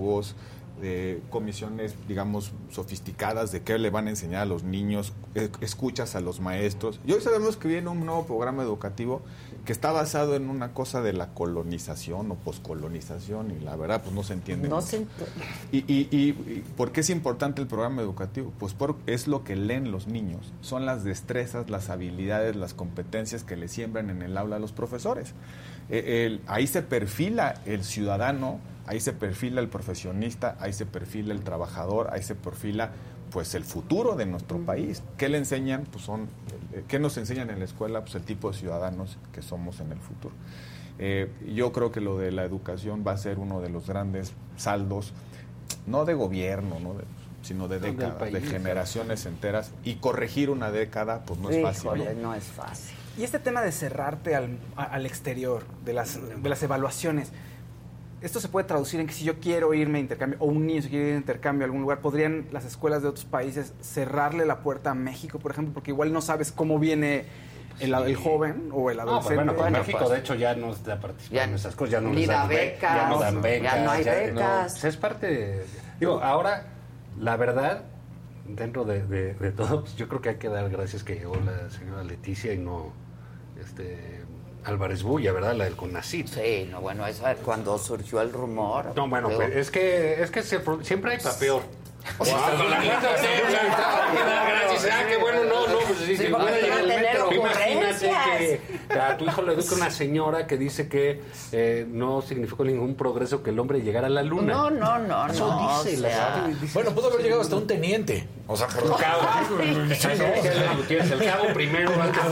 [0.81, 6.15] de comisiones, digamos, sofisticadas de qué le van a enseñar a los niños, eh, escuchas
[6.15, 6.99] a los maestros.
[7.05, 9.21] Y hoy sabemos que viene un nuevo programa educativo
[9.65, 14.15] que está basado en una cosa de la colonización o poscolonización y la verdad pues
[14.15, 14.69] no se entiende.
[14.69, 15.05] No se
[15.71, 18.51] ¿Y, y, y- y por qué es importante el programa educativo?
[18.57, 23.43] Pues por, es lo que leen los niños, son las destrezas, las habilidades, las competencias
[23.43, 25.33] que le siembran en el aula a los profesores.
[25.89, 28.59] Eh, el- ahí se perfila el ciudadano,
[28.91, 32.91] ahí se perfila el profesionista, ahí se perfila el trabajador, ahí se perfila
[33.31, 35.01] pues el futuro de nuestro país.
[35.17, 35.85] ¿Qué le enseñan?
[35.89, 36.27] Pues son,
[36.73, 38.01] eh, ¿qué nos enseñan en la escuela?
[38.01, 40.35] Pues el tipo de ciudadanos que somos en el futuro.
[40.99, 44.33] Eh, yo creo que lo de la educación va a ser uno de los grandes
[44.57, 45.13] saldos,
[45.87, 46.93] no de gobierno, ¿no?
[46.95, 47.05] De-
[47.43, 49.71] sino de décadas, de generaciones enteras.
[49.85, 52.21] Y corregir una década, pues no es fácil.
[52.21, 52.35] ¿no?
[52.35, 52.95] Es fácil.
[53.17, 57.31] Y este tema de cerrarte al, exterior, de las, de las evaluaciones,
[58.21, 60.81] esto se puede traducir en que si yo quiero irme de intercambio, o un niño
[60.81, 64.45] se quiere ir de intercambio a algún lugar, ¿podrían las escuelas de otros países cerrarle
[64.45, 65.73] la puerta a México, por ejemplo?
[65.73, 67.25] Porque igual no sabes cómo viene
[67.79, 69.43] el, el joven o el No, adolescente.
[69.43, 71.91] pero bueno, pues Bueno, México pues, de hecho ya no está participando en esas cosas,
[71.93, 74.03] ya no ni les da dan be- becas, ya no dan becas, ya no hay
[74.05, 74.71] no, becas.
[74.73, 75.65] pues es parte de,
[75.99, 76.65] digo, ahora
[77.19, 77.83] la verdad
[78.47, 81.35] dentro de, de- de todo, pues yo creo que hay que dar gracias que llegó
[81.37, 82.93] la señora Leticia y no
[83.59, 84.20] este
[84.65, 85.53] Álvarez Bulla, ¿verdad?
[85.55, 86.27] La del CONACYT.
[86.27, 88.93] Sí, no, bueno, eso es cuando surgió el rumor.
[88.95, 91.63] No, bueno, pues es que, es que se- siempre hay para peor.
[92.17, 93.41] O sea, Wow, la gente se- hay
[94.17, 94.93] que dar gracias.
[94.93, 97.17] Ah, qué bueno, no, no, pues sí, Sí, a el tener.
[97.31, 101.21] Imagínate que a tu hijo le educa una señora que dice que
[101.51, 104.53] eh, no significó ningún progreso que el hombre llegara a la luna.
[104.53, 107.55] No, no, no, Eso no, dice o la- sea- dice- Bueno, pudo haber llegado hasta
[107.55, 108.27] un teniente.
[108.47, 109.21] O sea, Un cabo.
[109.93, 112.23] Sí, el cabo primero antes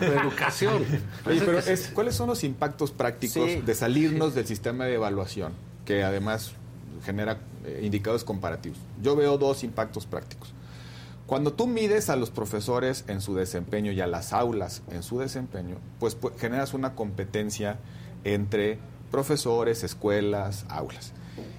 [0.00, 0.84] de de educación.
[1.26, 3.62] Oye, pero es- ¿cuáles son los impactos prácticos Sí.
[3.64, 5.52] de salirnos del sistema de evaluación
[5.84, 6.52] que además
[7.04, 8.78] genera eh, indicadores comparativos?
[9.02, 10.52] Yo veo dos impactos prácticos.
[11.26, 15.18] Cuando tú mides a los profesores en su desempeño y a las aulas en su
[15.20, 17.78] desempeño, pues, pu- generas una competencia
[18.24, 18.78] entre
[19.10, 21.12] profesores, escuelas, aulas.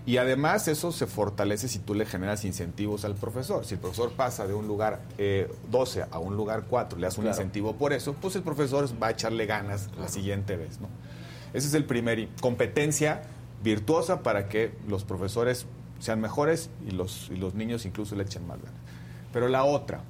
[0.05, 3.65] Y además eso se fortalece si tú le generas incentivos al profesor.
[3.65, 7.17] Si el profesor pasa de un lugar eh, 12 a un lugar 4, le das
[7.17, 7.37] un Claro.
[7.37, 10.79] incentivo por eso, pues el profesor va a echarle ganas la siguiente vez.
[10.81, 10.87] ¿no?
[11.53, 13.21] Ese es el primer competencia
[13.63, 15.65] virtuosa para que los profesores
[15.99, 18.79] sean mejores y los, y los niños incluso le echen más ganas.
[19.33, 20.01] Pero la otra,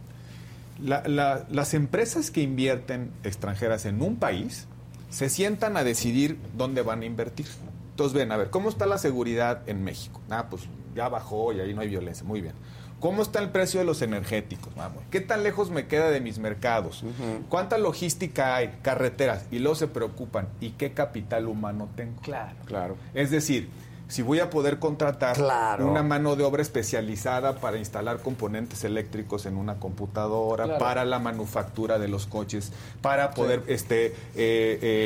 [0.82, 4.68] la- la- las empresas que invierten extranjeras en un país
[5.10, 7.46] se sientan a decidir dónde van a invertir.
[7.92, 10.22] Entonces, ven, a ver, ¿cómo está la seguridad en México?
[10.30, 10.64] Ah, pues
[10.96, 12.24] ya bajó y ahí no hay violencia.
[12.26, 12.54] Muy bien.
[13.02, 14.74] ¿Cómo está el precio de los energéticos?
[14.76, 15.04] Vamos.
[15.12, 17.04] ¿Qué tan lejos me queda de mis mercados?
[17.50, 18.78] ¿Cuánta logística hay?
[18.82, 19.46] Carreteras.
[19.52, 20.48] Y luego se preocupan.
[20.62, 22.22] ¿Y qué capital humano tengo?
[22.22, 22.56] Claro.
[22.66, 22.96] Claro.
[23.14, 23.70] Es decir,
[24.08, 25.88] si voy a poder contratar Claro.
[25.90, 30.80] una mano de obra especializada para instalar componentes eléctricos en una computadora, Claro.
[30.80, 32.72] para la manufactura de los coches,
[33.02, 34.14] para poder este, eh,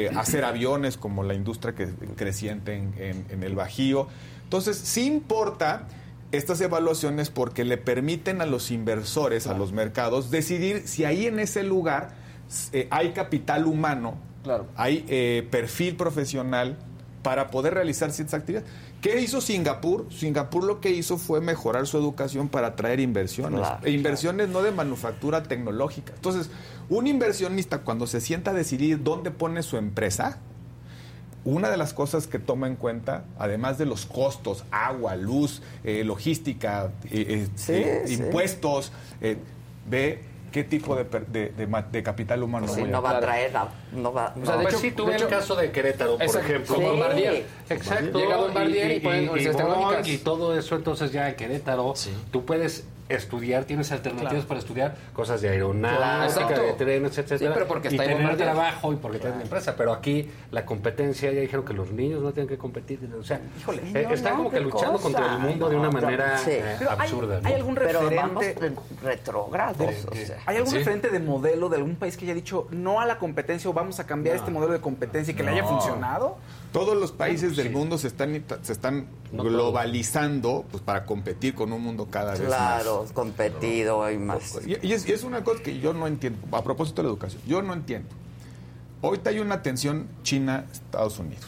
[0.09, 4.07] eh, hacer aviones como la industria que, creciente en, en- en el Bajío.
[4.43, 5.83] Entonces, sí importa
[6.31, 11.39] estas evaluaciones porque le permiten a los inversores, a los mercados, decidir si ahí en
[11.39, 12.15] ese lugar
[12.73, 14.15] eh, hay capital humano,
[14.75, 16.77] hay eh, perfil profesional
[17.23, 18.69] para poder realizar ciertas actividades.
[19.01, 20.07] ¿Qué hizo Singapur?
[20.11, 23.61] Singapur lo que hizo fue mejorar su educación para atraer inversiones.
[23.61, 26.13] Claro, e inversiones no de manufactura tecnológica.
[26.15, 26.49] Entonces,
[26.89, 30.39] un inversionista cuando se sienta a decidir dónde pone su empresa,
[31.45, 36.03] una de las cosas que toma en cuenta, además de los costos, agua, luz, eh,
[36.03, 38.13] logística, eh, eh, Sí, eh, sí.
[38.15, 38.91] impuestos,
[39.21, 39.37] eh,
[39.87, 43.01] ve qué tipo de, per- de- de ma- de capital humano Sí, voy a- no
[43.01, 43.51] va a traer,
[43.91, 44.61] no va, O sea, no.
[44.61, 46.75] de hecho, sí, tuve el caso de Querétaro, por ejemplo.
[46.75, 47.45] con Bombardier.
[47.69, 48.17] Exacto.
[48.17, 50.07] Llega Bombardier y ponen universidades Boeing tecnológicas.
[50.07, 51.93] y todo eso, entonces ya en Querétaro,
[52.31, 54.47] tú puedes estudiar, tienes alternativas Claro.
[54.47, 57.37] para estudiar cosas de aeronáutica, de trenes, etcétera.
[57.51, 59.75] Sí, pero porque y está ahí tener trabajo y porque tienes empresa.
[59.75, 62.99] Pero aquí la competencia, ya dijeron que los niños no tienen que competir.
[63.19, 65.03] O sea, eh, No, están no, como que luchando cosa.
[65.03, 66.51] contra el mundo de una manera sí.
[66.51, 67.37] eh, Pero hay- absurda.
[67.43, 67.55] hay ¿no?
[67.57, 70.37] algún Pero referente- retrógrados, o sea.
[70.45, 70.77] ¿Hay algún Sí.
[70.79, 73.99] referente de modelo de algún país que haya dicho no a la competencia o vamos
[73.99, 76.37] a cambiar este modelo de competencia y que le haya funcionado?
[76.75, 81.71] Todos los países del mundo se están, se están No globalizando pues, para competir con
[81.71, 82.49] un mundo cada vez más.
[82.49, 84.59] Claro, competido y más.
[84.67, 87.13] Y, y es, y es una cosa que yo no entiendo, a propósito de la
[87.13, 88.09] educación, yo no entiendo.
[89.01, 91.45] Ahorita hay una tensión China-Estados Unidos,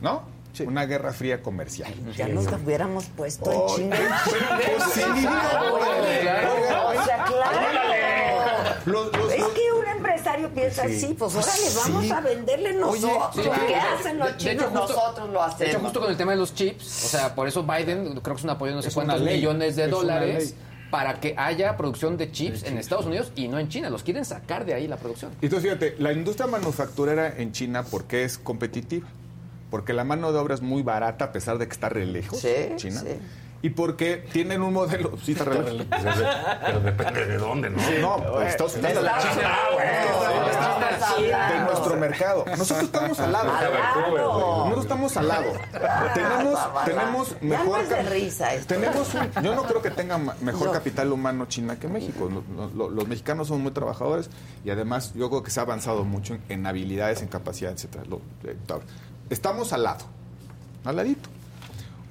[0.00, 0.22] ¿no?
[0.60, 1.92] Una guerra fría comercial.
[2.16, 4.22] Ya nos hubiéramos puesto en chinga.
[4.24, 8.80] pues sí, O sea, claro.
[8.86, 10.96] Los- los- Es que empresa empresario piensa Sí.
[10.96, 12.10] así, pues órale, vamos sí.
[12.10, 13.30] a venderle nosotros.
[13.34, 13.42] ¿Qué
[13.72, 14.54] de- hacen los de- de chinos?
[14.54, 15.68] hecho, justo- nosotros lo De hacemos.
[15.72, 18.40] hecho, justo con el tema de los chips, o sea, por eso Biden creo que
[18.40, 20.54] es un apoyo de no sé cuántos millones de es dólares
[20.90, 23.90] para que haya producción de chips en Estados Unidos y no en China.
[23.90, 25.32] Los quieren sacar de ahí la producción.
[25.40, 29.06] Entonces, fíjate, la industria manufacturera en China, ¿por qué es competitiva?
[29.74, 32.38] Porque la mano de obra es muy barata a pesar de que está re lejos,
[32.38, 33.00] Sí, China.
[33.00, 33.18] sí.
[33.60, 35.18] Y porque tienen un modelo...
[35.20, 35.86] Sí, está re lejos.
[36.64, 37.78] Pero depende de dónde, ¿no?
[38.00, 39.02] No, pues, Estados Unidos.
[41.18, 42.44] De nuestro mercado.
[42.56, 43.50] Nosotros estamos al lado.
[43.52, 44.58] Al lado.
[44.68, 45.52] Nosotros estamos al lado.
[46.14, 47.88] tenemos, tenemos mejor.
[47.88, 48.74] de risa esto.
[48.74, 52.30] Tenemos un- yo no creo que tenga mejor capital humano China que México.
[52.76, 54.30] Los mexicanos son muy trabajadores
[54.64, 58.04] y además yo creo que se ha avanzado mucho en, en habilidades, en capacidad, etcétera.
[59.30, 60.04] Estamos al lado,
[60.84, 61.28] al ladito.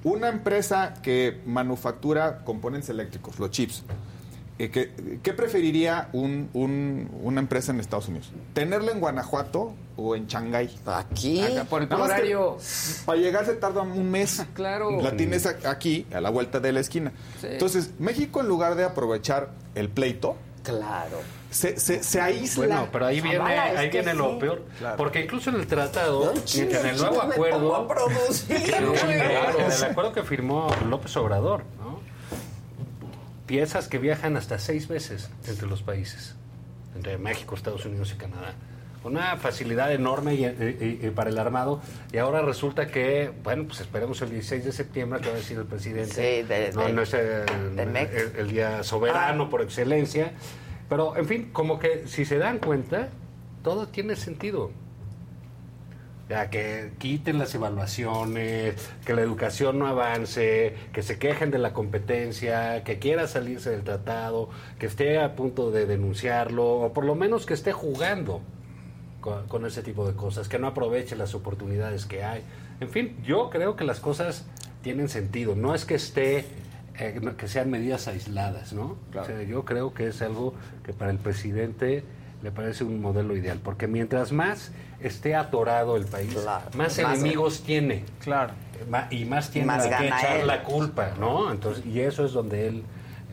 [0.02, 3.82] Una empresa que manufactura componentes eléctricos, los chips,
[4.58, 8.30] eh, ¿qué, qué preferiría un- un- una empresa en Estados Unidos?
[8.52, 10.78] ¿Tenerla en Guanajuato o en Shanghái?
[10.86, 11.40] Aquí.
[11.40, 12.58] Acá, por el horario.
[13.06, 14.44] Para llegar se tarda un mes.
[14.54, 15.00] Claro.
[15.00, 17.12] La tienes aquí, a la vuelta de la esquina.
[17.40, 17.46] Sí.
[17.50, 21.20] Entonces, México, en lugar de aprovechar el pleito, Claro.
[21.50, 22.66] se, se, se aísla.
[22.66, 24.38] Bueno, pero ahí viene, ahí viene lo sí.
[24.40, 24.64] peor.
[24.78, 24.96] Claro.
[24.96, 30.22] Porque incluso en el tratado, chino, en el nuevo acuerdo, claro, en el acuerdo que
[30.22, 32.00] firmó López Obrador, ¿no?
[33.46, 36.34] Piezas que viajan hasta seis veces entre los países,
[36.96, 38.54] entre México, Estados Unidos y Canadá.
[39.04, 41.80] Una facilidad enorme y- y- y para el armado.
[42.12, 45.58] Y ahora resulta que, bueno, pues esperemos el 16 de septiembre, que va a decir
[45.58, 46.14] el presidente.
[46.14, 48.10] Sí, de- no, de- no es el, de MEC.
[48.14, 50.32] el- el día soberano por excelencia.
[50.88, 53.08] Pero, en fin, como que si se dan cuenta,
[53.62, 54.70] todo tiene sentido.
[56.30, 61.74] Ya que quiten las evaluaciones, que la educación no avance, que se quejen de la
[61.74, 67.14] competencia, que quiera salirse del tratado, que esté a punto de denunciarlo, o por lo
[67.14, 68.40] menos que esté jugando
[69.24, 72.42] con, con ese tipo de cosas, que no aproveche las oportunidades que hay.
[72.80, 74.44] En fin, yo creo que las cosas
[74.82, 75.56] tienen sentido.
[75.56, 76.44] No es que esté,
[76.98, 78.98] eh, que sean medidas aisladas, ¿no?
[79.18, 80.52] O sea, yo creo que es algo
[80.84, 82.04] que para el presidente
[82.42, 86.66] le parece un modelo ideal, porque mientras más esté atorado el país, Claro.
[86.76, 88.04] más Más- enemigos tiene.
[88.20, 88.52] Claro.
[89.10, 90.46] Y más tiene Más gana echar él.
[90.46, 91.50] la culpa, ¿no?
[91.50, 92.82] Entonces, y eso es donde él,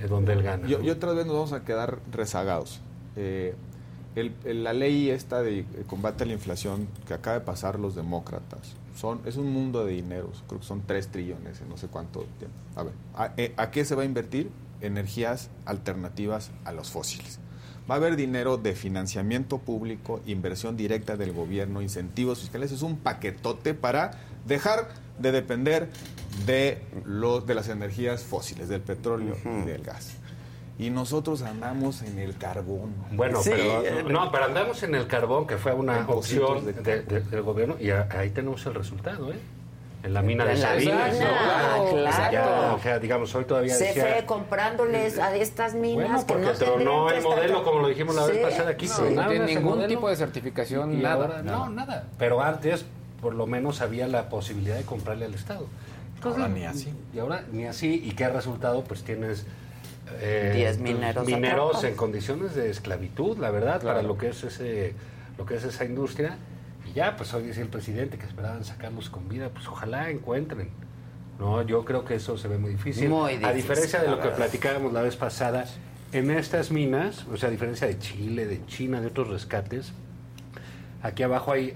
[0.01, 0.65] es donde él gana.
[0.69, 0.85] Yo, ¿no?
[0.85, 2.79] yo otra vez nos vamos a quedar rezagados.
[3.17, 3.55] Eh,
[4.15, 7.95] el- el- la ley esta de combate a la inflación que acaba de pasar los
[7.95, 10.29] demócratas son es un mundo de dinero.
[10.47, 12.57] Creo que son 3 trillones en no sé cuánto tiempo.
[12.75, 14.49] A ver, ¿a, eh, ¿a qué se va a invertir?
[14.81, 17.39] Energías alternativas a los fósiles.
[17.89, 22.71] Va a haber dinero de financiamiento público, inversión directa del gobierno, incentivos fiscales.
[22.71, 24.11] Es un paquetote para
[24.47, 25.89] dejar de depender
[26.45, 30.13] de, los, de las energías fósiles, del petróleo y del gas.
[30.79, 32.93] Y nosotros andamos en el carbón.
[33.11, 37.01] Bueno, Sí, pero, no, pero andamos en el carbón, que fue una opción de de-
[37.03, 39.39] de- del gobierno, y a- ahí tenemos el resultado, ¿eh?
[40.03, 41.89] En la mina de mina, ¿no?
[41.91, 42.31] claro.
[42.31, 44.05] Ya, o sea, digamos, hoy todavía Se decía...
[44.07, 47.87] fue comprándoles a estas minas Bueno, que porque no tronó el estar- modelo, como lo
[47.87, 48.87] dijimos la vez Sí, pasada aquí.
[48.87, 49.01] sí.
[49.11, 49.87] No tiene ese ningún modelo.
[49.87, 51.13] tipo de certificación, Y nada.
[51.25, 52.07] ahora, no, nada.
[52.17, 52.83] Pero antes,
[53.21, 55.67] por lo menos, había la posibilidad de comprarle al Estado.
[56.23, 56.91] Ahora ni así.
[57.13, 58.01] Y ahora ni así.
[58.03, 58.83] ¿Y qué resultado?
[58.83, 59.45] Pues tienes...
[60.19, 64.93] eh, Diez mineros mineros en condiciones de esclavitud, la verdad, para lo que es ese
[65.37, 66.37] lo que es esa industria.
[66.89, 70.69] Y ya, pues hoy decía el presidente que esperaban sacarlos con vida, pues ojalá encuentren.
[71.39, 73.09] No, yo creo que eso se ve muy difícil.
[73.09, 75.65] Muy a difícil, diferencia de lo que platicábamos la vez pasada,
[76.11, 79.93] en estas minas, o sea, a diferencia de Chile, de China, de otros rescates,
[81.01, 81.75] aquí abajo hay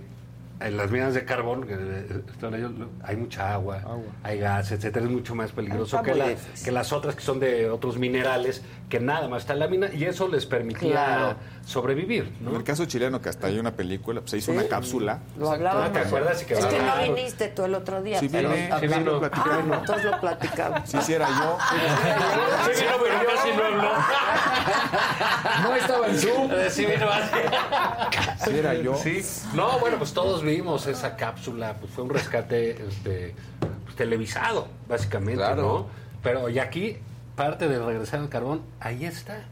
[0.59, 2.71] en las minas de carbón, que, eh, están ellos,
[3.03, 3.81] hay mucha agua,
[4.23, 6.25] hay gas, etcétera, es mucho más peligroso que, la-
[6.63, 9.89] que las otras que son de otros minerales, que nada más está en la mina,
[9.91, 11.35] y eso les permitía Claro.
[11.65, 12.55] sobrevivir, En ¿no?
[12.57, 14.57] el caso chileno, que hasta hay una película, pues, se hizo Sí.
[14.59, 15.19] una cápsula.
[15.39, 15.91] Lo hablábamos.
[15.91, 16.43] ¿Te acuerdas?
[16.43, 18.19] Que es que no viniste tú el otro día.
[18.19, 19.77] Sí pero- vine, Ah, sí lo ah, platicamos.
[19.79, 20.79] entonces lo platicamos.
[20.89, 21.57] Sí, sí era yo.
[22.73, 23.91] Sí, vino, pero casi no habló.
[25.63, 26.51] No estaba en Zoom.
[26.69, 28.45] Sí, vino así.
[28.45, 28.95] Sí era yo.
[28.95, 29.21] Sí.
[29.53, 33.35] No, bueno, pues todos vimos esa cápsula, pues fue un rescate este,
[33.83, 35.61] pues, televisado, básicamente, Claro.
[35.61, 35.87] ¿no?
[36.21, 36.97] Pero y aquí,
[37.35, 39.43] parte de regresar al carbón, ahí está.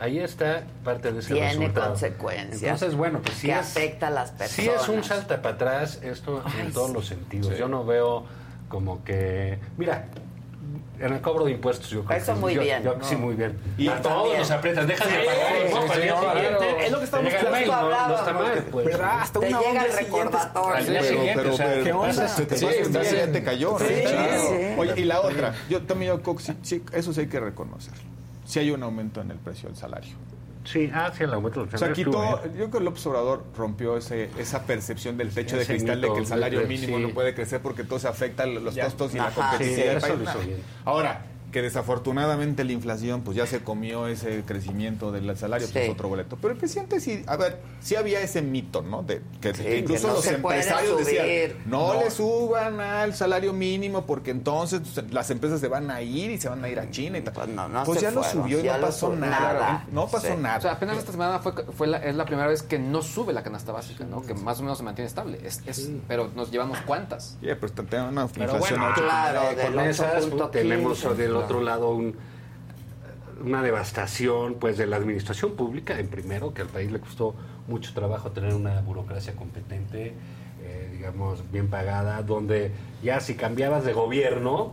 [0.00, 1.88] Ahí está parte de ese Tiene resultado.
[1.88, 2.62] consecuencias.
[2.62, 4.52] Entonces, bueno, pues sí que es, afecta a las personas.
[4.52, 7.58] sí es un salta para atrás esto en todos los sentidos.
[7.58, 8.24] Yo no veo
[8.68, 9.58] como que...
[9.76, 10.06] Mira,
[11.00, 12.82] en el cobro de impuestos yo creo Eso que muy yo- bien.
[12.82, 13.58] yo- sí, muy bien.
[13.76, 14.38] Y a todos también.
[14.38, 15.56] nos aprietas, dejas de Sí, pagar.
[16.82, 18.86] Es lo que estamos no, no mal, pues.
[18.86, 19.20] ¿Verdad?
[19.20, 20.74] Hasta una llega hora el recordatorio.
[20.74, 22.28] Al día Pero, siguiente, pero, o sea, pero, ¿qué onda?
[22.28, 22.56] se te
[23.44, 23.78] cayó.
[23.78, 24.10] Sí, ¿no?
[24.10, 24.40] claro.
[24.40, 24.46] Sí.
[24.48, 24.74] sí.
[24.78, 26.22] Oye, y la otra, yo también yo
[26.92, 28.02] eso sí hay que reconocerlo.
[28.44, 30.14] Sí hay un aumento en el precio del salario.
[30.70, 33.96] Sí, ah, sí, el aumento del O sea, quitó, yo creo que López Obrador rompió
[33.96, 37.02] ese, esa percepción del techo de cristal de que el salario mínimo sí.
[37.02, 38.84] no puede crecer porque todo se afecta a los Ya.
[38.84, 40.56] costos y la competitividad Sí, del país.
[40.84, 45.90] Ahora, que desafortunadamente la inflación pues ya se comió ese crecimiento del salario, pues Sí.
[45.90, 46.36] es otro boleto.
[46.40, 49.02] Pero el presidente sí, a ver, sí había ese mito, ¿no?
[49.02, 51.26] De que, Sí, que incluso que no los empresarios decían,
[51.66, 52.00] no, No.
[52.00, 56.38] le suban al salario mínimo porque entonces pues, las empresas se van a ir y
[56.40, 57.32] se van a ir a China y tal.
[57.34, 59.30] Pues, no ya se lo fueron, subió y ya no lo pasó nada.
[59.30, 59.86] nada.
[59.90, 60.34] No pasó Sí.
[60.38, 60.58] nada.
[60.58, 63.32] O sea, apenas esta semana fue, fue la, es la primera vez que no sube
[63.32, 64.22] la canasta básica, ¿no?
[64.22, 65.38] Que más o menos se mantiene estable.
[65.44, 67.36] Es, es- Pero nos llevamos cuántas.
[67.40, 70.50] Sí, pero tenemos una Pero inflación bueno, a ocho claro, eh, del con esas 8.15,
[70.50, 71.44] tenemos del claro.
[71.46, 72.14] otro lado un-
[73.44, 77.34] una devastación pues de la administración pública en primero que al país le costó
[77.68, 80.12] mucho trabajo tener una burocracia competente
[80.62, 84.72] eh, digamos bien pagada donde ya si cambiabas de gobierno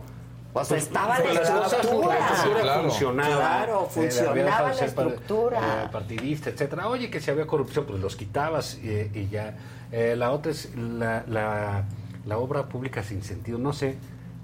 [0.52, 2.14] Pues estaba pues la las cosas estructura.
[2.18, 2.82] la estructura Claro.
[2.82, 5.84] funcionaba Claro, eh, funcionaba de la estructura.
[5.84, 9.56] eh, partidista etcétera oye que si había corrupción pues los quitabas y, y ya
[9.92, 11.84] Eh, la otra es la, la,
[12.26, 13.96] la obra pública sin sentido no sé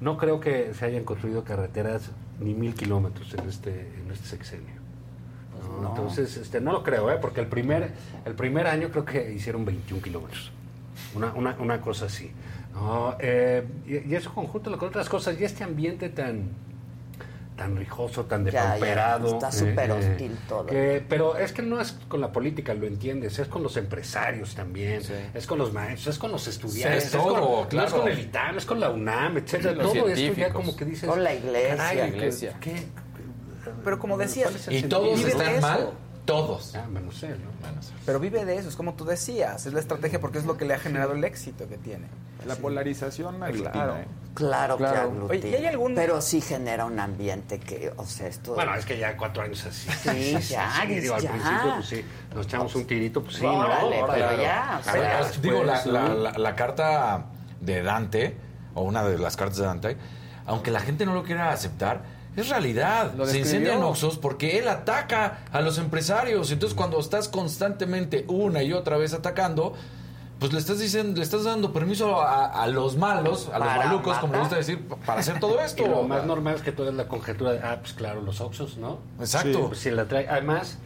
[0.03, 4.75] no creo que se hayan construido carreteras ni mil kilómetros en este en este sexenio
[5.71, 5.83] ¿no?
[5.83, 5.89] no.
[5.91, 7.19] entonces este no lo creo ¿eh?
[7.21, 7.93] porque el primer
[8.25, 10.51] el primer año creo que hicieron 21 kilómetros
[11.15, 12.33] una, una, una cosa así
[12.75, 13.15] ¿no?
[13.21, 16.49] Eh, y, y eso conjunto con otras cosas y este ambiente tan
[17.57, 19.27] tan rijoso, tan depauperado.
[19.35, 20.67] está súper hostil todo.
[20.67, 24.55] que- pero es que no es con la política, lo entiendes, es con los empresarios
[24.55, 25.03] también,
[25.35, 27.89] es con los maestros, es con los estudiantes, Sí, es, con, todo, claro.
[27.89, 29.75] es con el ITAM, es con la UNAM, etcétera.
[29.83, 31.09] Todo esto ya como que dices...
[31.09, 31.77] Con la iglesia.
[31.77, 32.57] "Caray, La ¿qué- iglesia.
[32.61, 32.87] qué-
[33.85, 35.61] Pero como decías, Y sentido?" todos están eso.
[35.61, 35.91] mal,
[36.25, 36.75] todos.
[36.76, 37.51] Ah, menos él, ¿no?
[38.07, 40.65] pero vive de eso, es como tú decías, es la estrategia porque es lo que
[40.65, 42.07] le ha generado el éxito que tiene.
[42.47, 43.97] La polarización aglutina, Claro.
[43.99, 44.07] ¿eh?
[44.34, 44.92] Claro, Claro.
[44.94, 45.31] que aglutina.
[45.31, 48.55] Oye, ¿y hay algún- Pero sí genera un ambiente que, o sea, esto...
[48.55, 49.89] Bueno, es que ya cuatro años así.
[49.91, 51.31] Sí, ya, digo, al ya.
[51.31, 54.07] principio, pues sí, nos echamos un tirito, pues sí, Órale, ¿no?
[54.09, 55.92] pero ya, o A sea, ver, después, Digo, la, ¿no?
[55.92, 57.26] la- la- la carta
[57.60, 58.36] de Dante,
[58.75, 59.97] o una de las cartas de Dante,
[60.47, 62.02] aunque la gente no lo quiera aceptar,
[62.36, 63.12] es realidad.
[63.27, 66.51] Se incendian Oxxos porque él ataca a los empresarios.
[66.51, 69.75] Entonces, cuando estás constantemente una y otra vez atacando,
[70.39, 74.19] pues le estás diciendo, le estás dando permiso a, a los malos, a los malucos,
[74.19, 75.85] como le gusta decir, para hacer todo esto.
[75.85, 78.77] Y lo más normal es que toda la conjetura de, ah, pues claro, los Oxxos,
[78.77, 78.99] ¿no?
[79.20, 79.69] Exacto.
[79.69, 80.78] Pues si la trae, además,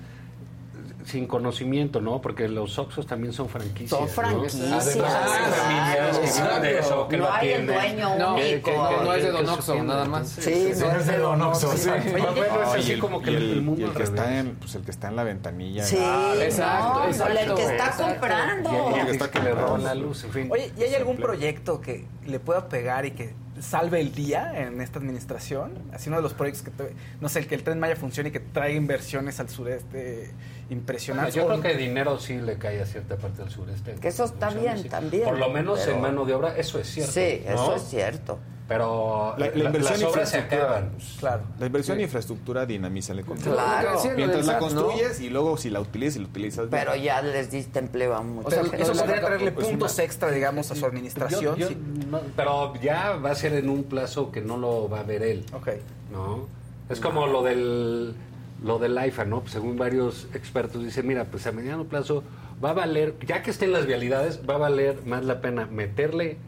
[1.07, 2.21] sin conocimiento, ¿no?
[2.21, 3.91] Porque los Oxxos también son franquicias.
[3.91, 4.07] Son ¿no?
[4.09, 4.87] franquicias.
[4.89, 8.71] Además, hay familias que de eso, que No lo hay el dueño No, único.
[8.71, 9.83] que no, no es de Don atiende.
[9.85, 10.29] nada más.
[10.29, 11.77] Sí, no es de Don Oxxo.
[11.77, 11.89] Sí.
[12.11, 14.57] Bueno, es así el- como que el, el, el y mundo el que está en
[14.57, 18.03] pues el que está en la ventanilla Sí, Exacto, no, exacto, el que está exacto.
[18.05, 18.71] comprando.
[18.71, 19.79] Y, y que el está que le comprando.
[19.79, 20.49] la luz, en fin.
[20.51, 24.81] Oye, ¿y hay algún proyecto que le pueda pegar y que salve el día en
[24.81, 25.73] esta administración?
[25.93, 28.31] Así uno de los proyectos que, te- no sé, el que el Tren Maya funcione
[28.31, 30.33] y que traiga inversiones al sureste
[30.71, 31.35] impresionantes.
[31.35, 33.95] Yo O- creo que dinero sí le cae a cierta parte del sureste.
[33.95, 36.89] Que eso está bien también, Por lo menos pero- en mano de obra, eso es
[36.89, 37.13] cierto.
[37.13, 37.55] Sí, ¿no?
[37.55, 38.39] eso es cierto.
[38.69, 40.65] Pero La- la inversión las obras se infraestructura.
[40.79, 40.93] acaban.
[41.21, 41.43] Claro.
[41.61, 43.53] La inversión en infraestructura dinamiza la economía.
[43.53, 44.01] Claro.
[44.17, 46.83] Mientras la construyes y luego si la utilizas y la utilizas bien.
[46.85, 49.97] Pero ya les diste empleo a mucha O sea, eso podría Pues traerle una- puntos
[50.01, 51.41] extra, digamos, a su administración.
[51.55, 51.79] Yo- yo sí.
[52.11, 55.23] no- pero ya va a ser en un plazo que no lo va a ver
[55.23, 55.47] él.
[55.53, 55.69] Ok.
[56.11, 56.49] ¿no?
[56.89, 58.15] Es como lo del
[58.63, 59.41] lo del AIFA, ¿no?
[59.41, 62.23] Pues según varios expertos dicen, mira, pues a mediano plazo
[62.65, 66.39] va a valer, ya que estén las vialidades, va a valer más la pena meterle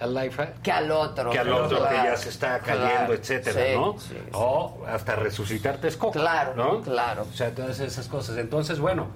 [0.00, 1.30] al AIFA Que al otro.
[1.30, 3.14] que al otro que ya se está cayendo, claro.
[3.14, 3.98] etcétera, Sí, ¿no?
[3.98, 4.30] sí, sí.
[4.32, 6.80] O hasta resucitar Texcoco, Claro, ¿no?
[6.82, 7.26] claro.
[7.30, 8.38] O sea, todas esas cosas.
[8.38, 9.08] Entonces, bueno,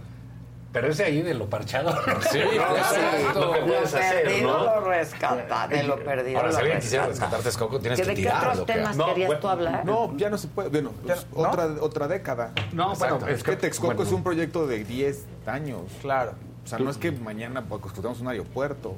[0.72, 1.94] pero es de ahí de lo parchado.
[2.30, 4.64] Sí, lo que lo puedes hacer, perdido ¿no?
[4.64, 7.36] lo rescata, de lo perdido Ahora, si alguien quisiera rescata.
[7.36, 9.84] rescatar Texcoco, tienes ¿Que que ¿De qué otros temas No, querías bueno, tú hablar?
[9.84, 10.68] No, ya no se puede.
[10.70, 11.42] Bueno, pues, ¿no?
[11.42, 12.52] otra, otra década.
[12.72, 13.18] No, Exacto.
[13.18, 14.02] bueno, es que Texcoco bueno.
[14.02, 15.82] es un proyecto de 10 años.
[16.00, 16.32] Claro.
[16.64, 18.94] O sea, no es que mañana pues, construyamos un aeropuerto.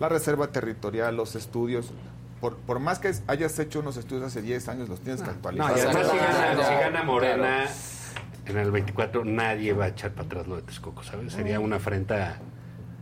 [0.00, 1.92] La reserva territorial, los estudios.
[2.40, 5.32] Por, por más que hayas hecho unos estudios hace 10 años, los tienes que No,
[5.34, 5.76] actualizar.
[5.76, 6.10] y además
[6.68, 7.68] si gana Morena
[8.46, 11.32] en el 24, nadie va a echar para atrás lo de Texcoco, ¿sabes?
[11.32, 12.38] Sería una afrenta,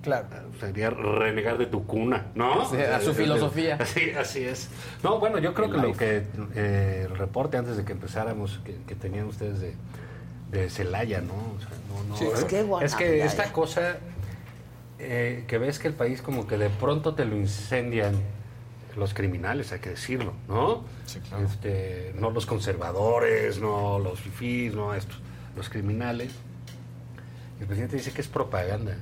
[0.03, 0.27] Claro.
[0.59, 2.69] sería renegar de tu cuna, ¿no?
[2.69, 3.77] Sí, a su filosofía.
[3.81, 4.69] Así, así es.
[5.03, 8.77] No, bueno, yo creo que lo que eh, el reporte antes de que empezáramos, que,
[8.87, 9.75] que tenían ustedes de,
[10.51, 11.35] de Celaya, ¿no?
[11.35, 13.53] O sea, no, no, Sí, es que es que esta eh.
[13.53, 13.97] cosa
[14.99, 18.15] eh, que ves que el país como que de pronto te lo incendian
[18.97, 20.85] los criminales, hay que decirlo, ¿no?
[21.07, 21.45] Sí, claro.
[21.47, 25.19] Este, no los conservadores, no los fifís, no estos,
[25.57, 26.33] los criminales.
[27.61, 28.97] El presidente dice que es propaganda.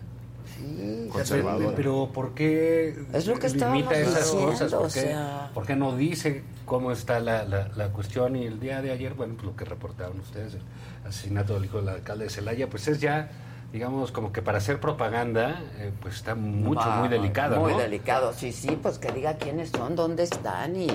[1.11, 1.75] conservadora.
[1.77, 4.71] Pero ¿por qué Es lo que limita esas diciendo, cosas?
[4.73, 8.37] ¿Por o qué, sea- por qué no dice cómo está la, la, la cuestión?
[8.37, 10.61] Y el día de ayer, bueno, pues lo que reportaron ustedes, el
[11.07, 13.31] asesinato del hijo del alcalde de Celaya, pues es ya,
[13.73, 17.79] digamos, como que para hacer propaganda, eh, pues está mucho, Va, muy delicado, Muy ¿no?
[17.79, 20.89] delicado, sí, sí, pues que diga quiénes son, dónde están y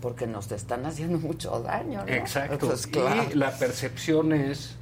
[0.00, 2.12] porque nos están haciendo mucho daño, ¿no?
[2.12, 2.68] Exacto.
[2.68, 3.24] Pues, claro.
[3.32, 4.76] Y la percepción es,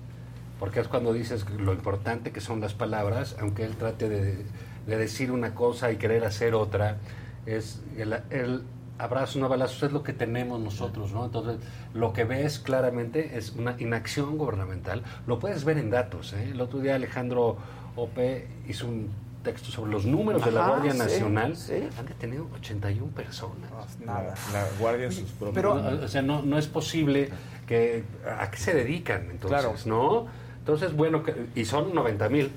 [0.59, 4.45] porque es cuando dices lo importante que son las palabras, aunque él trate de,
[4.87, 6.99] de decir una cosa y querer hacer otra,
[7.45, 8.63] es el, el
[8.99, 11.27] abrazo no balazos es lo que tenemos nosotros, ¿no?
[11.27, 11.57] Entonces,
[11.95, 15.03] lo que ves claramente es una inacción gubernamental.
[15.27, 16.51] Lo puedes ver en datos, ¿eh?
[16.51, 17.57] El otro día Alejandro
[17.95, 19.11] Ope hizo un
[19.43, 21.57] texto sobre los números de la Guardia sí, Nacional.
[21.57, 21.89] sí.
[21.99, 23.71] Han detenido 81 personas.
[24.05, 24.35] Nada.
[24.53, 25.55] La guardia en sus propios.
[25.55, 27.31] Pero, o sea, no, no es posible
[27.67, 28.03] que...
[28.39, 29.87] ¿A qué se dedican entonces?
[29.87, 30.27] ¿No?
[30.67, 32.51] Entonces, bueno, que- y son 90 mil.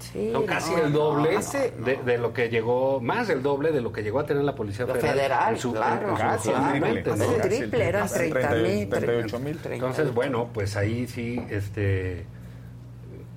[0.00, 3.40] Sí, son casi no, el no, doble hace- de, de lo que llegó, más del
[3.40, 5.12] doble de lo que llegó a tener la Policía Federal.
[5.14, 6.08] federal, en su- claro.
[6.10, 7.04] en su Casi el triple.
[7.16, 7.24] ¿no?
[7.34, 8.88] El triple, eran 30 mil.
[8.88, 9.58] 38 mil.
[9.70, 12.24] Entonces, bueno, pues ahí sí, este,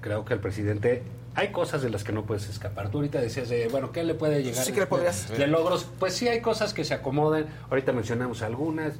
[0.01, 1.03] creo que el presidente,
[1.35, 2.89] hay cosas de las que no puedes escapar.
[2.89, 4.65] Tú ahorita decías, de, bueno, ¿qué le puede llegar?
[4.65, 7.45] Sí que le podrías- De logros, pues sí hay cosas que se acomodan.
[7.69, 8.95] Ahorita mencionamos algunas,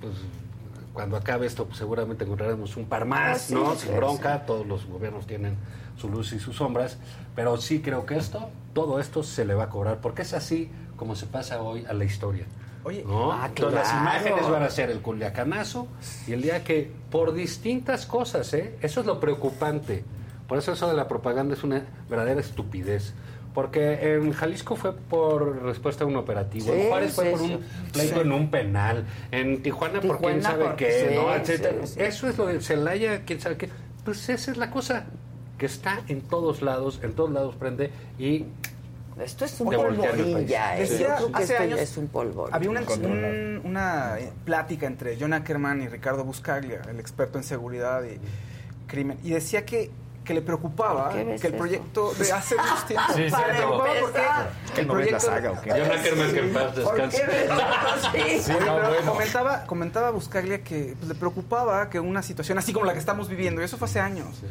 [0.00, 0.14] pues
[0.94, 3.74] cuando acabe esto, pues, seguramente encontraremos un par más, Ah, sí, ¿no?
[3.74, 5.56] sí, Sin bronca, todos los gobiernos tienen
[5.98, 6.96] su luz y sus sombras,
[7.36, 10.70] pero sí creo que esto, todo esto se le va a cobrar, porque es así
[10.96, 12.46] como se pasa hoy a la historia.
[12.84, 13.32] Oye, ¿no?
[13.32, 15.88] ah, Entonces, las imágenes van a ser el culiacanazo
[16.26, 18.76] y el día que, por distintas cosas, ¿eh?
[18.80, 20.04] eso es lo preocupante.
[20.46, 23.14] Por eso eso de la propaganda es una verdadera estupidez.
[23.54, 27.40] Porque en Jalisco fue por respuesta a un operativo, en Sí, Juárez fue sí, por
[27.42, 27.60] un
[27.92, 28.20] pleito Sí.
[28.20, 31.32] en un penal, en Tijuana, por quién sabe por- qué, sí, ¿no?
[31.34, 31.76] Etcétera.
[31.96, 33.68] Eso es lo de Celaya, quién sabe qué.
[34.04, 35.04] Pues esa es la cosa
[35.56, 38.44] que está en todos lados, en todos lados prende y
[39.22, 40.48] Esto es un país.
[40.48, 40.88] ya, ¿eh?
[41.32, 42.52] Hace años- es un polvorín.
[42.52, 48.02] Había una, un- una plática entre John Ackerman y Ricardo Buscaglia, el experto en seguridad
[48.02, 48.18] y
[48.88, 49.92] crimen, y decía que,
[50.24, 51.62] que le preocupaba ¿Por qué ves que el eso?
[51.62, 53.78] proyecto de hace muchos tiempos Sí, le cierto.
[53.78, 54.50] Para porque empezar.
[54.74, 55.70] ¿Que el no proyecto saga o qué?
[55.70, 57.24] John Ackerman que en paz ¿Por descanse.
[58.42, 59.12] Sí, no, pero bueno.
[59.12, 63.28] comentaba, comentaba Buscaglia que pues, le preocupaba que una situación así como la que estamos
[63.28, 64.42] viviendo, y eso fue hace años,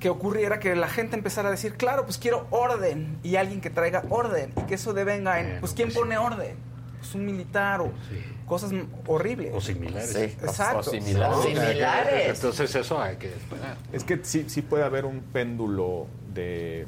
[0.00, 3.70] que ocurriera que la gente empezara a decir, claro, pues quiero orden, y alguien que
[3.70, 6.56] traiga orden, y que eso devenga en, pues ¿quién pues pone orden?
[6.98, 8.22] Pues un militar o Sí.
[8.46, 8.72] Cosas
[9.06, 9.52] horribles.
[9.54, 10.10] O similares.
[10.12, 10.18] Sí.
[10.22, 10.78] Exacto.
[10.80, 11.36] O similares.
[11.36, 12.28] O similares.
[12.36, 13.76] Entonces eso hay que esperar.
[13.92, 16.86] Es que sí, sí puede haber un péndulo de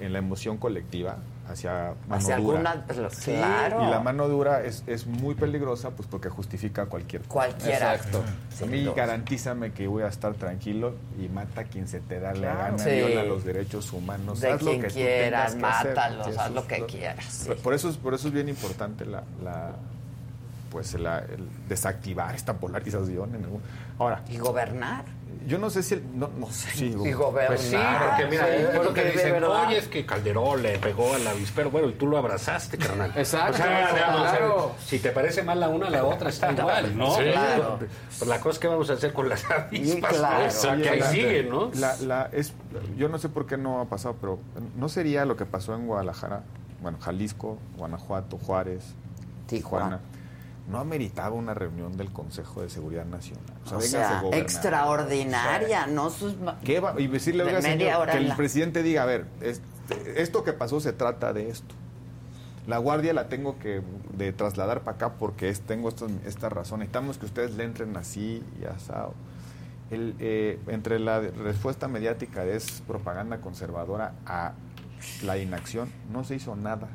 [0.00, 1.16] en la emoción colectiva
[1.48, 2.58] hacia mano Hacia dura.
[2.72, 2.86] alguna,
[3.24, 3.82] claro.
[3.82, 7.32] Y la mano dura es, es muy peligrosa pues porque justifica cualquier cosa.
[7.48, 8.22] Cualquier acto.
[8.62, 12.34] A mí garantízame que voy a estar tranquilo y mata a quien se te da
[12.34, 12.58] la Claro.
[12.58, 12.90] gana, Sí.
[12.90, 17.50] viola los derechos humanos, De haz lo que quieras, mátalos, haz lo que quieras, sí.
[17.62, 19.72] Por eso es, por eso es bien importante la, la
[20.70, 23.34] pues la- el desactivar esta polarización.
[23.34, 23.62] En algún-
[23.98, 25.04] Ahora, Y gobernar.
[25.46, 27.56] yo no sé si el, no, no sé, sí, Y gobernar.
[27.56, 31.14] Pues sí, porque mira, Sí, es lo que dicen, oye, es que Calderón le pegó
[31.14, 33.12] al avispero, bueno, y tú lo abrazaste, carnal.
[33.16, 34.72] Exacto, O sea, digamos, o sea, claro.
[34.84, 37.10] si te parece mal la una, la otra está igual, ¿no?
[37.16, 37.22] Sí.
[37.32, 37.78] Claro.
[37.80, 40.40] Pues la cosa es que vamos a hacer con las avispas, claro.
[40.42, 40.46] ¿no?
[40.46, 41.70] O sea, que ahí Oye, siguen, ¿no?
[41.74, 42.52] La, la- es,
[42.96, 44.38] yo no sé por qué no ha pasado, pero
[44.76, 46.42] ¿no sería lo que pasó en Guadalajara?
[46.80, 48.84] Bueno, Jalisco, Guanajuato, Juárez,
[49.48, 49.98] Tijuana.
[49.98, 50.00] Tijuana.
[50.68, 53.44] No ameritaba una reunión del Consejo de Seguridad Nacional.
[53.72, 56.34] O sea, O extraordinaria, no sus...
[56.64, 56.94] ¿Qué va?
[57.00, 59.62] Y decirle, De oiga, señor, que el la- presidente diga, a ver, es-
[60.16, 61.74] esto que pasó se trata de esto.
[62.66, 63.80] La guardia la tengo que
[64.12, 65.88] de trasladar para acá porque es, tengo
[66.26, 66.80] esta razón.
[66.80, 69.14] Necesitamos que ustedes le entren así y asado.
[69.90, 74.52] El, eh, entre la respuesta mediática de es propaganda conservadora a
[75.24, 76.88] la inacción, no se hizo nada.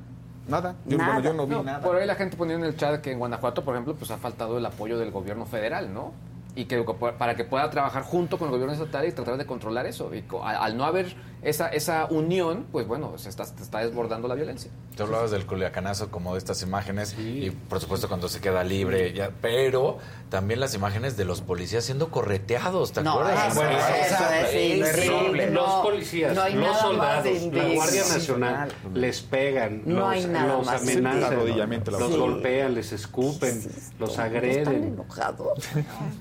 [0.47, 0.75] Nada.
[0.85, 1.81] Yo, bueno, yo no vi No, nada.
[1.81, 4.17] Por ahí la gente ponía en el chat que en Guanajuato, por ejemplo, pues ha
[4.17, 6.11] faltado el apoyo del gobierno federal, ¿no?
[6.55, 6.83] Y que
[7.17, 10.13] para que pueda trabajar junto con el gobierno estatal y tratar de controlar eso.
[10.13, 14.35] Y al no haber esa, esa unión, pues bueno, se está, se está desbordando la
[14.35, 14.71] violencia.
[14.95, 19.11] Tú hablabas del culiacanazo como de estas imágenes y por supuesto cuando se queda libre,
[19.13, 19.97] ya, pero
[20.29, 23.47] también las imágenes de los policías siendo correteados, ¿te No, acuerdas?
[23.51, 25.61] eso, Bueno, eso es indigno.
[25.61, 27.73] los No, policías, no hay los soldados, la.
[27.73, 33.63] Guardia Nacional les pegan, No los, hay nada los amenazan, los golpean, les escupen,
[33.99, 34.83] los Están agreden.
[34.83, 35.59] enojados.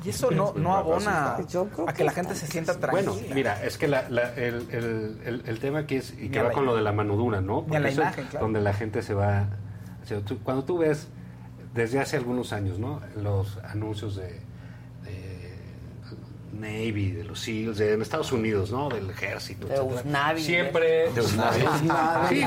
[0.05, 3.13] Y eso no, no abona Yo creo a que la gente se sienta tranquila.
[3.13, 6.39] Bueno, mira, es que la- la- el, el- el- el tema aquí es, y que
[6.43, 7.67] va la con lo de la mano dura, ¿no?
[7.71, 8.45] A la eso es imagen, claro.
[8.47, 9.47] donde la gente se va...
[10.03, 11.09] o sea, tú- cuando tú ves,
[11.75, 13.01] desde hace algunos años, ¿no?
[13.17, 14.41] Los anuncios de,
[15.05, 15.53] de
[16.53, 18.89] Navy, de los SEALs, de, en Estados Unidos, ¿no?
[18.91, 19.67] Del ejército.
[19.67, 19.81] De.
[19.81, 21.11] Usnavi, Siempre.
[21.13, 21.61] De Usnavi.
[22.29, 22.45] Sí,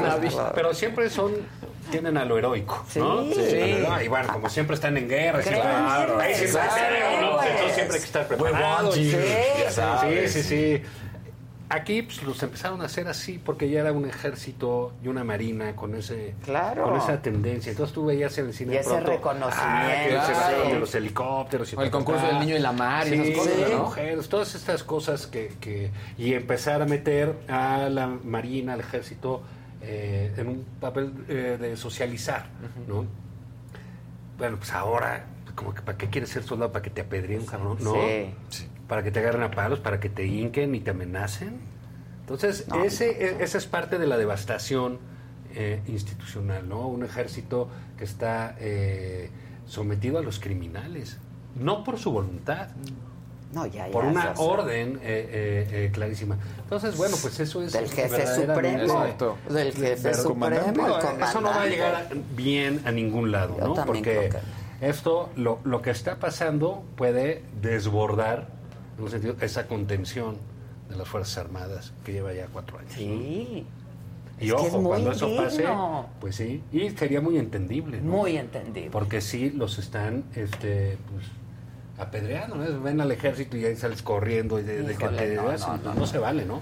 [0.54, 1.32] pero siempre son.
[1.92, 3.24] Tienen a lo heroico, ¿no?
[3.26, 3.34] Sí.
[3.36, 3.58] Sí.
[4.04, 7.42] Y bueno, como siempre están en guerra, siempre, en ahí siempre hay héroe, ¿no?
[7.44, 7.52] héroes.
[7.52, 8.92] Entonces siempre hay que estar preparado.
[8.92, 9.12] Sí,
[10.28, 10.82] sí, sí.
[11.68, 15.76] Aquí pues, los empezaron a hacer así porque ya era un ejército y una marina
[15.76, 16.84] con ese Claro.
[16.84, 17.72] con esa tendencia.
[17.72, 20.70] Entonces tú veías en el cine Y ese pronto, reconocimiento, ah, claro.
[20.74, 23.38] de los helicópteros y O el concurso del niño en la mar y Sí, esas
[23.38, 23.84] cosas, las ¿no?
[23.84, 29.42] mujeres, todas estas cosas que, que y empezar a meter a la marina, al ejército
[29.82, 32.46] eh, en un papel eh, de socializar,
[32.88, 33.06] ¿no?
[34.38, 36.72] Bueno, pues ahora, como que ¿para qué quieres ser soldado?
[36.72, 37.78] ¿Para que te apedreen, cabrón?
[37.82, 37.94] ¿No?
[38.50, 38.68] Sí.
[38.88, 41.60] Para que te agarren a palos, para que te hinquen y te amenacen.
[42.22, 45.00] Entonces, No, ese, esa es parte de la devastación
[45.54, 46.88] eh, institucional, ¿no?
[46.88, 49.30] Un ejército que está eh,
[49.68, 51.18] sometido a los criminales,
[51.60, 52.68] no por su voluntad,
[53.54, 53.92] No, ya, ya.
[53.94, 56.38] por una ya orden eh, eh, eh, clarísima.
[56.62, 58.82] Entonces, bueno, pues eso es Del jefe supremo.
[58.84, 59.38] Exacto.
[59.50, 61.24] Del jefe Pero, supremo, comandante.
[61.24, 63.86] Eso no va a llegar a- bien a ningún lado, Yo ¿no?
[63.86, 64.32] Porque
[64.82, 68.48] esto, lo, lo que está pasando puede desbordar,
[68.98, 70.38] en un sentido, esa contención
[70.90, 72.94] de las Fuerzas Armadas que lleva ya cuatro años.
[72.94, 73.66] Sí.
[74.40, 75.66] Y Es ojo, es cuando eso pase,
[76.20, 78.02] pues sí, y sería muy entendible.
[78.02, 78.12] ¿no?
[78.12, 78.90] Muy entendible.
[78.92, 81.26] Porque sí los están este, pues,
[81.98, 82.82] apedreando, ¿no?
[82.82, 85.82] Ven al ejército y ahí sales corriendo y de, de que Híjole, te no, hacen,
[85.84, 86.02] no, no.
[86.02, 86.62] no se vale, ¿no?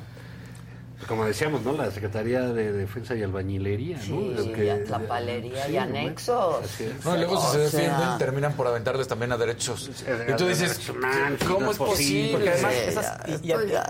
[1.03, 1.73] Pues Como decíamos, ¿no?
[1.73, 4.41] La Secretaría de Defensa y Albañilería, ¿no?
[4.41, 6.65] Sí, que- y atlapalería sí, y anexos.
[7.03, 9.89] No, y luego si se defienden, sea- terminan por aventarles también a derechos.
[10.29, 10.79] Y tú dices,
[11.45, 11.77] ¿cómo no es posible.
[11.77, 12.31] posible?
[12.31, 13.31] Porque además Sí, esas- ya, y,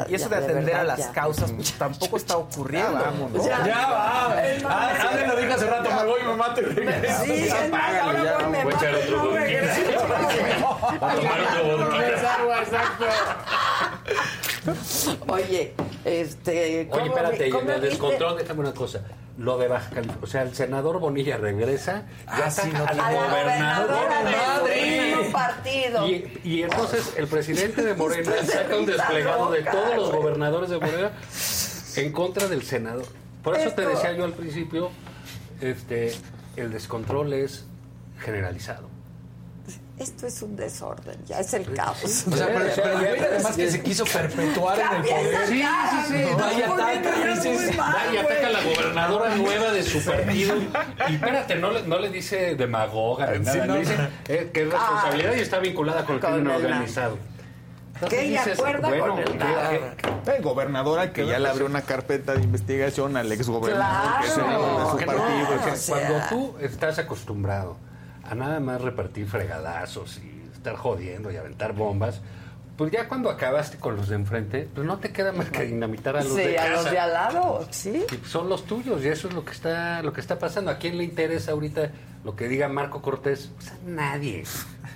[0.09, 1.11] y- y eso ya, de de atender a las ya.
[1.11, 3.29] causas pues, tampoco está ocurriendo.
[3.45, 4.33] Ya, Ya va.
[4.65, 7.23] Ah, Ale lo dijo hace rato, me voy, me mato y regreso.
[7.25, 9.39] Sí, ahora voy, me a echar mato, otro no vodka.
[9.39, 9.81] regreso.
[11.03, 13.13] A tomar otro vodka.
[15.27, 15.73] Oye,
[16.05, 16.87] este.
[16.89, 19.01] ¿cómo Oye, espérate, en el descontrol, déjame una cosa.
[19.37, 22.93] Lo de Baja California, o sea, el senador Bonilla regresa, ya Ah, sí, no a
[22.93, 25.31] la gobernadora de Madrid.
[25.31, 26.07] partido.
[26.07, 30.79] Y, y entonces el presidente de Morena saca un desplegado de todos los gobernadores de
[30.79, 31.11] Morena
[31.95, 33.05] en contra del senador.
[33.43, 34.91] Por eso te decía yo al principio,
[35.61, 36.13] este,
[36.55, 37.65] el descontrol es
[38.19, 38.92] generalizado.
[39.99, 42.25] Esto es un desorden, ya es el caos.
[42.27, 45.47] O sea, pero, pero el güey además que se quiso perpetuar en el poder.
[45.47, 46.15] sí, sí, sí.
[46.15, 50.03] está Vaya ya dices, muy mal, Va y ataca a la gobernadora nueva de su
[50.03, 50.55] partido.
[51.09, 53.65] Y espérate, no le, no le dice demagoga ni Sí, nada.
[53.67, 53.73] no.
[53.75, 53.97] Le dice
[54.29, 57.17] eh, que es responsabilidad y está vinculada con el Con crimen el- organizado.
[58.09, 59.91] Que ella acuerda bueno, con el ¿qué-
[60.25, 64.37] qué- El gobernadora que ya le abrió una carpeta de investigación al exgobernador que es
[64.37, 64.61] el Claro.
[64.61, 65.65] de su no, partido.
[65.65, 67.77] que- sea- Cuando tú estás acostumbrado
[68.33, 72.21] a nada más repartir fregadazos y estar jodiendo y aventar bombas,
[72.77, 76.17] pues ya cuando acabaste con los de enfrente, pues no te queda más que dinamitar
[76.17, 78.03] a los Sí, de a los de al lado, sí.
[78.11, 80.71] Y son los tuyos y eso es lo que está lo que está pasando.
[80.71, 81.91] ¿A quién le interesa ahorita
[82.23, 83.51] lo que diga Marco Cortés?
[83.55, 84.43] Pues a nadie.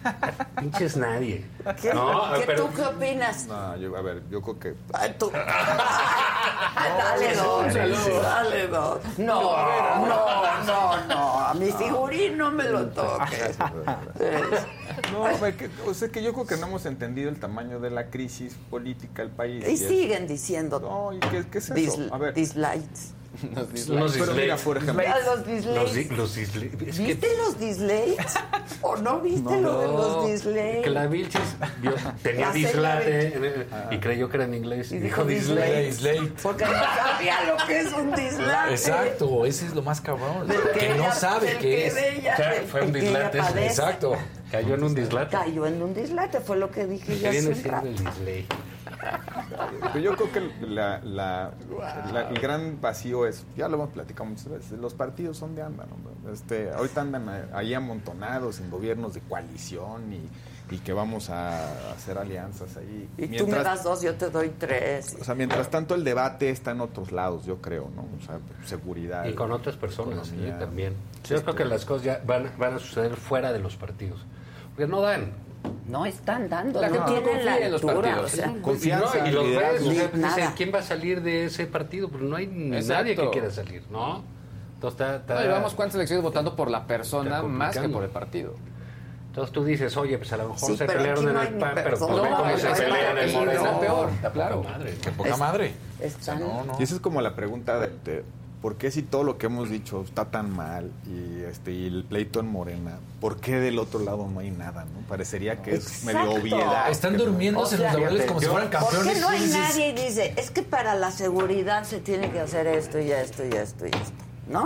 [0.59, 1.45] Pinches nadie.
[1.81, 3.47] ¿Qué, No, ¿qué- pero- tú qué opinas?
[3.47, 5.30] No, yo, a ver, yo creo que Ay, tú.
[6.75, 7.73] dale dos,
[8.22, 8.99] dale dos.
[9.17, 9.41] No,
[10.06, 11.39] no, no, no.
[11.39, 13.57] A mi figurín no me lo toques.
[15.14, 17.80] No, a ver, que, o sea, que yo creo que no hemos entendido el tamaño
[17.80, 19.64] de la crisis política del país.
[19.67, 21.75] Y es- siguen diciendo No, ¿y qué, qué es eso?
[21.75, 23.14] dis- A ver, dislikes.
[23.90, 24.64] Unos pero mira, dislikes.
[24.64, 25.45] por ejemplo, los Los,
[25.93, 26.09] dislikes.
[26.09, 26.90] di- los dislikes.
[26.90, 28.25] Es que- ¿Viste los dislikes?
[28.82, 30.82] ¿O no viste lo de los dislikes?
[30.83, 31.41] que la Vilchis
[31.82, 31.93] vio-
[32.24, 35.24] tenía La señora dislate eh, y creyó que era en inglés y, dijo.
[35.25, 35.91] Dislate.
[36.41, 38.72] Porque no sabía lo que es un dislate.
[38.72, 40.48] Exacto, ese es lo más cabrón.
[40.48, 41.95] Del Que ella- no sabe qué que es.
[41.98, 43.38] ella- O sea, fue un que dislate.
[43.66, 44.16] Exacto.
[44.51, 45.35] Cayó en un dislate.
[45.38, 47.88] Cayó en un dislate, fue lo que dije yo ¿Qué hace viene un siendo rato.
[47.88, 48.45] el dislate?
[49.93, 51.51] Pero yo creo que la, la-
[52.11, 55.61] la- el gran vacío es, ya lo hemos platicado muchas veces, los partidos son de
[55.61, 56.32] anda, ¿no?
[56.32, 60.30] Este, ahorita andan ahí amontonados en gobiernos de coalición y,
[60.76, 63.08] y que vamos a hacer alianzas ahí.
[63.17, 65.16] Y tú me das dos, yo te doy tres.
[65.19, 68.01] O sea, mientras tanto el debate está en otros lados, yo creo, ¿no?
[68.01, 69.26] O sea, seguridad.
[69.26, 70.53] Y con otras personas economía.
[70.56, 70.93] sí, también.
[71.30, 74.26] Yo creo que las cosas ya van, van a suceder fuera de los partidos.
[74.76, 75.32] Porque no dan.
[75.88, 78.10] No están dando, La no gente no tienen la confía en los altura.
[78.16, 78.34] partidos.
[78.34, 79.90] o sea, Confianza, y, no, y los liderazgo.
[79.90, 82.10] ves, o sea, ¿quién va a salir de ese partido?
[82.10, 82.94] Pues no hay Exacto.
[82.94, 84.22] nadie que quiera salir, ¿no?
[84.76, 88.10] Entonces está, está- No, llevamos cuántas elecciones votando por la persona más que por el
[88.10, 88.53] partido.
[89.27, 91.53] Entonces tú dices, oye, pues a lo mejor Sí, se pelearon aquí en no el
[91.61, 93.80] PAN, pero pues ve No, cómo se pelean en el es Morena.
[93.80, 94.64] peor, claro.
[94.64, 94.94] madre.
[95.02, 95.74] Qué poca Es- madre.
[96.02, 96.76] están- No, no.
[96.80, 98.24] Y esa es como la pregunta de, de
[98.61, 102.03] ¿por qué si todo lo que hemos dicho está tan mal y este y el
[102.03, 105.08] pleito en Morena, por qué del otro lado no hay nada, no?
[105.08, 106.90] Parecería que es medio obviedad.
[106.90, 109.14] Están durmiéndose en los laureles como si fueran ¿Por campeones.
[109.14, 112.68] qué no hay nadie y dice, es que para la seguridad se tiene que hacer
[112.68, 114.66] esto y esto y esto y esto, ¿no?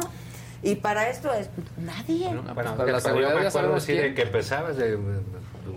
[0.63, 2.27] Y para esto es nadie.
[2.27, 5.21] Bueno, pues, para la yo seguridad me ya acuerdo de que empezabas de, de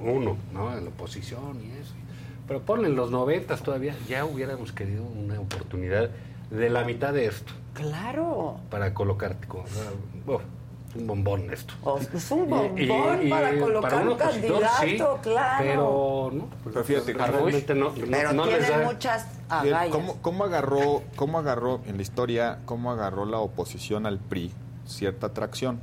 [0.05, 0.77] uno, ¿no?
[0.77, 1.95] En la oposición y eso.
[2.47, 6.11] Pero ponle en los noventas todavía, ya hubiéramos querido una oportunidad
[6.51, 8.59] de la mitad de esto Claro.
[8.71, 9.65] para colocarte como
[10.27, 10.41] oh,
[10.97, 11.75] un bombón esto.
[11.83, 15.59] O- es un bombón y- y para colocar un candidato, sí, claro.
[15.59, 18.85] Pero no, pues, Pero fíjate, pues, Carlos, realmente no, no- Pero no les tiene da-
[18.87, 19.89] muchas agallas.
[19.91, 24.53] ¿Cómo, cómo agarró, ¿Cómo agarró en la historia, cómo agarró la oposición al PRI
[24.87, 25.81] cierta atracción?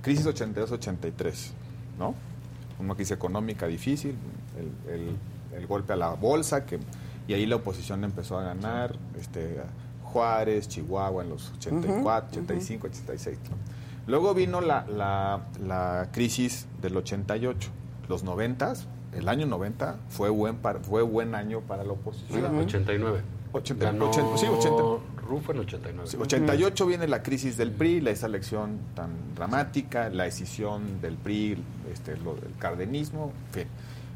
[0.00, 1.52] Crisis 82-83,
[1.98, 2.14] ¿no?
[2.78, 4.16] Una crisis económica difícil,
[4.58, 5.16] el, el-
[5.58, 6.78] el golpe a la bolsa, que,
[7.28, 9.60] y ahí la oposición empezó a ganar, este,
[10.04, 13.38] Juárez, Chihuahua en los 84, 85, 86.
[13.50, 13.56] ¿no?
[14.06, 17.70] Luego vino la, la, la crisis del 88,
[18.08, 18.74] los 90,
[19.16, 22.44] el año 90 fue buen, par- fue buen año para la oposición.
[22.46, 22.60] Ujú.
[22.64, 23.20] 89.
[23.52, 24.82] 80, Ganó 80, sí, 80.
[25.28, 26.08] Rufo en 89.
[26.10, 31.14] Sí, 88 viene la crisis del PRI, la esa elección tan dramática, la decisión del
[31.16, 33.68] PRI, este, lo, el cardenismo, en fin.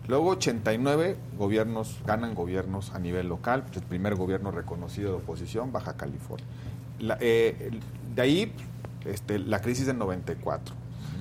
[0.08, 5.94] Luego 89 gobiernos ganan gobiernos a nivel local, el primer gobierno reconocido de oposición, Baja
[5.96, 6.46] California.
[7.00, 7.70] La- eh,
[8.14, 8.52] de ahí
[9.04, 10.74] este, la crisis del 94.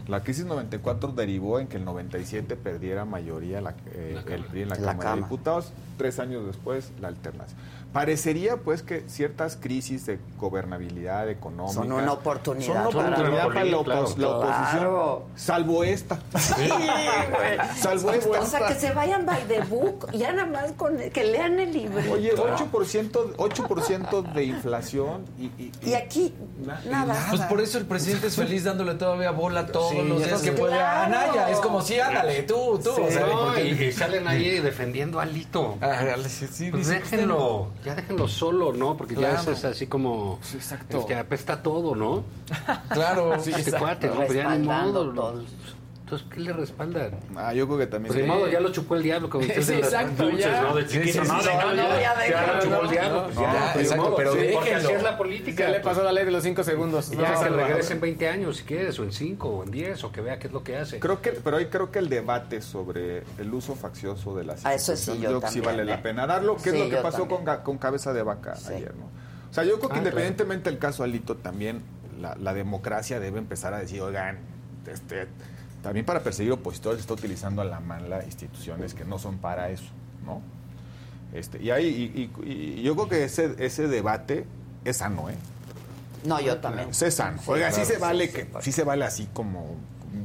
[0.08, 4.70] La crisis 94 derivó en que el 97 perdiera mayoría la- eh, el PRI en
[4.70, 5.22] la, La Cámara de Cámara.
[5.24, 7.58] Diputados, tres años después la alternancia.
[7.96, 13.48] Parecería pues que ciertas crisis de gobernabilidad económica Son una oportunidad son una para- oportunidad
[13.48, 14.18] para la, opos- Claro.
[14.18, 15.26] la oposición, Claro.
[15.38, 16.20] salvo esta.
[16.38, 17.78] Sí, güey.
[17.80, 18.42] Salvo esta.
[18.42, 21.72] O sea, que se vayan by the book, ya nada más con que lean el
[21.72, 22.12] libro.
[22.12, 26.34] Oye, 8%, 8 de inflación y, y- Y aquí,
[26.90, 27.16] nada.
[27.30, 30.52] Pues por eso el presidente es feliz dándole todavía bola todos Sí, los días que
[30.52, 30.58] sí.
[30.58, 31.24] puede a Claro.
[31.32, 31.50] Anaya.
[31.50, 32.92] Es como, sí, ándale, tú, tú.
[32.94, 35.78] Sí, o sea, no, porque- y, y salen ahí defendiendo a Lito.
[35.82, 38.98] Ah, sí, sí, Pues déjenlo, ya déjenlo solo, ¿no?
[38.98, 39.52] Porque ya Claro.
[39.52, 40.40] es así como.
[40.42, 41.00] Sí, exacto.
[41.00, 42.24] Es que apesta todo, ¿no?
[42.90, 43.80] Claro, Sí, sí, este exacto.
[43.86, 44.16] cuate, ¿no?
[44.16, 45.14] Ya ni Respaldando modo.
[45.14, 45.44] todo.
[46.06, 46.18] ¿No?
[46.18, 47.12] Entonces, ¿qué le respaldan?
[47.36, 48.14] Ah, yo creo que también.
[48.14, 50.62] Pues modo, ya lo chupó el diablo, como ustedes Sí, las exacto, ya.
[50.62, 50.76] ¿no?
[50.76, 53.18] De Sí, chiquito, sí, no, déjalo, no, ya, ya ya lo chupó el no, diablo.
[53.22, 55.64] no, pues no, ya, exacto, modo, pero sí, porque así es la política.
[55.64, 55.84] Ya le pues.
[55.84, 57.12] pasó la ley de los cinco segundos.
[57.12, 60.04] No ya que regrese en 20 años, si quieres, o en 5, o en 10,
[60.04, 61.00] o que vea qué es lo que hace.
[61.00, 64.74] Creo que, pero ahí creo que el debate sobre el uso faccioso de las Ah,
[64.76, 65.86] eso sí, yo creo que sí vale ¿eh?
[65.86, 68.74] la pena darlo, que Sí, es lo que pasó con, con Cabeza de Vaca Sí.
[68.74, 69.06] ayer, ¿no?
[69.50, 71.82] O sea, yo creo que Ah, independientemente del caso Alito, también
[72.22, 74.38] la, la democracia debe empezar a decir, oigan,
[74.88, 75.28] este,
[75.86, 79.70] también para perseguir opositores se está utilizando a la mala instituciones que no son para
[79.70, 79.86] eso,
[80.26, 80.42] ¿no?
[81.32, 81.86] Este, y, ahí,
[82.44, 84.48] y, y- y yo creo que ese, ese debate
[84.84, 85.36] es sano, ¿eh?
[86.26, 86.90] No, yo también.
[86.90, 87.38] Es sano.
[87.40, 89.76] Sí, Oiga, sí claro, se vale sí, que, sí se vale así como...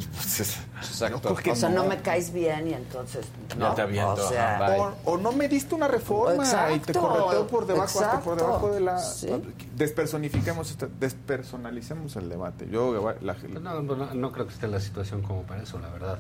[0.03, 1.37] Exacto.
[1.51, 3.27] O sea, no me caes bien y entonces.
[3.59, 4.79] No, te aviento, O sea, ajá, bye.
[4.81, 8.71] O, o no me diste una reforma y te correteo por debajo, hasta por debajo
[8.73, 8.99] de la...
[8.99, 9.29] Sí.
[9.77, 12.69] Despersonifiquemos, este- despersonalicemos el debate.
[12.71, 15.79] Yo, la- Pues No, no, no, no creo que esté la situación como para eso,
[15.79, 16.19] la verdad.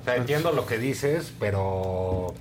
[0.00, 2.34] O sea, entiendo lo que dices, pero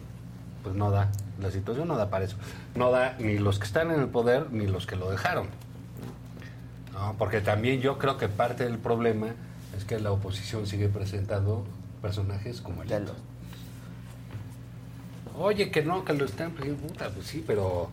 [0.64, 1.09] pues no da.
[1.41, 2.38] La situación no da para eso.
[2.75, 5.47] No da ni los que están en el poder ni los que lo dejaron.
[6.93, 9.27] No, porque también yo creo que parte del problema
[9.78, 11.66] es que la oposición sigue presentando
[12.02, 13.12] personajes como el De los-
[15.38, 17.90] Oye, que no, que lo están pidiendo, puta, pues sí, pero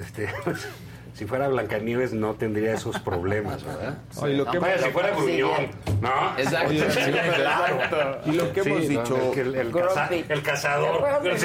[0.00, 0.28] este,
[1.14, 3.98] si fuera Blancanieves no tendría esos problemas, ¿verdad?
[4.16, 5.66] Oye, lo que Vaya, hemos- si fuera Gruñón,
[6.00, 6.38] ¿no?
[6.38, 6.70] Exacto.
[6.70, 8.20] Oye, Sí, claro.
[8.24, 9.16] Y lo que hemos no, dicho...
[9.16, 11.00] es que el, el caza- el cazador.
[11.02, 11.36] ¿no?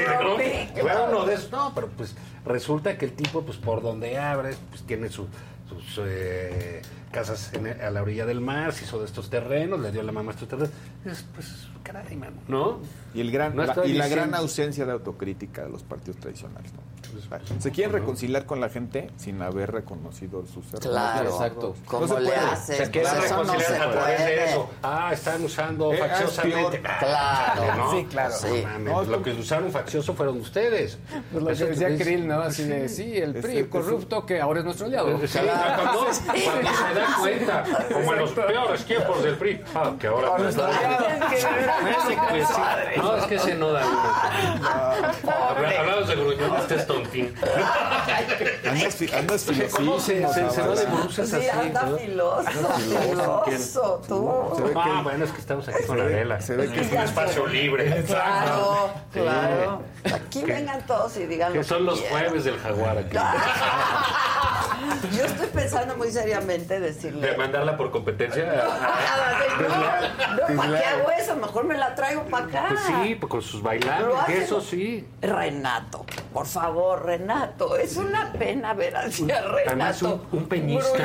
[0.82, 1.52] Fuera uno de esos.
[1.52, 2.16] No, pero pues
[2.46, 5.28] resulta que el tipo, pues por donde abre, pues tiene su-
[5.68, 6.82] sus eh,
[7.12, 10.12] casas en- a la orilla del mar, se hizo de estos terrenos, le dio la
[10.12, 10.72] mamá a estos terrenos.
[11.06, 12.80] Es, pues, caray, mano, ¿no?
[13.14, 16.72] Y, el gran, No la- y la gran ausencia de autocrítica de los partidos tradicionales.
[16.74, 16.80] ¿no?
[17.28, 20.90] Pues, Se quieren reconciliar con la gente sin haber reconocido sus errores.
[20.90, 21.30] Claro.
[21.32, 21.76] Exacto.
[21.86, 22.40] ¿Cómo No se le puede.
[22.40, 22.78] haces?
[22.78, 24.70] Se quieren Pues eso no reconciliar se a través de eso.
[24.84, 26.82] Ah, están usando Eh, es facciosamente.
[26.86, 27.76] Ah, Claro.
[27.78, 27.92] ¿no?
[27.92, 28.36] Sí, claro.
[28.36, 28.64] Sí.
[28.82, 31.00] No lo que usaron faccioso fueron ustedes.
[31.32, 32.42] Pues lo Eso que decía Krill, ¿no?
[32.42, 35.20] Así de, sí, el PRI corrupto que ahora es nuestro aliado.
[35.28, 37.64] Sí, cuando, cuando se da cuenta,
[37.94, 40.70] como en los peores tiempos del PRI, ah, que ahora no está.
[42.98, 43.82] No, es que ese no da.
[45.80, 47.36] Hablamos de gruñón, este es tontín.
[48.70, 49.46] Andas, fi- andas
[49.76, 51.50] ¿Cómo se, filosísimo, se, va de Sí, así?
[51.50, 54.54] anda filoso, tú.
[54.56, 56.42] Se ve Ah, que- bueno, es que estamos aquí con Adela.
[56.42, 58.04] se ve que es un espacio libre.
[58.06, 59.82] Claro, claro.
[60.14, 63.18] Aquí vengan todos y digan Que son los jueves del jaguar aquí.
[65.18, 67.28] Yo estoy pensando muy seriamente decirle.
[67.32, 68.46] De mandarla por competencia.
[70.50, 71.36] No, ¿para qué hago eso?
[71.36, 72.66] Mejor me la traigo para acá.
[72.70, 75.08] Pues sí, pues con sus hace- eso sí.
[75.22, 77.76] Renato, por favor, Renato.
[77.78, 80.26] Es una pena ver así a Además, Renato.
[80.32, 81.04] un, un peñista.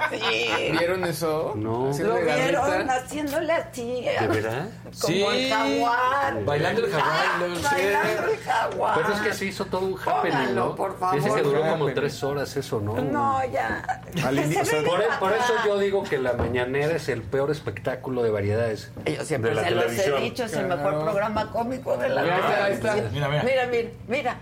[0.00, 0.72] Así.
[0.78, 1.52] ¿Vieron eso?
[1.56, 1.90] No.
[1.98, 4.02] ¿Lo vieron haciéndole así?
[4.20, 4.68] ¿De verdad?
[5.00, 6.44] Como el jaguar.
[6.44, 7.62] Bailando el jaguar, Ah, no sé.
[7.62, 8.94] Bailando el jaguar.
[8.96, 10.74] Pero es que se hizo todo un happening, Pónganlo, ¿no?
[10.74, 11.16] por favor.
[11.16, 12.94] Dice que duró como tres horas eso, ¿no?
[13.00, 14.00] No, ya.
[14.24, 16.32] Al Que inicio, se o sea, venga Por, e- por eso yo digo que la
[16.34, 20.44] mañanera es el peor espectáculo de variedades Yo siempre de la se los he dicho,
[20.44, 22.94] es el mejor programa cómico de la Ahí está, ahí está.
[23.12, 23.42] Mira, mira.
[23.42, 24.36] Mira, mira, mira.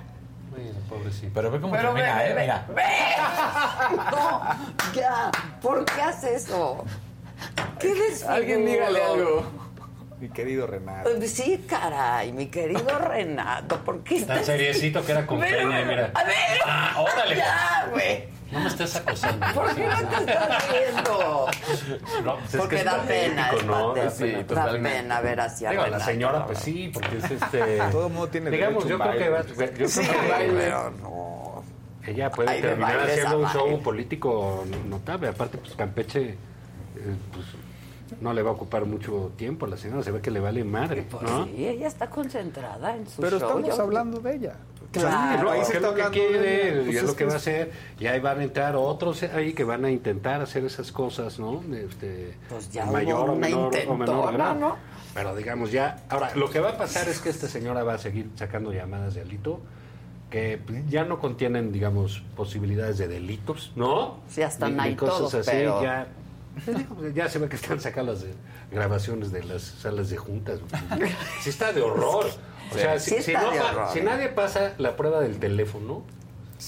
[0.56, 1.30] Mira, pobrecito.
[1.34, 2.34] Pero ve cómo Pero termina, ve, ¿eh?
[2.34, 2.66] ve, Mira.
[2.74, 2.82] ve.
[4.10, 4.42] No,
[4.94, 5.30] ya.
[5.62, 6.84] ¿Por qué hace eso?
[7.78, 8.34] ¿Qué desfiguro?
[8.34, 9.61] Alguien dígale algo.
[10.22, 11.10] Mi querido Renato.
[11.26, 16.12] Sí, caray, mi querido Renato, ¿por qué Tan seriecito que era con Pero, Peña, mira.
[16.14, 17.36] A ver, Ah, órale.
[17.36, 18.24] ya, güey.
[18.52, 19.44] No me estés acosando.
[19.52, 21.46] ¿Por qué no te estás riendo?
[22.24, 23.94] No, pues es Porque que es da pena, es ¿no?
[23.94, 24.64] Da Sí, pena.
[24.66, 27.78] da pena ver hacia Digo, la señora, pues sí, porque es este.
[27.90, 29.42] Todo mundo tiene Digamos, derecho yo a un creo que va.
[29.56, 29.78] baile.
[29.80, 31.64] Yo Sí, creo que pero no.
[32.06, 33.78] ella puede terminar haciendo un show baile.
[33.82, 35.28] político notable.
[35.28, 36.36] Aparte, pues Campeche, eh,
[37.32, 37.46] pues
[38.20, 40.02] no le va a ocupar mucho tiempo a la señora.
[40.02, 41.44] Se ve que le vale madre, Pues ¿no?
[41.46, 43.48] sí, ella está concentrada en su Pero show.
[43.48, 44.54] estamos Yo- hablando de ella.
[44.92, 45.44] Claro.
[45.44, 46.82] No, país es está lo que quiere, ella.
[46.84, 47.72] Pues es es lo que que va a hacer.
[47.98, 51.62] Y ahí van a entrar otros ahí que van a intentar hacer esas cosas, ¿no?
[51.66, 54.54] De, Este, Pues ya mayor hubo o una menor, o menor grado.
[54.60, 54.76] ¿no?
[55.14, 57.98] Pero digamos ya, ahora, lo que va a pasar es que esta señora va a
[57.98, 59.60] seguir sacando llamadas de alito
[60.30, 64.18] que pues, ya no contienen, digamos, posibilidades de delitos, ¿no?
[64.28, 66.06] Sí, están Ni- ni ahí cosas todos, así, pero- ya,
[66.64, 68.24] pues, digo, ya se ve que están sacando las
[68.70, 70.60] grabaciones de las salas de juntas.
[71.40, 72.26] Sí está de horror.
[72.72, 73.88] O sea, Sí si, si no horror.
[73.92, 76.04] si nadie pasa la prueba del teléfono,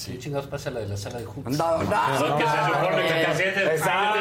[0.06, 1.56] ¿qué chingados pasa la de la sala de juntas?
[1.56, 3.34] No, no, se no, supone que te no.
[3.34, 4.20] sientes Exacto.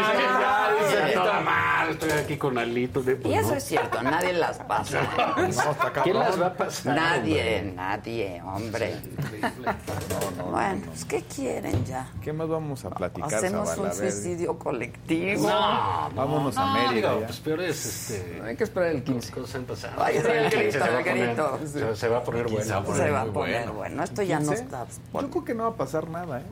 [0.94, 1.08] No.
[1.08, 5.00] está mal, estoy aquí con alitos de Y eso es cierto, nadie las pasa.
[6.04, 6.96] ¿Quién las va a pasar?
[6.96, 7.74] Nadie, hombre?
[7.76, 8.96] nadie, hombre.
[9.44, 12.08] No, no, Bueno, pues ¿qué quieren ya?
[12.22, 13.92] ¿Qué más vamos a platicar, Hacemos Zavala?
[13.94, 15.48] un suicidio colectivo.
[15.50, 17.26] No, Vámonos a no, Mérida ya.
[17.28, 18.42] pues peor es este.
[18.42, 19.32] Hay que esperar el 15.
[19.32, 20.06] Cosas han pasado.
[20.08, 21.60] El grito, Se va a el poner- grito.
[21.66, 22.66] Se, se va a poner bueno.
[22.96, 24.04] Se va a poner bueno.
[24.04, 24.64] Esto ya no 15?
[24.64, 24.86] está.
[25.14, 26.44] Yo creo que no va a pasar nada, ¿eh?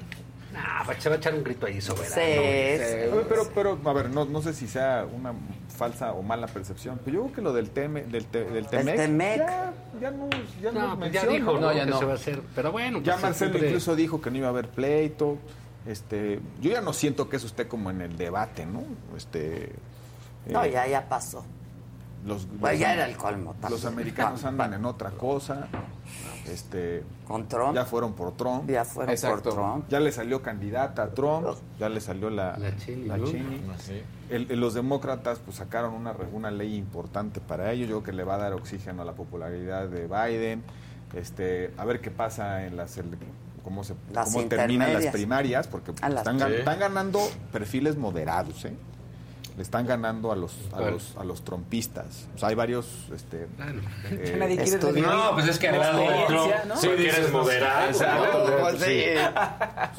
[0.54, 2.14] Nah, se va a echar un grito ahí soberano.
[2.14, 5.34] Sí, ver, pero, pero, a ver, no, no sé si sea una
[5.70, 8.98] falsa o mala percepción, pero yo creo que lo del, teme, del, te- del Temec,
[8.98, 9.38] Temec.
[9.38, 10.30] Ya, ya no,
[10.62, 11.60] ya no, No, pues ya dijo, ¿no?
[11.62, 11.68] ¿no?
[11.68, 12.00] No, ya que no.
[12.00, 12.42] se va a hacer.
[12.54, 15.38] Pero bueno, Ya pues, Marcelo siempre- incluso dijo que no iba a haber pleito.
[15.88, 18.84] Este, yo ya no siento que eso esté como en el debate, ¿no?
[19.16, 19.72] Este,
[20.48, 21.46] No, eh, ya, ya pasó.
[22.26, 23.72] Los, Pues los- ya era el colmo también.
[23.72, 25.68] Los americanos Va, andan en otra cosa.
[26.48, 27.76] Este, Con Trump.
[27.76, 28.70] ya fueron por Trump.
[28.70, 29.50] Ya fueron Exacto.
[29.52, 29.86] por Trump.
[29.90, 31.48] Ya le salió candidata a Trump,
[31.80, 33.26] ya le salió la, La Chini, la ¿no?
[33.26, 33.62] Chini.
[33.80, 34.02] Sí.
[34.30, 38.04] El- el- los demócratas pues sacaron una, re- una ley importante para ellos, yo creo
[38.04, 40.64] que le va a dar oxígeno a la popularidad de Biden.
[41.14, 42.98] Este, a ver qué pasa en las
[43.64, 47.20] cómo se Las cómo terminan las primarias porque las- están, están ganando
[47.52, 48.74] perfiles moderados, ¿eh?
[49.62, 52.28] Le están ganando a los a los a los trompistas.
[52.34, 53.84] O sea, hay varios este Bueno.
[54.10, 54.94] eh, Nadie quiere Estudio.
[54.96, 56.78] tener No, pues es que al lado de experiencia, Trump, ¿no?
[56.82, 57.88] sí, eres moderado.
[57.92, 58.50] Exacto.
[58.50, 58.58] ¿no?
[58.60, 59.04] Pues sí.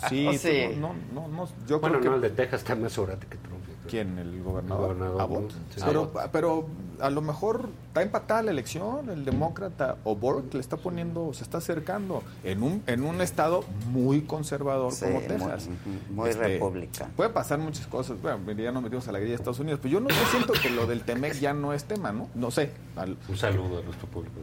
[0.09, 0.71] sí, Oh, sí.
[0.75, 3.25] tú no, no, no, yo Bueno, creo no, que el de Texas está más sobrate
[3.29, 3.63] que Trump.
[3.89, 4.19] ¿Quién?
[4.19, 4.91] ¿El gobernador?
[4.91, 5.51] El gobernador, Abbott.
[5.77, 5.83] Sí.
[5.87, 6.67] Pero, pero
[7.03, 11.59] a lo mejor está empatada la elección, el demócrata O'Rourke le está poniendo, se está
[11.59, 15.65] acercando en un en un estado muy conservador Sí, como muy- Texas.
[15.67, 17.11] ujú, muy republicano.
[17.17, 18.17] Puede pasar muchas cosas.
[18.23, 20.53] Bueno, ya nos metimos a la grilla de Estados Unidos, pero yo no yo siento
[20.55, 22.29] que lo del Temec ya no es tema, ¿no?
[22.35, 22.71] No sé.
[22.97, 24.37] Al- Un saludo a nuestro público.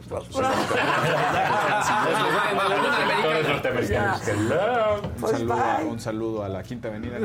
[5.20, 5.56] Pues, un, saludo
[5.88, 7.18] un saludo a la Quinta Avenida.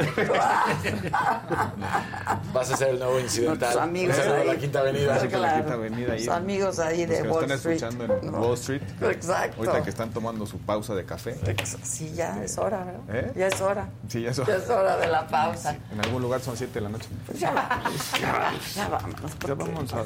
[2.53, 3.80] Vas a ser el nuevo incidental.
[3.80, 5.24] Amigos Un saludo a la Quinta Avenida.
[5.25, 5.57] Así que la Claro.
[5.63, 6.25] Quinta Avenida ahí.
[6.25, 7.75] Los amigos ahí Los de que nos Wall están Street.
[7.75, 8.37] escuchando en No.
[8.41, 8.81] Wall Street.
[9.01, 9.57] Exacto.
[9.59, 11.35] Ahorita que están tomando su pausa de café.
[11.83, 13.13] Sí, ya es hora, ¿no?
[13.13, 13.31] ¿Eh?
[13.35, 13.89] Ya es hora.
[14.07, 14.45] Sí, ya eso.
[14.45, 15.75] Ya es hora de la pausa.
[15.91, 17.07] En algún lugar son 7 de la noche.
[17.25, 19.21] Pues ya vamos, ya vamos, ya vamos.
[19.47, 19.99] Ya vamos a.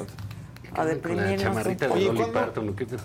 [0.72, 2.24] A la deprimirnos un chamarrita de ¿Y Dolly?
[2.32, 2.66] Parton.
[2.66, 2.76] ¿no?
[2.76, 2.96] ¿Qué te-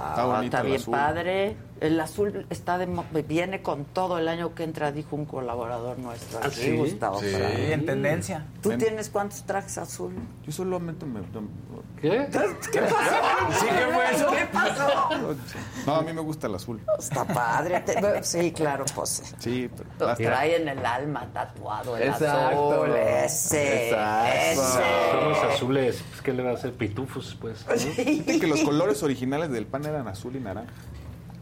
[0.00, 0.92] Ah, bonito está bien azul.
[0.94, 1.56] padre.
[1.80, 5.98] El azul está de, mo- viene con todo el año que entra, dijo un colaborador
[5.98, 6.40] nuestro.
[6.42, 6.76] ¿Ah, sí?
[6.76, 7.26] Gustavo Sí.
[7.28, 7.52] Fran.
[7.52, 8.46] en tendencia.
[8.62, 8.78] ¿Tú Ven.
[8.78, 10.12] tienes cuántos trajes azul?
[10.44, 11.20] Yo solamente me.
[12.00, 12.28] ¿Qué?
[12.70, 12.96] ¿Qué pasó?
[13.60, 14.30] Sí, ¿qué fue eso?
[14.30, 15.10] ¿Qué pasó?
[15.86, 16.80] No, a mí me gusta el azul.
[16.98, 17.82] Está padre.
[18.22, 19.34] Sí, claro, pues.
[19.38, 20.30] Sí, Lo pero.
[20.30, 22.72] trae en el alma tatuado el Exacto.
[22.74, 22.96] azul.
[22.96, 23.88] Ese.
[23.90, 25.30] Exacto.
[25.32, 25.54] Ese.
[25.54, 26.02] azules.
[26.10, 26.72] Pues, ¿Qué le va a hacer?
[26.74, 27.64] Pitufos, pues.
[27.66, 28.40] ¿no?
[28.40, 30.72] Que los colores originales del pan eran azul y naranja.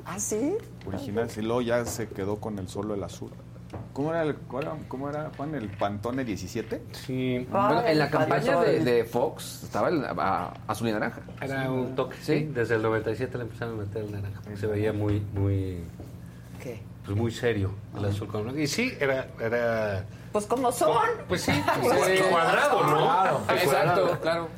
[0.06, 0.56] ¿Ah, sí?
[0.86, 3.30] Original, y luego ya se quedó con el solo el azul.
[3.92, 5.54] ¿Cómo era, el, cuál era- cómo era, Juan?
[5.54, 6.82] ¿El Pantone 17?
[6.92, 7.46] Sí.
[7.50, 11.22] Bueno, en la campaña de, de Fox estaba el a- azul y naranja.
[11.40, 12.44] Era un toque, sí.
[12.54, 14.40] Desde el 97 le empezaron a meter el naranja.
[14.42, 15.78] porque Se veía muy, muy,
[16.62, 16.80] ¿Qué?
[17.04, 18.60] pues muy serio el azul con blanco.
[18.60, 20.96] Y sí, era, era Pues como son.
[21.26, 21.52] Pues sí,
[21.82, 22.24] Pues pues, sí.
[22.30, 22.96] cuadrado, ¿no?
[22.98, 23.40] Claro.
[23.50, 24.48] Exacto, cuadrado.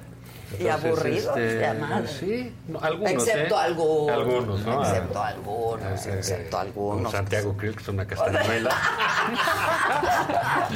[0.58, 2.08] Y aburridos, este.
[2.18, 3.12] Sí, no, algunos.
[3.12, 3.58] Excepto ¿eh?
[3.60, 4.12] algunos.
[4.18, 4.82] Algunos, ¿no?
[4.82, 7.12] Excepto Ah, algunos, eh, excepto eh, algunos.
[7.12, 8.70] Santiago Krill, que es una castañuela.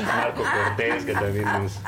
[0.07, 1.81] Marco Cortés, que también es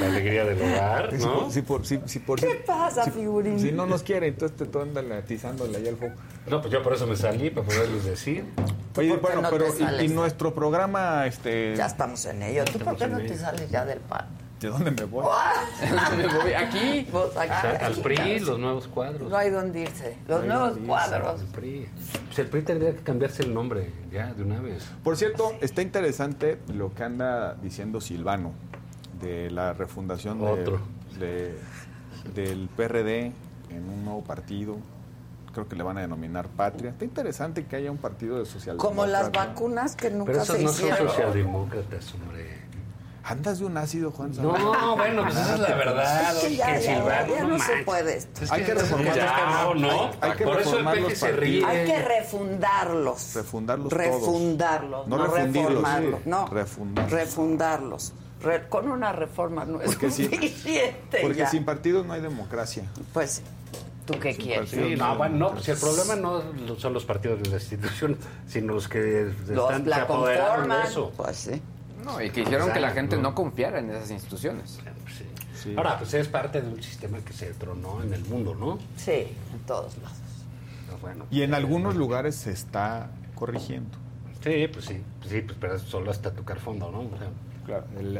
[0.00, 1.34] la alegría del hogar, Si ¿no?
[1.40, 3.58] por, si por, si, si por- ¿Qué pasa, si- figurín?
[3.58, 6.14] Si no nos quiere, entonces te tú andas atizándole ahí al fuego.
[6.46, 8.44] No, pues yo por eso me salí, para poderles decir.
[8.96, 9.66] Oye, bueno, no pero
[10.00, 12.64] y- y, nuestro programa, este, Ya estamos en ello.
[12.64, 14.26] ¿Tú por qué no te sales ya del pan?
[14.60, 15.24] ¿De dónde me voy?
[16.56, 17.06] Aquí.
[17.10, 17.50] Vos aquí.
[17.50, 18.44] O sea, al aquí, PRI, claro.
[18.44, 19.30] los nuevos cuadros.
[19.30, 20.16] No hay dónde irse.
[20.28, 21.40] Los No nuevos dónde irse, cuadros.
[21.40, 21.88] El PRI.
[22.26, 24.84] Pues el PRI tendría que cambiarse el nombre ya, de una vez.
[25.02, 28.52] Por cierto, está interesante lo que anda diciendo Silvano
[29.20, 30.80] de la refundación de- Otro.
[31.18, 31.58] de-
[32.34, 33.32] del PRD
[33.70, 34.76] en un nuevo partido.
[35.52, 36.90] Creo que le van a denominar Patria.
[36.90, 38.88] Está interesante que haya un partido de socialdemócratas.
[38.88, 41.08] Como las vacunas que nunca Pero esos se no son hicieron.
[41.08, 42.60] socialdemócratas, hombre.
[43.22, 44.32] ¿Andas de un ácido, Juan?
[44.40, 46.34] No, bueno, pues esa es la verdad.
[46.36, 48.40] Es que ya, que ya, Silvano, ya no no se puede esto.
[48.50, 49.90] Hay que reformar Ya, los- ¿no?
[49.90, 51.64] hay- hay que Por eso el los se ríe.
[51.66, 53.34] Hay que refundarlos.
[53.34, 54.02] Refundarlos todos.
[54.04, 56.20] Refundarlos, No no, refundirlos, reformarlos.
[56.24, 56.30] sí.
[56.30, 57.12] No, Refundarlos.
[57.12, 58.12] refundarlos.
[58.42, 61.18] Re- con una reforma no es Porque suficiente.
[61.20, 61.50] Porque ya.
[61.50, 62.84] sin partidos no hay democracia.
[63.12, 63.42] Pues,
[64.06, 64.70] ¿tú qué quieres?
[64.70, 66.42] Sí, no, bueno, no, pues el problema no
[66.78, 68.16] son los partidos de la institución,
[68.48, 70.68] sino los que Los- están la conforman.
[70.82, 71.12] de eso.
[71.14, 71.62] Pues sí.
[72.04, 74.78] No, y que hicieron que la gente no confiara en esas instituciones.
[75.54, 75.74] Sí.
[75.76, 78.78] Ahora, pues es parte de un sistema que se tronó en el mundo, ¿no?
[78.96, 80.16] Sí, en todos lados.
[80.86, 83.90] Pero bueno, Y en algunos lugares se está corrigiendo.
[84.42, 87.00] sí, pues sí, pues sí, pues pero solo hasta tocar fondo, ¿no?
[87.00, 87.28] O sea,
[87.66, 88.18] Claro, el,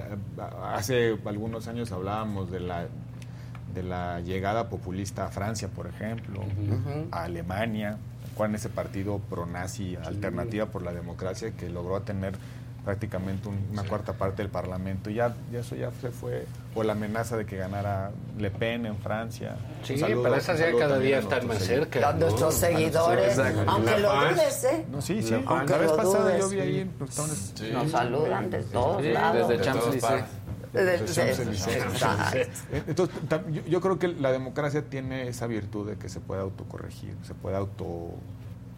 [0.62, 2.88] hace algunos años hablábamos de la
[3.74, 6.42] de la llegada populista a Francia, por ejemplo,
[7.12, 7.98] a Alemania,
[8.36, 12.34] con ese partido pro-nazi, Alternativa por la Democracia, que logró tener
[12.84, 15.10] prácticamente un- una cuarta parte del Parlamento.
[15.10, 18.86] Y ya, ya eso ya se fue, o la amenaza de que ganara Le Pen
[18.86, 19.56] en Francia.
[19.82, 21.92] Sí, saludo- pero esas ya cada día están nuestros más seguidores.
[21.92, 22.08] cerca.
[22.08, 24.86] A nuestros seguidores, aunque lo dudes, ¿eh?
[24.90, 25.30] No, sí, sí.
[25.30, 26.60] La vez lo pasada dudes, yo vi sí.
[26.62, 29.48] ahí pues, estaban- Nos saludan de todos Sí, lados.
[29.48, 30.24] desde Champs-Élysées.
[32.86, 33.16] Entonces,
[33.50, 37.34] yo, yo creo que la democracia tiene esa virtud de que se puede autocorregir, se
[37.34, 38.10] puede auto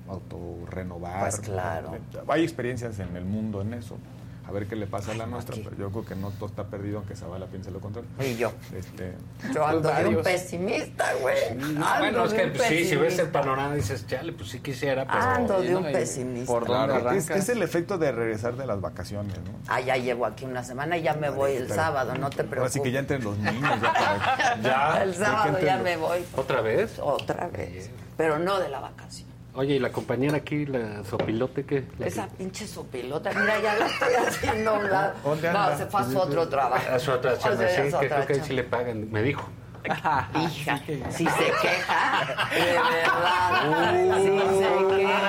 [0.09, 1.21] autorrenovar.
[1.21, 1.97] Pues claro.
[2.29, 3.99] Hay experiencias en el mundo en eso.
[4.45, 6.65] A ver qué le pasa a la nuestra, pero yo creo que no todo está
[6.65, 8.11] perdido, aunque Zavala piense lo contrario.
[8.21, 8.53] Y yo.
[8.77, 9.15] Este,
[9.55, 11.37] Yo ando de un pesimista, güey.
[11.57, 15.21] Bueno, es que pues, sí, si ves el panorama dices, chale, pues sí quisiera, pero...
[15.21, 16.53] Ando de un pesimista.
[16.53, 19.53] por dónde claro, es, el efecto de regresar de las vacaciones, ¿no?
[19.69, 22.73] Ah, ya llevo aquí una semana y ya me voy el sábado, no te preocupes.
[22.73, 23.81] Así que ya entren los niños.
[23.81, 26.25] Ya para- Ya, el sábado ya me voy.
[26.37, 26.99] ¿Otra vez?
[26.99, 27.91] Otra vez.
[28.17, 29.32] Pero no de la vacación.
[29.55, 31.85] Oye, ¿y la compañera aquí, la sopilote, qué?
[31.99, 35.13] La Esa pinche sopilota, mira, ya la estoy haciendo a un lado.
[35.25, 35.77] ¿Dónde No, anda?
[35.77, 36.83] se fue a su otro trabajo.
[36.91, 38.45] A su otra O chamba, sea, sí, que creo que ahí chamba.
[38.47, 39.47] sí le pagan, me dijo.
[39.85, 40.79] Hija,
[41.11, 45.29] si se queja, de verdad, si se queja.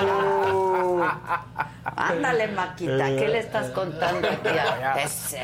[1.96, 5.42] Ándale, Maquita, ¿qué le estás contando aquí a ese?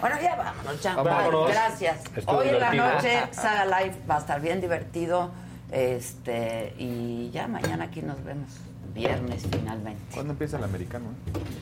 [0.00, 0.94] Bueno, ya vámonos, ya.
[0.96, 1.50] Vámonos.
[1.50, 2.00] Gracias.
[2.16, 2.94] Estuvo Hoy en la divertido.
[3.20, 5.30] noche, Saga Live va a estar bien divertido.
[5.70, 8.50] Este, y ya mañana aquí nos vemos.
[8.94, 10.02] Viernes finalmente.
[10.14, 11.04] ¿Cuándo empieza el americano?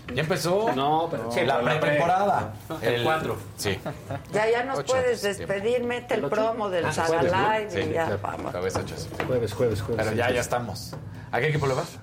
[0.09, 0.15] eh?
[0.15, 0.73] ¿Ya empezó?
[0.75, 2.55] No, pero sí, la pretemporada.
[2.81, 3.37] El cuatro.
[3.57, 3.79] Sí.
[4.33, 5.57] Ya, ya nos Ocho puedes septiembre.
[5.57, 7.23] despedir, mete el promo del Ah, Saga.
[7.59, 8.53] Live y ya vamos.
[8.53, 9.27] Cabeza ocho de septiembre.
[9.27, 10.05] Jueves, jueves, jueves.
[10.05, 10.95] Pero ya, ya estamos.
[11.33, 11.99] ¿A qué equipo le vas?